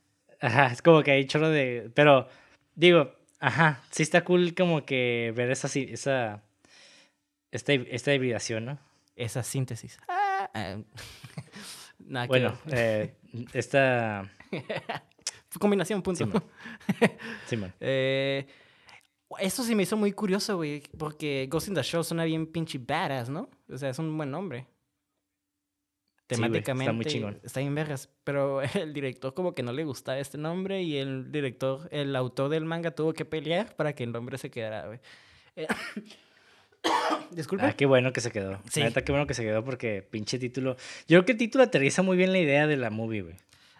Ajá, 0.41 0.67
es 0.67 0.83
como 0.83 1.03
que 1.03 1.13
hay 1.13 1.27
chorro 1.27 1.49
de... 1.49 1.91
Pero, 1.95 2.29
digo, 2.75 3.15
ajá, 3.39 3.83
sí 3.91 4.03
está 4.03 4.25
cool 4.25 4.55
como 4.55 4.85
que 4.85 5.33
ver 5.37 5.51
esa... 5.51 5.69
esa 5.69 6.43
esta, 7.51 7.73
esta 7.73 8.15
hibridación, 8.15 8.65
¿no? 8.65 8.79
Esa 9.21 9.43
síntesis. 9.43 9.99
Ah, 10.09 10.51
eh, 10.55 10.83
bueno, 12.27 12.57
eh, 12.69 13.15
esta... 13.53 14.31
Combinación, 15.59 16.01
punto. 16.01 16.27
Sí, 17.47 17.57
man. 17.57 17.75
eh... 17.81 18.47
Eso 19.39 19.63
sí 19.63 19.75
me 19.75 19.85
hizo 19.85 19.97
muy 19.97 20.13
curioso, 20.13 20.57
güey, 20.57 20.83
porque 20.99 21.47
Ghost 21.49 21.69
in 21.69 21.75
the 21.75 21.83
Shell 21.83 22.03
suena 22.03 22.25
bien 22.25 22.47
pinche 22.47 22.79
badass, 22.79 23.29
¿no? 23.29 23.49
O 23.69 23.79
sea, 23.79 23.91
es 23.91 23.99
un 24.01 24.17
buen 24.17 24.31
nombre. 24.31 24.67
temáticamente 26.27 26.85
está, 26.85 26.93
muy 26.93 27.05
chingón. 27.05 27.41
está 27.45 27.61
bien 27.61 27.75
vergas. 27.75 28.09
Pero 28.25 28.61
el 28.63 28.93
director 28.93 29.33
como 29.35 29.55
que 29.55 29.63
no 29.63 29.73
le 29.73 29.85
gustaba 29.85 30.19
este 30.19 30.37
nombre 30.37 30.83
y 30.83 30.97
el 30.97 31.31
director, 31.31 31.89
el 31.93 32.17
autor 32.17 32.49
del 32.49 32.65
manga 32.65 32.91
tuvo 32.91 33.13
que 33.13 33.25
pelear 33.25 33.77
para 33.77 33.95
que 33.95 34.03
el 34.03 34.11
nombre 34.11 34.37
se 34.37 34.51
quedara, 34.51 34.87
güey. 34.87 35.01
Eh, 35.55 35.69
Disculpa. 37.31 37.69
Ah, 37.69 37.73
qué 37.73 37.87
bueno 37.87 38.13
que 38.13 38.21
se 38.21 38.31
quedó. 38.31 38.61
Sí. 38.71 38.81
La 38.81 38.91
qué 38.91 39.13
bueno 39.13 39.27
que 39.27 39.35
se 39.35 39.43
quedó 39.43 39.65
porque 39.65 40.07
pinche 40.09 40.39
título. 40.39 40.77
Yo 41.09 41.19
creo 41.19 41.25
que 41.25 41.33
el 41.33 41.39
título 41.39 41.65
aterriza 41.65 42.03
muy 42.03 42.17
bien 42.17 42.33
la 42.33 42.39
idea 42.39 42.67
de 42.67 42.77
la 42.77 42.91
movie, 42.91 43.23
güey. 43.23 43.37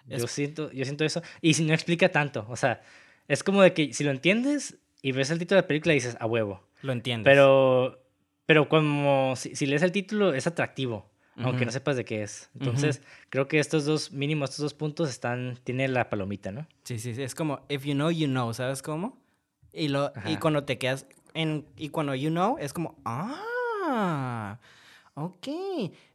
Yo, 0.07 0.27
siento, 0.27 0.73
yo 0.73 0.85
siento 0.85 1.05
eso. 1.05 1.23
Y 1.41 1.55
si 1.55 1.65
no 1.65 1.73
explica 1.73 2.09
tanto. 2.09 2.47
O 2.49 2.57
sea, 2.57 2.83
es 3.29 3.45
como 3.45 3.63
de 3.63 3.73
que 3.73 3.93
si 3.93 4.05
lo 4.05 4.11
entiendes 4.11 4.79
y 5.03 5.13
ves 5.13 5.31
el 5.31 5.39
título 5.39 5.57
de 5.57 5.63
la 5.63 5.69
película 5.69 5.95
dices, 5.95 6.17
a 6.21 6.27
huevo. 6.27 6.63
Lo 6.83 6.93
entiendes. 6.93 7.31
Pero, 7.31 8.03
pero 8.47 8.69
como 8.69 9.35
si, 9.37 9.67
lees 9.67 9.83
el 9.83 9.93
título 9.93 10.35
es 10.35 10.47
atractivo. 10.47 11.09
Aunque 11.37 11.65
no 11.65 11.73
sepas 11.73 11.97
de 11.97 12.05
qué 12.05 12.23
es. 12.23 12.51
Entonces, 12.59 13.01
creo 13.31 13.49
que 13.49 13.61
estos 13.61 13.87
dos, 13.87 14.13
mínimo 14.13 14.45
estos 14.45 14.59
dos 14.59 14.75
puntos 14.75 15.09
están, 15.09 15.57
tiene 15.65 15.89
la 15.89 16.11
palomita, 16.11 16.53
¿no? 16.53 16.67
Sí, 16.85 16.99
sí, 16.99 17.15
sí. 17.15 17.23
Es 17.23 17.35
como, 17.35 17.65
if 17.71 17.85
you 17.85 17.95
know, 17.95 18.11
you 18.11 18.27
know, 18.27 18.53
¿sabes 18.53 18.83
cómo? 18.83 19.19
Y, 19.73 19.89
lo, 19.89 20.13
y 20.27 20.37
cuando 20.37 20.65
te 20.65 20.77
quedas, 20.77 21.07
y 21.35 21.89
cuando 21.91 22.15
you 22.15 22.31
know, 22.31 22.57
es 22.59 22.73
como, 22.73 22.97
ah, 23.05 24.59
ok. 25.15 25.49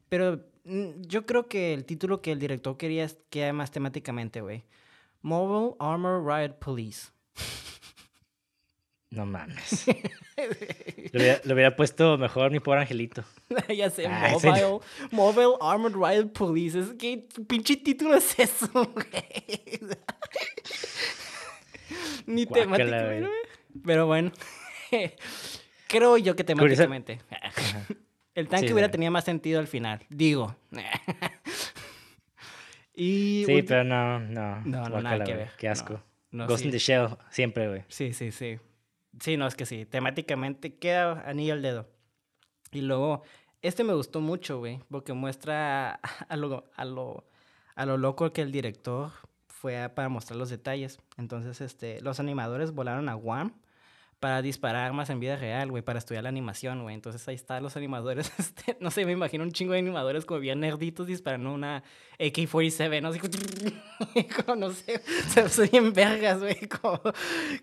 Pero 0.09 0.45
mm, 0.65 1.01
yo 1.01 1.25
creo 1.25 1.47
que 1.47 1.73
el 1.73 1.85
título 1.85 2.21
que 2.21 2.31
el 2.31 2.39
director 2.39 2.77
quería 2.77 3.07
queda 3.29 3.53
más 3.53 3.71
temáticamente, 3.71 4.41
güey. 4.41 4.63
Mobile 5.21 5.75
Armor 5.79 6.25
Riot 6.25 6.59
Police. 6.59 7.15
No 9.15 9.25
mames. 9.25 9.85
lo, 11.45 11.53
hubiera, 11.53 11.75
puesto 11.75 12.17
mejor 12.17 12.51
mi 12.51 12.59
pobre 12.59 12.81
angelito. 12.81 13.23
ya 13.75 13.89
sé, 13.89 14.07
ah, 14.07 14.31
Mobile, 14.33 14.79
Mobile 15.11 15.55
Armored 15.61 15.95
Riot 15.95 16.33
Police. 16.33 16.77
Es 16.77 16.89
que 16.99 17.25
pinche 17.47 17.77
título 17.77 18.15
es 18.15 18.37
eso, 18.37 18.67
güey. 18.73 19.79
Ni 22.25 22.45
temáticamente. 22.45 23.29
Pero 23.85 24.05
bueno. 24.05 24.31
Creo 25.88 26.17
yo 26.17 26.35
que 26.35 26.43
temáticamente. 26.43 27.19
El 28.34 28.49
tanque 28.49 28.73
hubiera 28.73 28.91
tenido 28.91 29.11
más 29.11 29.23
sentido 29.23 29.59
al 29.59 29.67
final. 29.67 30.05
Digo. 30.09 30.55
y, 32.93 33.43
sí, 33.45 33.63
pero 33.63 33.84
no, 33.84 34.19
no. 34.19 34.61
No, 34.65 34.89
no, 34.89 35.01
nada 35.01 35.23
que 35.23 35.34
ver. 35.34 35.51
Qué 35.57 35.69
asco. 35.69 36.01
Ghost 36.31 36.65
in 36.65 36.72
the 36.72 36.80
Shell, 36.80 37.09
siempre, 37.30 37.69
güey. 37.69 37.84
Sí, 37.88 38.13
sí, 38.13 38.31
sí. 38.31 38.59
Sí, 39.22 39.38
no, 39.38 39.47
es 39.47 39.55
que 39.55 39.65
sí. 39.65 39.85
Temáticamente 39.85 40.76
queda 40.76 41.23
anillo 41.26 41.53
al 41.53 41.61
dedo. 41.61 41.88
Y 42.72 42.81
luego, 42.81 43.23
este 43.61 43.85
me 43.85 43.93
gustó 43.93 44.19
mucho, 44.19 44.59
güey, 44.59 44.81
porque 44.89 45.13
muestra 45.13 46.01
a 46.27 46.35
lo, 46.35 46.69
a 46.76 46.84
lo, 46.84 47.26
a 47.76 47.85
lo 47.85 47.97
loco 47.97 48.34
que 48.34 48.41
el 48.41 48.51
director 48.51 49.11
fue 49.47 49.88
para 49.88 50.09
mostrar 50.09 50.38
los 50.38 50.49
detalles. 50.49 50.99
Entonces, 51.17 51.61
este, 51.61 52.01
los 52.01 52.19
animadores 52.19 52.73
volaron 52.73 53.07
a 53.07 53.13
Guam 53.13 53.53
para 54.19 54.41
disparar 54.41 54.85
armas 54.85 55.09
en 55.09 55.19
vida 55.19 55.35
real, 55.35 55.69
güey, 55.69 55.83
para 55.83 55.99
estudiar 55.99 56.23
la 56.23 56.29
animación, 56.29 56.83
güey. 56.83 56.95
Entonces 56.95 57.27
ahí 57.27 57.35
están 57.35 57.61
los 57.61 57.75
animadores, 57.75 58.31
este, 58.39 58.77
no 58.79 58.91
sé, 58.91 59.05
me 59.05 59.11
imagino 59.11 59.43
un 59.43 59.51
chingo 59.51 59.73
de 59.73 59.79
animadores 59.79 60.25
como 60.25 60.39
bien 60.39 60.61
nerditos 60.61 61.07
disparando 61.07 61.53
una 61.53 61.83
AK-47, 62.19 63.01
¿no? 63.01 63.09
Así 63.09 63.19
como, 64.27 64.55
no 64.55 64.71
sé, 64.71 65.01
se 65.49 65.67
bien 65.67 65.93
vergas, 65.93 66.39
güey, 66.39 66.67
como 66.67 67.01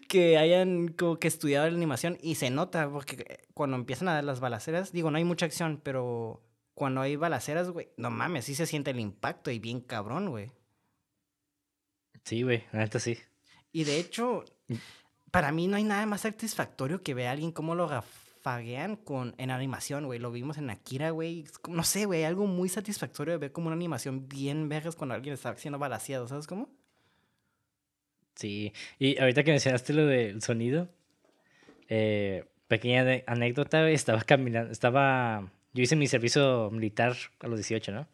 que 0.08 0.38
hayan 0.38 0.88
como 0.88 1.18
que 1.18 1.28
estudiado 1.28 1.68
la 1.68 1.76
animación 1.76 2.18
y 2.20 2.34
se 2.36 2.50
nota, 2.50 2.88
porque 2.90 3.40
cuando 3.54 3.76
empiezan 3.76 4.08
a 4.08 4.14
dar 4.14 4.24
las 4.24 4.40
balaceras, 4.40 4.92
digo, 4.92 5.10
no 5.10 5.16
hay 5.18 5.24
mucha 5.24 5.46
acción, 5.46 5.80
pero 5.82 6.42
cuando 6.74 7.00
hay 7.00 7.16
balaceras, 7.16 7.70
güey, 7.70 7.88
no 7.96 8.10
mames, 8.10 8.44
sí 8.44 8.54
se 8.54 8.66
siente 8.66 8.90
el 8.90 9.00
impacto 9.00 9.50
y 9.50 9.58
bien 9.58 9.80
cabrón, 9.80 10.30
güey. 10.30 10.52
Sí, 12.24 12.42
güey, 12.42 12.64
neta 12.72 13.00
sí. 13.00 13.18
Y 13.72 13.84
de 13.84 13.98
hecho, 13.98 14.44
mm 14.68 14.76
para 15.32 15.50
mí 15.50 15.66
no 15.66 15.76
hay 15.76 15.82
nada 15.82 16.06
más 16.06 16.20
satisfactorio 16.20 17.02
que 17.02 17.14
ver 17.14 17.26
a 17.26 17.30
alguien 17.32 17.52
cómo 17.52 17.74
lo 17.74 17.88
gafaguean 17.88 18.96
con, 18.96 19.34
en 19.38 19.50
animación, 19.50 20.04
güey. 20.04 20.18
Lo 20.18 20.30
vimos 20.30 20.59
en 20.59 20.68
Akira, 20.68 21.10
güey. 21.10 21.46
No 21.68 21.82
sé, 21.84 22.04
güey, 22.04 22.24
algo 22.24 22.46
muy 22.46 22.68
satisfactorio 22.68 23.32
de 23.32 23.38
ver 23.38 23.52
como 23.52 23.68
una 23.68 23.74
animación 23.74 24.28
bien 24.28 24.68
vergas 24.68 24.94
cuando 24.94 25.14
alguien 25.14 25.32
está 25.32 25.56
siendo 25.56 25.78
balaseado, 25.78 26.28
¿sabes 26.28 26.46
cómo? 26.46 26.68
Sí, 28.34 28.72
y 28.98 29.18
ahorita 29.18 29.42
que 29.42 29.52
mencionaste 29.52 29.94
lo 29.94 30.06
del 30.06 30.42
sonido, 30.42 30.88
eh, 31.88 32.44
pequeña 32.68 33.22
anécdota, 33.26 33.88
estaba 33.88 34.20
caminando, 34.22 34.70
estaba, 34.70 35.50
yo 35.72 35.82
hice 35.82 35.96
mi 35.96 36.06
servicio 36.06 36.70
militar 36.70 37.16
a 37.40 37.46
los 37.46 37.59
18, 37.59 37.92
¿no? 37.92 38.06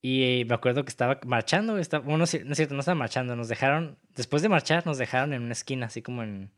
Y 0.00 0.44
me 0.46 0.54
acuerdo 0.54 0.84
que 0.84 0.90
estaba 0.90 1.18
marchando, 1.26 1.76
estaba, 1.78 2.04
bueno, 2.04 2.18
no 2.18 2.24
es 2.24 2.30
cierto, 2.30 2.74
no 2.74 2.80
estaba 2.80 2.94
marchando, 2.94 3.34
nos 3.34 3.48
dejaron, 3.48 3.98
después 4.14 4.42
de 4.42 4.48
marchar, 4.48 4.86
nos 4.86 4.96
dejaron 4.96 5.32
en 5.32 5.42
una 5.42 5.52
esquina, 5.52 5.86
así 5.86 6.02
como 6.02 6.22
en, 6.22 6.52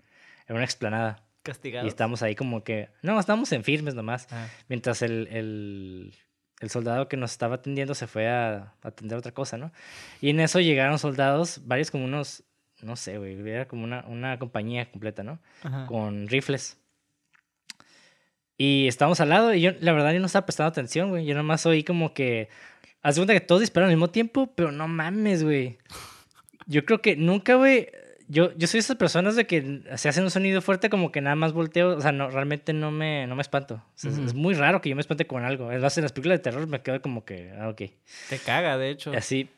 en 0.46 0.56
una 0.56 0.64
explanada. 0.64 1.24
Castigados. 1.42 1.86
Y 1.86 1.88
estábamos 1.88 2.22
ahí 2.22 2.34
como 2.34 2.62
que, 2.64 2.90
no, 3.00 3.18
estábamos 3.18 3.50
en 3.52 3.64
firmes 3.64 3.94
nomás, 3.94 4.28
ah. 4.30 4.46
mientras 4.68 5.00
el, 5.00 5.26
el, 5.28 6.14
el, 6.60 6.70
soldado 6.70 7.08
que 7.08 7.16
nos 7.16 7.32
estaba 7.32 7.54
atendiendo 7.54 7.94
se 7.94 8.06
fue 8.06 8.28
a, 8.28 8.74
atender 8.82 9.16
otra 9.16 9.32
cosa, 9.32 9.56
¿no? 9.56 9.72
Y 10.20 10.28
en 10.28 10.40
eso 10.40 10.60
llegaron 10.60 10.98
soldados, 10.98 11.62
varios 11.64 11.90
como 11.90 12.04
unos, 12.04 12.44
no 12.82 12.94
sé, 12.96 13.16
güey, 13.16 13.40
era 13.48 13.66
como 13.66 13.84
una, 13.84 14.04
una 14.06 14.38
compañía 14.38 14.90
completa, 14.90 15.22
¿no? 15.22 15.40
Con 15.86 16.28
rifles. 16.28 16.76
Y 18.58 18.86
estábamos 18.88 19.18
al 19.20 19.30
lado 19.30 19.54
y 19.54 19.62
yo, 19.62 19.70
la 19.80 19.92
verdad, 19.92 20.12
yo 20.12 20.20
no 20.20 20.26
estaba 20.26 20.44
prestando 20.44 20.68
atención, 20.68 21.08
güey. 21.08 21.24
Yo 21.24 21.34
nomás 21.34 21.64
oí 21.64 21.82
como 21.82 22.12
que 22.12 22.50
Haz 23.02 23.16
cuenta 23.16 23.32
que 23.32 23.40
todos 23.40 23.60
disparan 23.60 23.88
al 23.88 23.96
mismo 23.96 24.08
tiempo, 24.08 24.52
pero 24.54 24.72
no 24.72 24.86
mames, 24.86 25.42
güey. 25.42 25.78
Yo 26.66 26.84
creo 26.84 27.00
que 27.00 27.16
nunca, 27.16 27.54
güey. 27.54 27.88
Yo, 28.28 28.56
yo 28.56 28.68
soy 28.68 28.78
esas 28.78 28.96
personas 28.96 29.34
de 29.34 29.46
que 29.46 29.82
se 29.96 30.08
hacen 30.08 30.22
un 30.22 30.30
sonido 30.30 30.62
fuerte 30.62 30.88
como 30.88 31.10
que 31.10 31.20
nada 31.20 31.34
más 31.34 31.52
volteo. 31.52 31.96
O 31.96 32.00
sea, 32.00 32.12
no, 32.12 32.30
realmente 32.30 32.72
no 32.72 32.90
me, 32.90 33.26
no 33.26 33.34
me 33.34 33.42
espanto. 33.42 33.82
es, 34.02 34.34
muy 34.34 34.54
raro 34.54 34.80
que 34.80 34.88
yo 34.88 34.94
me 34.94 35.00
espante 35.00 35.26
con 35.26 35.44
algo. 35.44 35.72
Es 35.72 35.80
más, 35.80 35.96
en 35.98 36.04
las 36.04 36.12
películas 36.12 36.38
de 36.38 36.42
terror 36.42 36.66
me 36.68 36.82
quedo 36.82 37.00
como 37.00 37.24
que, 37.24 37.52
ah, 37.58 37.68
ok. 37.70 37.82
Te 38.28 38.38
caga, 38.38 38.76
de 38.76 38.90
hecho. 38.90 39.12
Así. 39.12 39.48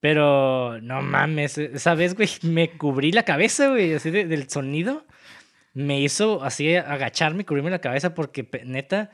Pero 0.00 0.80
no 0.82 1.02
mames, 1.02 1.56
esa 1.56 1.94
vez, 1.94 2.14
güey, 2.14 2.28
me 2.42 2.70
cubrí 2.70 3.10
la 3.10 3.22
cabeza, 3.22 3.68
güey, 3.68 3.94
así 3.94 4.10
del 4.10 4.50
sonido. 4.50 5.04
Me 5.72 6.00
hizo 6.00 6.44
así 6.44 6.76
agacharme, 6.76 7.44
cubrirme 7.44 7.70
la 7.70 7.80
cabeza 7.80 8.14
porque 8.14 8.46
neta 8.64 9.10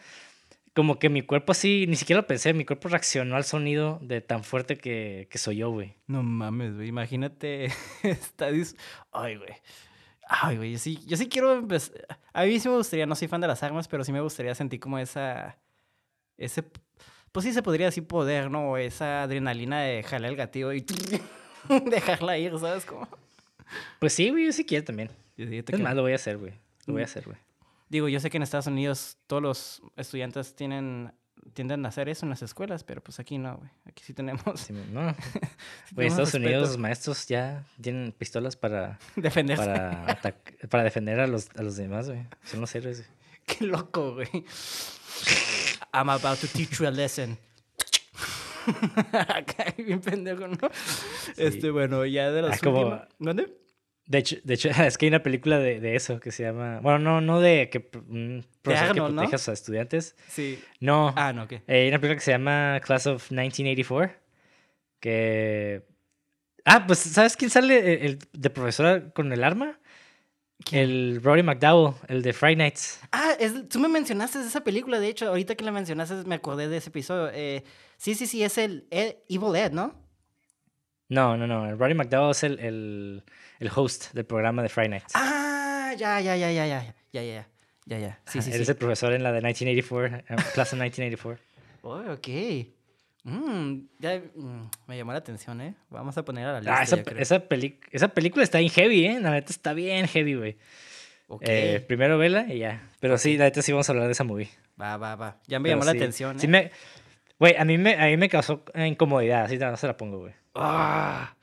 como 0.74 0.98
que 0.98 1.08
mi 1.08 1.22
cuerpo 1.22 1.52
así, 1.52 1.86
ni 1.88 1.96
siquiera 1.96 2.22
lo 2.22 2.26
pensé, 2.26 2.54
mi 2.54 2.64
cuerpo 2.64 2.88
reaccionó 2.88 3.36
al 3.36 3.44
sonido 3.44 3.98
de 4.02 4.20
tan 4.20 4.44
fuerte 4.44 4.78
que, 4.78 5.26
que 5.30 5.38
soy 5.38 5.56
yo, 5.56 5.70
güey. 5.70 5.96
No 6.06 6.22
mames, 6.22 6.76
güey, 6.76 6.88
imagínate, 6.88 7.66
está 8.02 8.48
Ay, 9.12 9.36
güey. 9.36 9.54
Ay, 10.28 10.56
güey, 10.56 10.72
yo 10.72 10.78
sí, 10.78 11.00
yo 11.06 11.16
sí 11.16 11.28
quiero 11.28 11.54
empezar... 11.54 12.06
A 12.32 12.44
mí 12.44 12.60
sí 12.60 12.68
me 12.68 12.76
gustaría, 12.76 13.04
no 13.04 13.16
soy 13.16 13.26
fan 13.26 13.40
de 13.40 13.48
las 13.48 13.62
armas, 13.64 13.88
pero 13.88 14.04
sí 14.04 14.12
me 14.12 14.20
gustaría 14.20 14.54
sentir 14.54 14.78
como 14.78 14.98
esa... 14.98 15.58
Ese... 16.38 16.62
Pues 17.32 17.44
sí 17.44 17.52
se 17.52 17.62
podría 17.62 17.86
decir 17.86 18.06
poder, 18.06 18.50
¿no? 18.50 18.76
Esa 18.76 19.22
adrenalina 19.22 19.80
de 19.82 20.02
jalar 20.04 20.30
el 20.30 20.36
gatillo 20.36 20.72
y 20.72 20.84
dejarla 21.86 22.38
ir, 22.38 22.56
¿sabes 22.58 22.84
cómo? 22.84 23.08
Pues 23.98 24.12
sí, 24.12 24.30
güey, 24.30 24.46
yo 24.46 24.52
sí 24.52 24.64
quiero 24.64 24.84
también. 24.84 25.10
es 25.36 25.80
más, 25.80 25.96
lo 25.96 26.02
voy 26.02 26.12
a 26.12 26.16
hacer, 26.16 26.38
güey. 26.38 26.52
Lo 26.86 26.94
voy 26.94 27.02
a 27.02 27.06
mm. 27.06 27.08
hacer, 27.08 27.24
güey. 27.24 27.38
Digo, 27.90 28.08
yo 28.08 28.20
sé 28.20 28.30
que 28.30 28.38
en 28.38 28.44
Estados 28.44 28.68
Unidos 28.68 29.18
todos 29.26 29.42
los 29.42 29.82
estudiantes 29.96 30.54
tienen 30.54 31.12
tienden 31.54 31.84
a 31.84 31.88
hacer 31.88 32.08
eso 32.08 32.26
en 32.26 32.30
las 32.30 32.42
escuelas, 32.42 32.84
pero 32.84 33.02
pues 33.02 33.18
aquí 33.18 33.38
no, 33.38 33.56
güey. 33.56 33.70
Aquí 33.86 34.04
sí 34.04 34.14
tenemos. 34.14 34.70
no. 34.92 35.08
en 35.08 35.16
Estados 36.06 36.34
Unidos 36.34 36.68
los 36.68 36.78
maestros 36.78 37.26
ya 37.26 37.64
tienen 37.80 38.12
pistolas 38.12 38.56
para 38.56 38.98
defenderse. 39.16 39.64
Para, 39.64 40.20
para 40.68 40.84
defender 40.84 41.20
a 41.20 41.26
los, 41.26 41.48
a 41.56 41.62
los 41.62 41.76
demás, 41.76 42.08
güey. 42.08 42.24
Son 42.44 42.60
los 42.60 42.74
héroes. 42.74 43.04
Qué 43.46 43.64
loco, 43.64 44.14
güey. 44.14 44.44
I'm 45.92 46.08
about 46.10 46.38
to 46.38 46.46
teach 46.46 46.78
you 46.78 46.86
a 46.86 46.90
lesson. 46.90 47.36
Acá 49.12 49.74
bien 49.76 50.00
pendejo, 50.00 50.46
¿no? 50.46 50.70
Este, 51.36 51.70
bueno, 51.70 52.04
ya 52.04 52.30
de 52.30 52.42
los 52.42 52.62
ah, 52.62 53.08
¿Dónde? 53.18 53.52
De 54.10 54.18
hecho, 54.18 54.36
de 54.42 54.54
hecho, 54.54 54.70
es 54.84 54.98
que 54.98 55.06
hay 55.06 55.08
una 55.08 55.22
película 55.22 55.60
de, 55.60 55.78
de 55.78 55.94
eso 55.94 56.18
que 56.18 56.32
se 56.32 56.42
llama. 56.42 56.80
Bueno, 56.80 56.98
no, 56.98 57.20
no 57.20 57.40
de 57.40 57.70
que 57.70 57.88
un 58.08 58.44
profesor 58.60 58.92
que 58.92 59.00
proteja 59.00 59.36
a 59.36 59.38
sus 59.38 59.54
estudiantes. 59.54 60.16
Sí. 60.28 60.60
No. 60.80 61.14
Ah, 61.16 61.32
no, 61.32 61.46
¿qué? 61.46 61.62
Eh, 61.68 61.82
hay 61.82 61.88
una 61.88 62.00
película 62.00 62.16
que 62.16 62.24
se 62.24 62.32
llama 62.32 62.80
Class 62.82 63.06
of 63.06 63.30
1984. 63.30 64.12
Que. 64.98 65.86
Ah, 66.64 66.86
pues, 66.88 66.98
¿sabes 66.98 67.36
quién 67.36 67.52
sale 67.52 68.04
el, 68.04 68.18
de 68.32 68.50
profesora 68.50 69.12
con 69.12 69.32
el 69.32 69.44
arma? 69.44 69.78
El 70.72 71.20
Rory 71.22 71.44
McDowell, 71.44 71.94
el 72.08 72.22
de 72.22 72.32
Friday 72.32 72.56
Nights. 72.56 72.98
Ah, 73.12 73.36
tú 73.70 73.78
me 73.78 73.88
mencionaste 73.88 74.40
esa 74.40 74.62
película, 74.62 74.98
de 74.98 75.08
hecho, 75.08 75.28
ahorita 75.28 75.54
que 75.54 75.64
la 75.64 75.70
mencionaste 75.70 76.16
me 76.26 76.34
acordé 76.34 76.68
de 76.68 76.78
ese 76.78 76.90
episodio. 76.90 77.30
Eh, 77.32 77.62
sí, 77.96 78.16
sí, 78.16 78.26
sí, 78.26 78.42
es 78.42 78.58
el, 78.58 78.86
Evil 78.90 79.54
Ed, 79.54 79.70
¿no? 79.70 79.94
No, 81.10 81.36
no, 81.36 81.46
no. 81.46 81.68
El 81.68 81.78
Rory 81.78 81.94
McDowell 81.94 82.30
es 82.30 82.42
el 82.44 83.22
el 83.60 83.70
host 83.74 84.12
del 84.12 84.24
programa 84.24 84.62
de 84.62 84.68
Friday 84.68 84.88
Night. 84.88 85.04
Ah, 85.14 85.92
ya, 85.96 86.20
ya, 86.20 86.34
ya, 86.34 86.50
ya, 86.50 86.66
ya, 86.66 86.94
ya, 87.12 87.22
ya, 87.22 87.46
ya, 87.84 87.98
ya. 87.98 88.18
Sí, 88.26 88.42
sí, 88.42 88.50
Eres 88.52 88.68
el 88.68 88.76
profesor 88.76 89.12
en 89.12 89.22
la 89.22 89.32
de 89.32 89.40
1984, 89.40 90.24
Class 90.54 90.72
of 90.72 90.78
1984. 90.80 91.38
Oh, 91.82 92.00
ok. 92.12 92.28
Mm, 93.22 93.80
ya 93.98 94.22
mm, 94.34 94.70
me 94.86 94.96
llamó 94.96 95.12
la 95.12 95.18
atención, 95.18 95.60
¿eh? 95.60 95.74
Vamos 95.90 96.16
a 96.16 96.24
poner 96.24 96.46
a 96.46 96.52
la 96.52 96.58
ah, 96.58 96.80
lista. 96.80 96.96
Ah, 96.96 97.00
esa, 97.18 97.36
esa, 97.36 97.44
esa, 97.92 98.08
película 98.08 98.42
está 98.42 98.58
bien 98.58 98.70
heavy, 98.70 99.04
¿eh? 99.04 99.20
La 99.20 99.30
neta 99.32 99.52
está 99.52 99.74
bien 99.74 100.08
heavy, 100.08 100.34
güey. 100.34 100.56
Eh, 101.42 101.84
primero 101.86 102.18
vela 102.18 102.46
y 102.48 102.58
ya. 102.60 102.82
Pero 102.98 103.18
sí, 103.18 103.36
la 103.36 103.44
neta 103.44 103.62
sí 103.62 103.72
vamos 103.72 103.88
a 103.88 103.92
hablar 103.92 104.06
de 104.06 104.12
esa 104.12 104.24
movie. 104.24 104.48
Va, 104.80 104.96
va, 104.96 105.16
va. 105.16 105.36
Ya 105.46 105.58
me 105.60 105.68
llamó 105.68 105.84
la 105.84 105.92
atención, 105.92 106.36
¿eh? 106.36 106.40
Sí 106.40 106.48
me... 106.48 106.70
Güey, 107.40 107.56
a 107.56 107.64
mí 107.64 107.78
me, 107.78 107.94
a 107.94 108.06
mí 108.06 108.16
me 108.18 108.28
causó 108.28 108.62
incomodidad, 108.74 109.44
así 109.44 109.56
no 109.56 109.76
se 109.76 109.86
la 109.86 109.96
pongo, 109.96 110.18
güey. 110.18 110.34
Ah. 110.54 111.34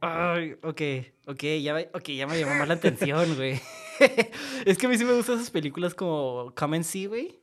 Ay, 0.00 0.52
ok, 0.62 0.82
ok, 1.26 1.42
ya, 1.62 1.74
okay, 1.94 2.16
ya 2.16 2.26
me 2.26 2.38
llamó 2.38 2.54
más 2.54 2.68
la 2.68 2.74
atención, 2.74 3.34
güey. 3.36 3.58
es 4.66 4.76
que 4.76 4.84
a 4.86 4.88
mí 4.90 4.98
sí 4.98 5.06
me 5.06 5.14
gustan 5.14 5.36
esas 5.36 5.50
películas 5.50 5.94
como 5.94 6.52
Come 6.54 6.76
and 6.76 6.84
See, 6.84 7.06
güey. 7.06 7.40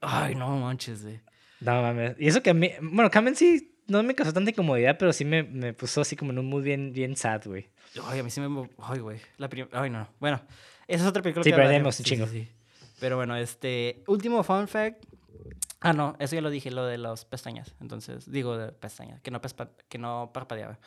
Ay, 0.00 0.34
no 0.34 0.56
manches, 0.56 1.02
güey. 1.02 1.20
No 1.60 1.82
mames. 1.82 2.16
Y 2.18 2.28
eso 2.28 2.42
que 2.42 2.50
a 2.50 2.54
mí, 2.54 2.72
bueno, 2.80 3.10
Come 3.10 3.28
and 3.28 3.36
See 3.36 3.70
no 3.86 4.02
me 4.02 4.14
causó 4.14 4.32
tanta 4.32 4.50
incomodidad, 4.50 4.96
pero 4.98 5.12
sí 5.12 5.26
me, 5.26 5.42
me 5.42 5.74
puso 5.74 6.00
así 6.00 6.16
como 6.16 6.32
en 6.32 6.38
un 6.38 6.46
mood 6.46 6.62
bien, 6.62 6.94
bien 6.94 7.14
sad, 7.14 7.42
güey. 7.44 7.68
Ay, 8.04 8.20
a 8.20 8.22
mí 8.22 8.30
sí 8.30 8.40
me... 8.40 8.70
Ay, 8.78 9.00
güey. 9.00 9.20
La 9.36 9.50
Ay, 9.72 9.90
no. 9.90 10.08
Bueno, 10.18 10.40
esa 10.88 11.04
es 11.04 11.08
otra 11.08 11.22
película 11.22 11.44
sí, 11.44 11.50
que... 11.50 11.56
Pero 11.56 11.92
sí, 11.92 12.02
chingo. 12.02 12.26
Sí, 12.26 12.48
Pero 13.00 13.16
bueno, 13.16 13.36
este... 13.36 14.02
Último 14.06 14.42
fun 14.42 14.66
fact. 14.66 15.04
Ah, 15.84 15.92
no. 15.92 16.16
Eso 16.18 16.34
ya 16.34 16.40
lo 16.40 16.50
dije, 16.50 16.70
lo 16.70 16.86
de 16.86 16.98
las 16.98 17.24
pestañas. 17.24 17.74
Entonces, 17.80 18.30
digo 18.30 18.56
de 18.56 18.72
pestañas. 18.72 19.20
Que 19.20 19.30
no, 19.30 19.40
que 19.88 19.98
no 19.98 20.30
parpadeaba. 20.32 20.78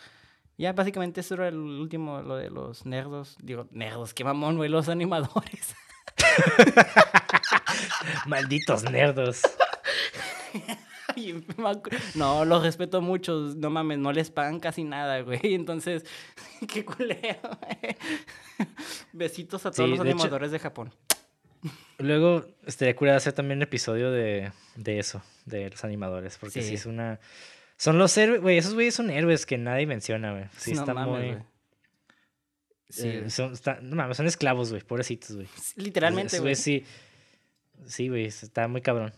Ya, 0.58 0.74
básicamente 0.74 1.22
eso 1.22 1.36
era 1.36 1.50
el 1.50 1.58
último, 1.58 2.22
lo 2.24 2.36
de 2.36 2.50
los 2.50 2.86
nerdos. 2.86 3.38
Digo, 3.40 3.68
nerdos, 3.70 4.16
qué 4.16 4.24
mamón, 4.24 4.58
güey, 4.58 4.70
los 4.70 4.90
animadores. 4.90 5.76
Malditos 8.26 8.84
nerdos. 8.84 9.42
no, 12.16 12.46
los 12.46 12.64
respeto 12.64 13.02
mucho. 13.02 13.54
No 13.56 13.70
mames, 13.70 14.00
no 14.00 14.12
les 14.12 14.32
pagan 14.32 14.60
casi 14.60 14.84
nada, 14.84 15.22
güey. 15.22 15.40
Entonces, 15.44 16.06
qué 16.68 16.84
culero, 16.84 17.52
güey. 17.62 17.98
Besitos 19.14 19.66
a 19.68 19.72
todos 19.72 19.90
los 19.90 20.00
animadores 20.00 20.52
de 20.52 20.60
Japón. 20.60 20.92
Luego 22.00 22.46
estaría 22.66 22.96
curioso 22.96 23.18
hacer 23.18 23.34
también 23.34 23.60
un 23.60 23.64
episodio 23.64 24.12
de, 24.12 24.52
de 24.76 25.00
eso, 25.00 25.24
de 25.46 25.70
los 25.70 25.84
animadores, 25.84 26.38
porque 26.38 26.62
sí. 26.62 26.76
es 26.76 26.86
una... 26.86 27.20
Son 27.78 27.98
los 27.98 28.18
héroes, 28.18 28.42
güey, 28.42 28.58
esos 28.58 28.74
güeyes 28.74 28.96
son 28.96 29.10
héroes 29.10 29.46
que 29.46 29.58
nadie 29.58 29.86
menciona, 29.86 30.32
güey. 30.32 30.46
Sí, 30.58 30.74
no 30.74 30.82
están 30.82 31.10
muy... 31.10 31.38
Sí. 32.90 33.08
Eh, 33.08 33.30
son, 33.30 33.54
no 33.82 33.96
mames, 33.96 34.18
son 34.18 34.28
esclavos, 34.28 34.70
güey, 34.70 34.82
pobrecitos, 34.82 35.36
güey. 35.36 35.48
Literalmente, 35.76 36.40
güey. 36.40 36.56
Sí, 36.56 36.86
sí, 37.86 38.10
güey, 38.10 38.26
está 38.26 38.68
muy 38.68 38.82
cabrón. 38.82 39.14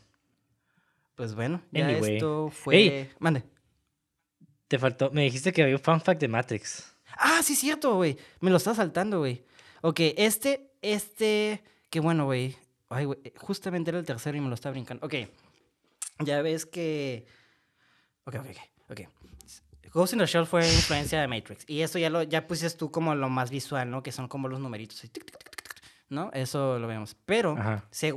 Pues 1.15 1.35
bueno, 1.35 1.61
ya 1.71 1.91
esto 1.91 2.49
fue... 2.49 3.09
Mande. 3.19 3.43
Te 4.69 4.79
faltó, 4.79 5.11
me 5.11 5.23
dijiste 5.23 5.51
que 5.51 5.63
había 5.63 5.75
un 5.75 5.81
fun 5.81 5.99
fact 5.99 6.21
de 6.21 6.27
Matrix. 6.27 6.93
Ah, 7.17 7.41
sí, 7.43 7.55
cierto, 7.55 7.95
güey. 7.95 8.17
Me 8.39 8.49
lo 8.49 8.57
está 8.57 8.73
saltando, 8.73 9.19
güey. 9.19 9.43
Ok, 9.81 9.99
este, 10.15 10.71
este, 10.81 11.61
qué 11.89 11.99
bueno, 11.99 12.25
güey. 12.25 12.55
Ay, 12.89 13.05
güey, 13.05 13.19
justamente 13.37 13.91
era 13.91 13.99
el 13.99 14.05
tercero 14.05 14.37
y 14.37 14.41
me 14.41 14.49
lo 14.49 14.55
está 14.55 14.71
brincando. 14.71 15.05
Ok, 15.05 15.15
ya 16.19 16.41
ves 16.41 16.65
que... 16.65 17.25
Ok, 18.25 18.35
ok, 18.35 18.91
ok. 18.91 19.01
Ghost 19.93 20.13
in 20.13 20.19
the 20.19 20.25
Shell 20.25 20.45
fue 20.45 20.61
influencia 20.61 21.19
de 21.19 21.27
Matrix. 21.27 21.63
Y 21.67 21.81
eso 21.81 21.97
ya 21.97 22.09
lo 22.09 22.23
ya 22.23 22.47
pusiste 22.47 22.77
tú 22.77 22.91
como 22.91 23.15
lo 23.15 23.29
más 23.29 23.49
visual, 23.49 23.89
¿no? 23.89 24.03
Que 24.03 24.11
son 24.11 24.27
como 24.27 24.47
los 24.47 24.59
numeritos. 24.59 25.01
¿No? 26.09 26.31
Eso 26.33 26.79
lo 26.79 26.87
vemos. 26.87 27.15
Pero 27.25 27.55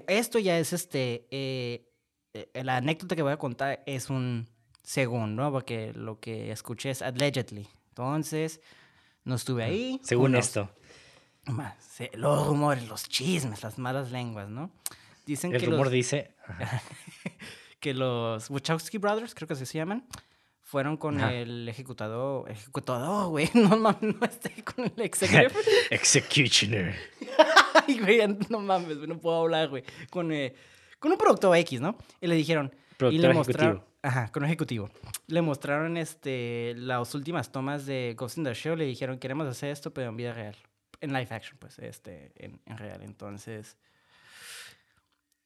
esto 0.06 0.38
ya 0.38 0.58
es 0.58 0.72
este... 0.72 1.26
Eh, 1.30 1.88
eh, 2.34 2.64
la 2.64 2.78
anécdota 2.78 3.14
que 3.14 3.22
voy 3.22 3.32
a 3.32 3.36
contar 3.36 3.82
es 3.86 4.08
un 4.08 4.48
segundo, 4.82 5.42
¿no? 5.42 5.52
Porque 5.52 5.92
lo 5.94 6.18
que 6.18 6.50
escuché 6.50 6.90
es 6.90 7.02
allegedly. 7.02 7.68
Entonces, 7.90 8.60
no 9.24 9.34
estuve 9.34 9.64
ahí. 9.64 10.00
Según 10.02 10.34
esto. 10.36 10.70
Los 12.14 12.46
rumores, 12.46 12.88
los 12.88 13.08
chismes, 13.08 13.62
las 13.62 13.78
malas 13.78 14.10
lenguas, 14.10 14.48
¿no? 14.48 14.70
Dicen 15.26 15.54
El 15.54 15.60
que 15.60 15.66
rumor 15.66 15.90
dice... 15.90 16.34
que 17.82 17.94
los 17.94 18.48
Wachowski 18.48 18.98
Brothers, 18.98 19.34
creo 19.34 19.48
que 19.48 19.56
se 19.56 19.66
llaman, 19.66 20.06
fueron 20.60 20.96
con 20.96 21.20
el 21.20 21.68
ejecutador, 21.68 22.48
ejecutador, 22.48 23.28
güey, 23.30 23.50
no 23.54 23.76
mames, 23.76 24.00
no 24.02 24.24
esté 24.24 24.62
con 24.62 24.84
el 24.84 24.92
executive. 25.02 25.52
Executioner. 25.90 26.94
Ay, 27.86 27.98
güey, 27.98 28.20
no 28.48 28.60
mames, 28.60 28.96
no 28.98 29.18
puedo 29.18 29.40
hablar, 29.40 29.68
güey, 29.68 29.82
con 30.10 30.32
eh, 30.32 30.54
con 31.00 31.10
un 31.10 31.18
producto 31.18 31.52
X, 31.52 31.80
¿no? 31.80 31.98
Y 32.20 32.28
le 32.28 32.36
dijeron... 32.36 32.72
Productor 32.96 33.12
y 33.12 33.28
le 33.28 33.34
mostraron, 33.34 33.84
Ajá, 34.00 34.30
con 34.30 34.44
un 34.44 34.48
ejecutivo. 34.48 34.88
Le 35.26 35.42
mostraron 35.42 35.96
este, 35.96 36.74
las 36.76 37.12
últimas 37.16 37.50
tomas 37.50 37.84
de 37.84 38.14
Ghost 38.16 38.38
in 38.38 38.44
the 38.44 38.54
Show. 38.54 38.76
Le 38.76 38.84
dijeron, 38.84 39.18
queremos 39.18 39.48
hacer 39.48 39.70
esto, 39.70 39.92
pero 39.92 40.10
en 40.10 40.16
vida 40.16 40.32
real. 40.32 40.56
En 41.02 41.12
live 41.12 41.28
action, 41.30 41.58
pues, 41.58 41.78
este, 41.78 42.32
en, 42.36 42.58
en 42.64 42.78
real. 42.78 43.02
Entonces, 43.02 43.76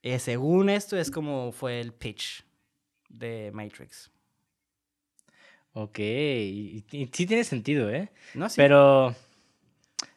eh, 0.02 0.20
según 0.20 0.70
esto, 0.70 0.96
es 0.96 1.10
como 1.10 1.50
fue 1.50 1.80
el 1.80 1.92
pitch 1.92 2.44
de 3.08 3.50
Matrix. 3.52 4.08
Ok, 5.72 5.98
y, 5.98 6.84
sí 7.12 7.26
tiene 7.26 7.42
sentido, 7.42 7.90
¿eh? 7.90 8.08
No, 8.34 8.48
sí. 8.48 8.54
Pero 8.56 9.16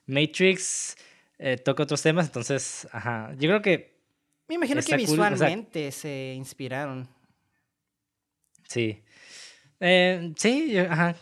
Matrix 0.06 0.96
eh, 1.38 1.58
toca 1.58 1.84
otros 1.84 2.02
temas, 2.02 2.28
entonces, 2.28 2.88
ajá. 2.92 3.34
Yo 3.34 3.50
creo 3.50 3.62
que 3.62 4.00
me 4.48 4.56
imagino 4.56 4.82
que 4.82 4.96
visualmente 4.96 5.92
se 5.92 6.34
inspiraron. 6.36 7.08
Sí. 8.68 9.02
Eh, 9.80 10.34
sí, 10.38 10.78
ajá, 10.78 11.14
sí. 11.14 11.20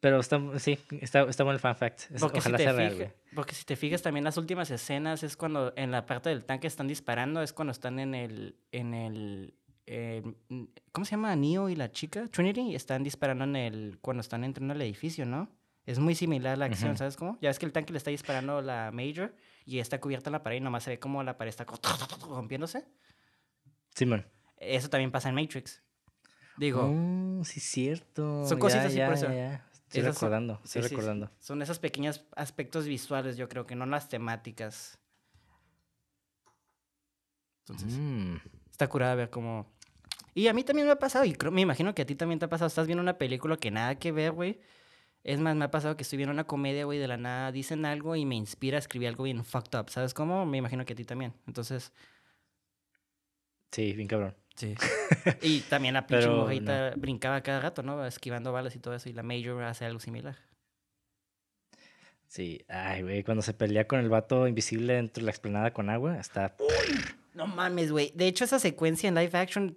Pero 0.00 0.20
está, 0.20 0.40
sí, 0.58 0.78
está, 1.00 1.22
está 1.22 1.42
bueno 1.42 1.56
el 1.56 1.60
fan 1.60 1.76
fact. 1.76 2.02
porque 2.20 2.38
Ojalá 2.38 2.58
si 2.58 2.64
sea 2.64 2.72
real, 2.72 3.14
Porque 3.34 3.54
si 3.54 3.64
te 3.64 3.76
fijas 3.76 4.02
también 4.02 4.24
las 4.24 4.36
últimas 4.36 4.70
escenas 4.70 5.22
es 5.22 5.36
cuando 5.36 5.72
en 5.76 5.90
la 5.90 6.04
parte 6.06 6.28
del 6.28 6.44
tanque 6.44 6.66
están 6.66 6.86
disparando, 6.86 7.42
es 7.42 7.52
cuando 7.52 7.72
están 7.72 7.98
en 7.98 8.14
el, 8.14 8.56
en 8.72 8.94
el, 8.94 9.54
¿cómo 10.92 11.04
se 11.04 11.12
llama? 11.12 11.34
Neo 11.34 11.68
y 11.68 11.76
la 11.76 11.90
chica, 11.90 12.28
Trinity, 12.28 12.74
están 12.74 13.02
disparando 13.02 13.44
en 13.44 13.56
el, 13.56 13.98
cuando 14.00 14.20
están 14.20 14.44
entrando 14.44 14.74
al 14.74 14.82
edificio, 14.82 15.24
¿no? 15.24 15.50
Es 15.86 16.00
muy 16.00 16.16
similar 16.16 16.58
la 16.58 16.66
acción, 16.66 16.96
¿sabes 16.96 17.16
cómo? 17.16 17.38
Ya 17.40 17.48
ves 17.48 17.60
que 17.60 17.66
el 17.66 17.72
tanque 17.72 17.92
le 17.92 17.98
está 17.98 18.10
disparando 18.10 18.60
la 18.60 18.90
Major 18.92 19.34
y 19.64 19.78
está 19.78 20.00
cubierta 20.00 20.30
la 20.30 20.42
pared 20.42 20.56
y 20.56 20.60
nomás 20.60 20.82
se 20.82 20.90
ve 20.90 20.98
como 20.98 21.22
la 21.22 21.38
pared 21.38 21.50
está 21.50 21.64
rompiéndose. 22.28 22.84
Simón. 23.94 24.26
Eso 24.56 24.90
también 24.90 25.12
pasa 25.12 25.28
en 25.28 25.36
Matrix. 25.36 25.82
Digo. 26.56 26.82
Oh, 26.82 27.44
sí, 27.44 27.60
cierto. 27.60 28.44
Son 28.46 28.58
cositas 28.58 28.86
así 28.86 28.98
por 28.98 29.14
eso. 29.14 29.28
Estoy 29.86 30.02
recordando, 30.02 30.60
estoy 30.64 30.82
recordando. 30.82 31.30
Son 31.38 31.62
esos 31.62 31.78
pequeños 31.78 32.24
aspectos 32.34 32.86
visuales, 32.86 33.36
yo 33.36 33.48
creo 33.48 33.66
que 33.66 33.76
no 33.76 33.86
las 33.86 34.08
temáticas. 34.08 34.98
Entonces, 37.60 37.98
mm. 37.98 38.36
está 38.70 38.88
curada 38.88 39.14
ver 39.14 39.30
cómo. 39.30 39.72
Y 40.34 40.48
a 40.48 40.52
mí 40.52 40.64
también 40.64 40.86
me 40.86 40.92
ha 40.92 40.98
pasado, 40.98 41.24
y 41.24 41.32
creo, 41.32 41.52
me 41.52 41.60
imagino 41.60 41.94
que 41.94 42.02
a 42.02 42.06
ti 42.06 42.14
también 42.14 42.38
te 42.38 42.44
ha 42.44 42.48
pasado. 42.48 42.66
Estás 42.66 42.86
viendo 42.86 43.02
una 43.02 43.16
película 43.16 43.56
que 43.56 43.70
nada 43.70 43.98
que 43.98 44.12
ver, 44.12 44.32
güey. 44.32 44.60
Es 45.24 45.40
más, 45.40 45.56
me 45.56 45.64
ha 45.64 45.70
pasado 45.70 45.96
que 45.96 46.02
estoy 46.02 46.18
viendo 46.18 46.32
una 46.32 46.44
comedia, 46.44 46.84
güey, 46.84 46.98
de 46.98 47.08
la 47.08 47.16
nada 47.16 47.50
dicen 47.50 47.84
algo 47.84 48.14
y 48.14 48.24
me 48.24 48.36
inspira 48.36 48.76
a 48.76 48.80
escribir 48.80 49.08
algo 49.08 49.24
bien 49.24 49.44
fucked 49.44 49.78
up. 49.78 49.90
¿Sabes 49.90 50.14
cómo? 50.14 50.46
Me 50.46 50.58
imagino 50.58 50.84
que 50.84 50.92
a 50.92 50.96
ti 50.96 51.04
también. 51.04 51.32
Entonces. 51.46 51.92
Sí, 53.72 53.92
bien 53.94 54.06
cabrón. 54.06 54.36
Sí. 54.56 54.74
y 55.42 55.60
también 55.60 55.94
la 55.94 56.06
pinche 56.06 56.28
mojita 56.28 56.94
brincaba 56.96 57.40
cada 57.42 57.60
rato, 57.60 57.82
¿no? 57.82 58.04
Esquivando 58.06 58.52
balas 58.52 58.74
y 58.74 58.78
todo 58.78 58.94
eso. 58.94 59.08
Y 59.08 59.12
la 59.12 59.22
Major 59.22 59.62
hace 59.62 59.84
algo 59.84 60.00
similar. 60.00 60.36
Sí. 62.26 62.64
Ay, 62.68 63.02
güey, 63.02 63.22
cuando 63.22 63.42
se 63.42 63.54
pelea 63.54 63.86
con 63.86 64.00
el 64.00 64.08
vato 64.08 64.48
invisible 64.48 64.94
dentro 64.94 65.20
de 65.20 65.26
la 65.26 65.30
explanada 65.30 65.72
con 65.72 65.90
agua, 65.90 66.18
está. 66.18 66.56
No 67.34 67.46
mames, 67.46 67.92
güey. 67.92 68.12
De 68.14 68.26
hecho, 68.26 68.44
esa 68.44 68.58
secuencia 68.58 69.08
en 69.08 69.14
live 69.14 69.38
action, 69.38 69.76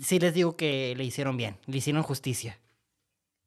sí 0.00 0.18
les 0.18 0.34
digo 0.34 0.56
que 0.56 0.94
le 0.96 1.04
hicieron 1.04 1.36
bien. 1.36 1.56
Le 1.66 1.78
hicieron 1.78 2.02
justicia. 2.02 2.58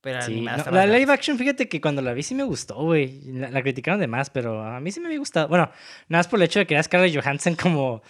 Pero 0.01 0.21
sí, 0.21 0.39
la 0.41 0.85
live 0.85 1.11
action, 1.11 1.37
fíjate 1.37 1.67
que 1.67 1.81
cuando 1.81 2.01
la 2.01 2.13
vi 2.13 2.23
sí 2.23 2.33
me 2.33 2.43
gustó, 2.43 2.75
güey. 2.75 3.21
La, 3.33 3.61
criticaron 3.61 3.99
de 3.99 4.07
más, 4.07 4.29
pero 4.29 4.63
a 4.63 4.79
mí 4.79 4.91
sí 4.91 5.01
me 5.01 5.07
había 5.07 5.19
gustado. 5.19 5.49
Bueno, 5.49 5.69
nada 6.07 6.19
más 6.19 6.27
por 6.29 6.39
el 6.39 6.45
hecho 6.45 6.59
de 6.59 6.67
que 6.67 6.75
era 6.75 6.83
Scarlett 6.83 7.13
Johansson 7.13 7.55
como, 7.55 8.01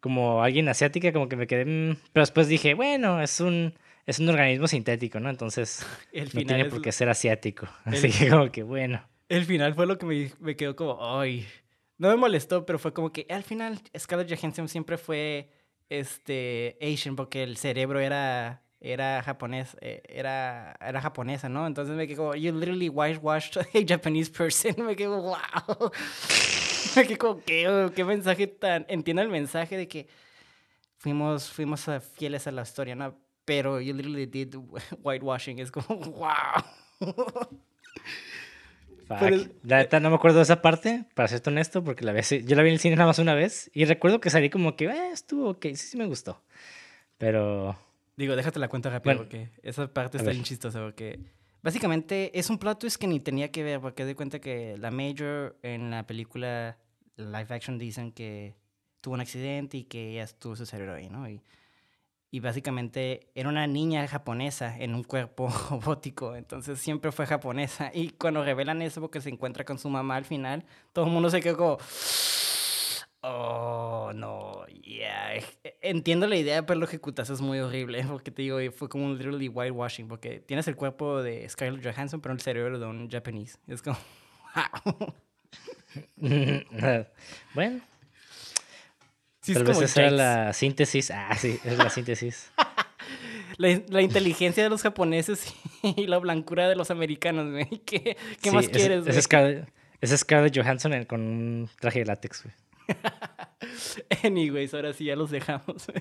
como 0.00 0.42
alguien 0.42 0.68
asiática, 0.68 1.12
como 1.12 1.28
que 1.28 1.36
me 1.36 1.46
quedé. 1.46 1.64
Mm, 1.64 1.96
pero 2.12 2.22
después 2.22 2.48
dije, 2.48 2.74
bueno, 2.74 3.20
es 3.22 3.40
un, 3.40 3.74
es 4.06 4.18
un 4.18 4.28
organismo 4.28 4.66
sintético, 4.66 5.20
¿no? 5.20 5.30
Entonces 5.30 5.86
no 6.34 6.44
tiene 6.44 6.64
por 6.66 6.82
qué 6.82 6.92
ser 6.92 7.08
asiático. 7.08 7.68
Así 7.84 8.10
que, 8.10 8.28
como 8.28 8.50
que 8.50 8.62
bueno. 8.62 9.02
El 9.28 9.44
final 9.44 9.74
fue 9.74 9.86
lo 9.86 9.98
que 9.98 10.06
me, 10.06 10.32
me 10.40 10.56
quedó 10.56 10.74
como, 10.74 10.98
ay. 11.00 11.46
No 11.98 12.08
me 12.08 12.16
molestó, 12.16 12.64
pero 12.64 12.78
fue 12.78 12.92
como 12.92 13.12
que 13.12 13.26
al 13.28 13.42
final 13.42 13.80
Scarlett 13.96 14.34
Johansson 14.34 14.68
siempre 14.68 14.96
fue 14.96 15.50
este 15.90 16.78
Asian 16.80 17.14
porque 17.14 17.42
el 17.42 17.58
cerebro 17.58 18.00
era 18.00 18.62
era 18.80 19.22
japonés, 19.22 19.76
eh, 19.82 20.02
era, 20.08 20.74
era 20.80 21.00
japonesa, 21.00 21.48
¿no? 21.48 21.66
Entonces 21.66 21.94
me 21.94 22.06
quedo, 22.06 22.34
you 22.34 22.52
literally 22.52 22.88
whitewashed 22.88 23.58
a 23.58 23.84
Japanese 23.86 24.30
person. 24.30 24.74
Me 24.86 24.96
quedo, 24.96 25.20
wow. 25.20 25.90
Me 26.96 27.06
quedo, 27.18 27.42
¿qué, 27.44 27.90
qué 27.94 28.04
mensaje 28.04 28.46
tan, 28.46 28.86
entiendo 28.88 29.22
el 29.22 29.28
mensaje 29.28 29.76
de 29.76 29.88
que 29.88 30.08
fuimos, 30.98 31.50
fuimos 31.50 31.86
fieles 32.16 32.46
a 32.46 32.52
la 32.52 32.62
historia, 32.62 32.94
¿no? 32.94 33.16
pero 33.50 33.80
you 33.80 33.92
literally 33.92 34.26
did 34.26 34.54
whitewashing. 35.02 35.58
Es 35.58 35.72
como, 35.72 35.98
wow. 35.98 36.62
La 39.64 39.78
neta 39.78 39.98
no 39.98 40.08
me 40.08 40.14
acuerdo 40.14 40.36
de 40.36 40.44
esa 40.44 40.62
parte, 40.62 41.04
para 41.14 41.26
ser 41.26 41.42
honesto, 41.44 41.82
porque 41.82 42.04
la 42.04 42.12
vez, 42.12 42.30
yo 42.30 42.54
la 42.54 42.62
vi 42.62 42.68
en 42.68 42.74
el 42.74 42.78
cine 42.78 42.94
nada 42.94 43.08
más 43.08 43.18
una 43.18 43.34
vez 43.34 43.68
y 43.74 43.84
recuerdo 43.84 44.20
que 44.20 44.30
salí 44.30 44.50
como 44.50 44.76
que, 44.76 44.84
eh, 44.84 45.10
estuvo 45.12 45.50
ok, 45.50 45.64
sí, 45.70 45.76
sí 45.78 45.96
me 45.96 46.06
gustó. 46.06 46.44
Pero... 47.18 47.76
Digo, 48.16 48.36
déjate 48.36 48.60
la 48.60 48.68
cuenta 48.68 48.88
rápido 48.88 49.16
porque 49.16 49.48
esa 49.64 49.92
parte 49.92 50.18
está 50.18 50.30
bien 50.30 50.44
chistosa 50.44 50.78
porque 50.78 51.18
básicamente 51.62 52.38
es 52.38 52.50
un 52.50 52.58
plot 52.58 52.78
twist 52.78 52.96
que 53.00 53.06
ni 53.06 53.20
tenía 53.20 53.50
que 53.50 53.62
ver 53.62 53.80
porque 53.80 54.04
doy 54.04 54.14
cuenta 54.14 54.40
que 54.40 54.76
la 54.78 54.90
Major 54.90 55.56
en 55.62 55.90
la 55.90 56.06
película 56.06 56.78
live 57.16 57.46
action 57.48 57.78
dicen 57.78 58.12
que 58.12 58.54
tuvo 59.00 59.14
un 59.14 59.20
accidente 59.20 59.78
y 59.78 59.84
que 59.84 60.12
ella 60.12 60.24
estuvo 60.24 60.56
su 60.56 60.66
cerebro 60.66 60.94
ahí, 60.94 61.08
¿no? 61.08 61.28
Y 61.28 61.42
y 62.32 62.40
básicamente 62.40 63.28
era 63.34 63.48
una 63.48 63.66
niña 63.66 64.06
japonesa 64.06 64.76
en 64.78 64.94
un 64.94 65.02
cuerpo 65.02 65.48
robótico, 65.70 66.36
entonces 66.36 66.78
siempre 66.78 67.10
fue 67.12 67.26
japonesa. 67.26 67.90
Y 67.92 68.10
cuando 68.10 68.44
revelan 68.44 68.82
eso 68.82 69.00
porque 69.00 69.20
se 69.20 69.30
encuentra 69.30 69.64
con 69.64 69.78
su 69.78 69.88
mamá 69.88 70.16
al 70.16 70.24
final, 70.24 70.64
todo 70.92 71.06
el 71.06 71.10
mundo 71.10 71.30
se 71.30 71.40
quedó 71.40 71.56
como, 71.56 71.78
oh, 73.22 74.12
no, 74.14 74.66
yeah. 74.82 75.34
Entiendo 75.80 76.26
la 76.26 76.36
idea, 76.36 76.64
pero 76.66 76.80
lo 76.80 76.86
ejecutas 76.86 77.30
es 77.30 77.40
muy 77.40 77.58
horrible, 77.60 78.04
porque 78.08 78.30
te 78.30 78.42
digo, 78.42 78.58
fue 78.72 78.88
como 78.88 79.06
un 79.06 79.16
literally 79.16 79.48
whitewashing, 79.48 80.08
porque 80.08 80.40
tienes 80.40 80.68
el 80.68 80.76
cuerpo 80.76 81.22
de 81.22 81.48
Scarlett 81.48 81.84
Johansson, 81.84 82.20
pero 82.20 82.34
el 82.34 82.40
cerebro 82.40 82.78
de 82.78 82.86
un 82.86 83.10
japonés. 83.10 83.58
Es 83.66 83.82
como, 83.82 83.98
bueno, 87.54 87.80
Sí, 89.42 89.54
Tal 89.54 89.64
vez 89.64 89.80
esa 89.80 90.10
la 90.10 90.52
síntesis. 90.52 91.10
Ah, 91.10 91.34
sí, 91.36 91.58
es 91.64 91.78
la 91.78 91.88
síntesis. 91.88 92.52
la, 93.56 94.02
inteligencia 94.02 94.62
de 94.62 94.68
los 94.68 94.82
japoneses 94.82 95.54
y 95.82 96.06
la 96.06 96.18
blancura 96.18 96.68
de 96.68 96.76
los 96.76 96.90
americanos, 96.90 97.50
güey. 97.50 97.66
¿Qué, 97.86 98.16
qué 98.42 98.52
más 98.52 98.68
quieres, 98.68 99.04
güey? 99.04 99.16
Es 99.16 100.10
Scarlett, 100.16 100.56
Johansson 100.56 101.04
con 101.04 101.20
un 101.20 101.70
traje 101.80 102.00
de 102.00 102.06
látex, 102.06 102.44
güey. 102.44 102.54
Anyways, 104.24 104.74
ahora 104.74 104.92
sí 104.92 105.04
ya 105.06 105.16
los 105.16 105.30
dejamos. 105.30 105.86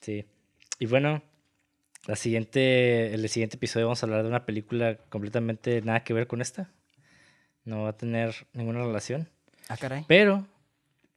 Sí. 0.00 0.24
Y 0.78 0.86
bueno, 0.86 1.22
la 2.06 2.16
siguiente, 2.16 3.12
el 3.12 3.28
siguiente 3.28 3.56
episodio 3.56 3.84
vamos 3.84 4.02
a 4.02 4.06
hablar 4.06 4.22
de 4.22 4.30
una 4.30 4.46
película 4.46 4.96
completamente 5.10 5.82
nada 5.82 6.04
que 6.04 6.14
ver 6.14 6.26
con 6.26 6.40
esta. 6.40 6.70
No 7.64 7.82
va 7.82 7.90
a 7.90 7.96
tener 7.98 8.34
ninguna 8.54 8.80
relación. 8.80 9.28
Ah, 9.68 9.76
caray. 9.76 10.06
Pero 10.08 10.46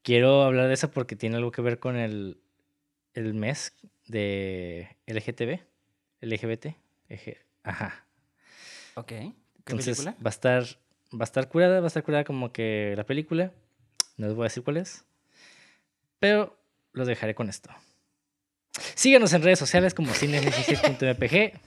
quiero 0.01 0.43
hablar 0.43 0.68
de 0.68 0.73
eso 0.73 0.91
porque 0.91 1.15
tiene 1.15 1.38
algo 1.38 1.51
que 1.51 1.61
ver 1.61 1.80
con 1.80 1.95
el, 1.95 2.41
el 3.14 3.34
mes 3.34 3.73
de 4.07 4.97
LGTB, 5.07 5.61
LGBT. 6.19 6.76
ajá. 7.64 8.05
Ok. 8.95 9.07
¿Qué 9.07 9.34
Entonces, 9.60 9.97
película? 9.97 10.18
Va 10.23 10.27
a 10.27 10.30
estar, 10.30 10.64
va 11.14 11.22
a 11.22 11.23
estar 11.23 11.47
curada, 11.47 11.80
va 11.80 11.85
a 11.85 11.88
estar 11.88 12.03
curada 12.03 12.26
como 12.26 12.51
que 12.51 12.93
la 12.97 13.05
película. 13.05 13.53
No 14.18 14.27
les 14.27 14.35
voy 14.35 14.44
a 14.44 14.49
decir 14.49 14.64
cuál 14.64 14.77
es. 14.77 15.06
Pero 16.19 16.57
lo 16.94 17.06
dejaré 17.06 17.35
con 17.35 17.49
esto. 17.49 17.69
Síganos 18.95 19.34
en 19.34 19.44
redes 19.44 19.60
sociales 19.60 19.94
como 19.94 20.14
cine66.mpg, 20.14 21.60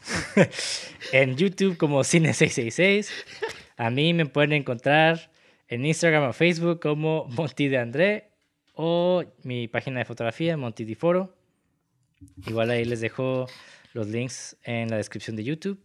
en 1.12 1.36
YouTube 1.36 1.77
como 1.77 2.01
cine666. 2.01 3.10
A 3.77 3.90
mí 3.90 4.12
me 4.12 4.27
pueden 4.27 4.52
encontrar 4.52 5.31
en 5.68 5.86
Instagram 5.86 6.31
o 6.31 6.32
Facebook 6.32 6.81
como 6.81 7.27
Monty 7.27 7.68
de 7.68 7.78
André 7.78 8.31
o 8.74 9.23
mi 9.43 9.68
página 9.68 10.01
de 10.01 10.05
fotografía, 10.05 10.56
Monty 10.56 10.85
de 10.85 10.94
Foro. 10.94 11.36
Igual 12.47 12.70
ahí 12.70 12.85
les 12.85 13.01
dejo 13.01 13.47
los 13.93 14.09
links 14.09 14.56
en 14.64 14.89
la 14.89 14.97
descripción 14.97 15.36
de 15.36 15.44
YouTube. 15.44 15.78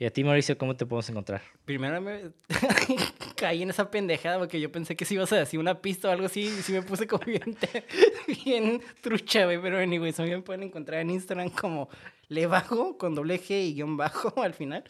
Y 0.00 0.06
a 0.06 0.10
ti, 0.10 0.24
Mauricio, 0.24 0.56
¿cómo 0.56 0.74
te 0.74 0.86
podemos 0.86 1.10
encontrar? 1.10 1.42
Primero 1.66 2.00
me 2.00 2.30
caí 3.36 3.62
en 3.62 3.68
esa 3.68 3.90
pendejada 3.90 4.38
porque 4.38 4.58
yo 4.58 4.72
pensé 4.72 4.96
que 4.96 5.04
si 5.04 5.12
ibas 5.12 5.30
a 5.34 5.36
decir 5.36 5.60
una 5.60 5.82
pista 5.82 6.08
o 6.08 6.10
algo 6.10 6.24
así. 6.24 6.40
Y 6.40 6.62
sí 6.62 6.72
me 6.72 6.80
puse 6.80 7.06
como 7.06 7.22
bien, 7.26 7.54
bien 8.44 8.80
trucha, 9.02 9.44
güey. 9.44 9.60
Pero, 9.60 9.76
anyways, 9.76 10.16
también 10.16 10.38
me 10.38 10.42
pueden 10.42 10.62
encontrar 10.62 11.02
en 11.02 11.10
Instagram 11.10 11.50
como 11.50 11.90
le 12.28 12.46
bajo 12.46 12.96
con 12.96 13.14
doble 13.14 13.38
G 13.38 13.50
y 13.50 13.74
guion 13.74 13.98
bajo 13.98 14.32
al 14.42 14.54
final. 14.54 14.84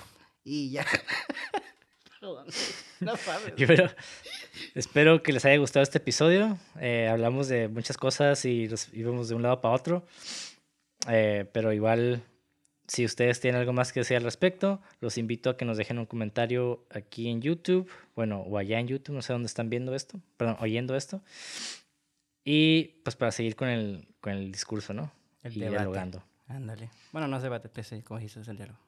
Y 0.45 0.71
ya. 0.71 0.87
No 3.01 3.17
sabes. 3.17 3.55
espero 4.77 5.25
que 5.25 5.33
les 5.33 5.45
haya 5.45 5.57
gustado 5.57 5.83
este 5.83 5.99
episodio. 5.99 6.57
Eh, 6.79 7.09
hablamos 7.11 7.49
de 7.49 7.67
muchas 7.67 7.97
cosas 7.97 8.45
y 8.45 8.69
nos 8.69 8.95
íbamos 8.95 9.29
de 9.29 9.35
un 9.35 9.43
lado 9.43 9.61
para 9.61 9.75
otro. 9.75 10.07
Eh, 11.09 11.47
pero 11.53 11.73
igual, 11.73 12.23
si 12.91 13.05
ustedes 13.05 13.39
tienen 13.39 13.61
algo 13.61 13.73
más 13.73 13.93
que 13.93 14.01
decir 14.01 14.17
al 14.17 14.25
respecto, 14.25 14.81
los 15.01 15.17
invito 15.17 15.49
a 15.49 15.57
que 15.57 15.65
nos 15.65 15.77
dejen 15.77 16.01
un 16.01 16.07
comentario 16.07 16.85
aquí 16.91 17.29
en 17.29 17.41
YouTube. 17.41 17.89
Bueno, 18.17 18.41
o 18.41 18.59
allá 18.59 18.81
en 18.81 18.89
YouTube, 18.89 19.15
no 19.15 19.23
sé 19.23 19.33
dónde 19.33 19.47
están 19.47 19.71
viendo 19.71 19.95
esto, 19.95 20.21
perdón, 20.37 20.57
oyendo 20.59 20.97
esto. 20.97 21.23
Y 22.45 23.01
pues 23.05 23.15
para 23.15 23.31
seguir 23.31 23.55
con 23.55 23.69
el, 23.69 24.09
con 24.21 24.33
el 24.33 24.51
discurso, 24.51 24.93
¿no? 24.93 25.13
El 25.45 25.57
y 25.57 25.61
dialogando. 25.61 26.25
Ándale. 26.49 26.91
Bueno, 27.13 27.29
no 27.29 27.37
es 27.37 27.45
debate, 27.45 27.69
pues, 27.69 27.95
como 28.05 28.19
dijiste, 28.19 28.41
es 28.41 28.49
el 28.49 28.57
diálogo. 28.57 28.81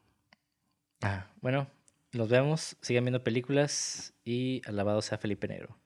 Ah, 1.03 1.29
bueno, 1.41 1.69
nos 2.11 2.29
vemos, 2.29 2.77
sigan 2.81 3.05
viendo 3.05 3.23
películas 3.23 4.15
y 4.25 4.63
alabado 4.67 5.01
sea 5.01 5.17
Felipe 5.17 5.47
Negro. 5.47 5.79